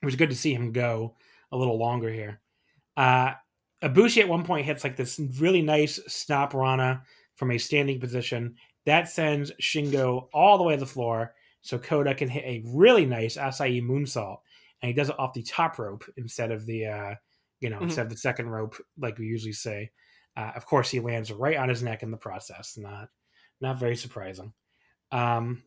it 0.00 0.04
was 0.04 0.16
good 0.16 0.30
to 0.30 0.36
see 0.36 0.54
him 0.54 0.72
go 0.72 1.16
a 1.50 1.56
little 1.56 1.78
longer 1.78 2.10
here. 2.10 2.40
Uh 2.96 3.32
Ibushi 3.82 4.22
at 4.22 4.28
one 4.28 4.44
point 4.44 4.64
hits 4.64 4.84
like 4.84 4.96
this 4.96 5.20
really 5.40 5.62
nice 5.62 5.98
stop 6.06 6.54
Rana 6.54 7.02
from 7.34 7.50
a 7.50 7.58
standing 7.58 7.98
position 7.98 8.54
that 8.86 9.08
sends 9.08 9.52
Shingo 9.60 10.28
all 10.32 10.58
the 10.58 10.64
way 10.64 10.74
to 10.74 10.80
the 10.80 10.86
floor. 10.86 11.34
So 11.60 11.78
Kota 11.78 12.14
can 12.14 12.28
hit 12.28 12.44
a 12.44 12.62
really 12.66 13.06
nice 13.06 13.36
Asai 13.36 13.80
moonsault, 13.82 14.38
and 14.80 14.88
he 14.88 14.92
does 14.92 15.08
it 15.10 15.18
off 15.18 15.32
the 15.32 15.42
top 15.42 15.78
rope 15.78 16.04
instead 16.16 16.50
of 16.50 16.66
the 16.66 16.86
uh, 16.86 17.14
you 17.60 17.70
know 17.70 17.78
Mhm. 17.78 17.82
instead 17.84 18.06
of 18.06 18.10
the 18.10 18.16
second 18.18 18.48
rope 18.48 18.76
like 18.98 19.18
we 19.18 19.26
usually 19.26 19.52
say. 19.52 19.90
Uh, 20.36 20.50
of 20.56 20.64
course, 20.66 20.90
he 20.90 20.98
lands 20.98 21.30
right 21.30 21.56
on 21.56 21.68
his 21.68 21.82
neck 21.82 22.02
in 22.02 22.10
the 22.10 22.16
process. 22.16 22.76
Not 22.76 23.08
not 23.60 23.78
very 23.78 23.94
surprising. 23.96 24.52
Um, 25.12 25.62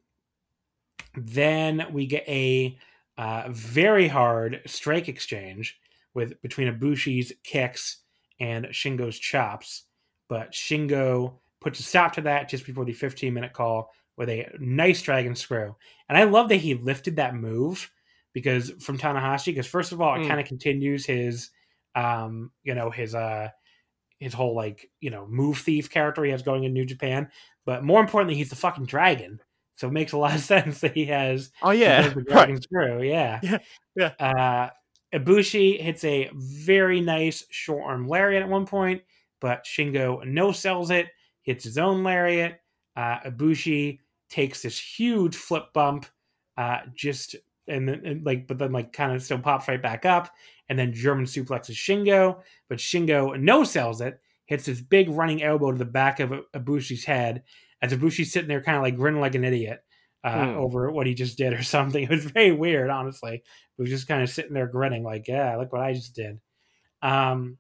then 1.16 1.88
we 1.94 2.08
get 2.08 2.28
a 2.28 2.78
uh, 3.18 3.48
very 3.50 4.08
hard 4.08 4.62
strike 4.66 5.08
exchange 5.08 5.80
with 6.14 6.42
between 6.42 6.68
Ibushi's 6.68 7.32
kicks 7.44 8.00
and 8.40 8.66
Shingo's 8.68 9.18
chops, 9.18 9.84
but 10.28 10.52
Shingo 10.52 11.40
puts 11.66 11.80
a 11.80 11.84
stop 11.84 12.14
to 12.14 12.22
that 12.22 12.48
just 12.48 12.66
before 12.66 12.86
the 12.86 12.94
15 12.94 13.34
minute 13.34 13.52
call 13.52 13.92
with 14.18 14.30
a 14.30 14.48
nice 14.60 15.02
dragon 15.02 15.36
screw. 15.36 15.76
And 16.08 16.18
I 16.18 16.24
love 16.26 16.48
that 16.50 16.58
he 16.58 16.76
lifted 16.76 17.16
that 17.16 17.34
move 17.36 17.92
because 18.34 18.70
from 18.80 18.98
Tanahashi, 19.00 19.48
because 19.48 19.66
first 19.68 19.92
of 19.92 20.00
all, 20.00 20.14
it 20.16 20.20
Mm. 20.20 20.28
kind 20.28 20.40
of 20.40 20.46
continues 20.46 21.06
his, 21.08 21.50
um, 21.96 22.52
you 22.64 22.76
know, 22.76 22.92
his 22.92 23.16
uh, 23.16 23.50
his 24.20 24.34
whole 24.34 24.56
like 24.56 24.90
you 25.02 25.10
know 25.10 25.26
move 25.28 25.58
thief 25.58 25.90
character 25.90 26.24
he 26.24 26.32
has 26.32 26.44
going 26.44 26.64
in 26.66 26.72
New 26.74 26.86
Japan, 26.86 27.30
but 27.66 27.84
more 27.84 28.00
importantly, 28.00 28.36
he's 28.36 28.52
the 28.52 28.56
fucking 28.56 28.86
dragon. 28.86 29.40
So 29.76 29.88
it 29.88 29.92
makes 29.94 30.12
a 30.14 30.18
lot 30.18 30.36
of 30.36 30.42
sense 30.54 30.80
that 30.82 30.94
he 30.94 31.06
has 31.06 31.52
Oh 31.64 31.72
yeah, 31.72 32.08
the 32.10 32.16
right. 32.16 32.28
dragon 32.28 32.62
screw. 32.62 33.02
Yeah, 33.02 33.40
Yeah, 33.44 33.58
yeah. 33.96 34.12
Uh, 34.20 34.70
Ibushi 35.18 35.82
hits 35.82 36.04
a 36.04 36.30
very 36.34 37.02
nice 37.02 37.44
short 37.50 37.84
arm 37.86 38.08
lariat 38.08 38.44
at 38.44 38.50
one 38.50 38.66
point, 38.66 39.02
but 39.42 39.66
Shingo 39.66 40.26
no 40.26 40.52
sells 40.52 40.92
it, 40.92 41.08
hits 41.46 41.64
his 41.64 41.78
own 41.78 42.04
lariat. 42.04 42.60
Uh, 42.98 43.20
Ibushi 43.22 44.00
takes 44.30 44.62
this 44.62 44.78
huge 44.78 45.36
flip 45.36 45.72
bump, 45.74 46.06
uh, 46.58 46.80
just 46.94 47.36
and 47.68 47.88
then 47.88 48.06
and 48.06 48.26
like, 48.26 48.48
but 48.48 48.58
then 48.60 48.72
like 48.74 48.92
kind 48.94 49.14
of 49.14 49.24
still 49.24 49.40
pops 49.40 49.68
right 49.68 49.82
back 49.82 50.06
up, 50.06 50.30
and 50.70 50.78
then 50.78 50.94
German 50.94 51.26
suplexes 51.26 51.76
Shingo, 51.76 52.42
but 52.70 52.78
Shingo 52.80 53.40
no 53.40 53.64
sells 53.64 54.02
it, 54.02 54.20
hits 54.46 54.66
this 54.66 54.82
big 54.82 55.10
running 55.10 55.42
elbow 55.44 55.72
to 55.72 55.78
the 55.78 55.86
back 55.86 56.20
of 56.20 56.34
Ibushi's 56.54 57.06
head 57.06 57.44
as 57.82 57.92
Ibushi's 57.94 58.32
sitting 58.32 58.48
there 58.50 58.62
kind 58.62 58.78
of 58.78 58.84
like 58.84 58.96
grinning 58.98 59.22
like 59.22 59.36
an 59.36 59.44
idiot 59.44 59.84
uh, 60.24 60.46
Hmm. 60.54 60.58
over 60.58 60.90
what 60.92 61.08
he 61.08 61.14
just 61.14 61.38
did 61.38 61.54
or 61.54 61.64
something. 61.64 62.04
It 62.04 62.10
was 62.10 62.26
very 62.26 62.52
weird, 62.52 62.90
honestly. 62.90 63.44
He 63.76 63.82
was 63.82 63.90
just 63.92 64.08
kind 64.08 64.24
of 64.24 64.30
sitting 64.30 64.54
there 64.54 64.68
grinning, 64.68 65.04
like, 65.04 65.28
"Yeah, 65.28 65.56
look 65.58 65.72
what 65.74 65.82
I 65.82 65.94
just 65.94 66.16
did." 66.16 66.40
Um, 67.02 67.58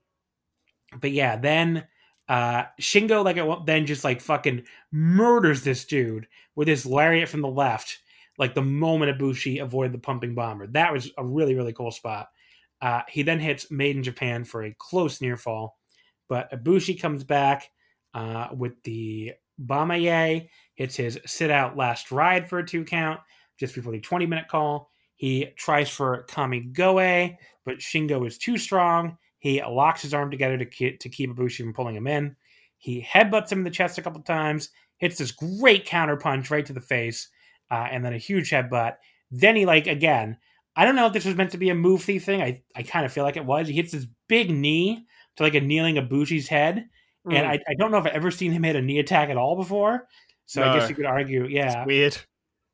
but 0.99 1.11
yeah, 1.11 1.35
then 1.35 1.85
uh, 2.27 2.63
Shingo 2.79 3.23
like 3.23 3.65
then 3.65 3.85
just 3.85 4.03
like 4.03 4.21
fucking 4.21 4.63
murders 4.91 5.63
this 5.63 5.85
dude 5.85 6.27
with 6.55 6.67
his 6.67 6.85
lariat 6.85 7.29
from 7.29 7.41
the 7.41 7.47
left. 7.47 7.99
Like 8.37 8.53
the 8.53 8.61
moment 8.61 9.17
Ibushi 9.17 9.61
avoided 9.61 9.93
the 9.93 9.99
pumping 9.99 10.35
bomber, 10.35 10.67
that 10.67 10.91
was 10.91 11.11
a 11.17 11.25
really 11.25 11.55
really 11.55 11.73
cool 11.73 11.91
spot. 11.91 12.27
Uh, 12.81 13.01
he 13.07 13.23
then 13.23 13.39
hits 13.39 13.71
Made 13.71 13.95
in 13.95 14.03
Japan 14.03 14.43
for 14.43 14.63
a 14.63 14.75
close 14.77 15.21
near 15.21 15.37
fall, 15.37 15.77
but 16.27 16.51
Ibushi 16.51 16.99
comes 17.01 17.23
back 17.23 17.69
uh, 18.13 18.49
with 18.53 18.73
the 18.83 19.33
Bomaye, 19.63 20.49
hits 20.75 20.95
his 20.95 21.19
sit 21.25 21.49
out 21.49 21.77
last 21.77 22.11
ride 22.11 22.49
for 22.49 22.59
a 22.59 22.65
two 22.65 22.83
count 22.83 23.19
just 23.59 23.75
before 23.75 23.93
the 23.93 24.01
20 24.01 24.25
minute 24.25 24.47
call. 24.49 24.89
He 25.15 25.47
tries 25.57 25.89
for 25.89 26.25
Kamigoe, 26.27 27.37
but 27.65 27.77
Shingo 27.77 28.27
is 28.27 28.37
too 28.37 28.57
strong. 28.57 29.17
He 29.45 29.61
locks 29.61 30.01
his 30.01 30.11
arm 30.15 30.31
together 30.31 30.57
to, 30.57 30.65
ke- 30.65 30.99
to 30.99 31.07
keep 31.07 31.29
Ibushi 31.29 31.57
from 31.59 31.73
pulling 31.73 31.95
him 31.95 32.07
in. 32.07 32.35
He 32.79 32.99
headbutts 33.07 33.51
him 33.51 33.59
in 33.59 33.63
the 33.63 33.69
chest 33.69 33.99
a 33.99 34.01
couple 34.01 34.19
times, 34.23 34.69
hits 34.97 35.19
this 35.19 35.31
great 35.31 35.85
counter 35.85 36.17
punch 36.17 36.49
right 36.49 36.65
to 36.65 36.73
the 36.73 36.81
face, 36.81 37.29
uh, 37.69 37.85
and 37.91 38.03
then 38.03 38.13
a 38.13 38.17
huge 38.17 38.49
headbutt. 38.49 38.95
Then 39.29 39.55
he 39.55 39.67
like 39.67 39.85
again. 39.85 40.37
I 40.75 40.83
don't 40.83 40.95
know 40.95 41.05
if 41.05 41.13
this 41.13 41.25
was 41.25 41.35
meant 41.35 41.51
to 41.51 41.59
be 41.59 41.69
a 41.69 41.75
move 41.75 42.01
thief 42.01 42.25
thing. 42.25 42.41
I, 42.41 42.63
I 42.75 42.81
kind 42.81 43.05
of 43.05 43.13
feel 43.13 43.23
like 43.23 43.37
it 43.37 43.45
was. 43.45 43.67
He 43.67 43.75
hits 43.75 43.91
this 43.91 44.07
big 44.27 44.49
knee 44.49 45.05
to 45.35 45.43
like 45.43 45.53
a 45.53 45.61
kneeling 45.61 45.95
Ibushi's 45.97 46.47
head, 46.47 46.89
Mm. 47.27 47.33
and 47.35 47.47
I, 47.47 47.53
I 47.67 47.73
don't 47.77 47.91
know 47.91 47.97
if 47.99 48.05
I've 48.07 48.13
ever 48.13 48.31
seen 48.31 48.51
him 48.51 48.63
hit 48.63 48.75
a 48.75 48.81
knee 48.81 48.97
attack 48.99 49.29
at 49.29 49.37
all 49.37 49.55
before. 49.55 50.07
So 50.47 50.63
I 50.63 50.77
guess 50.77 50.89
you 50.89 50.95
could 50.95 51.05
argue, 51.05 51.45
yeah, 51.47 51.81
It's 51.81 51.87
weird. 51.87 52.17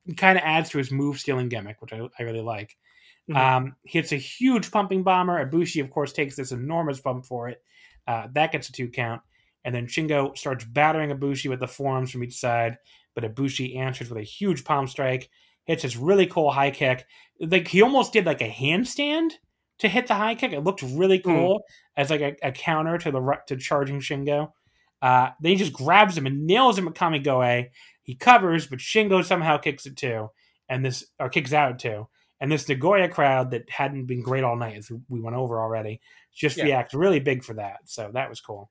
it 0.05 0.17
kind 0.17 0.37
of 0.37 0.43
adds 0.45 0.69
to 0.71 0.77
his 0.77 0.89
move 0.91 1.19
stealing 1.19 1.47
gimmick, 1.49 1.81
which 1.81 1.91
I, 1.93 2.01
I 2.19 2.23
really 2.23 2.41
like. 2.41 2.75
Mhm. 3.31 3.37
Um, 3.37 3.75
hits 3.83 4.11
a 4.11 4.17
huge 4.17 4.71
pumping 4.71 5.03
bomber. 5.03 5.43
Ibushi, 5.45 5.81
of 5.81 5.89
course, 5.89 6.13
takes 6.13 6.35
this 6.35 6.51
enormous 6.51 6.99
bump 6.99 7.25
for 7.25 7.49
it. 7.49 7.63
Uh, 8.07 8.27
that 8.33 8.51
gets 8.51 8.69
a 8.69 8.71
two 8.71 8.89
count. 8.89 9.21
And 9.63 9.73
then 9.75 9.87
Shingo 9.87 10.35
starts 10.37 10.65
battering 10.65 11.11
Ibushi 11.11 11.49
with 11.49 11.59
the 11.59 11.67
forearms 11.67 12.11
from 12.11 12.23
each 12.23 12.35
side, 12.35 12.77
but 13.13 13.23
Ibushi 13.23 13.77
answers 13.77 14.09
with 14.09 14.17
a 14.19 14.23
huge 14.23 14.63
palm 14.63 14.87
strike, 14.87 15.29
hits 15.65 15.83
this 15.83 15.95
really 15.95 16.25
cool 16.25 16.51
high 16.51 16.71
kick. 16.71 17.05
Like 17.39 17.67
he 17.67 17.81
almost 17.81 18.13
did 18.13 18.25
like 18.25 18.41
a 18.41 18.49
handstand 18.49 19.33
to 19.79 19.87
hit 19.87 20.07
the 20.07 20.15
high 20.15 20.35
kick. 20.35 20.51
It 20.51 20.61
looked 20.63 20.81
really 20.81 21.19
cool 21.19 21.61
as 21.95 22.09
like 22.09 22.21
a, 22.21 22.35
a 22.43 22.51
counter 22.51 22.97
to 22.97 23.11
the 23.11 23.37
to 23.47 23.55
charging 23.57 23.99
Shingo. 23.99 24.51
Uh, 25.01 25.29
then 25.41 25.51
he 25.51 25.55
just 25.57 25.73
grabs 25.73 26.17
him 26.17 26.25
and 26.27 26.45
nails 26.45 26.77
him 26.77 26.87
at 26.87 26.93
Kamigoe. 26.95 27.69
He 28.03 28.15
covers, 28.15 28.67
but 28.67 28.79
Shingo 28.79 29.23
somehow 29.23 29.57
kicks 29.57 29.85
it 29.85 29.95
too, 29.97 30.29
and 30.69 30.83
this 30.85 31.05
or 31.19 31.29
kicks 31.29 31.53
out 31.53 31.79
too. 31.79 32.07
And 32.41 32.51
this 32.51 32.67
Nagoya 32.67 33.07
crowd 33.07 33.51
that 33.51 33.69
hadn't 33.69 34.07
been 34.07 34.21
great 34.21 34.43
all 34.43 34.55
night, 34.57 34.75
as 34.75 34.91
we 35.07 35.21
went 35.21 35.37
over 35.37 35.61
already, 35.61 36.01
just 36.33 36.57
Yeah. 36.57 36.65
reacts 36.65 36.93
really 36.93 37.19
big 37.19 37.43
for 37.43 37.53
that. 37.53 37.81
So 37.85 38.09
that 38.13 38.29
was 38.29 38.41
cool. 38.41 38.69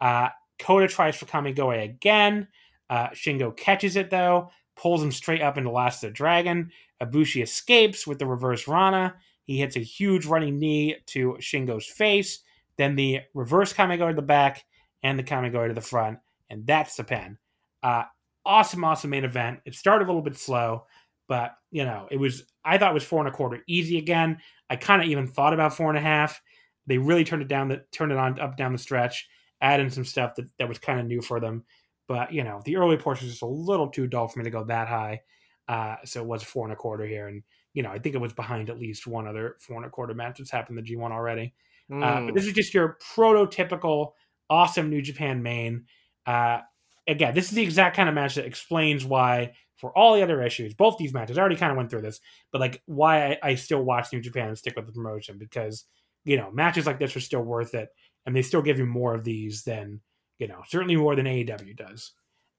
Uh, 0.00 0.28
Kota 0.58 0.88
tries 0.88 1.16
for 1.16 1.26
Kamigoye 1.26 1.84
again. 1.84 2.48
Uh, 2.90 3.08
Shingo 3.10 3.56
catches 3.56 3.96
it 3.96 4.10
though, 4.10 4.50
pulls 4.76 5.02
him 5.02 5.12
straight 5.12 5.40
up 5.40 5.56
into 5.56 5.70
Last 5.70 6.02
of 6.04 6.10
the 6.10 6.14
Dragon. 6.14 6.70
Ibushi 7.00 7.42
escapes 7.42 8.06
with 8.06 8.18
the 8.18 8.26
reverse 8.26 8.66
Rana. 8.68 9.14
He 9.44 9.58
hits 9.58 9.76
a 9.76 9.80
huge 9.80 10.26
running 10.26 10.58
knee 10.58 10.96
to 11.06 11.36
Shingo's 11.40 11.86
face. 11.86 12.40
Then 12.76 12.96
the 12.96 13.20
reverse 13.34 13.72
Kamigoye 13.72 14.10
to 14.10 14.16
the 14.16 14.22
back 14.22 14.64
and 15.02 15.18
the 15.18 15.22
Kamigoye 15.22 15.68
to 15.68 15.74
the 15.74 15.80
front. 15.80 16.18
And 16.50 16.66
that's 16.66 16.96
the 16.96 17.04
pin. 17.04 17.38
Uh, 17.82 18.04
awesome, 18.44 18.84
awesome 18.84 19.10
main 19.10 19.24
event. 19.24 19.60
It 19.64 19.74
started 19.74 20.06
a 20.06 20.08
little 20.08 20.22
bit 20.22 20.36
slow, 20.36 20.86
but 21.28 21.52
you 21.70 21.84
know, 21.84 22.08
it 22.10 22.16
was 22.18 22.44
I 22.64 22.78
thought 22.78 22.90
it 22.90 22.94
was 22.94 23.04
four 23.04 23.20
and 23.20 23.28
a 23.28 23.32
quarter 23.32 23.62
easy 23.68 23.98
again. 23.98 24.38
I 24.70 24.76
kind 24.76 25.02
of 25.02 25.08
even 25.08 25.26
thought 25.26 25.54
about 25.54 25.74
four 25.76 25.88
and 25.88 25.98
a 25.98 26.02
half. 26.02 26.40
They 26.86 26.98
really 26.98 27.24
turned 27.24 27.42
it 27.42 27.48
down 27.48 27.68
the 27.68 27.82
turned 27.92 28.12
it 28.12 28.18
on 28.18 28.38
up 28.40 28.56
down 28.56 28.72
the 28.72 28.78
stretch, 28.78 29.28
add 29.60 29.80
in 29.80 29.90
some 29.90 30.04
stuff 30.04 30.34
that, 30.36 30.46
that 30.58 30.68
was 30.68 30.78
kind 30.78 31.00
of 31.00 31.06
new 31.06 31.20
for 31.20 31.40
them. 31.40 31.64
But 32.08 32.32
you 32.32 32.44
know, 32.44 32.62
the 32.64 32.76
early 32.76 32.96
portion 32.96 33.26
was 33.26 33.32
just 33.34 33.42
a 33.42 33.46
little 33.46 33.88
too 33.88 34.06
dull 34.06 34.28
for 34.28 34.38
me 34.38 34.44
to 34.44 34.50
go 34.50 34.64
that 34.64 34.88
high. 34.88 35.20
Uh, 35.68 35.96
so 36.04 36.20
it 36.22 36.26
was 36.26 36.44
four 36.44 36.64
and 36.64 36.72
a 36.72 36.76
quarter 36.76 37.04
here, 37.04 37.26
and 37.26 37.42
you 37.74 37.82
know, 37.82 37.90
I 37.90 37.98
think 37.98 38.14
it 38.14 38.20
was 38.20 38.32
behind 38.32 38.70
at 38.70 38.78
least 38.78 39.06
one 39.06 39.26
other 39.26 39.56
four 39.60 39.76
and 39.76 39.84
a 39.86 39.90
quarter 39.90 40.14
match 40.14 40.38
that's 40.38 40.50
happened 40.50 40.78
in 40.78 40.84
the 40.84 40.94
G1 40.96 41.10
already. 41.10 41.54
Uh, 41.90 41.94
Mm. 41.94 42.26
but 42.26 42.34
this 42.34 42.46
is 42.46 42.52
just 42.52 42.72
your 42.74 42.96
prototypical 43.14 44.12
awesome 44.48 44.88
New 44.90 45.02
Japan 45.02 45.42
main. 45.42 45.86
Uh, 46.24 46.60
again, 47.06 47.34
this 47.34 47.46
is 47.46 47.52
the 47.52 47.62
exact 47.62 47.96
kind 47.96 48.08
of 48.08 48.14
match 48.14 48.36
that 48.36 48.44
explains 48.46 49.04
why, 49.04 49.52
for 49.76 49.96
all 49.96 50.14
the 50.14 50.22
other 50.22 50.42
issues, 50.42 50.74
both 50.74 50.98
these 50.98 51.14
matches, 51.14 51.38
I 51.38 51.40
already 51.40 51.56
kind 51.56 51.70
of 51.70 51.76
went 51.76 51.90
through 51.90 52.02
this, 52.02 52.20
but 52.52 52.60
like 52.60 52.82
why 52.86 53.32
I, 53.32 53.38
I 53.42 53.54
still 53.54 53.82
watch 53.82 54.12
New 54.12 54.20
Japan 54.20 54.48
and 54.48 54.58
stick 54.58 54.76
with 54.76 54.86
the 54.86 54.92
promotion 54.92 55.38
because, 55.38 55.84
you 56.24 56.36
know, 56.36 56.50
matches 56.50 56.86
like 56.86 56.98
this 56.98 57.14
are 57.16 57.20
still 57.20 57.42
worth 57.42 57.74
it 57.74 57.88
and 58.24 58.34
they 58.34 58.42
still 58.42 58.62
give 58.62 58.78
you 58.78 58.86
more 58.86 59.14
of 59.14 59.24
these 59.24 59.62
than, 59.64 60.00
you 60.38 60.48
know, 60.48 60.62
certainly 60.66 60.96
more 60.96 61.14
than 61.14 61.26
AEW 61.26 61.76
does. 61.76 62.12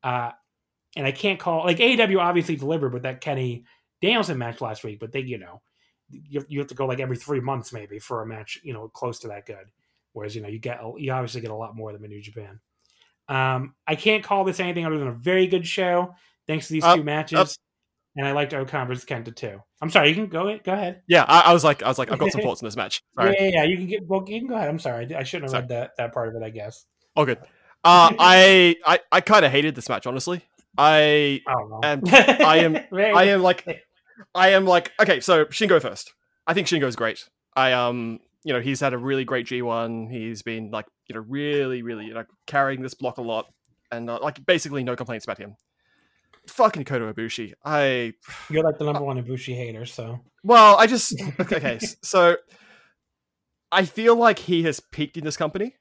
Uh, 0.03 0.31
and 0.95 1.05
I 1.05 1.11
can't 1.11 1.39
call, 1.39 1.65
like, 1.65 1.77
AEW 1.77 2.19
obviously 2.19 2.55
delivered 2.55 2.93
with 2.93 3.03
that 3.03 3.21
Kenny 3.21 3.65
Danielson 4.01 4.37
match 4.37 4.61
last 4.61 4.83
week, 4.83 4.99
but 4.99 5.11
they, 5.11 5.21
you 5.21 5.37
know, 5.37 5.61
you, 6.09 6.45
you 6.47 6.59
have 6.59 6.69
to 6.69 6.75
go 6.75 6.85
like 6.85 6.99
every 6.99 7.17
three 7.17 7.41
months 7.41 7.73
maybe 7.73 7.99
for 7.99 8.21
a 8.21 8.25
match, 8.27 8.59
you 8.63 8.73
know, 8.73 8.87
close 8.87 9.19
to 9.19 9.27
that 9.27 9.45
good. 9.45 9.67
Whereas 10.13 10.35
you 10.35 10.41
know 10.41 10.47
you 10.47 10.57
get 10.57 10.81
you 10.97 11.11
obviously 11.11 11.41
get 11.41 11.51
a 11.51 11.55
lot 11.55 11.75
more 11.75 11.93
than 11.93 12.03
in 12.03 12.09
New 12.09 12.21
Japan. 12.21 12.59
Um, 13.29 13.75
I 13.85 13.95
can't 13.95 14.23
call 14.23 14.45
this 14.45 14.59
anything 14.59 14.83
other 14.83 14.97
than 14.97 15.09
a 15.09 15.13
very 15.13 15.45
good 15.45 15.67
show 15.67 16.15
thanks 16.47 16.67
to 16.67 16.73
these 16.73 16.83
Up, 16.83 16.97
two 16.97 17.03
matches, 17.03 17.37
up. 17.39 17.47
and 18.15 18.27
I 18.27 18.31
liked 18.31 18.53
O-Khan 18.53 18.87
versus 18.87 19.05
Kenta 19.05 19.35
too. 19.35 19.61
I'm 19.81 19.89
sorry, 19.89 20.09
you 20.09 20.15
can 20.15 20.27
go 20.27 20.57
go 20.63 20.73
ahead. 20.73 21.01
Yeah, 21.07 21.23
I, 21.27 21.41
I 21.41 21.53
was 21.53 21.63
like, 21.63 21.83
I 21.83 21.87
was 21.87 21.97
like, 21.99 22.11
I've 22.11 22.19
got 22.19 22.31
some 22.31 22.41
thoughts 22.43 22.61
on 22.63 22.67
this 22.67 22.75
match. 22.75 23.01
Sorry. 23.15 23.35
Yeah, 23.37 23.43
yeah, 23.43 23.49
yeah, 23.55 23.63
you 23.63 23.77
can 23.77 23.87
get 23.87 24.07
well. 24.07 24.23
You 24.27 24.39
can 24.39 24.47
go 24.47 24.55
ahead. 24.55 24.69
I'm 24.69 24.79
sorry, 24.79 25.13
I 25.15 25.23
shouldn't 25.23 25.43
have 25.45 25.51
Sorry. 25.51 25.61
read 25.63 25.69
that 25.69 25.91
that 25.97 26.13
part 26.13 26.29
of 26.29 26.35
it. 26.41 26.45
I 26.45 26.49
guess. 26.49 26.85
All 27.15 27.25
good. 27.25 27.39
Uh, 27.83 28.11
I 28.19 28.75
I, 28.85 28.99
I 29.11 29.21
kind 29.21 29.45
of 29.45 29.51
hated 29.51 29.75
this 29.75 29.89
match, 29.89 30.07
honestly. 30.07 30.41
I 30.77 31.41
I. 31.47 31.53
Um, 31.91 32.01
I 32.11 32.57
am- 32.63 32.77
I 32.91 33.23
am 33.25 33.41
like, 33.41 33.65
I 34.35 34.49
am 34.49 34.65
like, 34.65 34.91
okay, 34.99 35.19
so 35.19 35.45
Shingo 35.45 35.81
first. 35.81 36.13
I 36.45 36.53
think 36.53 36.67
Shingo's 36.67 36.95
great. 36.95 37.27
I 37.55 37.73
um, 37.73 38.19
you 38.43 38.53
know, 38.53 38.61
he's 38.61 38.79
had 38.79 38.93
a 38.93 38.97
really 38.97 39.25
great 39.25 39.45
G1. 39.47 40.09
He's 40.11 40.41
been 40.43 40.71
like, 40.71 40.85
you 41.07 41.15
know, 41.15 41.21
really, 41.27 41.81
really, 41.81 42.05
you 42.05 42.13
know, 42.13 42.23
carrying 42.45 42.81
this 42.81 42.93
block 42.93 43.17
a 43.17 43.21
lot, 43.21 43.45
and 43.91 44.09
uh, 44.09 44.19
like 44.21 44.43
basically 44.45 44.83
no 44.83 44.95
complaints 44.95 45.25
about 45.25 45.37
him. 45.37 45.55
Fucking 46.47 46.85
Kota 46.85 47.13
Ibushi. 47.13 47.53
I 47.63 48.13
You're 48.49 48.63
like 48.63 48.77
the 48.77 48.85
number 48.91 49.03
one 49.03 49.21
Ibushi 49.21 49.55
hater, 49.55 49.85
so 49.85 50.19
well, 50.43 50.77
I 50.77 50.87
just 50.87 51.21
okay. 51.39 51.79
so 52.01 52.37
I 53.71 53.85
feel 53.85 54.15
like 54.15 54.39
he 54.39 54.63
has 54.63 54.79
peaked 54.79 55.17
in 55.17 55.25
this 55.25 55.37
company, 55.37 55.75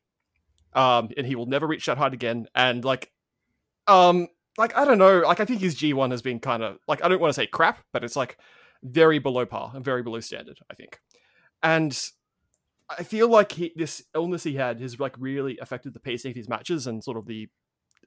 um, 0.75 1.11
and 1.17 1.27
he 1.27 1.37
will 1.37 1.47
never 1.47 1.67
reach 1.67 1.87
that 1.87 1.99
height 1.99 2.15
again. 2.15 2.47
And 2.55 2.85
like, 2.85 3.13
um, 3.87 4.29
like 4.59 4.77
I 4.77 4.85
don't 4.85 4.99
know, 4.99 5.21
like 5.21 5.41
I 5.41 5.45
think 5.45 5.61
his 5.61 5.75
G 5.75 5.93
one 5.93 6.11
has 6.11 6.23
been 6.23 6.41
kind 6.41 6.63
of 6.63 6.79
like 6.89 7.05
I 7.05 7.09
don't 7.09 7.21
want 7.21 7.31
to 7.31 7.41
say 7.41 7.47
crap, 7.47 7.85
but 7.93 8.05
it's 8.05 8.17
like 8.17 8.39
very 8.83 9.19
below 9.19 9.47
par 9.47 9.73
and 9.75 9.85
very 9.85 10.03
below 10.03 10.21
standard. 10.21 10.59
I 10.71 10.75
think, 10.75 10.99
and 11.63 11.97
I 12.89 13.03
feel 13.03 13.29
like 13.29 13.53
he, 13.53 13.73
this 13.77 14.03
illness 14.15 14.45
he 14.45 14.55
had 14.55 14.81
has 14.81 14.99
like 14.99 15.15
really 15.19 15.59
affected 15.59 15.95
the 15.95 16.01
pacing 16.01 16.31
of 16.31 16.37
his 16.37 16.49
matches 16.49 16.87
and 16.87 17.03
sort 17.03 17.19
of 17.19 17.27
the 17.27 17.49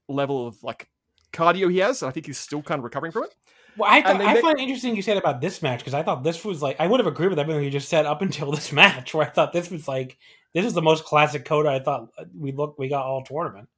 level 0.08 0.48
of 0.48 0.62
like 0.64 0.88
cardio 1.34 1.72
he 1.72 1.80
has. 1.80 2.02
And 2.02 2.10
I 2.10 2.12
think 2.12 2.26
he's 2.26 2.38
still 2.38 2.62
kind 2.62 2.80
of 2.80 2.84
recovering 2.84 3.12
from 3.12 3.24
it. 3.24 3.36
Well, 3.78 3.90
I, 3.90 4.02
they 4.02 4.26
I 4.26 4.42
find 4.42 4.60
it 4.60 4.64
interesting 4.64 4.96
you 4.96 5.02
said 5.02 5.18
about 5.18 5.42
this 5.42 5.62
match 5.62 5.80
because 5.80 5.94
I 5.94 6.04
thought 6.04 6.24
this 6.24 6.44
was 6.44 6.62
like 6.62 6.80
I 6.80 6.88
would 6.88 7.00
have 7.00 7.08
agreed 7.08 7.30
with 7.30 7.40
everything 7.40 7.64
you 7.64 7.70
just 7.70 7.88
said 7.90 8.06
up 8.06 8.22
until 8.22 8.52
this 8.52 8.72
match, 8.74 9.14
where 9.14 9.26
I 9.26 9.30
thought 9.30 9.54
this 9.54 9.72
was 9.72 9.88
like 9.88 10.18
this 10.54 10.66
is 10.66 10.74
the 10.74 10.82
most 10.82 11.06
classic 11.06 11.46
Kota 11.46 11.70
I 11.70 11.80
thought 11.80 12.10
uh, 12.18 12.26
we 12.38 12.52
looked 12.52 12.80
we 12.80 12.90
got 12.90 13.06
all 13.06 13.24
tournament. 13.24 13.70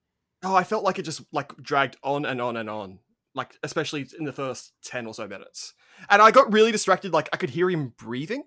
Oh, 0.43 0.56
I 0.56 0.64
felt 0.64 0.84
like 0.84 0.97
it 0.97 1.04
just 1.04 1.22
like 1.32 1.56
dragged 1.58 1.97
on 2.04 2.26
and 2.26 2.41
on 2.41 2.58
and 2.58 2.70
on, 2.70 2.99
like 3.36 3.56
especially 3.64 4.08
in 4.18 4.26
the 4.26 4.34
first 4.34 4.74
ten 4.84 5.06
or 5.06 5.14
so 5.14 5.28
minutes, 5.28 5.74
and 6.10 6.22
I 6.22 6.32
got 6.32 6.52
really 6.52 6.72
distracted. 6.72 7.14
Like 7.14 7.30
I 7.32 7.38
could 7.38 7.52
hear 7.52 7.70
him 7.70 7.93
breathing, 7.97 8.43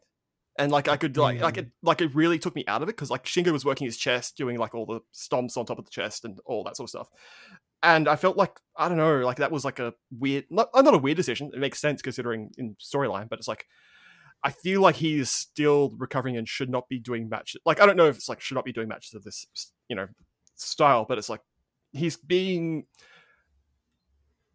and 0.58 0.72
like 0.72 0.88
I 0.88 0.96
could 0.96 1.16
like 1.16 1.40
like 1.40 1.58
it 1.58 1.66
mm. 1.66 1.72
like 1.82 2.00
it 2.00 2.14
really 2.14 2.38
took 2.38 2.56
me 2.56 2.64
out 2.66 2.82
of 2.82 2.88
it 2.88 2.96
because 2.96 3.10
like 3.10 3.26
Shingo 3.26 3.52
was 3.52 3.64
working 3.64 3.84
his 3.84 3.96
chest, 3.96 4.36
doing 4.36 4.58
like 4.58 4.74
all 4.74 4.86
the 4.86 5.00
stomps 5.14 5.56
on 5.56 5.66
top 5.66 5.78
of 5.78 5.84
the 5.84 5.90
chest 5.90 6.24
and 6.24 6.40
all 6.46 6.64
that 6.64 6.76
sort 6.76 6.86
of 6.86 6.90
stuff, 6.90 7.08
and 7.84 8.08
I 8.08 8.16
felt 8.16 8.36
like 8.36 8.58
I 8.76 8.88
don't 8.88 8.98
know, 8.98 9.18
like 9.18 9.36
that 9.36 9.52
was 9.52 9.64
like 9.64 9.78
a 9.78 9.94
weird, 10.10 10.46
not 10.50 10.70
not 10.74 10.94
a 10.94 10.98
weird 10.98 11.16
decision. 11.16 11.50
It 11.54 11.60
makes 11.60 11.80
sense 11.80 12.02
considering 12.02 12.50
in 12.58 12.76
storyline, 12.80 13.28
but 13.28 13.38
it's 13.38 13.48
like. 13.48 13.66
I 14.46 14.50
feel 14.50 14.82
like 14.82 14.96
he's 14.96 15.30
still 15.30 15.94
recovering 15.96 16.36
and 16.36 16.46
should 16.46 16.68
not 16.68 16.86
be 16.90 16.98
doing 16.98 17.30
matches. 17.30 17.62
Like 17.64 17.80
I 17.80 17.86
don't 17.86 17.96
know 17.96 18.08
if 18.08 18.16
it's 18.16 18.28
like 18.28 18.42
should 18.42 18.56
not 18.56 18.66
be 18.66 18.74
doing 18.74 18.88
matches 18.88 19.14
of 19.14 19.24
this, 19.24 19.46
you 19.88 19.96
know, 19.96 20.06
style, 20.54 21.06
but 21.08 21.16
it's 21.16 21.30
like 21.30 21.40
he's 21.94 22.18
being 22.18 22.84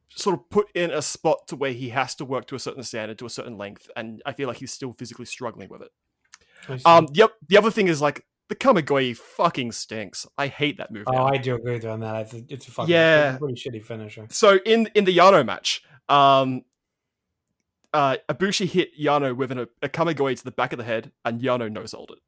sort 0.09 0.37
of 0.37 0.49
put 0.49 0.67
in 0.75 0.91
a 0.91 1.01
spot 1.01 1.47
to 1.47 1.55
where 1.55 1.71
he 1.71 1.89
has 1.89 2.15
to 2.15 2.25
work 2.25 2.45
to 2.47 2.55
a 2.55 2.59
certain 2.59 2.83
standard 2.83 3.17
to 3.19 3.25
a 3.25 3.29
certain 3.29 3.57
length 3.57 3.89
and 3.95 4.21
i 4.25 4.33
feel 4.33 4.47
like 4.47 4.57
he's 4.57 4.73
still 4.73 4.93
physically 4.97 5.25
struggling 5.25 5.69
with 5.69 5.81
it 5.81 6.85
um 6.85 7.07
yep 7.13 7.31
the 7.47 7.57
other 7.57 7.71
thing 7.71 7.87
is 7.87 8.01
like 8.01 8.25
the 8.49 8.55
kamigoye 8.55 9.15
fucking 9.15 9.71
stinks 9.71 10.27
i 10.37 10.47
hate 10.47 10.77
that 10.77 10.91
move 10.91 11.05
oh, 11.07 11.11
now. 11.11 11.27
I 11.27 11.37
do 11.37 11.55
agree 11.55 11.73
with 11.73 11.83
you 11.83 11.89
on 11.89 12.01
that. 12.01 12.15
It's 12.21 12.33
a, 12.33 12.43
it's 12.49 12.67
a 12.67 12.71
fucking 12.71 12.91
Yeah. 12.91 13.37
pretty 13.37 13.55
shitty 13.55 13.83
finisher. 13.83 14.27
so 14.29 14.59
in 14.65 14.89
in 14.95 15.05
the 15.05 15.15
yano 15.15 15.45
match 15.45 15.83
um 16.09 16.63
uh 17.93 18.17
Ibushi 18.27 18.67
hit 18.67 18.97
Yano 18.99 19.35
with 19.35 19.51
an, 19.51 19.67
a 19.81 19.89
kamigoye 19.89 20.37
to 20.37 20.43
the 20.43 20.51
back 20.51 20.73
of 20.73 20.77
the 20.77 20.85
head, 20.85 21.11
and 21.25 21.41
Yano 21.41 21.71
no 21.71 21.85
sold 21.85 22.11
it. 22.11 22.19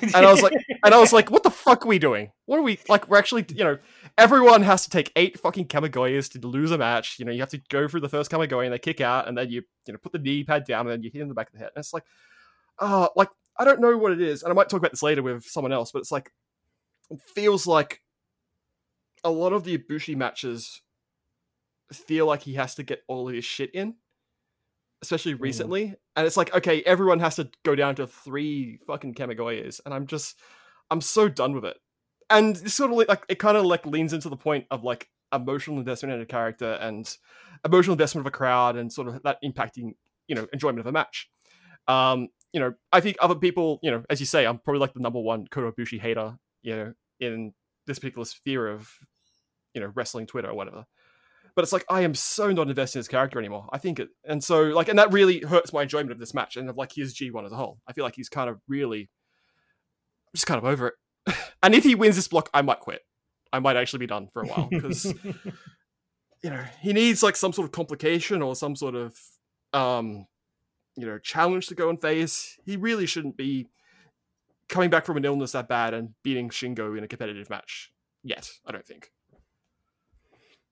And 0.14 0.26
I 0.26 0.30
was 0.30 0.42
like, 0.42 0.54
and 0.84 0.94
I 0.94 0.98
was 0.98 1.12
like, 1.12 1.30
what 1.30 1.42
the 1.42 1.50
fuck 1.50 1.84
are 1.84 1.88
we 1.88 1.98
doing? 1.98 2.30
What 2.46 2.58
are 2.58 2.62
we 2.62 2.78
like? 2.88 3.08
We're 3.08 3.18
actually, 3.18 3.44
you 3.50 3.64
know, 3.64 3.78
everyone 4.16 4.62
has 4.62 4.84
to 4.84 4.90
take 4.90 5.12
eight 5.16 5.38
fucking 5.38 5.66
kamigoyes 5.66 6.30
to 6.32 6.46
lose 6.46 6.70
a 6.70 6.78
match. 6.78 7.18
You 7.18 7.24
know, 7.24 7.32
you 7.32 7.40
have 7.40 7.50
to 7.50 7.60
go 7.68 7.88
through 7.88 8.00
the 8.00 8.08
first 8.08 8.30
kamigoye 8.30 8.64
and 8.64 8.72
they 8.72 8.78
kick 8.78 9.00
out, 9.00 9.28
and 9.28 9.36
then 9.36 9.50
you, 9.50 9.62
you 9.86 9.92
know, 9.92 9.98
put 9.98 10.12
the 10.12 10.18
knee 10.18 10.44
pad 10.44 10.64
down, 10.64 10.86
and 10.86 10.90
then 10.90 11.02
you 11.02 11.10
hit 11.12 11.22
in 11.22 11.28
the 11.28 11.34
back 11.34 11.48
of 11.48 11.54
the 11.54 11.58
head. 11.58 11.70
And 11.74 11.82
it's 11.82 11.92
like, 11.92 12.04
uh, 12.78 13.08
like 13.16 13.28
I 13.58 13.64
don't 13.64 13.80
know 13.80 13.96
what 13.96 14.12
it 14.12 14.20
is, 14.20 14.42
and 14.42 14.50
I 14.50 14.54
might 14.54 14.68
talk 14.68 14.78
about 14.78 14.92
this 14.92 15.02
later 15.02 15.22
with 15.22 15.44
someone 15.44 15.72
else, 15.72 15.92
but 15.92 16.00
it's 16.00 16.12
like, 16.12 16.30
it 17.10 17.20
feels 17.34 17.66
like 17.66 18.00
a 19.24 19.30
lot 19.30 19.52
of 19.52 19.64
the 19.64 19.76
Ibushi 19.78 20.16
matches 20.16 20.80
feel 21.92 22.26
like 22.26 22.42
he 22.42 22.54
has 22.54 22.74
to 22.76 22.82
get 22.82 23.02
all 23.06 23.28
of 23.28 23.34
his 23.34 23.44
shit 23.44 23.70
in, 23.74 23.94
especially 25.02 25.34
Mm. 25.34 25.40
recently. 25.40 25.94
And 26.16 26.26
it's 26.26 26.36
like, 26.36 26.54
okay, 26.54 26.82
everyone 26.82 27.20
has 27.20 27.36
to 27.36 27.50
go 27.64 27.74
down 27.74 27.94
to 27.96 28.06
three 28.06 28.78
fucking 28.86 29.14
Kamigoyes, 29.14 29.80
and 29.84 29.92
I'm 29.92 30.06
just, 30.06 30.38
I'm 30.90 31.00
so 31.00 31.28
done 31.28 31.54
with 31.54 31.64
it. 31.64 31.76
And 32.30 32.56
it's 32.56 32.74
sort 32.74 32.90
of 32.90 32.96
like, 32.96 33.08
like 33.08 33.24
it 33.28 33.38
kind 33.38 33.56
of 33.58 33.64
like 33.66 33.84
leans 33.84 34.14
into 34.14 34.30
the 34.30 34.36
point 34.36 34.66
of 34.70 34.84
like 34.84 35.08
emotional 35.32 35.78
investment 35.78 36.14
in 36.14 36.20
a 36.20 36.26
character 36.26 36.72
and 36.80 37.14
emotional 37.64 37.92
investment 37.92 38.26
of 38.26 38.32
a 38.32 38.36
crowd, 38.36 38.76
and 38.76 38.90
sort 38.90 39.08
of 39.08 39.22
that 39.22 39.38
impacting 39.44 39.92
you 40.28 40.34
know 40.34 40.46
enjoyment 40.52 40.80
of 40.80 40.86
a 40.86 40.92
match. 40.92 41.28
Um, 41.88 42.28
you 42.52 42.60
know, 42.60 42.74
I 42.92 43.00
think 43.00 43.16
other 43.20 43.34
people, 43.34 43.78
you 43.82 43.90
know, 43.90 44.04
as 44.10 44.20
you 44.20 44.26
say, 44.26 44.46
I'm 44.46 44.58
probably 44.58 44.80
like 44.80 44.94
the 44.94 45.00
number 45.00 45.20
one 45.20 45.46
Kota 45.50 45.72
Ibushi 45.72 46.00
hater, 46.00 46.36
you 46.62 46.76
know, 46.76 46.92
in 47.18 47.52
this 47.86 47.98
particular 47.98 48.24
sphere 48.24 48.68
of, 48.68 48.90
you 49.74 49.80
know, 49.80 49.92
wrestling 49.94 50.26
Twitter 50.26 50.50
or 50.50 50.54
whatever. 50.54 50.84
But 51.54 51.62
it's 51.62 51.72
like 51.72 51.84
I 51.90 52.02
am 52.02 52.14
so 52.14 52.50
not 52.50 52.68
invested 52.68 52.98
in 52.98 53.00
his 53.00 53.08
character 53.08 53.38
anymore. 53.38 53.68
I 53.72 53.78
think 53.78 54.00
it, 54.00 54.08
and 54.24 54.42
so 54.42 54.62
like, 54.64 54.88
and 54.88 54.98
that 54.98 55.12
really 55.12 55.40
hurts 55.40 55.72
my 55.72 55.82
enjoyment 55.82 56.12
of 56.12 56.18
this 56.18 56.34
match 56.34 56.56
and 56.56 56.68
of 56.68 56.76
like 56.76 56.92
his 56.92 57.14
G1 57.14 57.44
as 57.44 57.52
a 57.52 57.56
whole. 57.56 57.78
I 57.86 57.92
feel 57.92 58.04
like 58.04 58.16
he's 58.16 58.30
kind 58.30 58.48
of 58.48 58.58
really, 58.68 59.10
just 60.34 60.46
kind 60.46 60.58
of 60.58 60.64
over 60.64 60.88
it. 60.88 61.34
and 61.62 61.74
if 61.74 61.84
he 61.84 61.94
wins 61.94 62.16
this 62.16 62.28
block, 62.28 62.48
I 62.54 62.62
might 62.62 62.80
quit. 62.80 63.00
I 63.52 63.58
might 63.58 63.76
actually 63.76 63.98
be 63.98 64.06
done 64.06 64.28
for 64.32 64.42
a 64.42 64.46
while 64.46 64.68
because 64.70 65.04
you 66.42 66.50
know 66.50 66.64
he 66.80 66.94
needs 66.94 67.22
like 67.22 67.36
some 67.36 67.52
sort 67.52 67.66
of 67.66 67.72
complication 67.72 68.40
or 68.40 68.56
some 68.56 68.74
sort 68.74 68.94
of 68.94 69.14
um 69.74 70.26
you 70.96 71.06
know 71.06 71.18
challenge 71.18 71.66
to 71.68 71.74
go 71.74 71.88
and 71.88 72.00
face. 72.00 72.58
He 72.64 72.76
really 72.76 73.06
shouldn't 73.06 73.36
be 73.36 73.68
coming 74.68 74.90
back 74.90 75.04
from 75.06 75.16
an 75.16 75.24
illness 75.24 75.52
that 75.52 75.68
bad 75.68 75.94
and 75.94 76.10
beating 76.22 76.48
Shingo 76.48 76.96
in 76.96 77.04
a 77.04 77.08
competitive 77.08 77.50
match 77.50 77.92
yet. 78.22 78.50
I 78.66 78.72
don't 78.72 78.86
think. 78.86 79.10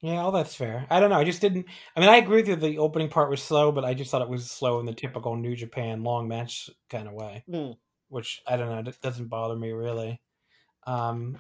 Yeah, 0.03 0.23
all 0.23 0.33
that's 0.33 0.55
fair. 0.55 0.87
I 0.89 0.99
don't 0.99 1.11
know. 1.11 1.18
I 1.18 1.25
just 1.25 1.43
didn't. 1.43 1.66
I 1.95 2.01
mean, 2.01 2.09
I 2.09 2.16
agree 2.16 2.37
with 2.37 2.49
you. 2.49 2.57
The 2.57 2.79
opening 2.79 3.11
part 3.11 3.29
was 3.29 3.43
slow, 3.43 3.71
but 3.71 3.85
I 3.85 3.93
just 3.93 4.11
thought 4.11 4.23
it 4.23 4.31
was 4.31 4.51
slow 4.51 4.81
in 4.81 4.87
the 4.87 4.95
typical 4.95 5.37
New 5.37 5.55
Japan 5.55 6.03
long 6.03 6.27
match 6.27 6.71
kind 6.89 7.07
of 7.07 7.12
way, 7.12 7.45
Mm. 7.49 7.77
which 8.09 8.41
I 8.47 8.57
don't 8.57 8.71
know. 8.71 8.91
It 8.91 9.01
doesn't 9.03 9.29
bother 9.29 9.57
me 9.57 9.73
really. 9.73 10.21
Um, 10.87 11.37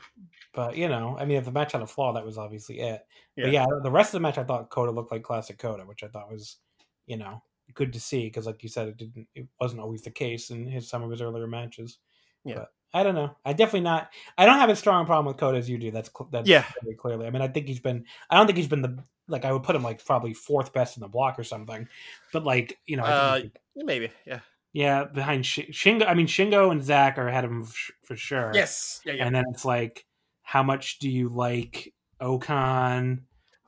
but 0.52 0.76
you 0.76 0.88
know, 0.88 1.16
I 1.18 1.24
mean, 1.24 1.38
if 1.38 1.46
the 1.46 1.52
match 1.52 1.72
had 1.72 1.80
a 1.80 1.86
flaw, 1.86 2.12
that 2.12 2.26
was 2.26 2.36
obviously 2.36 2.80
it. 2.80 3.00
But 3.34 3.50
yeah, 3.52 3.64
the 3.82 3.90
rest 3.90 4.10
of 4.10 4.18
the 4.18 4.20
match, 4.20 4.36
I 4.36 4.44
thought 4.44 4.68
Kota 4.68 4.92
looked 4.92 5.10
like 5.10 5.22
classic 5.22 5.56
Kota, 5.58 5.84
which 5.86 6.02
I 6.02 6.08
thought 6.08 6.30
was, 6.30 6.58
you 7.06 7.16
know, 7.16 7.42
good 7.74 7.92
to 7.92 8.00
see 8.00 8.24
because, 8.24 8.46
like 8.46 8.62
you 8.62 8.68
said, 8.68 8.88
it 8.88 8.96
didn't. 8.96 9.26
It 9.34 9.46
wasn't 9.60 9.80
always 9.80 10.02
the 10.02 10.10
case 10.10 10.50
in 10.50 10.66
his 10.66 10.88
some 10.88 11.02
of 11.02 11.10
his 11.10 11.22
earlier 11.22 11.46
matches. 11.46 11.98
Yeah. 12.44 12.54
But 12.54 12.68
I 12.92 13.02
don't 13.04 13.14
know. 13.14 13.36
I 13.44 13.52
definitely 13.52 13.82
not. 13.82 14.10
I 14.36 14.46
don't 14.46 14.58
have 14.58 14.70
a 14.70 14.76
strong 14.76 15.06
problem 15.06 15.26
with 15.26 15.36
Kota 15.36 15.58
as 15.58 15.68
you 15.70 15.78
do. 15.78 15.90
That's 15.90 16.10
that's 16.32 16.48
Yeah. 16.48 16.64
very 16.82 16.96
clearly. 16.96 17.26
I 17.26 17.30
mean, 17.30 17.42
I 17.42 17.48
think 17.48 17.68
he's 17.68 17.80
been. 17.80 18.04
I 18.28 18.36
don't 18.36 18.46
think 18.46 18.56
he's 18.56 18.68
been 18.68 18.82
the 18.82 19.04
like. 19.28 19.44
I 19.44 19.52
would 19.52 19.62
put 19.62 19.76
him 19.76 19.82
like 19.82 20.04
probably 20.04 20.34
fourth 20.34 20.72
best 20.72 20.96
in 20.96 21.00
the 21.02 21.08
block 21.08 21.38
or 21.38 21.44
something. 21.44 21.86
But 22.32 22.44
like 22.44 22.78
you 22.86 22.96
know, 22.96 23.04
Uh, 23.04 23.42
maybe. 23.76 24.10
Yeah. 24.26 24.40
yeah, 24.72 25.04
behind 25.04 25.46
Sh- 25.46 25.70
Shingo. 25.70 26.04
I 26.08 26.14
mean, 26.14 26.26
Shingo 26.26 26.70
and 26.72 26.82
Zack 26.82 27.16
are 27.18 27.28
ahead 27.28 27.44
of 27.44 27.50
him 27.50 27.62
f- 27.62 27.90
for 28.04 28.16
sure. 28.16 28.50
Yes. 28.54 29.00
Yeah. 29.04 29.12
Yeah. 29.14 29.26
And 29.26 29.34
then 29.36 29.44
it's 29.52 29.64
like, 29.64 30.04
how 30.42 30.62
much 30.64 30.98
do 30.98 31.08
you 31.08 31.28
like 31.28 31.94
O-Khan, 32.20 33.22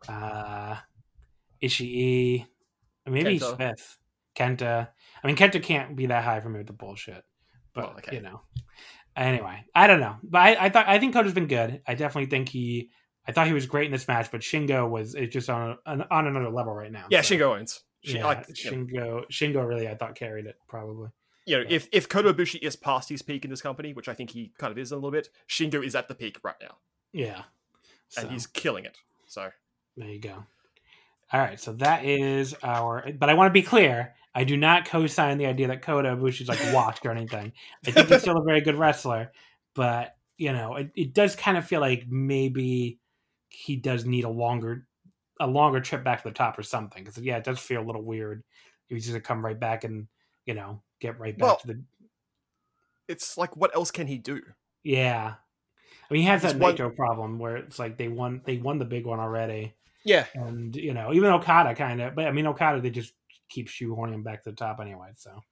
uh, 0.09 0.77
Ishii, 1.63 2.47
maybe 3.07 3.39
Kenta. 3.39 3.57
fifth, 3.57 3.99
Kenta. 4.37 4.89
I 5.23 5.27
mean, 5.27 5.37
Kenta 5.37 5.63
can't 5.63 5.97
be 5.97 6.07
that 6.07 6.25
high 6.25 6.41
for 6.41 6.49
me 6.49 6.59
with 6.59 6.67
the 6.67 6.73
bullshit, 6.73 7.25
but 7.75 7.85
Well, 7.89 7.97
okay. 7.99 8.17
you 8.17 8.23
know. 8.23 8.41
Anyway, 9.15 9.65
I 9.75 9.87
don't 9.87 10.01
know, 10.01 10.17
but 10.23 10.39
I, 10.41 10.67
I 10.67 10.69
thought 10.71 10.89
I 10.89 10.99
think 10.99 11.13
Kota's 11.15 11.35
been 11.35 11.47
good. 11.47 11.83
I 11.87 11.95
definitely 11.95 12.31
think 12.31 12.49
he. 12.49 12.91
I 13.29 13.33
thought 13.33 13.47
he 13.47 13.53
was 13.53 13.67
great 13.67 13.87
in 13.87 13.93
this 13.93 14.09
match, 14.09 14.31
but 14.33 14.41
Shingo 14.41 14.89
was 14.89 15.15
is 15.15 15.29
just 15.29 15.51
on 15.51 15.77
a, 15.87 16.07
on 16.11 16.27
another 16.27 16.49
level 16.51 16.73
right 16.75 16.91
now. 16.91 17.07
yeah. 17.11 17.21
so- 17.21 17.35
Shingo 17.35 17.59
owns. 17.59 17.83
Shi- 18.05 18.17
Yeah, 18.17 18.25
like, 18.27 18.49
Shingo. 18.49 19.23
Shingo 19.31 19.65
really, 19.69 19.87
I 19.87 19.95
thought 19.95 20.17
carried 20.17 20.47
it 20.47 20.57
probably. 20.67 21.11
you 21.47 21.57
know, 21.59 21.63
Yeah. 21.69 21.77
if 21.77 21.89
if 21.93 22.09
Kota 22.09 22.33
Ibushi 22.35 22.59
is 22.63 22.75
past 22.75 23.09
his 23.11 23.21
peak 23.23 23.45
in 23.45 23.51
this 23.51 23.61
company, 23.63 23.93
which 23.93 24.09
I 24.09 24.15
think 24.15 24.31
he 24.31 24.53
kind 24.59 24.73
of 24.73 24.79
is 24.79 24.91
a 24.93 24.97
little 24.97 25.11
bit, 25.13 25.29
Shingo 25.49 25.85
is 25.87 25.95
at 25.95 26.09
the 26.09 26.15
peak 26.17 26.39
right 26.43 26.57
now, 26.61 26.79
Yeah, 27.13 27.43
so. 28.09 28.23
and 28.23 28.31
he's 28.33 28.47
killing 28.47 28.87
it. 28.87 28.97
So 29.27 29.51
There 29.97 30.09
you 30.09 30.19
go. 30.21 30.45
All 31.33 31.41
right, 31.41 31.59
so 31.59 31.73
that 31.75 32.05
is 32.05 32.55
our. 32.63 33.11
But 33.19 33.31
I 33.31 33.35
want 33.35 33.49
to 33.49 33.53
be 33.53 33.63
clear. 33.63 34.15
I 34.35 34.45
do 34.45 34.57
not 34.57 34.87
co-sign 34.87 35.39
the 35.39 35.47
idea 35.47 35.69
that 35.69 35.83
Kota 35.83 36.09
Ibushi's 36.17 36.49
like 36.49 36.59
washed 36.73 37.05
or 37.05 37.11
anything. 37.11 37.53
I 37.87 37.91
think 37.91 38.09
he's 38.09 38.21
still 38.23 38.39
a 38.39 38.43
very 38.45 38.61
good 38.63 38.77
wrestler, 38.79 39.31
but 39.75 40.17
you 40.39 40.53
know, 40.53 40.77
it, 40.77 40.91
it 40.95 41.15
does 41.15 41.37
kind 41.37 41.57
of 41.59 41.67
feel 41.67 41.81
like 41.81 42.05
maybe 42.09 42.99
he 43.51 43.77
does 43.77 44.05
need 44.07 44.25
a 44.25 44.29
longer, 44.31 44.87
a 45.39 45.47
longer 45.47 45.81
trip 45.81 46.03
back 46.03 46.23
to 46.23 46.29
the 46.29 46.35
top 46.35 46.59
or 46.59 46.63
something. 46.63 47.05
Because 47.05 47.19
yeah, 47.23 47.37
it 47.37 47.45
does 47.45 47.59
feel 47.59 47.83
a 47.83 47.85
little 47.87 48.03
weird. 48.03 48.43
He's 48.89 49.05
just 49.05 49.13
gonna 49.13 49.21
come 49.23 49.45
right 49.45 49.59
back 49.59 49.85
and 49.85 50.07
you 50.47 50.55
know 50.55 50.83
get 51.01 51.19
right 51.21 51.37
back 51.37 51.47
Well- 51.47 51.59
to 51.59 51.67
the 51.69 51.83
it's 53.09 53.37
like, 53.37 53.57
what 53.57 53.75
else 53.75 53.91
can 53.91 54.07
he 54.07 54.17
do? 54.19 54.41
yeah. 54.85 55.35
I 56.11 56.15
mean, 56.15 56.23
he 56.23 56.29
has 56.29 56.45
It's 56.45 56.53
that 56.55 56.61
one- 56.61 56.77
Naito 56.77 56.95
problem 56.95 57.39
where 57.39 57.57
it's 57.57 57.79
like 57.79 57.97
they 57.97 58.09
won, 58.09 58.43
they 58.45 58.59
won 58.59 58.79
the 58.79 58.85
big 58.85 59.07
one 59.07 59.19
already. 59.19 59.75
Yeah, 60.05 60.27
and 60.35 60.75
you 60.75 60.95
know 60.95 61.13
even 61.13 61.31
Okada 61.31 61.75
kind 61.75 62.01
of, 62.01 62.15
but 62.15 62.27
I 62.27 62.33
mean 62.33 62.47
Okada 62.47 62.81
they 62.81 62.91
just 62.91 63.13
keep 63.49 63.69
shoehorning 63.69 64.15
him 64.15 64.23
back 64.23 64.43
to 64.45 64.51
the 64.51 64.57
top 64.57 64.81
anyway. 64.81 65.11
So 65.17 65.43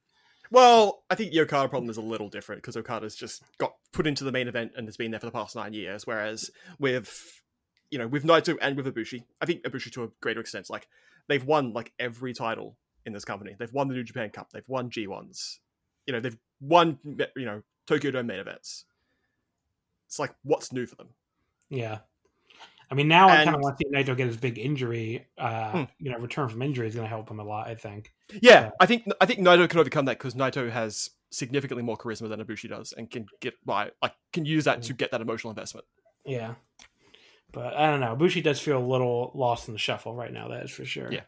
Well, 0.49 1.03
I 1.09 1.15
think 1.15 1.31
the 1.31 1.41
Okada 1.41 1.69
problem 1.69 1.89
is 1.89 1.97
a 1.97 2.01
little 2.01 2.29
different 2.29 2.61
because 2.61 2.75
Okada's 2.75 3.15
just 3.15 3.43
got 3.57 3.73
put 3.93 4.07
into 4.07 4.23
the 4.23 4.31
main 4.31 4.47
event 4.47 4.73
and 4.75 4.87
has 4.87 4.97
been 4.97 5.11
there 5.11 5.19
for 5.19 5.27
the 5.27 5.31
past 5.31 5.55
nine 5.55 5.73
years. 5.73 6.05
Whereas 6.05 6.49
with, 6.79 7.41
you 7.89 7.99
know, 7.99 8.07
with 8.07 8.23
Naito 8.23 8.57
and 8.61 8.75
with 8.75 8.87
Ibushi, 8.87 9.23
I 9.39 9.45
think 9.45 9.63
Ibushi 9.63 9.91
to 9.93 10.03
a 10.03 10.09
greater 10.19 10.41
extent, 10.41 10.69
like 10.69 10.87
they've 11.27 11.45
won 11.45 11.73
like 11.73 11.93
every 11.99 12.33
title 12.33 12.77
in 13.05 13.13
this 13.13 13.25
company. 13.25 13.55
They've 13.57 13.73
won 13.73 13.87
the 13.87 13.93
New 13.93 14.03
Japan 14.03 14.29
Cup. 14.29 14.51
They've 14.51 14.67
won 14.67 14.89
G1s. 14.89 15.59
You 16.05 16.13
know, 16.13 16.19
they've 16.19 16.37
won, 16.59 16.99
you 17.35 17.45
know, 17.45 17.61
Tokyo 17.87 18.11
Dome 18.11 18.27
main 18.27 18.39
events. 18.39 18.85
It's 20.07 20.19
like, 20.19 20.33
what's 20.43 20.73
new 20.73 20.85
for 20.85 20.95
them? 20.95 21.09
yeah, 21.69 21.99
I 22.91 22.93
mean 22.93 23.07
now 23.07 23.29
I 23.29 23.37
kind 23.37 23.49
of 23.49 23.55
And- 23.55 23.63
want 23.63 23.77
to 23.79 23.85
see 23.87 23.91
Naito 23.91 24.15
get 24.17 24.27
his 24.27 24.37
big 24.37 24.59
injury. 24.59 25.25
Uh, 25.37 25.71
Hmm. 25.71 25.83
You 25.99 26.11
know, 26.11 26.17
return 26.19 26.49
from 26.49 26.61
injury 26.61 26.87
is 26.87 26.93
going 26.95 27.05
to 27.05 27.09
help 27.09 27.29
him 27.31 27.39
a 27.39 27.43
lot. 27.43 27.67
I 27.67 27.75
think. 27.75 28.11
Yeah, 28.33 28.39
Yeah. 28.41 28.69
I 28.79 28.85
think 28.85 29.05
I 29.21 29.25
think 29.25 29.39
Naito 29.39 29.69
can 29.69 29.79
overcome 29.79 30.05
that 30.05 30.17
because 30.17 30.33
Naito 30.35 30.69
has 30.69 31.09
significantly 31.31 31.83
more 31.83 31.95
charisma 31.97 32.27
than 32.27 32.43
Ibushi 32.43 32.67
does, 32.69 32.91
and 32.93 33.09
can 33.09 33.25
get 33.39 33.53
by 33.65 33.91
like 34.01 34.13
can 34.33 34.43
use 34.45 34.65
that 34.65 34.83
to 34.83 34.93
get 34.93 35.11
that 35.11 35.21
emotional 35.21 35.49
investment. 35.51 35.85
Yeah, 36.25 36.55
but 37.53 37.73
I 37.75 37.89
don't 37.89 38.01
know. 38.01 38.15
Bushi 38.15 38.41
does 38.41 38.59
feel 38.59 38.77
a 38.77 38.85
little 38.85 39.31
lost 39.33 39.67
in 39.69 39.73
the 39.73 39.79
shuffle 39.79 40.13
right 40.13 40.31
now. 40.33 40.49
That 40.49 40.65
is 40.65 40.71
for 40.71 40.83
sure. 40.85 41.11
Yeah. 41.11 41.21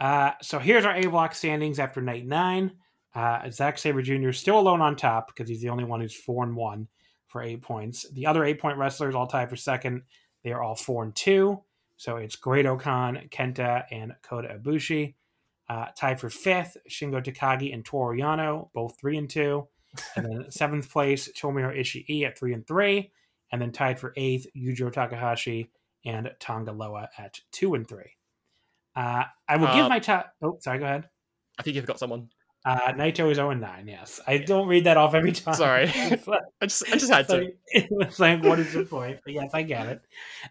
Uh, 0.00 0.32
so 0.42 0.58
here's 0.58 0.84
our 0.84 0.96
A 0.96 1.06
block 1.06 1.34
standings 1.34 1.78
after 1.78 2.00
night 2.02 2.26
nine. 2.26 2.72
Uh, 3.14 3.48
Zack 3.50 3.78
Sabre 3.78 4.02
Jr. 4.02 4.30
is 4.30 4.38
still 4.38 4.58
alone 4.58 4.80
on 4.80 4.96
top 4.96 5.28
because 5.28 5.48
he's 5.48 5.60
the 5.62 5.68
only 5.68 5.84
one 5.84 6.00
who's 6.00 6.14
four 6.16 6.42
and 6.42 6.56
one 6.56 6.88
for 7.28 7.42
eight 7.42 7.62
points. 7.62 8.08
The 8.10 8.26
other 8.26 8.44
eight 8.44 8.58
point 8.60 8.76
wrestlers 8.76 9.14
all 9.14 9.26
tied 9.28 9.48
for 9.50 9.56
second. 9.56 10.02
They 10.44 10.52
are 10.52 10.62
all 10.62 10.76
four 10.76 11.02
and 11.02 11.14
two. 11.14 11.62
So 11.96 12.16
it's 12.16 12.36
Great 12.36 12.66
O-Khan, 12.66 13.28
Kenta, 13.30 13.84
and 13.90 14.14
Kota 14.22 14.58
Ibushi. 14.60 15.14
Uh, 15.68 15.86
tied 15.98 16.20
for 16.20 16.28
fifth, 16.28 16.76
Shingo 16.90 17.24
Takagi 17.24 17.72
and 17.72 17.84
Toru 17.84 18.18
Yano, 18.18 18.68
both 18.74 18.98
three 19.00 19.16
and 19.16 19.30
two. 19.30 19.66
And 20.14 20.26
then 20.26 20.46
seventh 20.50 20.90
place, 20.90 21.30
Tomohiro 21.32 21.74
Ishii 21.78 22.26
at 22.26 22.38
three 22.38 22.52
and 22.52 22.66
three 22.66 23.10
and 23.50 23.62
then 23.62 23.70
tied 23.72 24.00
for 24.00 24.12
eighth, 24.16 24.46
Yujiro 24.56 24.92
Takahashi 24.92 25.70
and 26.04 26.30
Tonga 26.40 26.72
Loa 26.72 27.08
at 27.16 27.38
two 27.52 27.74
and 27.74 27.88
three. 27.88 28.16
Uh, 28.96 29.24
I 29.48 29.56
will 29.56 29.68
give 29.74 29.86
Uh, 29.86 29.88
my 29.88 30.00
top. 30.00 30.34
Oh, 30.42 30.58
sorry. 30.60 30.78
Go 30.80 30.84
ahead. 30.84 31.08
I 31.58 31.62
think 31.62 31.76
you've 31.76 31.86
got 31.86 31.98
someone. 31.98 32.28
Uh, 32.64 32.92
Naito 32.92 33.30
is 33.30 33.36
zero 33.36 33.50
and 33.50 33.60
nine. 33.60 33.86
Yes, 33.86 34.20
I 34.26 34.38
don't 34.38 34.66
read 34.68 34.84
that 34.84 34.96
off 34.96 35.14
every 35.14 35.32
time. 35.32 35.54
Sorry. 35.54 35.86
Like- 36.26 36.40
I 36.62 36.66
just 36.66 36.84
I 36.90 36.96
just 36.96 37.12
had 37.12 37.28
to. 37.28 37.36
like, 37.36 37.58
it's 37.72 38.18
like, 38.18 38.42
what 38.42 38.58
is 38.58 38.72
the 38.72 38.84
point? 38.84 39.20
But 39.24 39.34
yes, 39.34 39.50
I 39.52 39.62
get 39.62 39.86
it. 39.86 40.02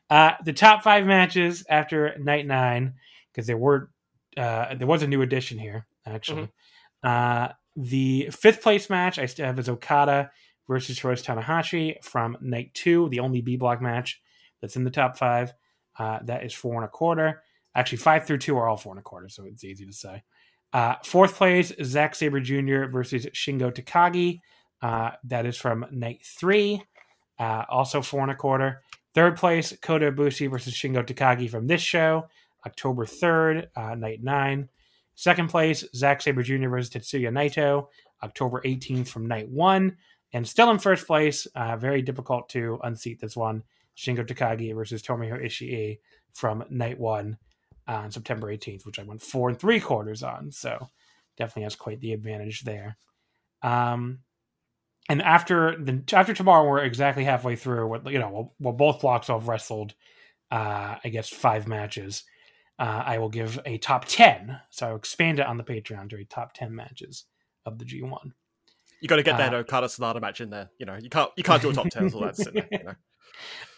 Uh, 0.09 0.33
the 0.45 0.53
top 0.53 0.83
five 0.83 1.05
matches 1.07 1.65
after 1.67 2.15
night 2.19 2.45
nine, 2.45 2.93
because 3.31 3.47
there 3.47 3.57
were 3.57 3.89
uh, 4.37 4.75
there 4.75 4.87
was 4.87 5.01
a 5.01 5.07
new 5.07 5.21
addition 5.23 5.57
here 5.57 5.87
actually. 6.05 6.49
Uh, 7.03 7.49
the 7.75 8.29
fifth 8.31 8.61
place 8.61 8.89
match 8.89 9.17
I 9.17 9.25
still 9.25 9.47
have 9.47 9.57
is 9.57 9.67
Okada 9.69 10.29
versus 10.67 10.99
Hiroshi 10.99 11.23
Tanahashi 11.23 12.03
from 12.03 12.37
night 12.41 12.71
two, 12.75 13.09
the 13.09 13.19
only 13.21 13.41
B 13.41 13.55
block 13.57 13.81
match 13.81 14.21
that's 14.61 14.75
in 14.75 14.83
the 14.83 14.91
top 14.91 15.17
five. 15.17 15.53
Uh, 15.97 16.19
that 16.23 16.43
is 16.45 16.53
four 16.53 16.75
and 16.75 16.85
a 16.85 16.87
quarter. 16.87 17.41
Actually, 17.75 17.97
five 17.99 18.27
through 18.27 18.37
two 18.37 18.55
are 18.57 18.67
all 18.69 18.77
four 18.77 18.91
and 18.93 18.99
a 18.99 19.03
quarter, 19.03 19.29
so 19.29 19.45
it's 19.45 19.63
easy 19.63 19.85
to 19.85 19.93
say. 19.93 20.21
Uh, 20.73 20.95
fourth 21.03 21.35
place, 21.35 21.71
Zack 21.83 22.15
Sabre 22.15 22.39
Jr. 22.39 22.85
versus 22.85 23.27
Shingo 23.27 23.71
Takagi. 23.71 24.41
Uh, 24.81 25.11
that 25.25 25.45
is 25.45 25.55
from 25.55 25.85
night 25.91 26.21
three, 26.23 26.83
uh, 27.39 27.63
also 27.69 28.01
four 28.01 28.21
and 28.21 28.31
a 28.31 28.35
quarter. 28.35 28.81
Third 29.13 29.37
place, 29.37 29.77
Kota 29.81 30.11
Ibushi 30.11 30.49
versus 30.49 30.73
Shingo 30.73 31.05
Takagi 31.05 31.49
from 31.49 31.67
this 31.67 31.81
show, 31.81 32.27
October 32.65 33.05
3rd, 33.05 33.67
uh, 33.75 33.95
night 33.95 34.23
nine. 34.23 34.67
Second 35.15 35.49
place, 35.49 35.85
Zack 35.95 36.21
Sabre 36.21 36.41
Jr. 36.41 36.69
versus 36.69 36.89
Tetsuya 36.89 37.29
Naito, 37.29 37.87
October 38.23 38.61
18th 38.65 39.07
from 39.07 39.27
night 39.27 39.47
one. 39.47 39.95
And 40.33 40.47
still 40.47 40.71
in 40.71 40.79
first 40.79 41.05
place, 41.05 41.45
uh, 41.55 41.77
very 41.77 42.01
difficult 42.01 42.49
to 42.49 42.79
unseat 42.83 43.19
this 43.21 43.37
one, 43.37 43.61
Shingo 43.95 44.27
Takagi 44.27 44.73
versus 44.73 45.03
Tomohiro 45.03 45.45
Ishii 45.45 45.99
from 46.33 46.63
night 46.71 46.99
one 46.99 47.37
on 47.87 48.11
September 48.11 48.47
18th, 48.47 48.85
which 48.85 48.99
I 48.99 49.03
went 49.03 49.21
four 49.21 49.49
and 49.49 49.59
three 49.59 49.79
quarters 49.79 50.23
on. 50.23 50.51
So 50.51 50.89
definitely 51.37 51.63
has 51.63 51.75
quite 51.75 51.99
the 51.99 52.13
advantage 52.13 52.61
there. 52.61 52.97
Um, 53.61 54.19
and 55.09 55.21
after 55.21 55.75
the 55.77 56.01
after 56.13 56.33
tomorrow, 56.33 56.67
we're 56.67 56.83
exactly 56.83 57.23
halfway 57.25 57.55
through. 57.55 57.87
What 57.87 58.09
you 58.11 58.19
know, 58.19 58.53
we'll 58.59 58.73
both 58.73 59.01
blocks 59.01 59.27
will 59.27 59.39
have 59.39 59.47
wrestled, 59.47 59.93
uh, 60.51 60.95
I 61.03 61.09
guess 61.09 61.29
five 61.29 61.67
matches. 61.67 62.23
uh, 62.79 63.03
I 63.05 63.17
will 63.19 63.29
give 63.29 63.59
a 63.65 63.77
top 63.77 64.05
10. 64.05 64.59
So 64.71 64.87
I'll 64.87 64.95
expand 64.95 65.39
it 65.39 65.45
on 65.45 65.57
the 65.57 65.63
Patreon 65.63 66.09
to 66.09 66.17
a 66.17 66.23
top 66.25 66.53
10 66.53 66.73
matches 66.73 67.25
of 67.65 67.77
the 67.79 67.85
G1. 67.85 68.31
You 68.99 69.07
got 69.07 69.17
to 69.17 69.23
get 69.23 69.37
that 69.37 69.53
Uh, 69.53 69.57
Okada 69.57 69.87
Sanada 69.87 70.21
match 70.21 70.39
in 70.41 70.49
there. 70.49 70.69
You 70.79 70.85
know, 70.85 70.95
you 70.99 71.09
can't 71.09 71.29
you 71.35 71.43
can't 71.43 71.61
do 71.61 71.69
a 71.69 71.73
top 71.73 71.89
ten 71.89 72.05
until 72.05 72.21
that's 72.21 72.47
in 72.47 72.53
there. 72.53 72.67
You 72.71 72.83
know? 72.85 72.93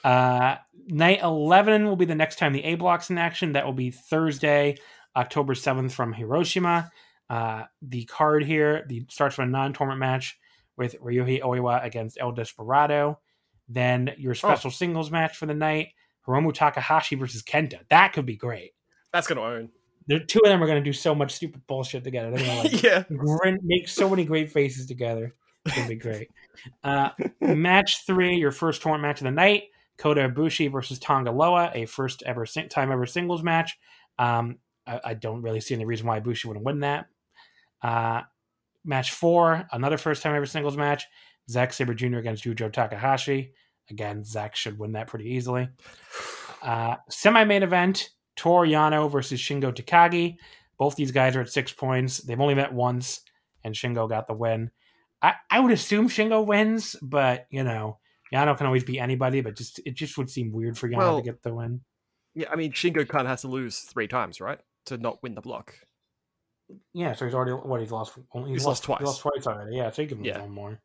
Uh, 0.03 0.55
night 0.87 1.21
11 1.21 1.85
will 1.85 1.95
be 1.95 2.05
the 2.05 2.15
next 2.15 2.37
time 2.37 2.53
the 2.53 2.63
A 2.63 2.75
block's 2.75 3.09
in 3.09 3.17
action. 3.17 3.53
That 3.53 3.65
will 3.65 3.73
be 3.73 3.91
Thursday, 3.91 4.77
October 5.15 5.53
7th 5.53 5.91
from 5.91 6.13
Hiroshima. 6.13 6.91
Uh, 7.29 7.63
the 7.81 8.05
card 8.05 8.43
here 8.43 8.85
the 8.87 9.05
starts 9.09 9.37
with 9.37 9.47
a 9.47 9.51
non 9.51 9.73
tournament 9.73 9.99
match 9.99 10.37
with 10.77 10.95
Ryohei 11.01 11.41
Oiwa 11.41 11.83
against 11.83 12.17
El 12.19 12.33
Desperado. 12.33 13.19
Then 13.67 14.11
your 14.17 14.35
special 14.35 14.69
singles 14.69 15.09
match 15.09 15.35
for 15.35 15.47
the 15.47 15.55
night 15.55 15.89
Hiromu 16.27 16.53
Takahashi 16.53 17.15
versus 17.15 17.41
Kenta. 17.41 17.79
That 17.89 18.13
could 18.13 18.27
be 18.27 18.35
great. 18.35 18.71
That's 19.11 19.27
gonna 19.27 19.41
own. 19.41 19.69
The 20.07 20.19
two 20.19 20.39
of 20.43 20.49
them 20.49 20.61
are 20.61 20.67
going 20.67 20.83
to 20.83 20.87
do 20.87 20.93
so 20.93 21.15
much 21.15 21.33
stupid 21.33 21.65
bullshit 21.65 22.03
together. 22.03 22.29
They're 22.29 22.45
going 22.45 22.69
to 22.69 22.75
like 22.75 22.83
yeah. 22.83 23.03
grin, 23.17 23.57
make 23.63 23.87
so 23.87 24.07
many 24.07 24.23
great 24.23 24.51
faces 24.51 24.85
together. 24.85 25.33
Gonna 25.73 25.87
be 25.87 25.95
great. 25.95 26.29
Uh, 26.83 27.09
match 27.41 28.07
three, 28.07 28.37
your 28.37 28.49
first 28.49 28.81
tournament 28.81 29.03
match 29.03 29.19
of 29.19 29.25
the 29.25 29.31
night: 29.31 29.63
Kota 29.97 30.27
Ibushi 30.27 30.71
versus 30.71 30.97
Tonga 30.97 31.29
Loa, 31.29 31.69
a 31.75 31.85
first 31.85 32.23
ever 32.25 32.45
time 32.45 32.91
ever 32.91 33.05
singles 33.05 33.43
match. 33.43 33.77
Um, 34.17 34.57
I, 34.87 34.99
I 35.03 35.13
don't 35.13 35.43
really 35.43 35.59
see 35.59 35.75
any 35.75 35.85
reason 35.85 36.07
why 36.07 36.19
Ibushi 36.19 36.45
wouldn't 36.45 36.65
win 36.65 36.79
that. 36.79 37.05
Uh, 37.83 38.21
match 38.83 39.11
four, 39.11 39.67
another 39.71 39.97
first 39.97 40.23
time 40.23 40.33
ever 40.33 40.45
singles 40.47 40.77
match: 40.77 41.05
Zack 41.49 41.73
Sabre 41.73 41.93
Jr. 41.93 42.17
against 42.17 42.45
Yujiro 42.45 42.71
Takahashi. 42.71 43.51
Again, 43.89 44.23
Zack 44.23 44.55
should 44.55 44.79
win 44.79 44.93
that 44.93 45.07
pretty 45.07 45.29
easily. 45.29 45.67
Uh, 46.63 46.95
Semi 47.09 47.43
main 47.43 47.63
event: 47.63 48.09
Toru 48.35 48.67
Yano 48.67 49.11
versus 49.11 49.39
Shingo 49.39 49.71
Takagi. 49.75 50.37
Both 50.77 50.95
these 50.95 51.11
guys 51.11 51.35
are 51.35 51.41
at 51.41 51.49
six 51.49 51.71
points. 51.71 52.17
They've 52.19 52.39
only 52.39 52.55
met 52.55 52.73
once, 52.73 53.21
and 53.63 53.75
Shingo 53.75 54.09
got 54.09 54.27
the 54.27 54.33
win. 54.33 54.71
I, 55.25 55.33
I 55.49 55.59
would 55.59 55.71
assume 55.71 56.07
Shingo 56.07 56.45
wins, 56.45 56.95
but 57.01 57.47
you 57.49 57.63
know, 57.63 57.97
Yano 58.33 58.55
can 58.57 58.67
always 58.67 58.83
be 58.83 58.99
anybody. 58.99 59.41
But 59.41 59.55
just 59.57 59.79
it 59.85 59.95
just 59.95 60.17
would 60.17 60.29
seem 60.29 60.51
weird 60.51 60.77
for 60.77 60.87
Yano 60.87 60.97
Well- 60.97 61.17
to 61.17 61.23
get 61.23 61.41
the 61.41 61.53
win. 61.53 61.81
Yeah, 62.35 62.49
I 62.51 62.55
mean 62.57 62.73
Shingo 62.73 63.07
kind 63.07 63.25
of 63.25 63.29
has 63.29 63.41
to 63.41 63.47
lose 63.47 63.79
three 63.79 64.07
times, 64.07 64.39
right, 64.41 64.59
to 64.87 64.97
not 64.97 65.23
win 65.23 65.35
the 65.35 65.41
block. 65.41 65.73
Yeah, 66.93 67.13
so 67.13 67.25
he's 67.25 67.33
already 67.33 67.51
what 67.53 67.79
he's 67.79 67.91
lost. 67.91 68.13
He's, 68.33 68.47
He's 68.47 68.65
lost 68.65 68.83
twice. 68.83 68.99
He 68.99 69.05
lost 69.05 69.21
twice 69.21 69.45
already. 69.47 69.75
Yeah, 69.77 69.91
so 69.91 70.01
he 70.01 70.07
can 70.07 70.17
lose 70.17 70.27
Yeah. 70.27 70.41
one 70.41 70.51
more. 70.51 70.79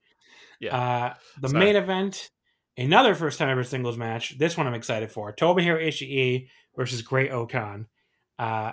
Yeah. 0.60 0.76
Uh, 0.76 1.14
the 1.40 1.48
So- 1.48 1.58
main 1.58 1.74
event, 1.76 2.30
another 2.76 3.14
first 3.14 3.38
time 3.38 3.48
ever 3.48 3.64
singles 3.64 3.96
match. 3.96 4.38
This 4.38 4.56
one 4.56 4.66
I'm 4.66 4.74
excited 4.74 5.10
for. 5.10 5.32
Tomohiro 5.34 5.82
Ishii 5.82 6.48
versus 6.76 7.02
Great 7.02 7.30
O-Khan. 7.30 7.86
Uh, 8.38 8.72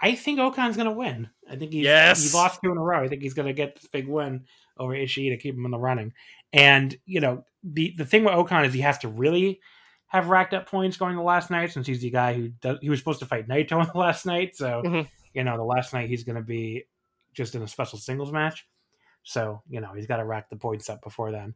I 0.00 0.14
think 0.14 0.38
O-Khan's 0.38 0.76
gonna 0.76 0.92
win. 0.92 1.28
I 1.50 1.56
think 1.56 1.72
he's 1.72 1.82
Yes! 1.84 2.30
he 2.30 2.36
lost 2.36 2.60
two 2.62 2.70
in 2.70 2.78
a 2.78 2.80
row. 2.80 3.02
I 3.02 3.08
think 3.08 3.20
he's 3.22 3.34
gonna 3.34 3.52
get 3.52 3.74
this 3.74 3.88
big 3.88 4.06
win 4.06 4.44
over 4.78 4.92
Ishii 4.94 5.30
to 5.30 5.36
keep 5.36 5.54
him 5.54 5.64
in 5.64 5.70
the 5.70 5.78
running. 5.78 6.12
And 6.52 6.96
you 7.06 7.20
know 7.20 7.44
the 7.64 7.94
the 7.96 8.04
thing 8.04 8.24
with 8.24 8.34
O-Khan 8.34 8.64
is 8.64 8.72
he 8.74 8.80
has 8.80 8.98
to 8.98 9.08
really 9.08 9.60
have 10.06 10.28
racked 10.28 10.54
up 10.54 10.66
points 10.70 10.96
going 10.96 11.16
the 11.16 11.22
last 11.22 11.50
night 11.50 11.70
since 11.72 11.86
he's 11.86 12.00
the 12.00 12.08
guy 12.10 12.32
who 12.32 12.48
does, 12.48 12.78
he 12.80 12.88
was 12.88 12.98
supposed 12.98 13.20
to 13.20 13.26
fight 13.26 13.46
Naito 13.48 13.72
on 13.80 13.90
the 13.92 13.98
last 13.98 14.24
night. 14.26 14.56
So 14.56 14.82
Mhm. 14.84 15.08
you 15.34 15.44
know 15.44 15.56
the 15.56 15.64
last 15.64 15.92
night 15.92 16.08
he's 16.08 16.24
gonna 16.24 16.42
be 16.42 16.84
just 17.34 17.54
in 17.54 17.62
a 17.62 17.68
special 17.68 17.98
singles 17.98 18.32
match. 18.32 18.66
So 19.24 19.62
you 19.68 19.80
know 19.80 19.92
he's 19.94 20.06
got 20.06 20.16
to 20.18 20.24
rack 20.24 20.48
the 20.48 20.56
points 20.56 20.88
up 20.88 21.02
before 21.02 21.30
then. 21.32 21.54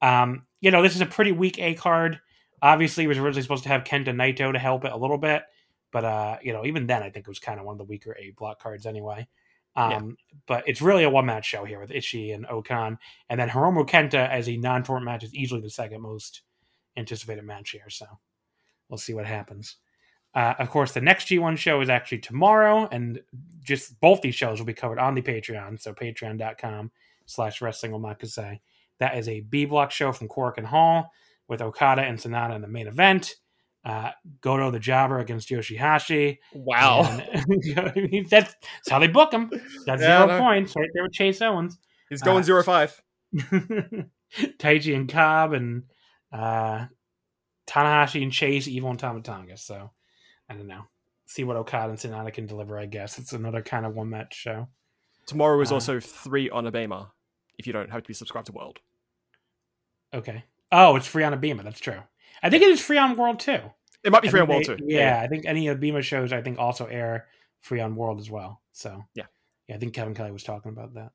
Um, 0.00 0.46
you 0.60 0.70
know 0.70 0.82
this 0.82 0.94
is 0.94 1.00
a 1.00 1.06
pretty 1.06 1.32
weak 1.32 1.58
A 1.58 1.74
card. 1.74 2.20
Obviously, 2.62 3.04
he 3.04 3.08
was 3.08 3.18
originally 3.18 3.42
supposed 3.42 3.62
to 3.64 3.68
have 3.68 3.84
Kenta 3.84 4.08
Naito 4.08 4.52
to 4.52 4.58
help 4.58 4.84
it 4.84 4.92
a 4.92 4.96
little 4.96 5.18
bit, 5.18 5.42
but 5.92 6.04
uh, 6.04 6.38
you 6.42 6.52
know 6.52 6.64
even 6.64 6.86
then 6.86 7.02
I 7.02 7.10
think 7.10 7.26
it 7.26 7.28
was 7.28 7.38
kind 7.40 7.58
of 7.58 7.66
one 7.66 7.74
of 7.74 7.78
the 7.78 7.84
weaker 7.84 8.16
A 8.20 8.30
block 8.30 8.60
cards 8.62 8.86
anyway. 8.86 9.26
Um, 9.78 10.16
But 10.46 10.64
it's 10.66 10.80
really 10.80 11.04
a 11.04 11.10
one 11.10 11.26
match 11.26 11.46
show 11.46 11.64
here 11.64 11.78
with 11.78 11.90
Ishii 11.90 12.34
and 12.34 12.46
O-Khan, 12.46 12.98
and 13.28 13.38
then 13.38 13.50
Hiromu 13.50 13.86
Kenta 13.86 14.28
as 14.30 14.48
a 14.48 14.56
non 14.56 14.82
tournament 14.82 15.12
match 15.12 15.24
is 15.24 15.34
easily 15.34 15.60
the 15.60 15.70
second 15.70 16.00
most 16.00 16.42
anticipated 16.96 17.44
match 17.44 17.70
here. 17.70 17.88
So 17.90 18.06
we'll 18.88 18.98
see 18.98 19.14
what 19.14 19.26
happens. 19.26 19.76
Uh, 20.34 20.54
of 20.58 20.70
course, 20.70 20.92
the 20.92 21.00
next 21.00 21.28
G1 21.28 21.56
show 21.58 21.80
is 21.80 21.88
actually 21.88 22.18
tomorrow, 22.18 22.88
and 22.90 23.20
just 23.62 23.98
both 24.00 24.20
these 24.20 24.34
shows 24.34 24.58
will 24.58 24.66
be 24.66 24.74
covered 24.74 24.98
on 24.98 25.14
the 25.14 25.22
Patreon. 25.22 25.80
So 25.80 25.92
patreon.com 25.92 26.90
slash 27.26 27.60
wrestling. 27.60 27.92
That 28.98 29.16
is 29.16 29.28
a 29.28 29.40
B 29.40 29.64
block 29.64 29.90
show 29.90 30.12
from 30.12 30.28
Korakuen 30.28 30.64
Hall 30.64 31.10
with 31.46 31.62
Okada 31.62 32.02
and 32.02 32.18
Sanada 32.18 32.54
in 32.54 32.62
the 32.62 32.68
main 32.68 32.86
event. 32.86 33.34
Uh, 33.88 34.10
Goto 34.42 34.70
the 34.70 34.78
Jobber 34.78 35.18
against 35.18 35.48
Yoshihashi. 35.48 36.38
Wow. 36.52 37.04
And- 37.04 38.26
that's, 38.30 38.54
that's 38.54 38.88
how 38.90 38.98
they 38.98 39.06
book 39.06 39.32
him. 39.32 39.50
That's 39.86 40.02
Yeah, 40.02 40.26
zero 40.26 40.38
points 40.38 40.74
right 40.76 40.88
there 40.92 41.04
with 41.04 41.12
Chase 41.12 41.40
Owens. 41.40 41.78
He's 42.10 42.20
going 42.20 42.40
uh, 42.40 42.42
zero 42.42 42.62
five. 42.62 43.00
Taichi 44.34 44.94
and 44.94 45.08
Cobb 45.08 45.54
and 45.54 45.84
uh, 46.32 46.86
Tanahashi 47.66 48.22
and 48.22 48.32
Chase, 48.32 48.68
Evil 48.68 48.90
and 48.90 48.98
Tama 48.98 49.22
Tonga. 49.22 49.56
So 49.56 49.90
I 50.48 50.54
don't 50.54 50.66
know. 50.66 50.82
See 51.26 51.44
what 51.44 51.56
Okada 51.56 51.90
and 51.90 51.98
Sanada 51.98 52.32
can 52.32 52.46
deliver. 52.46 52.78
I 52.78 52.86
guess 52.86 53.18
it's 53.18 53.32
another 53.32 53.62
kind 53.62 53.86
of 53.86 53.94
one 53.94 54.10
match 54.10 54.34
show. 54.34 54.68
Tomorrow 55.26 55.60
is 55.60 55.70
uh, 55.70 55.74
also 55.74 56.00
three 56.00 56.50
on 56.50 56.64
Abema. 56.64 57.08
If 57.58 57.66
you 57.66 57.72
don't 57.72 57.90
have 57.90 58.02
to 58.02 58.08
be 58.08 58.14
subscribed 58.14 58.46
to 58.46 58.52
World. 58.52 58.78
Okay. 60.14 60.44
Oh, 60.72 60.96
it's 60.96 61.06
free 61.06 61.24
on 61.24 61.38
Abema. 61.38 61.64
That's 61.64 61.80
true. 61.80 62.00
I 62.42 62.50
think 62.50 62.62
it 62.62 62.70
is 62.70 62.80
free 62.80 62.98
on 62.98 63.16
World 63.16 63.40
too. 63.40 63.60
It 64.04 64.12
might 64.12 64.22
be 64.22 64.28
I 64.28 64.30
free 64.30 64.40
on 64.40 64.48
World 64.48 64.64
they- 64.66 64.76
too. 64.76 64.84
Yeah, 64.86 65.20
I 65.22 65.26
think 65.28 65.44
any 65.46 65.66
Abema 65.66 66.02
shows 66.02 66.32
I 66.32 66.42
think 66.42 66.58
also 66.58 66.86
air 66.86 67.26
free 67.60 67.80
on 67.80 67.96
World 67.96 68.20
as 68.20 68.30
well. 68.30 68.62
So 68.72 69.04
Yeah. 69.14 69.24
yeah, 69.68 69.76
I 69.76 69.78
think 69.78 69.94
Kevin 69.94 70.14
Kelly 70.14 70.30
was 70.32 70.44
talking 70.44 70.70
about 70.70 70.94
that. 70.94 71.10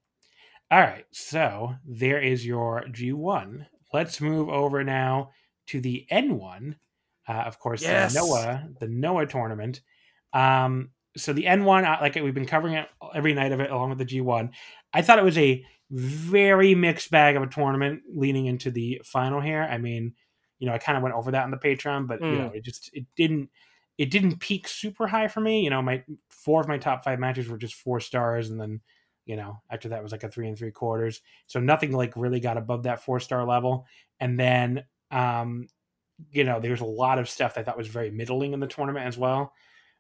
All 0.72 0.80
right, 0.82 1.06
so 1.12 1.76
there 1.86 2.20
is 2.20 2.46
your 2.46 2.84
G1. 2.90 3.66
Let's 3.94 4.20
move 4.20 4.50
over 4.50 4.84
now 4.84 5.32
to 5.68 5.80
the 5.80 6.06
N1. 6.12 6.76
Uh, 7.28 7.32
of 7.34 7.60
course, 7.60 7.84
Yes. 7.84 8.14
the 8.14 8.20
Noah, 8.20 8.70
the 8.80 8.88
Noah 8.88 9.28
tournament. 9.28 9.82
Um, 10.34 10.92
so 11.16 11.32
the 11.32 11.46
N1, 11.46 11.86
uh, 11.86 12.00
like 12.02 12.16
we've 12.16 12.34
been 12.34 12.46
covering 12.48 12.74
it 12.74 12.90
every 13.14 13.34
night 13.34 13.52
of 13.52 13.60
it 13.60 13.70
along 13.72 13.90
with 13.90 14.00
the 14.00 14.06
G1. 14.06 14.50
I 14.94 15.02
thought 15.04 15.20
it 15.20 15.24
was 15.24 15.38
a 15.38 15.64
very 15.92 16.74
mixed 16.76 17.12
bag 17.12 17.36
of 17.36 17.44
a 17.44 17.48
tournament 17.48 18.02
leading 18.12 18.48
into 18.48 18.72
the 18.72 19.00
final 19.06 19.40
here. 19.40 19.62
I 19.62 19.78
mean, 19.78 20.16
you 20.60 20.68
know, 20.68 20.74
I 20.74 20.78
kind 20.78 20.98
of 20.98 21.04
went 21.04 21.16
over 21.16 21.32
that 21.32 21.44
on 21.44 21.52
the 21.52 21.58
Patreon, 21.58 22.08
but 22.08 22.24
you 22.28 22.38
Mm. 22.38 22.40
know, 22.40 22.52
it 22.54 22.64
just 22.64 22.90
it 22.94 23.06
didn't 23.16 23.50
it 23.98 24.10
didn't 24.12 24.40
peak 24.40 24.68
super 24.68 25.08
high 25.08 25.28
for 25.28 25.42
me. 25.42 25.64
You 25.64 25.70
know, 25.70 25.82
my 25.82 26.04
four 26.30 26.62
of 26.62 26.68
my 26.68 26.78
top 26.78 27.04
five 27.04 27.20
matches 27.20 27.48
were 27.50 27.58
just 27.58 27.76
four 27.76 28.00
stars, 28.00 28.50
and 28.50 28.60
then 28.60 28.82
you 29.26 29.36
know 29.36 29.62
after 29.70 29.90
that 29.90 30.04
was 30.04 30.12
like 30.12 30.24
a 30.24 30.30
three 30.30 30.48
and 30.48 30.58
three 30.58 30.72
quarters. 30.72 31.22
So 31.48 31.60
nothing 31.60 31.92
like 31.92 32.14
really 32.16 32.40
got 32.40 32.58
above 32.58 32.84
that 32.84 33.04
four 33.04 33.20
star 33.20 33.46
level. 33.46 33.86
And 34.20 34.40
then 34.40 34.86
um, 35.12 35.68
you 36.32 36.44
know, 36.44 36.60
there's 36.60 36.82
a 36.82 36.86
lot 36.86 37.20
of 37.20 37.30
stuff 37.30 37.56
that 37.56 37.62
I 37.62 37.64
thought 37.64 37.78
was 37.78 37.88
very 37.88 38.12
middling 38.12 38.54
in 38.54 38.60
the 38.60 38.68
tournament 38.68 39.06
as 39.08 39.18
well. 39.18 39.54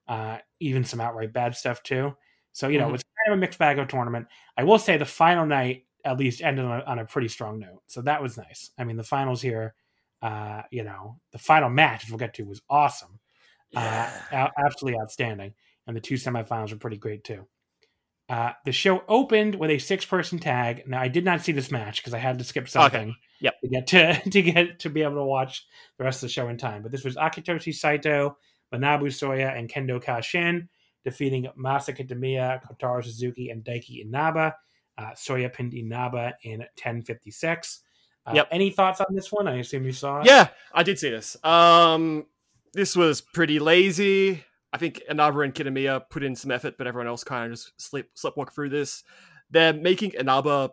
Uh, 0.07 0.39
even 0.59 0.83
some 0.83 1.01
outright 1.01 1.33
bad 1.33 1.55
stuff 1.55 1.83
too. 1.83 2.15
So 2.53 2.69
you 2.69 2.79
know, 2.79 2.87
Mhm. 2.87 2.89
it 2.89 2.93
was 2.93 3.03
kind 3.03 3.33
of 3.33 3.39
a 3.39 3.41
mixed 3.41 3.59
bag 3.59 3.79
of 3.79 3.87
tournament. 3.89 4.27
I 4.57 4.63
will 4.63 4.79
say 4.79 4.97
the 4.97 5.05
final 5.05 5.45
night 5.45 5.87
at 6.05 6.17
least 6.19 6.41
ended 6.41 6.65
on 6.65 6.81
a, 6.81 6.85
on 6.85 6.99
a 6.99 7.05
pretty 7.05 7.27
strong 7.29 7.59
note, 7.59 7.83
so 7.87 8.01
that 8.03 8.21
was 8.21 8.37
nice. 8.37 8.71
I 8.77 8.83
mean, 8.85 8.97
the 8.97 9.03
finals 9.03 9.41
here, 9.41 9.75
uh, 10.23 10.63
you 10.71 10.83
know, 10.83 11.19
the 11.33 11.37
final 11.37 11.69
match, 11.69 12.03
which 12.03 12.09
we'll 12.11 12.17
get 12.17 12.33
to, 12.35 12.43
was 12.45 12.61
awesome, 12.69 13.19
uh, 13.75 14.09
absolutely 14.57 14.99
outstanding, 14.99 15.53
and 15.85 15.95
the 15.95 16.01
two 16.01 16.15
semifinals 16.15 16.71
were 16.71 16.77
pretty 16.77 16.97
great 16.97 17.23
too. 17.23 17.45
Uh, 18.29 18.53
the 18.65 18.71
show 18.71 19.03
opened 19.09 19.53
with 19.55 19.69
a 19.69 19.77
six-person 19.77 20.39
tag. 20.39 20.83
Now, 20.87 21.01
I 21.01 21.09
did 21.09 21.25
not 21.25 21.41
see 21.41 21.51
this 21.51 21.69
match 21.69 21.97
because 22.01 22.13
I 22.13 22.19
had 22.19 22.37
to 22.39 22.45
skip 22.45 22.69
something 22.69 23.13
Yep. 23.41 23.53
to 23.61 23.67
get 23.67 23.87
to 23.87 24.13
to 24.29 24.41
get 24.41 24.79
to 24.79 24.89
be 24.89 25.03
able 25.03 25.15
to 25.15 25.25
watch 25.25 25.67
the 25.97 26.05
rest 26.05 26.23
of 26.23 26.29
the 26.29 26.33
show 26.33 26.47
in 26.47 26.57
time. 26.57 26.81
But 26.81 26.91
this 26.91 27.03
was 27.03 27.17
Akitoshi 27.17 27.75
Saito, 27.75 28.37
Manabu 28.73 29.07
Soya, 29.07 29.55
and 29.57 29.69
Kendo 29.69 30.01
Kashin 30.01 30.69
defeating 31.03 31.47
Masa 31.59 31.93
Kitamiya, 31.95 32.61
Kotaro 32.63 33.03
Suzuki, 33.03 33.49
and 33.49 33.61
Daiki 33.61 34.01
Inaba. 34.05 34.55
Uh, 34.97 35.11
Soya 35.11 35.51
pinned 35.51 35.73
Inaba 35.73 36.33
in 36.43 36.59
1056. 36.59 37.81
Uh, 38.25 38.33
Yep. 38.35 38.47
Any 38.51 38.69
thoughts 38.69 39.01
on 39.01 39.13
this 39.13 39.31
one? 39.31 39.47
I 39.47 39.57
assume 39.57 39.83
you 39.85 39.91
saw 39.91 40.19
it. 40.21 40.25
Yeah, 40.25 40.47
I 40.73 40.83
did 40.83 40.97
see 40.99 41.09
this. 41.09 41.35
Um, 41.43 42.25
this 42.73 42.95
was 42.95 43.21
pretty 43.21 43.59
lazy. 43.59 44.43
I 44.71 44.77
think 44.77 45.01
Inaba 45.09 45.41
and 45.41 45.53
Kitamiya 45.53 46.09
put 46.09 46.23
in 46.23 46.35
some 46.35 46.49
effort, 46.51 46.75
but 46.77 46.87
everyone 46.87 47.07
else 47.07 47.23
kind 47.23 47.45
of 47.51 47.57
just 47.59 47.79
slip 47.79 48.09
sleptwalk 48.15 48.53
through 48.53 48.69
this. 48.69 49.03
They're 49.51 49.73
making 49.73 50.13
Inaba 50.17 50.71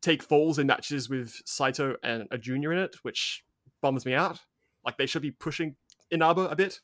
take 0.00 0.22
falls 0.22 0.58
in 0.58 0.66
matches 0.66 1.08
with 1.08 1.34
Saito 1.46 1.96
and 2.02 2.28
a 2.30 2.38
junior 2.38 2.72
in 2.72 2.78
it, 2.78 2.94
which 3.02 3.42
bums 3.80 4.04
me 4.06 4.14
out. 4.14 4.38
Like 4.84 4.96
they 4.98 5.06
should 5.06 5.22
be 5.22 5.30
pushing 5.32 5.74
Inaba 6.10 6.42
a 6.42 6.56
bit. 6.56 6.78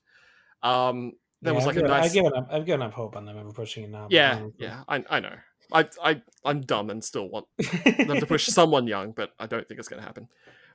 Um, 0.63 1.13
there 1.43 1.53
Yeah, 1.53 1.59
was 1.59 1.63
I've 1.63 1.67
like 1.67 1.77
a 1.77 1.81
given, 1.81 1.91
nice 1.91 2.05
I've 2.07 2.13
given 2.13 2.33
up. 2.35 2.49
I've 2.51 2.67
given 2.67 2.83
up 2.83 2.93
hope 2.93 3.15
on 3.17 3.25
them 3.25 3.39
ever 3.39 3.53
pushing 3.53 3.85
Inaba. 3.85 4.09
yeah, 4.11 4.37
honestly. 4.37 4.53
yeah. 4.59 4.83
I 4.89 5.05
I 5.09 5.21
know. 5.21 5.35
I 5.73 5.89
I 6.03 6.23
I'm 6.45 6.61
dumb 6.63 6.91
and 6.91 7.03
still 7.03 7.29
want 7.29 7.47
them 7.59 8.19
to 8.21 8.27
push 8.27 8.47
someone 8.49 8.87
young, 8.87 9.13
but 9.13 9.31
I 9.39 9.47
don't 9.47 9.67
think 9.67 9.79
it's 9.81 9.89
going 9.89 10.01
to 10.01 10.07
happen. 10.07 10.29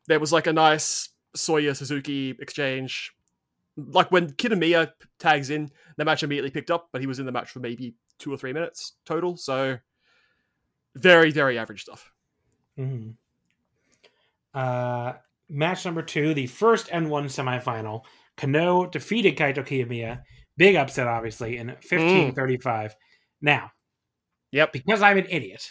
There 0.07 0.19
was 0.19 0.31
like 0.31 0.47
a 0.47 0.53
nice 0.53 1.09
Soya 1.35 1.75
Suzuki 1.75 2.35
exchange. 2.39 3.11
like 3.75 4.11
when 4.11 4.31
Kitamiya 4.33 4.91
tags 5.19 5.49
in, 5.49 5.71
the 5.97 6.05
match 6.05 6.23
immediately 6.23 6.51
picked 6.51 6.71
up, 6.71 6.89
but 6.91 7.01
he 7.01 7.07
was 7.07 7.19
in 7.19 7.25
the 7.25 7.31
match 7.31 7.51
for 7.51 7.59
maybe 7.59 7.95
two 8.19 8.31
or 8.31 8.37
three 8.37 8.53
minutes 8.53 8.93
total. 9.05 9.35
So 9.37 9.77
very, 10.95 11.31
very 11.31 11.57
average 11.57 11.81
stuff. 11.81 12.11
Mm-hmm. 12.77 13.11
Uh, 14.53 15.13
match 15.49 15.85
number 15.85 16.01
two, 16.01 16.33
the 16.33 16.47
first 16.47 16.87
N1 16.87 17.25
semifinal. 17.25 18.01
Kenoh 18.37 18.91
defeated 18.91 19.37
Kaito 19.37 19.65
Kiyomiya. 19.65 20.21
Big 20.57 20.75
upset, 20.75 21.07
obviously, 21.07 21.57
in 21.57 21.75
15 21.81 22.33
35. 22.33 22.95
Now, 23.41 23.71
Yep. 24.53 24.71
because 24.71 25.01
I'm 25.01 25.17
an 25.17 25.27
idiot, 25.29 25.69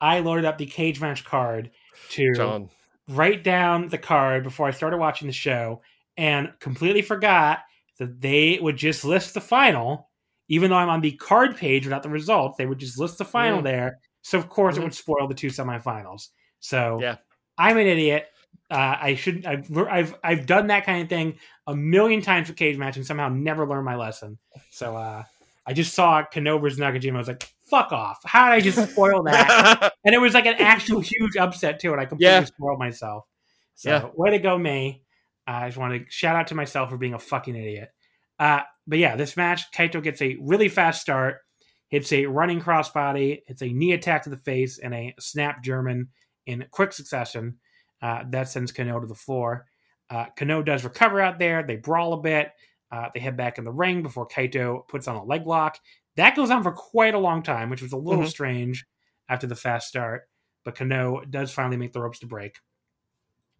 I 0.00 0.20
loaded 0.20 0.46
up 0.46 0.56
the 0.56 0.66
cage 0.66 1.00
match 1.00 1.24
card 1.24 1.70
to 2.10 2.32
John. 2.34 2.70
write 3.08 3.44
down 3.44 3.88
the 3.88 3.98
card 3.98 4.44
before 4.44 4.66
I 4.66 4.70
started 4.70 4.96
watching 4.96 5.26
the 5.26 5.32
show 5.34 5.82
and 6.16 6.52
completely 6.60 7.02
forgot 7.02 7.58
that 7.98 8.20
they 8.20 8.58
would 8.62 8.76
just 8.78 9.04
list 9.04 9.34
the 9.34 9.40
final. 9.42 10.08
Even 10.48 10.70
though 10.70 10.76
I'm 10.76 10.88
on 10.88 11.00
the 11.00 11.12
card 11.12 11.56
page 11.56 11.84
without 11.84 12.02
the 12.02 12.08
results, 12.08 12.56
they 12.56 12.66
would 12.66 12.78
just 12.78 12.98
list 12.98 13.18
the 13.18 13.24
final 13.24 13.60
Mm. 13.60 13.64
there. 13.64 13.98
So, 14.22 14.36
of 14.38 14.48
course, 14.48 14.76
it 14.76 14.80
Mhm. 14.80 14.84
would 14.84 14.94
spoil 14.94 15.28
the 15.28 15.34
two 15.34 15.46
semifinals. 15.48 16.28
So, 16.60 16.98
Yeah. 17.00 17.16
I'm 17.58 17.76
an 17.76 17.86
idiot. 17.86 18.26
Uh, 18.70 18.96
I 19.00 19.14
shouldn't. 19.16 19.46
I've, 19.46 19.70
I've 19.76 20.14
I've 20.24 20.46
done 20.46 20.68
that 20.68 20.84
kind 20.86 21.02
of 21.02 21.08
thing 21.08 21.38
a 21.66 21.74
million 21.76 22.20
times 22.22 22.48
with 22.48 22.56
cage 22.56 22.76
match 22.78 22.96
and 22.96 23.04
somehow 23.06 23.28
never 23.28 23.66
learned 23.66 23.84
my 23.84 23.96
lesson. 23.96 24.38
So 24.70 24.96
uh, 24.96 25.24
I 25.66 25.72
just 25.72 25.92
saw 25.94 26.22
Kenoh 26.24 26.60
versus 26.60 26.78
Nakajima. 26.80 27.14
I 27.14 27.18
was 27.18 27.28
like, 27.28 27.48
"Fuck 27.70 27.92
off! 27.92 28.18
How 28.24 28.46
did 28.46 28.54
I 28.56 28.60
just 28.60 28.90
spoil 28.92 29.22
that?" 29.24 29.92
and 30.04 30.14
it 30.14 30.18
was 30.20 30.34
like 30.34 30.46
an 30.46 30.56
actual 30.58 31.00
huge 31.00 31.36
upset 31.38 31.80
too, 31.80 31.92
and 31.92 32.00
I 32.00 32.04
completely 32.06 32.32
Yeah. 32.34 32.44
spoiled 32.44 32.78
myself. 32.78 33.24
So 33.74 33.90
Yeah. 33.90 34.08
way 34.14 34.30
to 34.30 34.38
go, 34.38 34.58
May. 34.58 35.02
Uh, 35.48 35.52
I 35.52 35.68
just 35.68 35.78
want 35.78 35.94
to 35.94 36.10
shout 36.10 36.36
out 36.36 36.48
to 36.48 36.54
myself 36.54 36.90
for 36.90 36.96
being 36.98 37.14
a 37.14 37.18
fucking 37.18 37.56
idiot. 37.56 37.90
Uh, 38.38 38.60
but 38.86 38.98
yeah, 38.98 39.16
this 39.16 39.36
match, 39.36 39.70
Kaito 39.72 40.02
gets 40.02 40.20
a 40.22 40.36
really 40.40 40.68
fast 40.68 41.00
start. 41.00 41.38
Hits 41.88 42.12
a 42.12 42.26
running 42.26 42.60
crossbody. 42.60 43.40
It's 43.48 43.62
a 43.62 43.68
knee 43.68 43.92
attack 43.92 44.22
to 44.24 44.30
the 44.30 44.36
face 44.36 44.78
and 44.78 44.94
a 44.94 45.14
snap 45.18 45.62
German 45.64 46.08
in 46.46 46.66
quick 46.70 46.92
succession. 46.92 47.58
Uh, 48.00 48.22
that 48.30 48.48
sends 48.48 48.72
Kenoh 48.72 49.00
to 49.00 49.06
the 49.06 49.14
floor. 49.14 49.66
Uh, 50.08 50.26
Kenoh 50.38 50.64
does 50.64 50.84
recover 50.84 51.20
out 51.20 51.38
there. 51.38 51.62
They 51.62 51.76
brawl 51.76 52.12
a 52.12 52.20
bit. 52.20 52.50
Uh, 52.92 53.08
they 53.12 53.20
head 53.20 53.36
back 53.36 53.58
in 53.58 53.64
the 53.64 53.72
ring 53.72 54.02
before 54.02 54.26
Kaito 54.26 54.86
puts 54.88 55.06
on 55.08 55.16
a 55.16 55.24
leg 55.24 55.46
lock. 55.46 55.78
That 56.16 56.36
goes 56.36 56.50
on 56.50 56.62
for 56.62 56.72
quite 56.72 57.14
a 57.14 57.18
long 57.18 57.42
time, 57.42 57.70
which 57.70 57.82
was 57.82 57.92
a 57.92 57.96
little 57.96 58.24
Mhm. 58.24 58.28
strange 58.28 58.84
after 59.28 59.46
the 59.46 59.56
fast 59.56 59.88
start. 59.88 60.28
But 60.64 60.74
Kenoh 60.76 61.30
does 61.30 61.52
finally 61.52 61.76
make 61.76 61.92
the 61.92 62.00
ropes 62.02 62.18
to 62.20 62.26
break. 62.26 62.58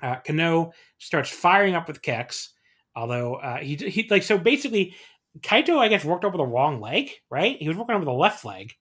Uh, 0.03 0.17
Kenoh 0.27 0.73
starts 0.99 1.31
firing 1.31 1.75
up 1.75 1.87
with 1.87 2.03
kicks, 2.03 2.55
although 2.97 3.35
uh, 3.37 3.59
he, 3.59 3.77
he 3.77 4.09
like 4.09 4.23
so 4.23 4.39
basically 4.39 4.95
Kaito 5.41 5.79
I 5.79 5.89
guess 5.89 6.05
worked 6.05 6.25
over 6.25 6.37
the 6.37 6.45
wrong 6.47 6.81
leg, 6.81 7.11
right? 7.31 7.57
He 7.59 7.69
was 7.69 7.77
working 7.77 7.95
over 7.95 8.05
the 8.05 8.13
left 8.13 8.45
leg, 8.45 8.73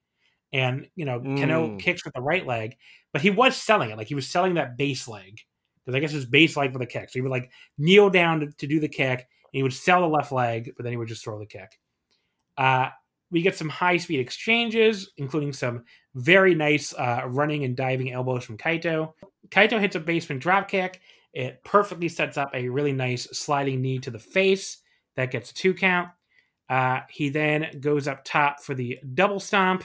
and 0.54 0.90
you 0.96 1.06
know 1.06 1.20
Kenoh 1.20 1.76
Mm. 1.76 1.80
kicks 1.80 2.06
with 2.06 2.14
the 2.14 2.22
right 2.22 2.46
leg, 2.46 2.78
but 3.12 3.22
he 3.22 3.30
was 3.32 3.56
selling 3.56 3.90
it 3.92 3.98
like 3.98 4.08
he 4.08 4.16
was 4.16 4.30
selling 4.30 4.56
that 4.56 4.78
base 4.78 5.08
leg 5.08 5.40
because 5.86 5.96
I 5.96 6.00
guess 6.00 6.12
his 6.12 6.26
base 6.26 6.56
leg 6.58 6.72
for 6.74 6.80
the 6.80 6.86
kick. 6.86 7.10
So 7.10 7.20
he 7.20 7.22
would 7.22 7.32
like 7.32 7.52
kneel 7.78 8.10
down 8.10 8.40
to, 8.42 8.48
to 8.52 8.68
do 8.68 8.80
the 8.80 8.88
kick, 8.90 9.20
and 9.20 9.28
he 9.52 9.64
would 9.64 9.74
sell 9.74 10.02
the 10.02 10.08
left 10.08 10.32
leg, 10.32 10.74
but 10.78 10.84
then 10.84 10.94
he 10.94 10.98
would 10.98 11.08
just 11.10 11.24
throw 11.24 11.38
the 11.40 11.46
kick. 11.46 11.80
Uh, 12.58 12.90
we 13.32 13.42
get 13.42 13.56
some 13.56 13.70
high 13.70 13.98
speed 13.98 14.20
exchanges, 14.20 15.12
including 15.18 15.54
some 15.54 15.84
very 16.16 16.56
nice 16.56 16.94
uh, 16.94 17.24
running 17.28 17.64
and 17.64 17.76
diving 17.76 18.12
elbows 18.12 18.44
from 18.44 18.58
Kaito. 18.58 19.14
Kaito 19.50 19.80
hits 19.80 19.96
a 19.96 20.00
basement 20.00 20.42
drop 20.42 20.68
kick. 20.68 21.02
It 21.34 21.64
perfectly 21.64 22.10
sets 22.10 22.38
up 22.38 22.50
a 22.54 22.70
really 22.70 22.94
nice 22.94 23.24
sliding 23.38 23.82
knee 23.82 24.00
to 24.00 24.12
the 24.12 24.20
face 24.20 24.78
that 25.16 25.32
gets 25.32 25.52
a 25.52 25.54
two 25.54 25.74
count. 25.74 26.10
Uh, 26.70 27.02
he 27.10 27.30
then 27.30 27.80
goes 27.80 28.08
up 28.08 28.24
top 28.24 28.62
for 28.62 28.74
the 28.74 29.00
double 29.14 29.40
stomp, 29.40 29.84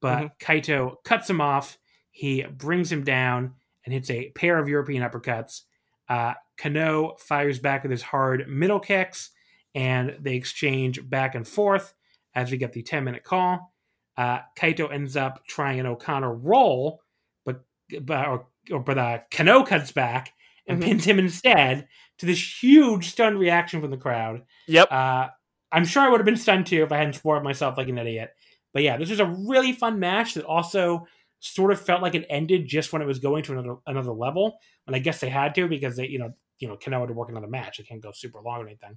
but 0.00 0.38
Kaito 0.38 0.96
cuts 1.04 1.28
him 1.28 1.40
off. 1.40 1.78
He 2.10 2.42
brings 2.42 2.92
him 2.92 3.04
down 3.04 3.54
and 3.84 3.94
hits 3.94 4.10
a 4.10 4.30
pair 4.30 4.58
of 4.58 4.68
European 4.68 5.02
uppercuts. 5.02 5.62
Uh, 6.08 6.34
Kenoh 6.58 7.18
fires 7.18 7.58
back 7.58 7.82
with 7.82 7.90
his 7.90 8.02
hard 8.02 8.48
middle 8.48 8.80
kicks, 8.80 9.30
and 9.74 10.16
they 10.20 10.34
exchange 10.34 11.08
back 11.08 11.34
and 11.34 11.48
forth 11.48 11.94
as 12.34 12.50
we 12.50 12.56
get 12.56 12.72
the 12.72 12.82
10 12.82 13.04
minute 13.04 13.24
call. 13.24 13.72
Uh, 14.16 14.40
Kaito 14.58 14.92
ends 14.92 15.16
up 15.16 15.44
trying 15.46 15.80
an 15.80 15.86
O'Connor 15.86 16.34
roll, 16.34 17.00
but 17.44 17.64
but 18.02 18.26
or, 18.28 18.46
or 18.70 18.80
but 18.80 18.98
uh, 18.98 19.18
Kenoh 19.30 19.66
cuts 19.66 19.92
back 19.92 20.32
and 20.66 20.80
Mhm. 20.80 20.84
pins 20.84 21.04
him 21.04 21.18
instead 21.18 21.88
to 22.18 22.26
this 22.26 22.62
huge 22.62 23.08
stunned 23.10 23.38
reaction 23.38 23.80
from 23.80 23.90
the 23.90 23.96
crowd. 23.96 24.42
Yep. 24.68 24.92
Uh, 24.92 25.28
I'm 25.72 25.84
sure 25.86 26.02
I 26.02 26.08
would 26.08 26.20
have 26.20 26.26
been 26.26 26.36
stunned 26.36 26.66
too 26.66 26.82
if 26.82 26.92
I 26.92 26.98
hadn't 26.98 27.14
spoiled 27.14 27.42
myself 27.42 27.76
like 27.78 27.88
an 27.88 27.98
idiot. 27.98 28.30
But 28.74 28.82
yeah, 28.82 28.96
this 28.98 29.10
was 29.10 29.20
a 29.20 29.26
really 29.48 29.72
fun 29.72 29.98
match 29.98 30.34
that 30.34 30.44
also 30.44 31.06
sort 31.40 31.72
of 31.72 31.80
felt 31.80 32.02
like 32.02 32.14
it 32.14 32.26
ended 32.30 32.66
just 32.68 32.92
when 32.92 33.02
it 33.02 33.06
was 33.06 33.18
going 33.18 33.42
to 33.44 33.52
another 33.52 33.76
another 33.86 34.12
level. 34.12 34.58
And 34.86 34.94
I 34.94 34.98
guess 34.98 35.20
they 35.20 35.28
had 35.30 35.54
to 35.56 35.66
because 35.68 35.96
they, 35.96 36.06
you 36.06 36.18
know, 36.18 36.32
you 36.58 36.68
know, 36.68 36.76
Kenoh 36.76 37.00
had 37.00 37.08
to 37.08 37.14
work 37.14 37.30
another 37.30 37.48
match. 37.48 37.80
It 37.80 37.88
can't 37.88 38.00
go 38.02 38.12
super 38.12 38.40
long 38.42 38.60
or 38.62 38.66
anything. 38.66 38.96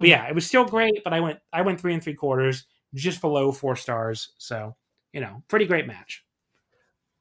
But 0.00 0.08
yeah, 0.08 0.26
it 0.26 0.34
was 0.34 0.46
still 0.46 0.64
great. 0.64 1.04
But 1.04 1.12
I 1.12 1.20
went 1.20 1.38
I 1.52 1.62
went 1.62 1.80
three 1.80 1.94
and 1.94 2.02
three 2.02 2.14
quarters, 2.14 2.66
just 2.94 3.20
below 3.20 3.52
four 3.52 3.76
stars. 3.76 4.30
So 4.38 4.76
you 5.12 5.20
know, 5.20 5.42
pretty 5.48 5.66
great 5.66 5.86
match. 5.86 6.24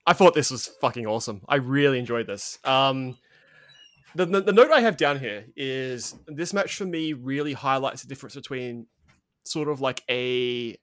I 0.06 0.14
thought 0.14 0.34
this 0.34 0.52
was 0.52 0.68
fucking 0.82 1.06
awesome. 1.06 1.41
I 1.48 1.56
really 1.56 2.00
enjoyed 2.00 2.28
this. 2.28 2.60
Um, 2.66 3.18
the, 4.16 4.26
the, 4.26 4.41
the 4.41 4.52
note 4.52 4.72
I 4.72 4.82
have 4.82 4.98
down 4.98 5.20
here 5.20 5.45
is 5.56 6.16
this 6.28 6.54
match 6.54 6.76
for 6.76 6.86
me 6.86 7.14
really 7.14 7.54
highlights 7.54 8.02
the 8.02 8.08
difference 8.08 8.36
between 8.36 8.88
sort 9.45 9.70
of 9.70 9.82
like 9.82 10.04
a 10.10 10.78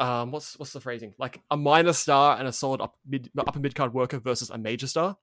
um 0.00 0.32
what's 0.32 0.58
what's 0.58 0.72
the 0.72 0.80
phrasing 0.80 1.14
like 1.16 1.40
a 1.52 1.56
minor 1.56 1.92
star 1.92 2.36
and 2.36 2.48
a 2.48 2.52
solid 2.52 2.80
up 2.80 2.96
mid 3.06 3.30
upper 3.38 3.60
mid 3.60 3.72
card 3.72 3.94
worker 3.94 4.18
versus 4.18 4.50
a 4.50 4.58
major 4.58 4.86
star. 4.86 5.16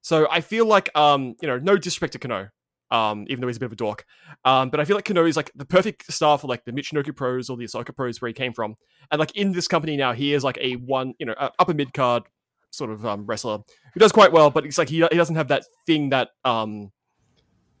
So 0.00 0.26
I 0.30 0.40
feel 0.40 0.66
like 0.66 0.88
um 0.96 1.36
you 1.40 1.48
know 1.48 1.58
no 1.58 1.76
disrespect 1.76 2.12
to 2.14 2.18
Kenoh, 2.18 2.50
um 2.90 3.24
even 3.28 3.40
though 3.40 3.46
he's 3.46 3.56
a 3.56 3.60
bit 3.60 3.66
of 3.66 3.72
a 3.72 3.76
dork, 3.76 4.04
um 4.44 4.70
but 4.70 4.80
I 4.80 4.84
feel 4.84 4.96
like 4.96 5.04
Kenoh 5.04 5.28
is 5.28 5.36
like 5.36 5.50
the 5.54 5.64
perfect 5.64 6.12
star 6.12 6.38
for 6.38 6.46
like 6.46 6.64
the 6.64 6.72
Michinoku 6.72 7.14
Pros 7.14 7.50
or 7.50 7.56
the 7.56 7.64
Osaka 7.64 7.92
Pros 7.92 8.20
where 8.20 8.28
he 8.28 8.32
came 8.32 8.52
from, 8.52 8.76
and 9.10 9.18
like 9.18 9.36
in 9.36 9.52
this 9.52 9.68
company 9.68 9.96
now 9.96 10.12
he 10.12 10.32
is 10.32 10.44
like 10.44 10.58
a 10.60 10.74
one 10.76 11.14
you 11.18 11.26
know 11.26 11.34
upper 11.38 11.74
mid 11.74 11.92
card 11.92 12.24
sort 12.70 12.90
of 12.90 13.06
um, 13.06 13.24
wrestler 13.26 13.58
who 13.94 14.00
does 14.00 14.12
quite 14.12 14.32
well, 14.32 14.50
but 14.50 14.66
it's 14.66 14.78
like 14.78 14.88
he, 14.88 14.96
he 14.96 15.16
doesn't 15.16 15.36
have 15.36 15.48
that 15.48 15.64
thing 15.86 16.10
that 16.10 16.30
um 16.44 16.90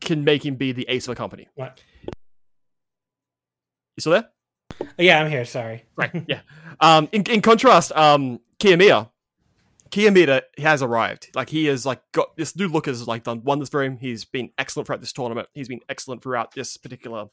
can 0.00 0.24
make 0.24 0.44
him 0.44 0.56
be 0.56 0.72
the 0.72 0.86
ace 0.88 1.06
of 1.06 1.12
a 1.12 1.14
company. 1.14 1.48
What? 1.54 1.80
You 3.96 4.00
still 4.00 4.12
there? 4.12 4.28
Yeah, 4.98 5.20
I'm 5.20 5.30
here. 5.30 5.44
Sorry. 5.44 5.84
Right. 5.96 6.24
Yeah. 6.28 6.40
Um, 6.80 7.08
in, 7.12 7.22
in 7.30 7.40
contrast, 7.40 7.92
um, 7.92 8.40
Kiyomiya, 8.58 9.08
Kiyomiya 9.96 10.42
has 10.58 10.82
arrived. 10.82 11.30
Like 11.34 11.48
he 11.48 11.64
has 11.66 11.86
like 11.86 12.02
got 12.12 12.36
this 12.36 12.54
new 12.54 12.68
look 12.68 12.84
has 12.84 13.08
like 13.08 13.22
done 13.24 13.42
wonders 13.44 13.70
for 13.70 13.82
him. 13.82 13.96
He's 13.96 14.26
been 14.26 14.50
excellent 14.58 14.86
throughout 14.86 15.00
this 15.00 15.12
tournament. 15.12 15.48
He's 15.54 15.68
been 15.68 15.80
excellent 15.88 16.22
throughout 16.22 16.52
this 16.52 16.76
particular 16.76 17.26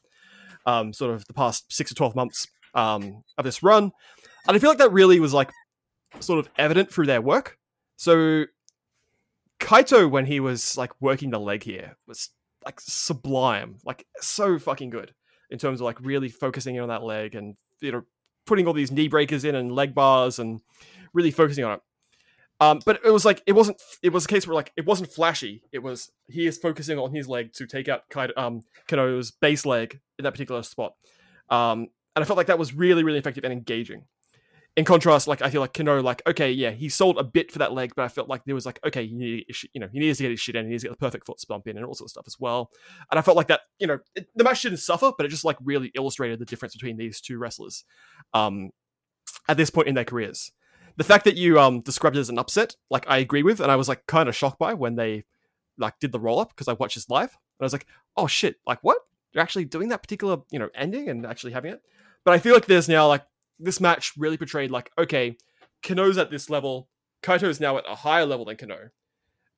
um 0.64 0.94
sort 0.94 1.14
of 1.14 1.26
the 1.26 1.34
past 1.34 1.70
six 1.70 1.90
to 1.90 1.94
twelve 1.94 2.16
months 2.16 2.48
um 2.74 3.22
of 3.36 3.44
this 3.44 3.62
run. 3.62 3.92
And 4.48 4.56
I 4.56 4.58
feel 4.58 4.70
like 4.70 4.78
that 4.78 4.92
really 4.92 5.20
was 5.20 5.34
like 5.34 5.50
sort 6.20 6.38
of 6.38 6.48
evident 6.56 6.90
through 6.90 7.04
their 7.04 7.20
work. 7.20 7.58
So 7.96 8.46
Kaito, 9.60 10.10
when 10.10 10.24
he 10.24 10.40
was 10.40 10.78
like 10.78 10.90
working 11.02 11.28
the 11.30 11.38
leg 11.38 11.62
here, 11.62 11.98
was 12.06 12.30
like 12.64 12.80
sublime, 12.80 13.76
like 13.84 14.06
so 14.22 14.58
fucking 14.58 14.88
good 14.88 15.12
in 15.50 15.58
terms 15.58 15.80
of 15.80 15.84
like 15.84 16.00
really 16.00 16.30
focusing 16.30 16.76
in 16.76 16.82
on 16.82 16.88
that 16.88 17.02
leg 17.02 17.34
and 17.34 17.56
you 17.80 17.92
know 17.92 18.04
putting 18.46 18.66
all 18.66 18.72
these 18.72 18.90
knee 18.90 19.08
breakers 19.08 19.44
in 19.44 19.54
and 19.54 19.74
leg 19.74 19.94
bars 19.94 20.38
and 20.38 20.62
really 21.12 21.30
focusing 21.30 21.64
on 21.64 21.72
it. 21.74 21.80
Um, 22.60 22.80
but 22.84 23.00
it 23.04 23.10
was 23.10 23.24
like 23.24 23.42
it 23.46 23.52
wasn't. 23.52 23.80
It 24.02 24.10
was 24.10 24.24
a 24.24 24.28
case 24.28 24.46
where 24.46 24.54
like 24.54 24.72
it 24.76 24.86
wasn't 24.86 25.12
flashy. 25.12 25.62
It 25.72 25.80
was 25.80 26.10
he 26.28 26.46
is 26.46 26.56
focusing 26.58 26.98
on 26.98 27.12
his 27.12 27.28
leg 27.28 27.52
to 27.54 27.66
take 27.66 27.88
out 27.88 28.08
Kaito, 28.10 28.36
um, 28.36 28.62
Kenoh's 28.88 29.32
base 29.32 29.66
leg 29.66 30.00
in 30.18 30.22
that 30.22 30.32
particular 30.32 30.62
spot. 30.62 30.94
Um, 31.50 31.88
and 32.14 32.22
I 32.22 32.24
felt 32.24 32.36
like 32.36 32.46
that 32.46 32.58
was 32.58 32.74
really 32.74 33.02
really 33.02 33.18
effective 33.18 33.44
and 33.44 33.52
engaging. 33.52 34.04
In 34.76 34.84
contrast, 34.84 35.28
like 35.28 35.42
I 35.42 35.50
feel 35.50 35.60
like 35.60 35.72
Kenoh, 35.72 36.02
like 36.02 36.22
okay, 36.28 36.50
yeah, 36.52 36.70
he 36.70 36.88
sold 36.88 37.18
a 37.18 37.24
bit 37.24 37.50
for 37.50 37.58
that 37.58 37.72
leg, 37.72 37.92
but 37.96 38.04
I 38.04 38.08
felt 38.08 38.28
like 38.28 38.44
there 38.44 38.54
was 38.54 38.66
like 38.66 38.78
okay, 38.86 39.06
he 39.06 39.44
you 39.72 39.80
know, 39.80 39.88
he 39.92 39.98
needs 39.98 40.18
to 40.18 40.24
get 40.24 40.30
his 40.30 40.40
shit 40.40 40.54
in, 40.54 40.64
he 40.64 40.70
needs 40.70 40.84
to 40.84 40.88
get 40.88 40.98
the 40.98 41.04
perfect 41.04 41.26
foot 41.26 41.40
bump 41.48 41.66
in, 41.66 41.76
and 41.76 41.84
all 41.84 41.94
sorts 41.94 42.12
of 42.12 42.14
stuff 42.14 42.24
as 42.28 42.36
well. 42.38 42.70
And 43.10 43.18
I 43.18 43.22
felt 43.22 43.36
like 43.36 43.48
that, 43.48 43.60
you 43.80 43.88
know, 43.88 43.98
it, 44.14 44.28
the 44.34 44.44
match 44.44 44.62
didn't 44.62 44.78
suffer, 44.78 45.12
but 45.16 45.26
it 45.26 45.30
just 45.30 45.44
like 45.44 45.56
really 45.62 45.90
illustrated 45.96 46.38
the 46.38 46.44
difference 46.44 46.74
between 46.74 46.96
these 46.96 47.20
two 47.20 47.38
wrestlers, 47.38 47.84
um, 48.32 48.70
at 49.48 49.56
this 49.56 49.70
point 49.70 49.88
in 49.88 49.96
their 49.96 50.04
careers. 50.04 50.52
The 50.96 51.04
fact 51.04 51.24
that 51.24 51.36
you 51.36 51.58
um 51.58 51.80
described 51.80 52.16
it 52.16 52.20
as 52.20 52.28
an 52.28 52.38
upset, 52.38 52.76
like 52.90 53.04
I 53.08 53.18
agree 53.18 53.42
with, 53.42 53.60
and 53.60 53.70
I 53.70 53.76
was 53.76 53.88
like 53.88 54.06
kind 54.06 54.28
of 54.28 54.36
shocked 54.36 54.58
by 54.58 54.74
when 54.74 54.94
they 54.94 55.24
like 55.78 55.98
did 55.98 56.12
the 56.12 56.20
roll 56.20 56.38
up 56.38 56.50
because 56.50 56.68
I 56.68 56.74
watched 56.74 56.94
this 56.94 57.10
live, 57.10 57.30
and 57.30 57.62
I 57.62 57.64
was 57.64 57.72
like, 57.72 57.86
oh 58.16 58.26
shit, 58.26 58.56
like 58.66 58.78
what? 58.82 58.98
They're 59.32 59.42
actually 59.42 59.64
doing 59.64 59.88
that 59.88 60.02
particular, 60.02 60.38
you 60.50 60.58
know, 60.58 60.68
ending 60.74 61.08
and 61.08 61.26
actually 61.26 61.52
having 61.52 61.72
it. 61.72 61.82
But 62.24 62.34
I 62.34 62.38
feel 62.38 62.54
like 62.54 62.66
there's 62.66 62.88
now 62.88 63.08
like 63.08 63.24
this 63.58 63.80
match 63.80 64.12
really 64.16 64.36
portrayed 64.36 64.70
like 64.70 64.90
okay, 64.98 65.36
Kenoh's 65.82 66.18
at 66.18 66.30
this 66.30 66.48
level, 66.48 66.88
Kaito 67.22 67.44
is 67.44 67.60
now 67.60 67.76
at 67.78 67.84
a 67.88 67.94
higher 67.94 68.26
level 68.26 68.44
than 68.44 68.56
Kenoh, 68.56 68.90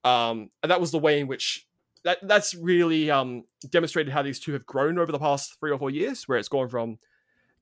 um, 0.09 0.51
and 0.63 0.71
that 0.71 0.81
was 0.81 0.91
the 0.91 0.99
way 0.99 1.21
in 1.21 1.27
which 1.27 1.67
that 2.05 2.19
that's 2.23 2.55
really 2.55 3.11
um, 3.11 3.45
demonstrated 3.69 4.13
how 4.13 4.23
these 4.23 4.39
two 4.39 4.53
have 4.53 4.65
grown 4.65 4.99
over 4.99 5.11
the 5.11 5.19
past 5.19 5.59
three 5.59 5.71
or 5.73 5.79
four 5.79 5.91
years, 5.91 6.27
where 6.29 6.39
it's 6.39 6.49
gone 6.49 6.69
from 6.69 6.99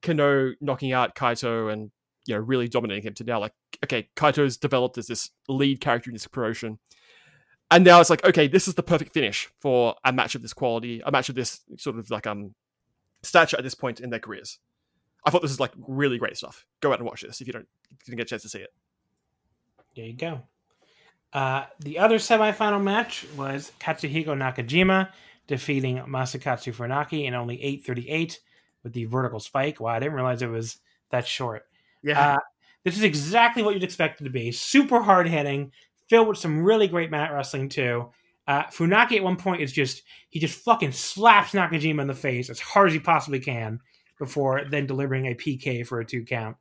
Kenoh 0.01 0.53
knocking 0.61 0.93
out 0.93 1.15
Kaito 1.15 1.73
and 1.73 1.91
you 2.25 2.35
know 2.35 2.41
really 2.41 2.67
dominating 2.67 3.03
him 3.03 3.13
to 3.15 3.23
now 3.23 3.39
like 3.39 3.53
okay, 3.83 4.09
Kaito's 4.15 4.57
developed 4.57 4.97
as 4.97 5.07
this 5.07 5.29
lead 5.47 5.79
character 5.81 6.09
in 6.09 6.15
this 6.15 6.27
promotion. 6.27 6.79
And 7.71 7.83
now 7.83 7.99
it's 7.99 8.11
like, 8.11 8.23
okay, 8.23 8.47
this 8.47 8.67
is 8.67 8.75
the 8.75 8.83
perfect 8.83 9.11
finish 9.13 9.49
for 9.59 9.95
a 10.05 10.13
match 10.13 10.35
of 10.35 10.43
this 10.43 10.53
quality, 10.53 11.01
a 11.03 11.11
match 11.11 11.29
of 11.29 11.35
this 11.35 11.61
sort 11.77 11.97
of 11.97 12.09
like 12.09 12.27
um 12.27 12.53
stature 13.23 13.57
at 13.57 13.63
this 13.63 13.75
point 13.75 13.99
in 13.99 14.09
their 14.09 14.19
careers. 14.19 14.59
I 15.25 15.31
thought 15.31 15.41
this 15.41 15.51
is 15.51 15.59
like 15.59 15.71
really 15.87 16.17
great 16.17 16.37
stuff. 16.37 16.65
Go 16.81 16.91
out 16.93 16.99
and 16.99 17.07
watch 17.07 17.21
this 17.21 17.41
if 17.41 17.47
you 17.47 17.53
don't 17.53 17.67
didn't 18.05 18.17
get 18.17 18.27
a 18.27 18.29
chance 18.29 18.43
to 18.43 18.49
see 18.49 18.59
it. 18.59 18.69
There 19.95 20.05
you 20.05 20.13
go. 20.13 20.41
Uh, 21.33 21.65
the 21.79 21.99
other 21.99 22.17
semifinal 22.17 22.81
match 22.81 23.25
was 23.35 23.71
Katsuhiko 23.79 24.27
Nakajima 24.27 25.09
defeating 25.47 25.97
Masakatsu 25.97 26.73
Funaki 26.73 27.25
in 27.25 27.33
only 27.33 27.57
8:38 27.57 28.39
with 28.83 28.93
the 28.93 29.05
vertical 29.05 29.39
spike. 29.39 29.79
Wow, 29.79 29.93
I 29.93 29.99
didn't 29.99 30.13
realize 30.13 30.41
it 30.41 30.47
was 30.47 30.77
that 31.09 31.27
short. 31.27 31.65
Yeah. 32.05 32.33
Uh, 32.33 32.37
this 32.83 32.95
is 32.97 33.03
exactly 33.03 33.63
what 33.63 33.73
you'd 33.73 33.83
expect 33.83 34.21
it 34.21 34.25
to 34.25 34.29
be. 34.29 34.51
Super 34.51 35.01
hard 35.01 35.27
hitting, 35.27 35.71
filled 36.09 36.27
with 36.27 36.37
some 36.37 36.63
really 36.63 36.87
great 36.87 37.11
mat 37.11 37.33
wrestling 37.33 37.67
too. 37.69 38.11
Uh, 38.47 38.63
Funaki 38.65 39.17
at 39.17 39.23
one 39.23 39.37
point 39.37 39.61
is 39.61 39.71
just 39.73 40.03
he 40.29 40.39
just 40.39 40.63
fucking 40.63 40.91
slaps 40.91 41.51
Nakajima 41.53 42.01
in 42.01 42.07
the 42.07 42.13
face 42.13 42.49
as 42.49 42.59
hard 42.59 42.87
as 42.89 42.93
he 42.93 42.99
possibly 42.99 43.39
can 43.39 43.79
before 44.19 44.61
then 44.69 44.85
delivering 44.85 45.25
a 45.25 45.35
PK 45.35 45.85
for 45.85 45.99
a 45.99 46.05
two 46.05 46.23
count. 46.23 46.55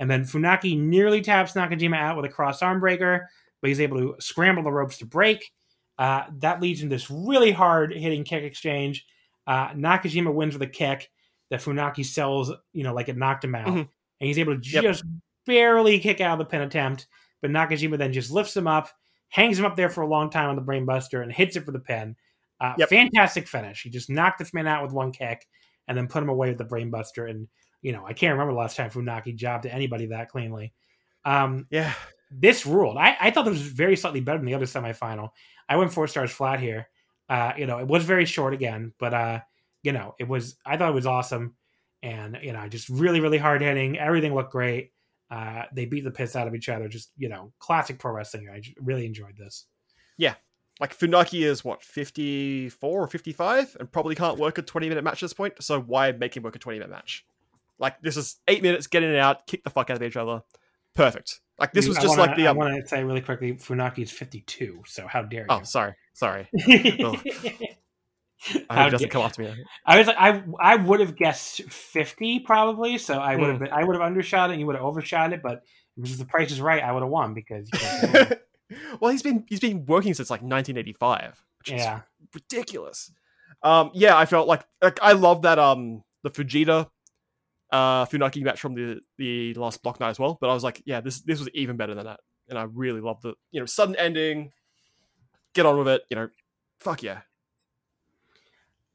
And 0.00 0.10
then 0.10 0.24
Funaki 0.24 0.78
nearly 0.78 1.20
taps 1.20 1.52
Nakajima 1.52 1.96
out 1.96 2.16
with 2.16 2.24
a 2.24 2.30
cross 2.34 2.62
arm 2.62 2.80
breaker, 2.80 3.28
but 3.60 3.68
he's 3.68 3.80
able 3.80 3.98
to 3.98 4.14
scramble 4.18 4.62
the 4.62 4.72
ropes 4.72 4.98
to 4.98 5.06
break. 5.06 5.52
Uh, 5.98 6.24
that 6.38 6.60
leads 6.62 6.82
in 6.82 6.88
this 6.88 7.10
really 7.10 7.52
hard 7.52 7.92
hitting 7.92 8.24
kick 8.24 8.44
exchange. 8.44 9.04
Uh, 9.46 9.68
Nakajima 9.70 10.32
wins 10.32 10.54
with 10.54 10.62
a 10.62 10.66
kick 10.66 11.10
that 11.50 11.60
Funaki 11.60 12.04
sells, 12.04 12.50
you 12.72 12.82
know, 12.82 12.94
like 12.94 13.08
it 13.08 13.16
knocked 13.16 13.44
him 13.44 13.54
out. 13.54 13.66
Mhm. 13.68 13.88
And 14.20 14.28
he's 14.28 14.38
able 14.38 14.58
to 14.58 14.68
Yep. 14.70 14.82
just 14.82 15.04
barely 15.46 15.98
kick 15.98 16.20
out 16.20 16.32
of 16.32 16.38
the 16.38 16.50
pin 16.50 16.62
attempt. 16.62 17.06
But 17.42 17.50
Nakajima 17.50 17.98
then 17.98 18.12
just 18.12 18.30
lifts 18.30 18.56
him 18.56 18.66
up, 18.66 18.88
hangs 19.28 19.58
him 19.58 19.64
up 19.64 19.76
there 19.76 19.90
for 19.90 20.02
a 20.02 20.06
long 20.08 20.30
time 20.30 20.48
on 20.48 20.56
the 20.56 20.62
brainbuster, 20.62 21.22
and 21.22 21.32
hits 21.32 21.56
it 21.56 21.64
for 21.64 21.72
the 21.72 21.78
pin. 21.78 22.16
Uh, 22.60 22.74
Yep. 22.78 22.88
Fantastic 22.88 23.46
finish. 23.46 23.82
He 23.82 23.90
just 23.90 24.08
knocked 24.08 24.38
this 24.38 24.54
man 24.54 24.66
out 24.66 24.82
with 24.82 24.92
one 24.92 25.12
kick 25.12 25.46
and 25.88 25.96
then 25.96 26.08
put 26.08 26.22
him 26.22 26.30
away 26.30 26.48
with 26.48 26.58
the 26.58 26.64
brainbuster. 26.64 27.28
And, 27.30 27.46
you 27.82 27.92
know, 27.92 28.06
I 28.06 28.14
can't 28.14 28.32
remember 28.32 28.52
the 28.54 28.58
last 28.58 28.76
time 28.76 28.90
Funaki 28.90 29.36
jobbed 29.36 29.64
to 29.64 29.72
anybody 29.72 30.06
that 30.06 30.30
cleanly. 30.30 30.72
Um, 31.24 31.66
Yeah. 31.70 31.92
this 32.30 32.64
ruled. 32.66 32.96
I, 32.96 33.16
I 33.20 33.30
thought 33.30 33.44
this 33.44 33.52
was 33.52 33.62
very 33.62 33.96
slightly 33.96 34.20
better 34.20 34.38
than 34.38 34.46
the 34.46 34.54
other 34.54 34.64
semifinal. 34.64 35.30
I 35.68 35.76
went 35.76 35.92
four 35.92 36.06
stars 36.08 36.30
flat 36.30 36.58
here. 36.60 36.88
Uh, 37.28 37.52
you 37.56 37.66
know, 37.66 37.78
it 37.78 37.86
was 37.86 38.04
very 38.04 38.24
short 38.24 38.54
again, 38.54 38.92
but 38.98 39.12
uh, 39.12 39.40
you 39.82 39.92
know, 39.92 40.14
it 40.18 40.26
was. 40.28 40.56
I 40.64 40.76
thought 40.76 40.90
it 40.90 40.94
was 40.94 41.06
awesome, 41.06 41.54
and 42.02 42.38
you 42.42 42.52
know, 42.52 42.66
just 42.68 42.88
really, 42.88 43.20
really 43.20 43.38
hard 43.38 43.62
hitting. 43.62 43.98
Everything 43.98 44.34
looked 44.34 44.52
great. 44.52 44.92
Uh, 45.30 45.64
they 45.72 45.84
beat 45.86 46.04
the 46.04 46.10
piss 46.10 46.36
out 46.36 46.46
of 46.46 46.54
each 46.54 46.68
other. 46.68 46.88
Just 46.88 47.10
you 47.16 47.28
know, 47.28 47.52
classic 47.58 47.98
pro 47.98 48.12
wrestling. 48.12 48.48
I 48.52 48.60
j- 48.60 48.76
really 48.80 49.06
enjoyed 49.06 49.36
this. 49.36 49.66
Yeah 50.16 50.34
like 50.80 50.96
Funaki 50.96 51.42
is 51.44 51.64
what, 51.64 51.82
54 51.82 53.02
or 53.02 53.06
55 53.06 53.76
and 53.80 53.90
probably 53.90 54.14
can't 54.14 54.38
work 54.38 54.58
a 54.58 54.62
20 54.62 54.88
minute 54.88 55.04
match 55.04 55.22
at 55.22 55.26
this 55.26 55.32
point. 55.32 55.54
So 55.60 55.80
why 55.80 56.12
make 56.12 56.36
him 56.36 56.42
work 56.42 56.56
a 56.56 56.58
20 56.58 56.78
minute 56.78 56.90
match? 56.90 57.24
Like 57.78 58.00
this 58.02 58.16
is 58.16 58.36
eight 58.48 58.62
minutes, 58.62 58.86
get 58.86 59.02
in 59.02 59.10
and 59.10 59.18
out, 59.18 59.46
kick 59.46 59.64
the 59.64 59.70
fuck 59.70 59.90
out 59.90 59.96
of 59.96 60.02
each 60.02 60.16
other. 60.16 60.42
Perfect. 60.94 61.40
Like 61.58 61.72
this 61.72 61.88
was 61.88 61.96
I 61.98 62.02
just 62.02 62.18
wanna- 62.18 62.30
like 62.30 62.36
the 62.36 62.46
I 62.46 62.50
um, 62.50 62.56
want 62.58 62.80
to 62.80 62.86
say 62.86 63.02
really 63.04 63.20
quickly, 63.20 63.54
Funaki 63.54 64.00
is 64.00 64.10
fifty-two. 64.10 64.82
So 64.86 65.06
how 65.06 65.22
dare 65.22 65.42
you? 65.42 65.46
Oh, 65.48 65.62
sorry. 65.62 65.94
Sorry. 66.12 66.48
I 68.70 68.82
hope 68.82 68.88
it 68.88 68.90
doesn't 68.90 69.10
come 69.10 69.22
after 69.22 69.42
me. 69.42 69.64
I 69.84 69.98
was 69.98 70.06
like, 70.06 70.16
I 70.18 70.42
I 70.60 70.76
would 70.76 71.00
have 71.00 71.16
guessed 71.16 71.62
fifty 71.64 72.40
probably, 72.40 72.98
so 72.98 73.14
I 73.14 73.36
would 73.36 73.50
have 73.50 73.58
been, 73.58 73.70
I 73.70 73.84
would 73.84 73.94
have 73.94 74.02
undershot 74.02 74.50
it, 74.50 74.58
you 74.58 74.66
would 74.66 74.76
have 74.76 74.84
overshot 74.84 75.32
it. 75.32 75.42
But 75.42 75.62
if 75.96 76.18
the 76.18 76.24
price 76.24 76.50
is 76.50 76.60
right, 76.60 76.82
I 76.82 76.92
would 76.92 77.02
have 77.02 77.10
won 77.10 77.34
because 77.34 77.68
you 77.72 77.78
can't 77.78 78.12
go 78.12 78.18
wrong. 78.20 78.28
well, 79.00 79.10
he's 79.10 79.22
been 79.22 79.44
he's 79.48 79.60
been 79.60 79.86
working 79.86 80.14
since 80.14 80.30
like 80.30 80.42
1985, 80.42 81.42
which 81.58 81.72
is 81.72 81.86
ridiculous. 82.34 83.10
Um, 83.62 83.90
yeah, 83.94 84.16
I 84.16 84.26
felt 84.26 84.48
like 84.48 84.64
like 84.82 84.98
I 85.02 85.12
love 85.12 85.42
that 85.42 85.58
um 85.58 86.02
the 86.22 86.30
Fujita 86.30 86.88
uh 87.72 88.06
Funaki 88.06 88.42
match 88.42 88.60
from 88.60 88.74
the 88.74 89.00
the 89.18 89.54
last 89.54 89.82
block 89.82 90.00
night 90.00 90.10
as 90.10 90.18
well. 90.18 90.36
But 90.40 90.50
I 90.50 90.54
was 90.54 90.64
like, 90.64 90.82
yeah, 90.84 91.00
this 91.00 91.20
this 91.22 91.38
was 91.38 91.48
even 91.54 91.76
better 91.76 91.94
than 91.94 92.04
that, 92.04 92.20
and 92.48 92.58
I 92.58 92.64
really 92.64 93.00
loved 93.00 93.22
the 93.22 93.34
you 93.50 93.60
know 93.60 93.66
sudden 93.66 93.96
ending. 93.96 94.52
Get 95.54 95.64
on 95.64 95.78
with 95.78 95.88
it, 95.88 96.02
you 96.10 96.16
know. 96.16 96.28
Fuck 96.80 97.02
yeah. 97.02 97.20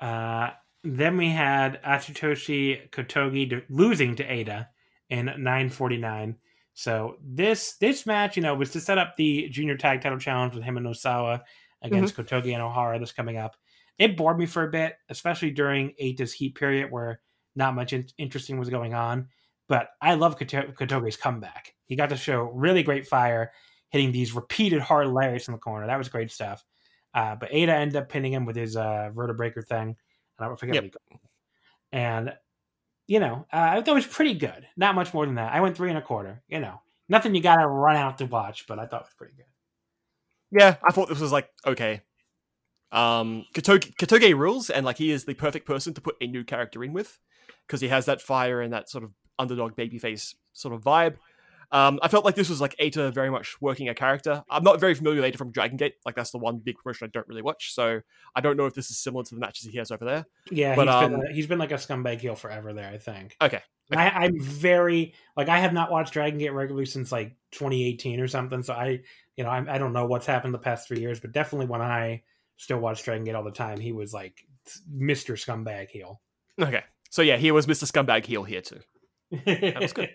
Uh, 0.02 0.50
then 0.84 1.16
we 1.16 1.30
had 1.30 1.82
Atsushi 1.84 2.90
Kotoge 2.90 3.64
losing 3.70 4.16
to 4.16 4.28
Eita 4.28 4.68
in 5.10 5.28
9:49. 5.28 6.36
So 6.74 7.18
this 7.24 7.74
this 7.78 8.06
match, 8.06 8.36
you 8.36 8.44
know, 8.44 8.56
was 8.56 8.72
to 8.72 8.82
set 8.82 8.98
up 8.98 9.16
the 9.16 9.48
junior 9.50 9.78
tag 9.78 10.02
title 10.02 10.18
challenge 10.18 10.56
with 10.56 10.64
him 10.64 10.78
and 10.78 10.86
Nosawa 10.86 11.42
against 11.84 12.16
Kotoge 12.16 12.54
and 12.54 12.64
Ohara 12.64 12.98
that's 13.00 13.12
coming 13.12 13.38
up. 13.38 13.56
It 14.00 14.18
bored 14.18 14.40
me 14.40 14.46
for 14.48 14.64
a 14.64 14.72
bit, 14.72 14.96
especially 15.10 15.52
during 15.52 15.94
Eita's 16.02 16.34
heat 16.34 16.56
period 16.56 16.92
where 16.92 17.22
not 17.56 17.76
much 17.76 17.94
in- 17.94 18.08
interesting 18.18 18.58
was 18.58 18.70
going 18.70 18.94
on. 18.94 19.28
But 19.68 19.90
I 20.02 20.16
love 20.16 20.38
Koto- 20.38 20.72
Kotoge's 20.72 21.18
comeback. 21.18 21.76
He 21.86 21.96
got 21.96 22.10
to 22.10 22.18
show 22.18 22.44
really 22.54 22.84
great 22.84 23.08
fire, 23.08 23.52
hitting 23.90 24.12
these 24.12 24.34
repeated 24.34 24.82
hard 24.82 25.08
lariats 25.08 25.48
in 25.48 25.54
the 25.54 25.60
corner. 25.60 25.88
That 25.88 25.98
was 25.98 26.10
great 26.10 26.32
stuff. 26.32 26.66
Uh, 27.14 27.36
but 27.36 27.52
Eita 27.52 27.70
ended 27.70 27.96
up 27.98 28.10
pinning 28.10 28.34
him 28.34 28.46
with 28.46 28.56
his 28.56 28.76
uh, 28.78 29.12
vertebreaker 29.14 29.66
thing. 29.66 29.90
And 29.90 29.96
I 30.40 30.46
don't 30.46 30.60
forget 30.60 30.76
Yep. 30.76 30.84
what 30.84 30.94
he 30.94 31.10
called. 31.10 31.22
And 31.92 32.34
you 33.08 33.20
know, 33.20 33.46
uh, 33.52 33.58
I 33.58 33.82
thought 33.82 33.92
it 33.92 33.96
was 33.96 34.08
pretty 34.08 34.36
good. 34.36 34.66
Not 34.78 34.96
much 34.96 35.14
more 35.14 35.26
than 35.26 35.36
that. 35.36 35.52
I 35.52 35.60
went 35.60 35.76
three 35.76 35.90
and 35.90 35.98
a 35.98 36.02
quarter. 36.02 36.42
You 36.48 36.60
know, 36.62 36.80
nothing 37.10 37.36
you 37.36 37.42
got 37.42 37.58
to 37.58 37.68
run 37.68 37.98
out 37.98 38.20
to 38.20 38.26
watch, 38.26 38.68
but 38.68 38.80
I 38.80 38.86
thought 38.86 39.02
it 39.02 39.08
was 39.08 39.14
pretty 39.18 39.34
good. 39.36 39.46
Yeah, 40.52 40.76
I 40.88 40.92
thought 40.92 41.10
this 41.10 41.20
was 41.20 41.32
like 41.32 41.50
okay. 41.66 42.02
Um, 42.92 43.46
Kotoge, 43.54 43.94
Kotoge 43.96 44.38
rules, 44.38 44.70
and 44.70 44.86
like 44.86 44.98
he 44.98 45.12
is 45.12 45.26
the 45.26 45.34
perfect 45.34 45.66
person 45.66 45.94
to 45.94 46.02
put 46.02 46.16
a 46.22 46.28
new 46.28 46.44
character 46.44 46.84
in 46.84 46.94
with 46.94 47.20
because 47.68 47.82
he 47.82 47.88
has 47.88 48.06
that 48.06 48.22
fire 48.22 48.62
and 48.62 48.74
that 48.74 48.90
sort 48.90 49.04
of 49.04 49.12
underdog 49.40 49.76
babyface 49.76 50.36
sort 50.54 50.74
of 50.74 50.82
vibe. 50.82 51.16
Um, 51.72 52.00
I 52.02 52.10
felt 52.10 52.26
like 52.26 52.36
this 52.36 52.50
was 52.50 52.60
like 52.60 52.76
Eita 52.78 53.14
very 53.14 53.30
much 53.30 53.56
working 53.62 53.88
a 53.88 53.96
character. 53.96 54.44
I'm 54.50 54.64
not 54.64 54.80
very 54.80 54.94
familiar 54.94 55.22
with 55.22 55.34
Eita 55.34 55.38
from 55.38 55.52
Dragon 55.52 55.78
Gate. 55.78 55.94
Like 56.06 56.16
that's 56.16 56.32
the 56.32 56.38
one 56.38 56.58
big 56.58 56.78
promotion 56.78 57.08
I 57.08 57.12
don't 57.14 57.28
really 57.28 57.42
watch, 57.42 57.74
so 57.74 58.02
I 58.36 58.42
don't 58.42 58.58
know 58.58 58.66
if 58.66 58.74
this 58.74 58.92
is 58.92 59.00
similar 59.00 59.24
to 59.24 59.36
the 59.36 59.40
matches 59.40 59.70
he 59.72 59.78
has 59.78 59.92
over 59.92 60.04
there. 60.04 60.26
Yeah, 60.52 60.76
But, 60.76 60.88
he's, 60.88 60.96
um, 60.96 61.12
been 61.12 61.28
a, 61.28 61.34
he's 61.34 61.48
been 61.48 61.60
like 61.60 61.72
a 61.72 61.76
scumbag 61.76 62.20
heel 62.20 62.36
forever 62.36 62.74
there. 62.74 62.90
I 62.90 62.98
think. 62.98 63.38
Okay, 63.42 63.62
I, 63.98 64.10
I'm 64.10 64.40
very 64.40 65.14
like 65.36 65.50
I 65.50 65.60
have 65.60 65.74
not 65.74 65.92
watched 65.92 66.14
Dragon 66.14 66.40
Gate 66.40 66.54
regularly 66.54 66.86
since 66.86 67.12
like 67.12 67.36
2018 67.52 68.20
or 68.20 68.28
something. 68.28 68.64
So 68.64 68.74
I, 68.74 69.02
you 69.36 69.44
know, 69.44 69.50
I, 69.50 69.76
I 69.76 69.78
don't 69.78 69.94
know 69.94 70.06
what's 70.06 70.26
happened 70.26 70.54
the 70.54 70.60
past 70.60 70.88
three 70.88 71.00
years, 71.00 71.20
but 71.20 71.32
definitely 71.32 71.68
when 71.68 71.82
I 71.82 72.24
still 72.58 72.80
watch 72.80 73.04
Dragon 73.04 73.24
Gate 73.24 73.36
all 73.36 73.44
the 73.44 73.52
time, 73.52 73.80
he 73.80 73.92
was 73.92 74.14
like 74.14 74.46
Mr. 74.94 75.36
Scumbag 75.36 75.90
heel. 75.90 76.22
okay. 76.60 76.84
So 77.10 77.22
yeah, 77.22 77.38
he 77.38 77.52
was 77.52 77.66
Mr. 77.68 77.92
Scumbag 77.92 78.26
heel 78.26 78.44
here 78.44 78.62
too, 78.62 78.80
that 79.46 79.82
was 79.82 79.94
good. 79.94 80.10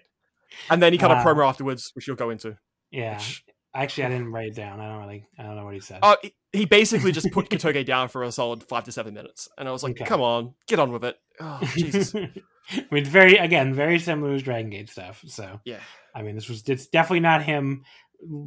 And 0.70 0.82
then 0.82 0.92
he 0.92 0.98
cut 0.98 1.10
Uh, 1.10 1.14
a 1.14 1.16
promo 1.24 1.46
afterwards, 1.48 1.90
which 1.94 2.06
you'll 2.06 2.16
go 2.16 2.30
into. 2.30 2.56
Yeah. 2.90 3.16
Which, 3.16 3.44
Actually, 3.74 4.04
I 4.04 4.08
didn't 4.08 4.32
write 4.32 4.48
it 4.48 4.54
down. 4.54 4.80
I 4.80 4.88
don't 4.88 5.00
really. 5.06 5.26
I 5.38 5.42
don't 5.42 5.56
know 5.56 5.64
what 5.64 5.74
he 5.74 5.80
said. 5.80 5.98
uh, 6.02 6.16
he- 6.52 6.64
basically 6.64 7.12
just 7.12 7.30
put 7.30 7.50
Kotoge 7.50 7.84
down 7.84 8.08
for 8.08 8.22
a 8.22 8.32
solid 8.32 8.62
five 8.62 8.84
to 8.84 8.92
seven 8.92 9.12
minutes, 9.12 9.48
and 9.58 9.68
I 9.68 9.72
was 9.72 9.82
like, 9.82 9.92
Okay. 10.00 10.06
"Come 10.06 10.22
on, 10.22 10.54
get 10.66 10.78
on 10.78 10.92
with 10.92 11.04
it." 11.04 11.16
Oh, 11.40 11.60
Jesus. 11.74 12.14
I 12.70 12.84
mean, 12.90 13.04
very 13.04 13.36
again 13.36 13.74
very 13.74 13.98
similar 13.98 14.38
to 14.38 14.42
Dragon 14.42 14.70
Gate 14.70 14.88
stuff. 14.88 15.22
So 15.26 15.60
yeah. 15.66 15.80
I 16.14 16.22
mean, 16.22 16.36
this 16.36 16.48
was 16.48 16.66
it's 16.66 16.86
definitely 16.86 17.20
not 17.20 17.42
him 17.42 17.84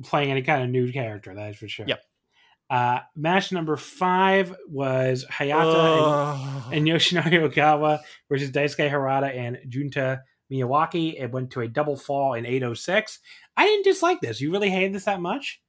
playing 0.03 0.31
any 0.31 0.41
kind 0.41 0.63
of 0.63 0.69
new 0.71 0.91
character. 0.91 1.35
That 1.35 1.51
is 1.51 1.57
for 1.57 1.67
sure. 1.67 1.85
Yep. 1.87 2.01
Uh, 2.71 2.99
match 3.15 3.51
number 3.51 3.77
five 3.77 4.55
was 4.67 5.25
Hayata 5.31 6.65
and, 6.65 6.73
and 6.73 6.87
Yoshinari 6.87 7.47
Ogawa 7.51 7.99
versus 8.29 8.49
Daisuke 8.51 8.89
Harada 8.91 9.35
and 9.35 9.57
Junta 9.69 10.21
Miyawaki. 10.51 11.19
It 11.21 11.31
went 11.31 11.51
to 11.51 11.61
a 11.61 11.67
double 11.67 11.95
fall 11.97 12.33
in 12.33 12.45
806. 12.45 13.19
I 13.57 13.65
didn't 13.65 13.83
dislike 13.83 14.21
this. 14.21 14.41
You 14.41 14.51
really 14.51 14.69
hated 14.69 14.93
this 14.93 15.05
that 15.05 15.21
much? 15.21 15.61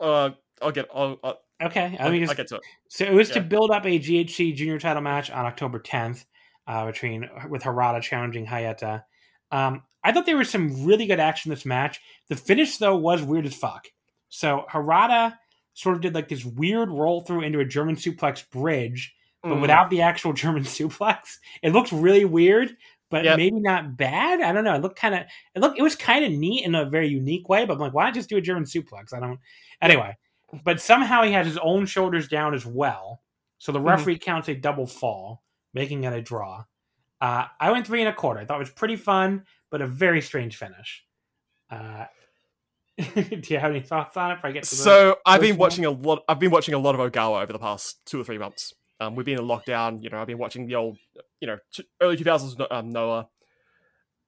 Uh, 0.00 0.30
I'll 0.62 0.72
get. 0.72 0.88
I'll, 0.94 1.18
I'll, 1.22 1.38
Okay. 1.62 1.96
I 1.98 2.04
I'll, 2.04 2.12
mean, 2.12 2.28
I'll 2.28 2.34
get 2.34 2.48
to 2.48 2.56
it. 2.56 2.62
so 2.88 3.04
it 3.06 3.14
was 3.14 3.30
to 3.30 3.40
build 3.40 3.70
up 3.70 3.86
a 3.86 3.98
GHC 3.98 4.54
junior 4.56 4.78
title 4.78 5.00
match 5.02 5.30
on 5.30 5.46
October 5.46 5.80
10th 5.80 6.26
uh, 6.66 6.84
between 6.84 7.28
with 7.48 7.62
Harada 7.62 8.02
challenging 8.02 8.44
Hayata. 8.46 9.04
Um, 9.50 9.82
I 10.04 10.12
thought 10.12 10.26
there 10.26 10.36
was 10.36 10.50
some 10.50 10.84
really 10.84 11.06
good 11.06 11.18
action 11.18 11.50
in 11.50 11.54
this 11.54 11.64
match. 11.64 11.98
The 12.28 12.36
finish 12.36 12.76
though 12.76 12.96
was 12.96 13.22
weird 13.22 13.46
as 13.46 13.54
fuck. 13.54 13.86
So 14.28 14.66
Harada 14.70 15.38
sort 15.72 15.96
of 15.96 16.02
did 16.02 16.14
like 16.14 16.28
this 16.28 16.44
weird 16.44 16.90
roll 16.90 17.22
through 17.22 17.40
into 17.42 17.60
a 17.60 17.64
German 17.64 17.96
suplex 17.96 18.48
bridge, 18.50 19.14
but 19.42 19.52
Mm. 19.52 19.60
without 19.62 19.88
the 19.88 20.02
actual 20.02 20.32
German 20.34 20.64
suplex. 20.64 21.38
It 21.62 21.72
looked 21.72 21.90
really 21.90 22.26
weird, 22.26 22.76
but 23.10 23.24
Yep. 23.24 23.36
maybe 23.36 23.60
not 23.60 23.96
bad. 23.96 24.40
I 24.40 24.52
don't 24.52 24.64
know. 24.64 24.74
It 24.74 24.82
looked 24.82 24.98
kind 24.98 25.14
of 25.14 25.20
it 25.54 25.60
looked 25.60 25.78
it 25.78 25.82
was 25.82 25.96
kind 25.96 26.24
of 26.24 26.32
neat 26.32 26.64
in 26.64 26.74
a 26.74 26.84
very 26.88 27.08
unique 27.08 27.48
way. 27.48 27.64
But 27.64 27.74
I'm 27.74 27.78
like, 27.80 27.94
why 27.94 28.04
not 28.04 28.14
just 28.14 28.28
do 28.28 28.36
a 28.36 28.40
German 28.40 28.64
suplex? 28.64 29.12
I 29.14 29.20
don't. 29.20 29.38
Anyway, 29.80 30.16
but 30.64 30.80
somehow 30.80 31.22
he 31.22 31.32
has 31.32 31.46
his 31.46 31.58
own 31.58 31.86
shoulders 31.86 32.28
down 32.28 32.54
as 32.54 32.64
well, 32.66 33.22
So 33.58 33.72
the 33.72 33.78
Mhm. 33.80 33.86
referee 33.88 34.18
counts 34.18 34.48
a 34.48 34.54
double 34.54 34.86
fall, 34.86 35.42
making 35.72 36.04
it 36.04 36.12
a 36.12 36.20
draw. 36.20 36.64
Uh, 37.22 37.46
I 37.58 37.70
went 37.72 37.86
three 37.86 38.00
and 38.00 38.08
a 38.08 38.12
quarter. 38.12 38.40
I 38.40 38.44
thought 38.44 38.56
it 38.56 38.58
was 38.60 38.70
pretty 38.70 38.96
fun, 38.96 39.46
but 39.70 39.80
a 39.80 39.86
very 39.86 40.20
strange 40.20 40.56
finish. 40.56 41.04
Uh, 41.70 42.04
do 43.14 43.40
you 43.54 43.58
have 43.58 43.70
any 43.70 43.80
thoughts 43.80 44.16
on 44.16 44.32
it? 44.32 44.38
I 44.42 44.52
get 44.52 44.64
to 44.64 44.70
the 44.70 44.76
So 44.76 45.16
I've 45.26 45.40
been 45.40 45.56
watching 45.56 45.84
a 45.84 45.90
lot. 45.90 46.22
I've 46.28 46.38
been 46.38 46.50
watching 46.50 46.74
a 46.74 46.78
lot 46.78 46.94
of 46.98 47.00
Ogawa 47.12 47.42
over 47.42 47.52
the 47.52 47.58
past 47.58 48.04
two 48.06 48.20
or 48.20 48.24
three 48.24 48.38
months. 48.38 48.74
Um, 49.00 49.14
we've 49.14 49.26
been 49.26 49.38
in 49.38 49.44
lockdown. 49.46 50.02
You 50.02 50.10
know, 50.10 50.18
I've 50.20 50.26
been 50.26 50.38
watching 50.38 50.66
the 50.66 50.74
old, 50.74 50.98
you 51.40 51.46
know, 51.46 51.58
t- 51.72 51.84
early 52.00 52.16
two 52.16 52.24
thousands 52.24 52.56
um, 52.70 52.90
Noah. 52.90 53.28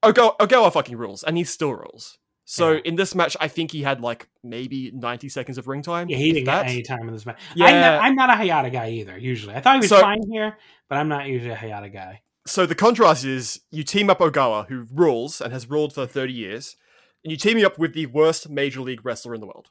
Ogawa, 0.05 0.37
Ogawa 0.39 0.73
fucking 0.73 0.97
rules, 0.97 1.23
and 1.25 1.37
he 1.37 1.45
still 1.45 1.73
rules. 1.75 2.19
So 2.45 2.73
Yeah. 2.73 2.81
in 2.85 2.97
this 2.97 3.15
match, 3.15 3.37
I 3.41 3.49
think 3.49 3.73
he 3.73 3.83
had 3.83 4.01
like 4.01 4.29
maybe 4.43 4.91
ninety 4.95 5.29
seconds 5.29 5.59
of 5.59 5.67
ring 5.69 5.83
time. 5.83 6.09
Yeah, 6.09 6.17
he 6.19 6.33
didn't 6.33 6.47
that. 6.47 6.63
get 6.67 6.73
any 6.73 6.83
time 6.83 7.07
in 7.09 7.13
this 7.15 7.27
match. 7.27 7.39
Yeah. 7.55 7.67
I'm, 7.67 7.81
not, 7.81 8.03
I'm 8.05 8.15
not 8.15 8.31
a 8.31 8.33
Hayata 8.35 8.73
guy 8.73 8.91
either. 8.91 9.19
Usually, 9.19 9.55
I 9.55 9.61
thought 9.61 9.75
he 9.75 9.81
was 9.81 9.89
So- 9.89 10.01
fine 10.01 10.23
here, 10.31 10.57
but 10.89 10.97
I'm 10.97 11.09
not 11.09 11.27
usually 11.27 11.53
a 11.53 11.57
Hayata 11.57 11.93
guy. 11.93 12.23
So 12.47 12.65
the 12.65 12.75
contrast 12.75 13.25
is 13.25 13.61
you 13.71 13.83
team 13.83 14.09
up 14.09 14.21
Ogawa, 14.21 14.67
who 14.69 14.87
rules 14.95 15.41
and 15.43 15.53
has 15.53 15.69
ruled 15.69 15.93
for 15.93 16.07
thirty 16.07 16.33
years, 16.33 16.77
and 17.23 17.31
you 17.31 17.37
team 17.37 17.59
him 17.59 17.67
up 17.67 17.79
with 17.79 17.93
the 17.93 18.07
worst 18.07 18.49
major 18.49 18.81
league 18.81 19.05
wrestler 19.05 19.35
in 19.35 19.41
the 19.43 19.47
world, 19.47 19.69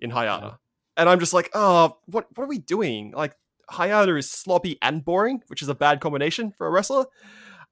in 0.00 0.10
Hayata. 0.12 0.42
Yeah. 0.42 0.54
And 0.96 1.08
I'm 1.10 1.20
just 1.20 1.34
like, 1.34 1.50
oh, 1.52 1.98
what 2.06 2.28
what 2.36 2.44
are 2.44 2.48
we 2.48 2.58
doing? 2.58 3.12
Like 3.14 3.36
Hayata 3.70 4.18
is 4.18 4.30
sloppy 4.30 4.78
and 4.82 5.04
boring, 5.04 5.42
which 5.48 5.62
is 5.62 5.68
a 5.68 5.74
bad 5.74 6.00
combination 6.00 6.52
for 6.52 6.66
a 6.66 6.70
wrestler. 6.70 7.06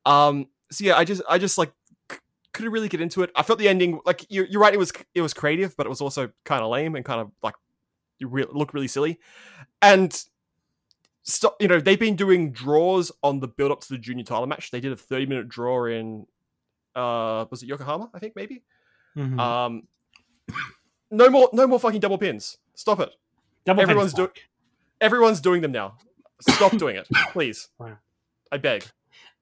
Um, 0.06 0.47
so 0.70 0.85
yeah, 0.85 0.97
I 0.97 1.05
just 1.05 1.23
I 1.28 1.39
just 1.39 1.59
like 1.59 1.73
c- 2.10 2.19
couldn't 2.52 2.73
really 2.73 2.89
get 2.89 3.01
into 3.01 3.23
it. 3.23 3.31
I 3.36 3.43
felt 3.43 3.59
the 3.59 3.69
ending 3.69 4.01
like 4.05 4.27
you're, 4.28 4.47
you're 4.47 4.60
right. 4.60 4.74
It 4.74 4.78
was 4.78 4.93
it 5.14 5.20
was 5.20 5.35
creative, 5.35 5.77
but 5.77 5.86
it 5.86 5.89
was 5.89 6.01
also 6.01 6.31
kind 6.44 6.62
of 6.62 6.70
lame 6.70 6.97
and 6.97 7.05
kind 7.05 7.20
of 7.20 7.31
like 7.43 7.55
you 8.19 8.28
re- 8.28 8.47
look 8.51 8.73
really 8.74 8.89
silly. 8.89 9.19
And 9.81 10.12
stop, 11.23 11.56
you 11.60 11.69
know, 11.69 11.78
they've 11.81 11.98
been 12.01 12.16
doing 12.16 12.52
draws 12.52 13.12
on 13.23 13.40
the 13.40 13.48
build 13.48 13.70
up 13.73 13.81
to 13.82 13.89
the 13.89 13.98
junior 13.98 14.24
title 14.24 14.47
match. 14.47 14.70
They 14.70 14.81
did 14.81 14.93
a 14.93 14.97
30 14.97 15.27
minute 15.27 15.48
draw 15.48 15.85
in 15.86 16.27
uh 16.97 17.47
was 17.51 17.62
it 17.62 17.66
Yokohama? 17.66 18.10
I 18.14 18.19
think 18.19 18.35
maybe. 18.36 18.62
Mhm. 19.16 19.39
Um, 19.39 19.82
no 21.10 21.31
more, 21.31 21.48
no 21.52 21.66
more 21.66 21.78
fucking 21.78 22.01
double 22.01 22.19
pins. 22.19 22.59
Stop 22.74 23.01
it. 23.01 23.10
Double 23.64 23.82
everyone's 23.82 24.12
finish 24.12 24.28
do- 24.28 24.32
block. 24.35 24.48
Everyone's 25.02 25.40
doing 25.40 25.60
them 25.60 25.72
now. 25.72 25.96
Stop 26.40 26.76
doing 26.78 26.96
it, 26.96 27.06
please. 27.32 27.68
Wow. 27.78 27.98
I 28.50 28.56
beg. 28.58 28.84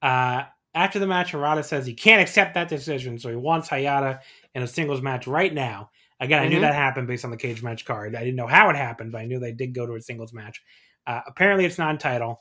Uh, 0.02 0.42
after 0.74 0.98
the 0.98 1.06
match, 1.06 1.32
Harada 1.32 1.64
says 1.64 1.86
he 1.86 1.94
can't 1.94 2.20
accept 2.22 2.54
that 2.54 2.68
decision, 2.68 3.18
so 3.18 3.28
he 3.28 3.36
wants 3.36 3.68
Hayata 3.68 4.20
in 4.54 4.62
a 4.62 4.66
singles 4.66 5.02
match 5.02 5.26
right 5.26 5.52
now. 5.52 5.90
Again, 6.20 6.42
I 6.42 6.48
knew 6.48 6.58
Mhm. 6.58 6.62
that 6.62 6.74
happened 6.74 7.06
based 7.06 7.24
on 7.24 7.30
the 7.30 7.36
cage 7.36 7.62
match 7.62 7.84
card. 7.84 8.14
I 8.14 8.20
didn't 8.20 8.36
know 8.36 8.46
how 8.46 8.68
it 8.70 8.76
happened, 8.76 9.12
but 9.12 9.20
I 9.20 9.24
knew 9.26 9.38
they 9.38 9.52
did 9.52 9.74
go 9.74 9.86
to 9.86 9.94
a 9.94 10.00
singles 10.00 10.32
match. 10.32 10.62
Uh, 11.06 11.20
apparently, 11.26 11.64
it's 11.64 11.78
non-title. 11.78 12.40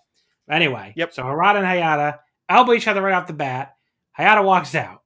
Anyway, 0.49 0.93
Yep. 0.95 1.13
So 1.13 1.23
Harada 1.23 1.57
and 1.57 1.65
Hayata 1.65 2.19
elbow 2.49 2.73
each 2.73 2.87
other 2.87 3.01
right 3.01 3.13
off 3.13 3.27
the 3.27 3.33
bat. 3.33 3.75
Hayata 4.17 4.43
walks 4.43 4.75
out. 4.75 5.03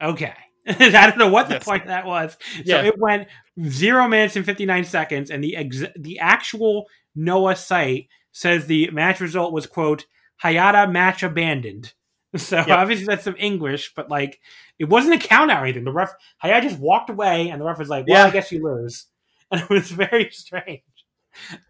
Okay. 0.00 0.32
I 0.66 1.06
don't 1.06 1.18
know 1.18 1.28
what 1.28 1.48
the 1.48 1.54
Yes. 1.56 1.64
point 1.64 1.82
of 1.82 1.88
that 1.88 2.06
was. 2.06 2.36
So 2.64 2.82
it 2.82 2.98
went 2.98 3.28
zero 3.68 4.08
minutes 4.08 4.36
and 4.36 4.46
59 4.46 4.84
seconds, 4.84 5.30
and 5.30 5.44
the 5.44 5.56
ex- 5.56 5.84
the 5.96 6.18
actual 6.20 6.86
Noah 7.14 7.56
site 7.56 8.08
says 8.32 8.66
the 8.66 8.90
match 8.90 9.20
result 9.20 9.52
was, 9.52 9.66
quote, 9.66 10.06
Hayata 10.42 10.90
match 10.90 11.22
abandoned. 11.22 11.92
So 12.36 12.56
Yep. 12.56 12.68
obviously 12.68 13.06
that's 13.06 13.22
some 13.22 13.36
English, 13.38 13.92
but 13.94 14.10
like 14.10 14.40
it 14.80 14.86
wasn't 14.86 15.14
a 15.14 15.24
count 15.24 15.52
out 15.52 15.62
or 15.62 15.66
anything. 15.66 15.84
The 15.84 15.92
ref 15.92 16.12
Hayata 16.42 16.62
just 16.62 16.80
walked 16.80 17.08
away, 17.08 17.50
and 17.50 17.60
the 17.60 17.64
ref 17.64 17.78
was 17.78 17.88
like, 17.88 18.08
"Well, 18.08 18.26
I 18.26 18.30
guess 18.30 18.50
you 18.50 18.60
lose," 18.60 19.06
and 19.52 19.60
it 19.60 19.68
was 19.70 19.88
very 19.88 20.30
strange. 20.32 20.82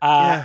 Uh, 0.00 0.40
yeah. 0.40 0.44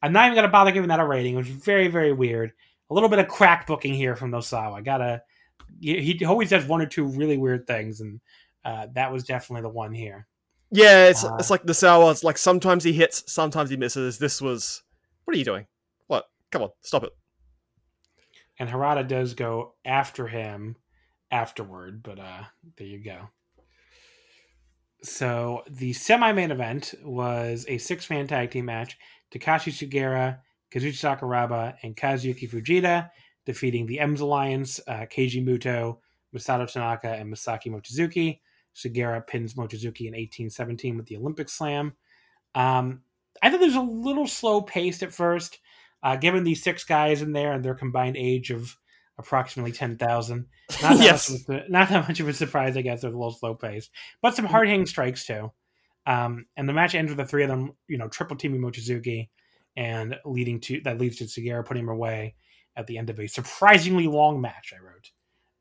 I'm 0.00 0.12
not 0.12 0.26
even 0.26 0.36
gonna 0.36 0.46
bother 0.46 0.70
giving 0.70 0.90
that 0.90 1.00
a 1.00 1.04
rating. 1.04 1.34
It 1.34 1.38
was 1.38 1.48
very, 1.48 1.88
very 1.88 2.12
weird. 2.12 2.52
A 2.88 2.94
little 2.94 3.08
bit 3.08 3.18
of 3.18 3.26
crack 3.26 3.66
booking 3.66 3.94
here 3.94 4.14
from 4.14 4.30
Nosawa. 4.30 4.74
I 4.74 4.80
gotta. 4.82 5.22
He 5.80 6.00
he 6.02 6.24
always 6.24 6.50
does 6.50 6.64
one 6.64 6.80
or 6.80 6.86
two 6.86 7.06
really 7.06 7.36
weird 7.36 7.66
things, 7.66 8.00
and 8.00 8.20
uh, 8.64 8.86
that 8.94 9.12
was 9.12 9.24
definitely 9.24 9.62
the 9.62 9.70
one 9.70 9.92
here. 9.92 10.28
Yeah, 10.76 11.06
it's 11.06 11.24
Uh, 11.24 11.36
it's 11.38 11.50
like 11.50 11.64
the 11.64 11.72
sour. 11.72 12.10
It's 12.10 12.22
like 12.22 12.36
sometimes 12.36 12.84
he 12.84 12.92
hits, 12.92 13.32
sometimes 13.32 13.70
he 13.70 13.76
misses. 13.76 14.18
This 14.18 14.42
was. 14.42 14.82
What 15.24 15.34
are 15.34 15.38
you 15.38 15.44
doing? 15.44 15.66
What? 16.06 16.26
Come 16.52 16.62
on, 16.62 16.70
stop 16.82 17.02
it. 17.04 17.12
And 18.58 18.68
Harada 18.68 19.06
does 19.06 19.34
go 19.34 19.74
after 19.84 20.26
him 20.28 20.76
afterward, 21.30 22.02
but 22.02 22.18
uh, 22.18 22.44
there 22.76 22.86
you 22.86 23.02
go. 23.02 23.30
So 25.02 25.62
the 25.70 25.92
semi-main 25.92 26.50
event 26.50 26.94
was 27.02 27.64
a 27.68 27.78
six-man 27.78 28.26
tag 28.26 28.50
team 28.50 28.66
match: 28.66 28.98
Takashi 29.32 29.72
Sugiura, 29.72 30.40
Kazushi 30.70 31.00
Sakuraba, 31.00 31.76
and 31.82 31.96
Kazuyuki 31.96 32.50
Fujita, 32.50 33.10
defeating 33.46 33.86
the 33.86 34.00
M's 34.00 34.20
Alliance, 34.20 34.80
uh, 34.86 35.06
Keiji 35.06 35.42
Muto, 35.42 35.98
Masato 36.34 36.70
Tanaka, 36.70 37.14
and 37.14 37.32
Masaaki 37.32 37.68
Mochizuki. 37.68 38.40
Sugiura 38.76 39.26
pins 39.26 39.54
Mochizuki 39.54 40.02
in 40.06 40.12
1817 40.14 40.96
with 40.96 41.06
the 41.06 41.16
Olympic 41.16 41.48
Slam. 41.48 41.94
Um, 42.54 43.02
I 43.42 43.50
thought 43.50 43.60
it 43.62 43.66
was 43.66 43.74
a 43.76 43.80
little 43.80 44.26
slow 44.26 44.60
paced 44.62 45.02
at 45.02 45.12
first, 45.14 45.58
uh, 46.02 46.16
given 46.16 46.44
these 46.44 46.62
six 46.62 46.84
guys 46.84 47.22
in 47.22 47.32
there 47.32 47.52
and 47.52 47.64
their 47.64 47.74
combined 47.74 48.16
age 48.16 48.50
of 48.50 48.76
approximately 49.18 49.72
10,000. 49.72 50.46
Not, 50.82 50.96
that 50.98 51.02
Yes. 51.04 51.30
much 51.30 51.40
of 51.40 51.48
a- 51.66 51.68
not 51.70 51.88
that 51.88 52.08
much 52.08 52.20
of 52.20 52.28
a 52.28 52.32
surprise, 52.34 52.76
I 52.76 52.82
guess. 52.82 53.02
It 53.02 53.06
was 53.08 53.14
a 53.14 53.18
little 53.18 53.32
slow 53.32 53.54
paced, 53.54 53.90
but 54.20 54.34
some 54.36 54.44
hard 54.44 54.68
hitting 54.68 54.86
strikes 54.86 55.24
too. 55.26 55.52
Um, 56.06 56.46
and 56.56 56.68
the 56.68 56.72
match 56.72 56.94
ends 56.94 57.10
with 57.10 57.16
the 57.18 57.24
three 57.24 57.42
of 57.42 57.48
them, 57.48 57.72
you 57.88 57.98
know, 57.98 58.08
triple 58.08 58.36
teaming 58.36 58.60
Mochizuki, 58.60 59.28
and 59.76 60.16
leading 60.24 60.60
to 60.60 60.80
that 60.82 60.98
leads 60.98 61.16
to 61.16 61.24
Sugiura 61.24 61.64
putting 61.64 61.82
him 61.82 61.88
away 61.88 62.34
at 62.76 62.86
the 62.86 62.96
end 62.98 63.10
of 63.10 63.18
a 63.20 63.26
surprisingly 63.26 64.06
long 64.06 64.40
match. 64.40 64.72
I 64.74 64.82
wrote 64.84 65.10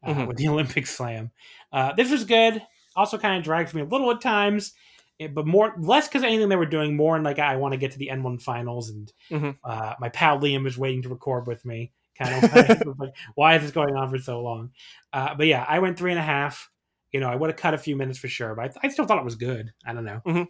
uh, 0.04 0.14
Mhm. 0.14 0.28
with 0.28 0.38
the 0.38 0.48
Olympic 0.50 0.86
Slam. 0.88 1.32
Uh, 1.74 1.94
this 1.94 2.12
was 2.12 2.24
good. 2.26 2.62
Also, 2.96 3.18
kind 3.18 3.38
of 3.38 3.44
dragged 3.44 3.74
me 3.74 3.82
a 3.82 3.86
little 3.86 4.10
at 4.12 4.22
times, 4.22 4.74
eh, 5.20 5.28
but 5.28 5.46
more 5.46 5.74
less 5.78 6.08
because 6.08 6.24
anything 6.24 6.50
they 6.50 6.56
were 6.56 6.66
doing. 6.66 6.96
More 6.96 7.16
and 7.16 7.24
like 7.26 7.40
I 7.40 7.56
want 7.58 7.74
to 7.74 7.78
get 7.78 7.92
to 7.92 7.98
the 7.98 8.10
N1 8.10 8.42
finals, 8.42 8.90
and 8.90 9.12
Mhm. 9.32 9.58
uh, 9.64 9.96
my 10.00 10.10
pal 10.10 10.40
Liam 10.40 10.66
is 10.68 10.78
waiting 10.78 11.02
to 11.04 11.10
record 11.10 11.48
with 11.48 11.66
me. 11.66 11.92
Kind 12.18 12.34
of 12.34 12.44
like, 13.00 13.14
why 13.36 13.56
is 13.56 13.62
this 13.62 13.72
going 13.72 13.96
on 13.96 14.10
for 14.10 14.18
so 14.18 14.42
long? 14.42 14.72
Uh, 15.12 15.36
but 15.36 15.48
yeah, 15.48 15.66
I 15.68 15.80
went 15.80 15.98
three 15.98 16.12
and 16.12 16.20
a 16.20 16.24
half. 16.24 16.70
You 17.12 17.20
know, 17.20 17.30
I 17.30 17.36
would 17.36 17.50
have 17.50 17.58
cut 17.58 17.74
a 17.74 17.78
few 17.78 17.96
minutes 17.96 18.20
for 18.20 18.28
sure, 18.28 18.56
but 18.56 18.78
I, 18.84 18.88
I 18.88 18.90
still 18.90 19.06
thought 19.06 19.18
it 19.20 19.26
was 19.26 19.36
good. 19.36 19.72
I 19.86 19.94
don't 19.94 20.06
know. 20.06 20.48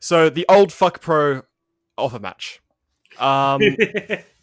So 0.00 0.30
the 0.30 0.46
old 0.48 0.72
fuck 0.72 1.00
pro 1.00 1.42
offer 1.98 2.18
match. 2.18 2.60
Um, 3.18 3.60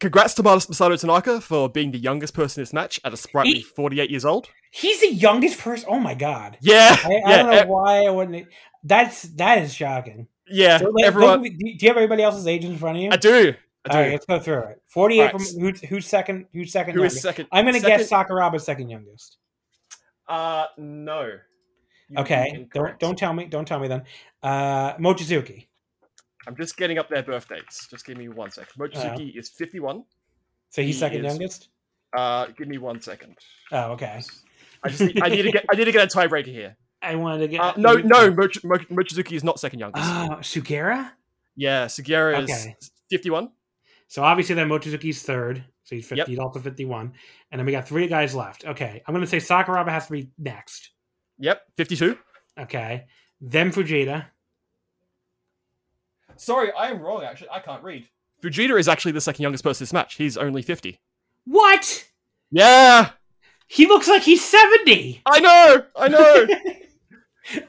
congrats 0.00 0.34
to 0.34 0.42
Masato 0.42 0.98
Tanaka 0.98 1.40
for 1.40 1.68
being 1.68 1.92
the 1.92 1.98
youngest 1.98 2.34
person 2.34 2.60
in 2.60 2.62
this 2.62 2.72
match 2.72 2.98
at 3.04 3.12
a 3.12 3.16
sprightly 3.16 3.54
He- 3.58 3.62
48 3.62 4.10
years 4.10 4.24
old. 4.24 4.48
He's 4.72 5.00
the 5.00 5.12
youngest 5.12 5.58
person. 5.60 5.88
Oh 5.90 5.98
my 6.00 6.14
god! 6.14 6.56
Yeah, 6.60 6.96
I, 7.04 7.08
I 7.08 7.30
yeah, 7.30 7.36
don't 7.42 7.50
know 7.50 7.72
why 7.72 8.04
I 8.06 8.10
wouldn't. 8.10 8.46
That's 8.84 9.22
that 9.22 9.58
is 9.62 9.74
shocking. 9.74 10.28
yeah. 10.48 10.78
So, 10.78 10.90
like, 10.90 11.04
everyone, 11.04 11.42
do 11.42 11.50
you 11.58 11.76
have 11.88 11.96
everybody 11.96 12.22
else's 12.22 12.46
age 12.46 12.64
in 12.64 12.76
front 12.78 12.96
of 12.98 13.02
you? 13.02 13.10
I 13.12 13.16
do. 13.16 13.54
I 13.84 13.88
do. 13.88 13.96
All 13.96 14.02
right, 14.02 14.12
let's 14.12 14.26
go 14.26 14.38
through 14.38 14.62
it. 14.64 14.82
Forty-eight 14.86 15.32
All 15.32 15.38
right. 15.38 15.46
from 15.48 15.60
who's, 15.60 15.80
who's 15.80 16.06
second? 16.06 16.46
Who's 16.52 16.70
second? 16.70 16.94
Who 16.94 17.02
is 17.02 17.20
second? 17.20 17.48
I'm 17.50 17.64
gonna 17.64 17.80
guess 17.80 18.08
Sakuraba's 18.10 18.64
second 18.64 18.90
youngest. 18.90 19.38
Uh, 20.28 20.66
no. 20.78 21.32
You 22.08 22.18
Okay, 22.18 22.68
don't 22.74 22.98
don't 23.00 23.18
tell 23.18 23.32
me. 23.32 23.46
Don't 23.46 23.66
tell 23.66 23.80
me 23.80 23.88
then. 23.88 24.02
Uh, 24.42 24.94
Mochizuki. 24.98 25.66
I'm 26.46 26.56
just 26.56 26.76
getting 26.76 26.98
up 26.98 27.08
their 27.08 27.22
birth 27.22 27.48
dates. 27.48 27.86
Just 27.88 28.06
give 28.06 28.16
me 28.16 28.28
one 28.28 28.50
second. 28.50 28.72
Mochizuki 28.78 29.36
is 29.38 29.48
51. 29.50 30.04
So 30.70 30.82
he's 30.82 30.94
He 30.96 31.00
second 31.00 31.24
is- 31.24 31.32
youngest. 31.32 31.68
Uh, 32.16 32.46
give 32.56 32.66
me 32.68 32.78
one 32.78 33.00
second. 33.00 33.36
Oh, 33.70 33.92
okay. 33.92 34.20
I 34.82 34.88
just 34.88 35.00
need, 35.00 35.22
I 35.22 35.28
need 35.28 35.42
to 35.42 35.52
get 35.52 35.64
I 35.72 35.76
need 35.76 35.84
to 35.84 35.92
get 35.92 36.12
a 36.12 36.18
tiebreaker 36.18 36.46
here. 36.46 36.76
I 37.02 37.14
wanted 37.14 37.38
to 37.40 37.48
get 37.48 37.60
Uh, 37.60 37.72
no, 37.76 37.94
no, 37.94 38.30
Moch- 38.32 38.64
Moch- 38.64 38.88
Mochizuki 38.88 39.32
is 39.32 39.44
not 39.44 39.60
second 39.60 39.78
youngest. 39.78 40.04
Oh, 40.06 40.36
Sugiura. 40.40 41.12
yeah, 41.56 41.86
Sugiura 41.86 42.42
is 42.42 42.50
Okay. 42.50 42.76
51. 43.10 43.50
So 44.08 44.22
obviously 44.24 44.54
then 44.56 44.68
Mochizuki's 44.68 45.22
third. 45.22 45.62
So 45.84 45.94
he's 45.96 46.04
50, 46.06 46.16
Yep. 46.18 46.26
he's 46.28 46.38
also 46.38 46.58
51. 46.60 47.12
And 47.52 47.58
then 47.58 47.66
we 47.66 47.72
got 47.72 47.86
three 47.86 48.06
guys 48.08 48.34
left. 48.34 48.64
Okay. 48.64 49.02
I'm 49.06 49.14
going 49.14 49.24
to 49.24 49.30
say 49.30 49.38
Sakuraba 49.38 49.88
has 49.88 50.06
to 50.06 50.12
be 50.12 50.30
next. 50.38 50.90
Yep, 51.38 51.62
52. 51.76 52.18
Okay. 52.58 53.06
Then 53.40 53.70
Fujita. 53.72 54.26
Sorry, 56.40 56.72
I 56.72 56.88
am 56.88 57.00
wrong. 57.00 57.22
Actually, 57.22 57.50
I 57.50 57.60
can't 57.60 57.82
read. 57.82 58.08
Fujita 58.42 58.78
is 58.78 58.88
actually 58.88 59.12
the 59.12 59.20
second 59.20 59.42
youngest 59.42 59.62
person 59.62 59.82
in 59.82 59.84
this 59.84 59.92
match. 59.92 60.14
He's 60.14 60.38
only 60.38 60.62
50. 60.62 60.98
What? 61.44 62.08
Yeah, 62.50 63.10
He 63.66 63.86
looks 63.86 64.08
like 64.08 64.22
he's 64.22 64.42
70. 64.42 65.20
I 65.26 65.40
know, 65.40 65.84
I 65.94 66.08
know. 66.08 66.46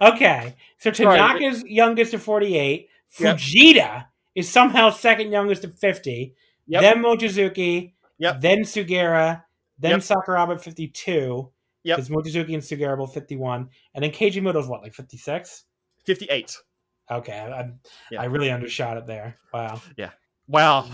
okay. 0.14 0.56
So 0.80 0.94
Sorry, 0.94 1.20
Tanaka's 1.20 1.64
youngest 1.66 2.14
at 2.14 2.22
48. 2.22 2.88
Yep. 3.20 3.38
Fujita 3.38 4.06
is 4.36 4.48
somehow 4.48 4.90
second 4.90 5.32
youngest 5.34 5.66
at 5.66 5.78
50. 5.78 6.34
Yep. 6.68 6.82
Then 6.82 7.04
Mochizuki. 7.04 7.92
Yep. 8.20 8.40
Then 8.40 8.60
Sugiura. 8.60 9.44
Then 9.78 9.92
Yep. 9.92 10.00
Sakuraba 10.00 10.54
at 10.54 10.64
52. 10.64 11.52
Yep. 11.84 11.98
Because 11.98 12.10
Mochizuki 12.10 12.54
and 12.54 12.64
Sugiura 12.64 12.98
both 12.98 13.14
51. 13.14 13.68
And 13.94 14.04
then 14.04 14.12
Keiji 14.12 14.42
Muto's 14.42 14.68
what, 14.68 14.82
like 14.82 14.94
56? 14.94 15.66
58. 16.06 16.58
Okay. 17.12 17.38
I, 17.38 17.50
I, 17.50 17.72
Yeah. 18.10 18.22
I 18.22 18.26
really 18.26 18.52
undershot 18.52 18.98
it 18.98 19.06
there. 19.08 19.38
Wow. 19.54 19.82
Yeah. 19.98 20.12
Wow. 20.48 20.90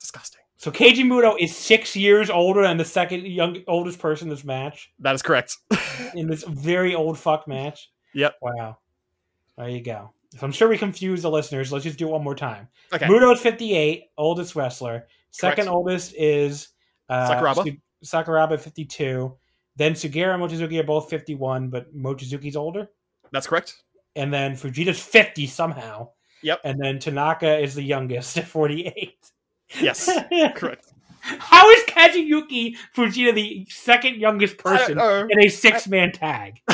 Disgusting. 0.00 0.40
So 0.56 0.72
Keiji 0.72 1.04
Muto 1.04 1.36
is 1.38 1.56
six 1.56 1.94
years 1.94 2.30
older 2.30 2.62
than 2.62 2.76
the 2.76 2.84
second 2.84 3.26
young 3.26 3.58
oldest 3.68 4.00
person 4.00 4.26
in 4.26 4.30
this 4.30 4.44
match. 4.44 4.90
That 4.98 5.14
is 5.14 5.22
correct. 5.22 5.56
in 6.14 6.28
this 6.28 6.42
very 6.44 6.94
old 6.94 7.18
fuck 7.18 7.46
match. 7.46 7.90
Yep. 8.14 8.34
Wow. 8.42 8.78
There 9.56 9.68
you 9.68 9.82
go. 9.82 10.12
So 10.36 10.40
I'm 10.44 10.52
sure 10.52 10.68
we 10.68 10.76
confused 10.76 11.22
the 11.22 11.30
listeners. 11.30 11.72
Let's 11.72 11.84
just 11.84 11.98
do 11.98 12.08
it 12.08 12.12
one 12.12 12.24
more 12.24 12.34
time. 12.34 12.68
Okay. 12.92 13.06
Muto's 13.06 13.40
58, 13.40 14.04
oldest 14.18 14.56
wrestler. 14.56 15.06
Second 15.30 15.64
Correct. 15.64 15.70
oldest 15.70 16.14
is 16.16 16.68
uh, 17.08 17.28
Sakuraba. 17.28 17.64
Su- 17.64 17.76
Sakuraba, 18.04 18.60
52. 18.60 19.36
Then 19.76 19.94
Sugiura 19.94 20.34
and 20.34 20.42
Mochizuki 20.42 20.80
are 20.80 20.84
both 20.84 21.08
51, 21.08 21.68
but 21.68 21.94
Mochizuki's 21.96 22.56
older. 22.56 22.88
That's 23.32 23.46
correct. 23.46 23.82
And 24.18 24.32
then 24.34 24.52
Fujita's 24.56 25.00
50 25.00 25.46
somehow. 25.46 26.10
Yep. 26.42 26.60
And 26.64 26.80
then 26.80 26.98
Tanaka 26.98 27.58
is 27.58 27.74
the 27.74 27.82
youngest 27.82 28.36
at 28.36 28.46
48. 28.46 29.16
Yes. 29.80 30.10
correct. 30.56 30.92
How 31.20 31.68
is 31.70 31.82
Kazuyuki 31.84 32.76
Fujita 32.96 33.34
the 33.34 33.66
second 33.70 34.16
youngest 34.16 34.58
person 34.58 34.98
in 34.98 35.40
a 35.44 35.48
six 35.48 35.86
man 35.88 36.12
tag? 36.12 36.60